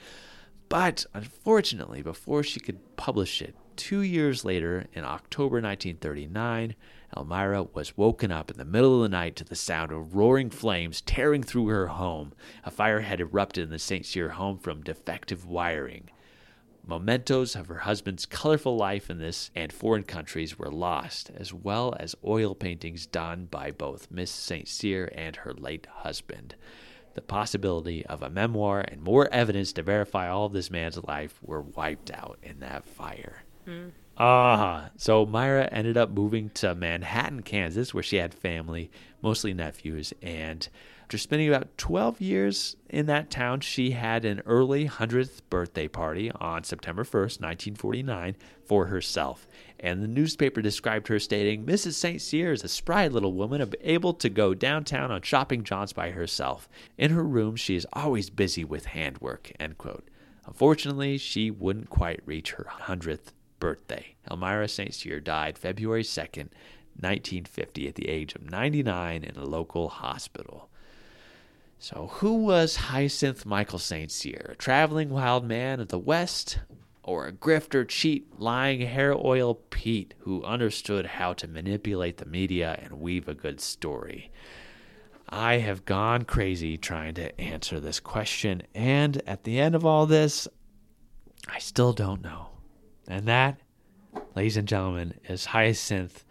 But 0.69 1.05
unfortunately, 1.13 2.01
before 2.01 2.43
she 2.43 2.59
could 2.59 2.97
publish 2.97 3.41
it, 3.41 3.55
two 3.75 4.01
years 4.01 4.43
later, 4.43 4.87
in 4.93 5.03
October 5.03 5.61
1939, 5.61 6.75
Elmira 7.15 7.63
was 7.73 7.95
woken 7.95 8.31
up 8.31 8.49
in 8.49 8.57
the 8.57 8.65
middle 8.65 8.97
of 8.97 9.03
the 9.03 9.15
night 9.15 9.35
to 9.35 9.43
the 9.43 9.55
sound 9.55 9.91
of 9.91 10.15
roaring 10.15 10.49
flames 10.49 11.01
tearing 11.01 11.43
through 11.43 11.67
her 11.67 11.87
home. 11.87 12.33
A 12.63 12.71
fire 12.71 13.01
had 13.01 13.21
erupted 13.21 13.65
in 13.65 13.69
the 13.69 13.79
St. 13.79 14.05
Cyr 14.05 14.29
home 14.29 14.57
from 14.57 14.81
defective 14.81 15.45
wiring. 15.45 16.09
Mementos 16.87 17.55
of 17.55 17.67
her 17.67 17.79
husband's 17.79 18.25
colorful 18.25 18.77
life 18.77 19.09
in 19.09 19.17
this 19.17 19.49
and 19.55 19.73
foreign 19.73 20.03
countries 20.03 20.59
were 20.59 20.69
lost, 20.69 21.31
as 21.35 21.51
well 21.51 21.95
as 21.99 22.15
oil 22.23 22.53
paintings 22.53 23.07
done 23.07 23.45
by 23.45 23.71
both 23.71 24.11
Miss 24.11 24.29
St. 24.29 24.67
Cyr 24.67 25.09
and 25.15 25.35
her 25.37 25.53
late 25.53 25.87
husband. 25.87 26.55
The 27.15 27.21
possibility 27.21 28.05
of 28.05 28.21
a 28.21 28.29
memoir 28.29 28.81
and 28.81 29.01
more 29.01 29.27
evidence 29.33 29.73
to 29.73 29.81
verify 29.81 30.29
all 30.29 30.45
of 30.45 30.53
this 30.53 30.69
man's 30.69 31.01
life 31.03 31.39
were 31.41 31.61
wiped 31.61 32.11
out 32.11 32.37
in 32.43 32.59
that 32.59 32.85
fire. 32.85 33.43
Mm. 33.67 33.91
Ah, 34.17 34.85
uh, 34.85 34.89
so 34.95 35.25
Myra 35.25 35.67
ended 35.71 35.97
up 35.97 36.11
moving 36.11 36.49
to 36.51 36.75
Manhattan, 36.75 37.41
Kansas, 37.41 37.93
where 37.93 38.03
she 38.03 38.17
had 38.17 38.33
family, 38.33 38.91
mostly 39.21 39.53
nephews, 39.53 40.13
and 40.21 40.67
after 41.05 41.19
spending 41.19 41.47
about 41.49 41.77
12 41.77 42.19
years 42.19 42.77
in 42.89 43.05
that 43.05 43.29
town, 43.29 43.59
she 43.59 43.91
had 43.91 44.25
an 44.25 44.41
early 44.47 44.89
100th 44.89 45.41
birthday 45.51 45.87
party 45.87 46.31
on 46.31 46.63
September 46.63 47.03
1st, 47.03 47.41
1949, 47.41 48.35
for 48.65 48.87
herself. 48.87 49.47
And 49.79 50.01
the 50.01 50.07
newspaper 50.07 50.63
described 50.63 51.07
her 51.09 51.19
stating, 51.19 51.63
Mrs. 51.63 51.93
St. 51.93 52.19
Cyr 52.19 52.53
is 52.53 52.63
a 52.63 52.67
spry 52.67 53.07
little 53.07 53.33
woman 53.33 53.71
able 53.81 54.15
to 54.15 54.29
go 54.31 54.55
downtown 54.55 55.11
on 55.11 55.21
shopping 55.21 55.63
jaunts 55.63 55.93
by 55.93 56.09
herself. 56.09 56.67
In 56.97 57.11
her 57.11 57.23
room, 57.23 57.55
she 57.55 57.75
is 57.75 57.85
always 57.93 58.31
busy 58.31 58.63
with 58.65 58.85
handwork. 58.85 59.51
End 59.59 59.77
quote. 59.77 60.09
Unfortunately, 60.47 61.19
she 61.19 61.51
wouldn't 61.51 61.91
quite 61.91 62.21
reach 62.25 62.53
her 62.53 62.65
100th 62.81 63.31
birthday. 63.59 64.15
Elmira 64.31 64.67
St. 64.67 64.91
Cyr 64.91 65.19
died 65.19 65.59
February 65.59 66.01
2nd, 66.01 66.49
1950, 66.97 67.87
at 67.87 67.93
the 67.93 68.09
age 68.09 68.33
of 68.33 68.49
99 68.49 69.23
in 69.23 69.35
a 69.35 69.45
local 69.45 69.89
hospital. 69.89 70.71
So, 71.77 72.09
who 72.13 72.33
was 72.45 72.75
Hyacinth 72.75 73.45
Michael 73.45 73.79
St. 73.79 74.11
Cyr? 74.11 74.51
A 74.53 74.55
traveling 74.55 75.09
wild 75.09 75.45
man 75.45 75.79
of 75.79 75.89
the 75.89 75.99
West, 75.99 76.59
or 77.03 77.27
a 77.27 77.31
grifter, 77.31 77.87
cheat, 77.87 78.39
lying 78.39 78.81
hair 78.81 79.13
oil 79.13 79.55
Pete 79.69 80.15
who 80.19 80.43
understood 80.43 81.05
how 81.05 81.33
to 81.33 81.47
manipulate 81.47 82.17
the 82.17 82.25
media 82.25 82.79
and 82.81 82.99
weave 82.99 83.27
a 83.27 83.35
good 83.35 83.61
story? 83.61 84.31
I 85.29 85.57
have 85.57 85.85
gone 85.85 86.23
crazy 86.23 86.77
trying 86.77 87.13
to 87.15 87.39
answer 87.39 87.79
this 87.79 87.99
question, 87.99 88.63
and 88.73 89.21
at 89.27 89.43
the 89.43 89.59
end 89.59 89.75
of 89.75 89.85
all 89.85 90.05
this, 90.05 90.47
I 91.47 91.59
still 91.59 91.93
don't 91.93 92.23
know. 92.23 92.49
And 93.07 93.27
that, 93.27 93.59
ladies 94.35 94.57
and 94.57 94.67
gentlemen, 94.67 95.13
is 95.29 95.45
Hyacinth 95.45 96.24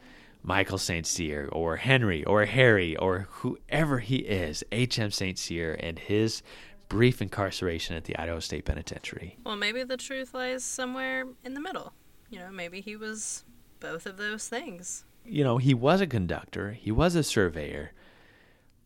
Michael 0.46 0.76
St. 0.76 1.06
Cyr 1.06 1.48
or 1.50 1.76
Henry 1.76 2.22
or 2.24 2.44
Harry 2.44 2.94
or 2.96 3.28
whoever 3.30 3.98
he 4.00 4.16
is, 4.18 4.62
H.M. 4.70 5.10
St. 5.10 5.38
Cyr 5.38 5.72
and 5.80 5.98
his 5.98 6.42
brief 6.90 7.22
incarceration 7.22 7.96
at 7.96 8.04
the 8.04 8.16
Idaho 8.16 8.40
State 8.40 8.66
Penitentiary. 8.66 9.38
Well, 9.44 9.56
maybe 9.56 9.82
the 9.84 9.96
truth 9.96 10.34
lies 10.34 10.62
somewhere 10.62 11.24
in 11.44 11.54
the 11.54 11.60
middle. 11.60 11.94
You 12.28 12.40
know, 12.40 12.50
maybe 12.50 12.82
he 12.82 12.94
was 12.94 13.42
both 13.80 14.04
of 14.04 14.18
those 14.18 14.46
things. 14.46 15.04
You 15.24 15.44
know, 15.44 15.56
he 15.56 15.72
was 15.72 16.02
a 16.02 16.06
conductor, 16.06 16.72
he 16.72 16.92
was 16.92 17.14
a 17.14 17.22
surveyor, 17.22 17.92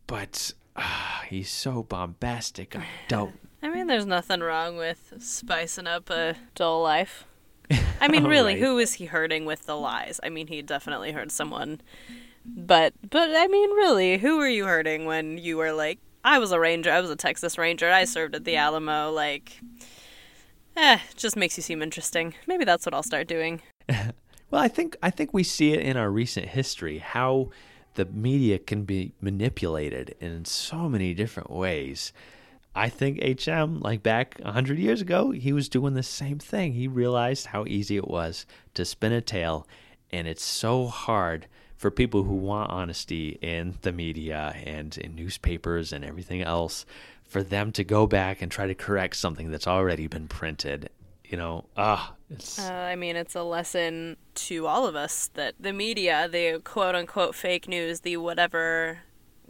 but 0.07 0.53
uh, 0.77 1.23
he's 1.29 1.51
so 1.51 1.83
bombastic. 1.83 2.77
I 2.77 2.85
don't. 3.09 3.35
I 3.61 3.69
mean, 3.69 3.89
there's 3.89 4.07
nothing 4.07 4.41
wrong 4.41 4.77
with 4.77 5.15
spicing 5.19 5.89
up 5.89 6.09
a 6.09 6.37
dull 6.55 6.83
life. 6.83 7.25
I 8.01 8.09
mean, 8.09 8.25
really, 8.29 8.55
right. 8.55 8.63
who 8.63 8.79
is 8.79 8.95
he 8.95 9.07
hurting 9.07 9.45
with 9.45 9.67
the 9.67 9.77
lies? 9.77 10.21
I 10.23 10.29
mean, 10.29 10.47
he 10.47 10.63
definitely 10.63 11.13
hurt 11.13 11.31
someone, 11.31 11.81
but 12.45 12.95
but 13.09 13.31
I 13.35 13.47
mean, 13.47 13.71
really, 13.71 14.19
who 14.19 14.39
were 14.39 14.49
you 14.49 14.67
hurting 14.67 15.05
when 15.05 15.39
you 15.39 15.57
were 15.57 15.73
like, 15.73 15.99
I 16.25 16.39
was 16.39 16.53
a 16.53 16.61
ranger, 16.61 16.91
I 16.91 17.01
was 17.01 17.11
a 17.11 17.17
Texas 17.17 17.59
Ranger, 17.59 17.91
I 17.91 18.05
served 18.05 18.35
at 18.35 18.45
the 18.45 18.57
Alamo, 18.57 19.11
like, 19.11 19.61
eh, 20.77 20.99
just 21.17 21.37
makes 21.37 21.57
you 21.57 21.63
seem 21.63 21.83
interesting. 21.83 22.35
Maybe 22.47 22.65
that's 22.65 22.87
what 22.87 22.95
I'll 22.95 23.03
start 23.03 23.29
doing. 23.29 23.63
well, 23.89 24.63
I 24.63 24.69
think 24.69 24.97
I 25.03 25.11
think 25.11 25.33
we 25.33 25.43
see 25.43 25.73
it 25.73 25.81
in 25.81 25.97
our 25.97 26.11
recent 26.11 26.49
history 26.49 26.99
how 26.99 27.51
the 27.95 28.05
media 28.05 28.59
can 28.59 28.85
be 28.85 29.13
manipulated 29.21 30.15
in 30.21 30.45
so 30.45 30.89
many 30.89 31.15
different 31.15 31.51
ways. 31.51 32.13
I 32.79 32.89
think 32.89 33.21
HM, 33.21 33.81
like 33.81 34.03
back 34.03 34.39
100 34.41 34.79
years 34.79 35.01
ago, 35.01 35.33
he 35.33 35.53
was 35.53 35.69
doing 35.69 35.95
the 35.95 36.03
same 36.03 36.39
thing. 36.39 36.73
He 36.73 36.87
realized 36.87 37.47
how 37.47 37.65
easy 37.67 37.97
it 37.97 38.07
was 38.07 38.47
to 38.75 38.85
spin 38.85 39.13
a 39.13 39.21
tale, 39.21 39.67
and 40.13 40.29
it's 40.29 40.45
so 40.45 40.87
hard 40.87 41.49
for 41.77 41.91
people 41.91 42.23
who 42.23 42.35
want 42.35 42.71
honesty 42.71 43.39
in 43.43 43.75
the 43.83 43.93
media 43.93 44.55
and 44.65 44.97
in 44.99 45.15
newspapers 45.15 45.93
and 45.93 46.05
everything 46.05 46.41
else 46.41 46.87
for 47.25 47.43
them 47.43 47.73
to 47.73 47.85
go 47.85 48.07
back 48.07 48.41
and 48.41 48.51
try 48.51 48.67
to 48.67 48.75
correct 48.75 49.17
something 49.17 49.51
that's 49.51 49.67
already 49.67 50.07
been 50.07 50.29
printed. 50.29 50.89
You 51.25 51.37
know, 51.37 51.67
ah, 51.77 52.15
uh, 52.59 52.63
I 52.63 52.97
mean, 52.97 53.17
it's 53.17 53.35
a 53.35 53.43
lesson 53.43 54.17
to 54.35 54.67
all 54.67 54.87
of 54.87 54.95
us 54.97 55.31
that 55.35 55.55
the 55.59 55.73
media, 55.73 56.29
the 56.31 56.61
quote 56.65 56.95
unquote 56.95 57.35
fake 57.35 57.69
news, 57.69 58.01
the 58.01 58.17
whatever 58.17 59.01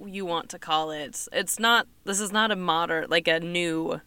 you 0.07 0.25
want 0.25 0.49
to 0.51 0.59
call 0.59 0.91
it. 0.91 1.27
It's 1.33 1.59
not 1.59 1.87
this 2.05 2.21
is 2.21 2.33
not 2.33 2.51
a 2.51 2.57
modern 2.57 3.09
like 3.09 3.29
a 3.29 3.41
new 3.41 4.01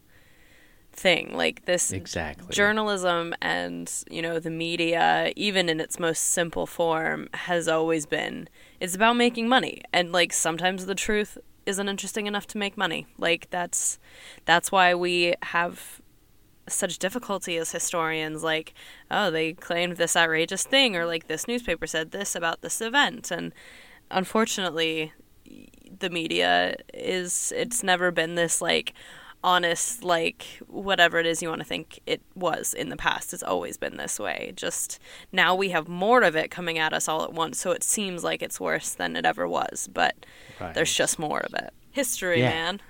thing. 0.92 1.34
Like 1.34 1.64
this 1.64 1.92
exactly 1.92 2.52
journalism 2.54 3.34
and, 3.40 3.90
you 4.10 4.22
know, 4.22 4.38
the 4.38 4.50
media, 4.50 5.32
even 5.36 5.68
in 5.68 5.80
its 5.80 5.98
most 5.98 6.20
simple 6.20 6.66
form, 6.66 7.28
has 7.34 7.68
always 7.68 8.06
been 8.06 8.48
it's 8.80 8.94
about 8.94 9.16
making 9.16 9.48
money. 9.48 9.82
And 9.92 10.12
like 10.12 10.32
sometimes 10.32 10.86
the 10.86 10.94
truth 10.94 11.38
isn't 11.66 11.88
interesting 11.88 12.26
enough 12.26 12.46
to 12.48 12.58
make 12.58 12.76
money. 12.76 13.06
Like 13.18 13.48
that's 13.50 13.98
that's 14.44 14.72
why 14.72 14.94
we 14.94 15.34
have 15.42 16.00
such 16.68 16.98
difficulty 16.98 17.56
as 17.56 17.72
historians 17.72 18.44
like 18.44 18.72
oh 19.10 19.32
they 19.32 19.52
claimed 19.52 19.96
this 19.96 20.14
outrageous 20.14 20.62
thing 20.62 20.94
or 20.94 21.04
like 21.04 21.26
this 21.26 21.48
newspaper 21.48 21.88
said 21.88 22.12
this 22.12 22.36
about 22.36 22.62
this 22.62 22.80
event 22.80 23.32
and 23.32 23.52
unfortunately 24.12 25.12
the 25.98 26.10
media 26.10 26.76
is 26.94 27.52
it's 27.56 27.82
never 27.82 28.10
been 28.10 28.34
this 28.34 28.60
like 28.60 28.94
honest, 29.44 30.04
like 30.04 30.44
whatever 30.68 31.18
it 31.18 31.26
is 31.26 31.42
you 31.42 31.48
want 31.48 31.60
to 31.60 31.64
think 31.66 31.98
it 32.06 32.22
was 32.36 32.72
in 32.74 32.90
the 32.90 32.96
past. 32.96 33.34
It's 33.34 33.42
always 33.42 33.76
been 33.76 33.96
this 33.96 34.20
way. 34.20 34.52
Just 34.54 35.00
now 35.32 35.54
we 35.54 35.70
have 35.70 35.88
more 35.88 36.22
of 36.22 36.36
it 36.36 36.50
coming 36.50 36.78
at 36.78 36.92
us 36.92 37.08
all 37.08 37.24
at 37.24 37.32
once, 37.32 37.58
so 37.58 37.72
it 37.72 37.82
seems 37.82 38.22
like 38.22 38.40
it's 38.40 38.60
worse 38.60 38.90
than 38.90 39.16
it 39.16 39.24
ever 39.26 39.48
was, 39.48 39.88
but 39.92 40.14
Right. 40.60 40.74
there's 40.74 40.94
just 40.94 41.18
more 41.18 41.40
of 41.40 41.54
it. 41.54 41.72
History, 41.90 42.38
Yeah. 42.40 42.50
man. 42.50 42.80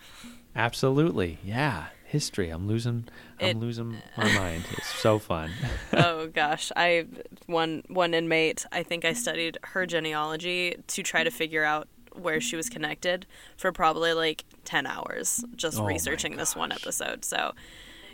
Absolutely. 0.55 1.39
Yeah. 1.43 1.87
History. 2.05 2.51
I'm 2.51 2.69
losing 2.69 3.09
I'm 3.41 3.47
It- 3.49 3.57
losing 3.57 3.97
my 4.19 4.31
mind. 4.35 4.65
It's 4.77 4.95
so 5.01 5.19
fun. 5.19 5.51
oh 5.95 6.27
gosh, 6.29 6.71
I 6.77 7.07
one 7.47 7.83
one 7.89 8.13
inmate. 8.13 8.67
I 8.71 8.83
think 8.83 9.05
I 9.07 9.15
studied 9.15 9.57
her 9.63 9.87
genealogy 9.87 10.77
to 10.89 11.03
try 11.03 11.25
to 11.25 11.31
figure 11.31 11.65
out 11.65 11.89
where 12.15 12.41
she 12.41 12.57
was 12.57 12.69
connected 12.69 13.27
for 13.57 13.73
probably 13.73 14.13
like 14.13 14.45
ten 14.65 14.87
hours, 14.87 15.45
just 15.57 15.79
Oh 15.79 15.85
researching 15.85 16.37
this 16.37 16.55
one 16.55 16.73
episode. 16.73 17.25
So, 17.25 17.53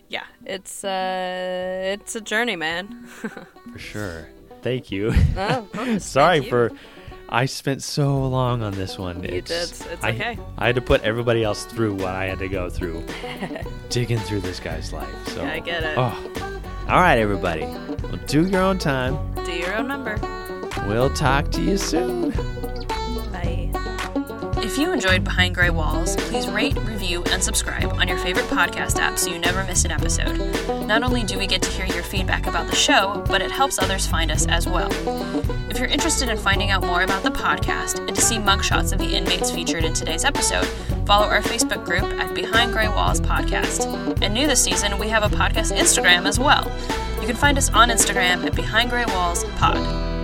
yeah, 0.09 0.25
it's 0.45 0.85
uh, 0.85 1.95
it's 1.95 2.15
a 2.15 2.21
journey, 2.21 2.57
man. 2.57 3.07
for 3.07 3.79
sure. 3.79 4.29
Thank 4.63 4.91
you. 4.91 5.13
Oh. 5.37 5.69
Sorry 5.99 6.41
Thank 6.41 6.45
you. 6.45 6.51
for 6.51 6.73
I 7.31 7.45
spent 7.45 7.83
so 7.83 8.27
long 8.27 8.63
on 8.63 8.73
this 8.73 8.99
one. 8.99 9.23
You 9.23 9.43
did. 9.43 9.51
It's 9.51 9.85
I, 10.03 10.11
okay. 10.11 10.39
I 10.57 10.67
had 10.67 10.77
to 10.77 10.81
put 10.81 11.03
everybody 11.03 11.45
else 11.45 11.67
through 11.67 11.95
what 11.95 12.15
I 12.15 12.25
had 12.27 12.39
to 12.39 12.49
go 12.49 12.71
through, 12.71 13.05
digging 13.91 14.19
through 14.19 14.41
this 14.41 14.61
guy's 14.61 14.93
life. 14.95 15.09
So 15.29 15.43
Yeah, 15.43 15.53
I 15.53 15.59
get 15.61 15.83
it. 15.83 15.99
Oh, 15.99 16.53
all 16.89 17.01
right, 17.01 17.19
everybody. 17.19 17.63
Well, 17.67 18.19
do 18.27 18.47
your 18.47 18.63
own 18.63 18.79
time. 18.79 19.19
Do 19.45 19.53
your 19.53 19.77
own 19.77 19.89
number. 19.89 20.19
We'll 20.87 21.13
talk 21.13 21.51
to 21.53 21.61
you 21.61 21.77
soon. 21.77 22.33
If 24.69 24.77
you 24.77 24.93
enjoyed 24.93 25.25
Behind 25.25 25.55
Grey 25.55 25.71
Walls, 25.71 26.15
please 26.15 26.47
rate, 26.47 26.77
review, 26.81 27.23
and 27.33 27.43
subscribe 27.43 27.91
on 27.95 28.07
your 28.07 28.19
favorite 28.19 28.45
podcast 28.49 28.99
app 28.99 29.19
so 29.19 29.31
you 29.31 29.39
never 29.39 29.65
miss 29.65 29.87
an 29.87 29.91
episode. 29.91 30.37
Not 30.87 31.03
only 31.03 31.25
do 31.25 31.39
we 31.39 31.47
get 31.47 31.63
to 31.63 31.71
hear 31.71 31.87
your 31.87 32.03
feedback 32.03 32.47
about 32.47 32.69
the 32.69 32.77
show, 32.77 33.25
but 33.29 33.41
it 33.41 33.51
helps 33.51 33.79
others 33.79 34.07
find 34.07 34.31
us 34.31 34.47
as 34.47 34.69
well. 34.69 34.91
If 35.71 35.79
you're 35.79 35.89
interested 35.89 36.29
in 36.29 36.37
finding 36.37 36.71
out 36.71 36.85
more 36.85 37.01
about 37.01 37.23
the 37.23 37.31
podcast 37.31 38.07
and 38.07 38.15
to 38.15 38.21
see 38.21 38.37
mugshots 38.37 38.93
of 38.93 38.99
the 38.99 39.17
inmates 39.17 39.51
featured 39.51 39.85
in 39.85 39.95
today's 39.95 40.27
episode, 40.27 40.67
follow 41.07 41.27
our 41.27 41.41
Facebook 41.41 41.87
group 41.87 42.05
at 42.21 42.35
Behind 42.35 42.71
Grey 42.71 42.89
Walls 42.89 43.23
Podcast. 43.23 44.21
And 44.21 44.35
new 44.35 44.47
this 44.47 44.63
season, 44.63 44.99
we 44.99 45.09
have 45.09 45.23
a 45.23 45.35
podcast 45.35 45.75
Instagram 45.75 46.27
as 46.27 46.39
well. 46.39 46.71
You 47.23 47.27
can 47.27 47.37
find 47.37 47.57
us 47.57 47.71
on 47.71 47.89
Instagram 47.89 48.45
at 48.45 48.55
Behind 48.55 48.91
Grey 48.91 49.07
Walls 49.07 49.45
Pod. 49.57 50.18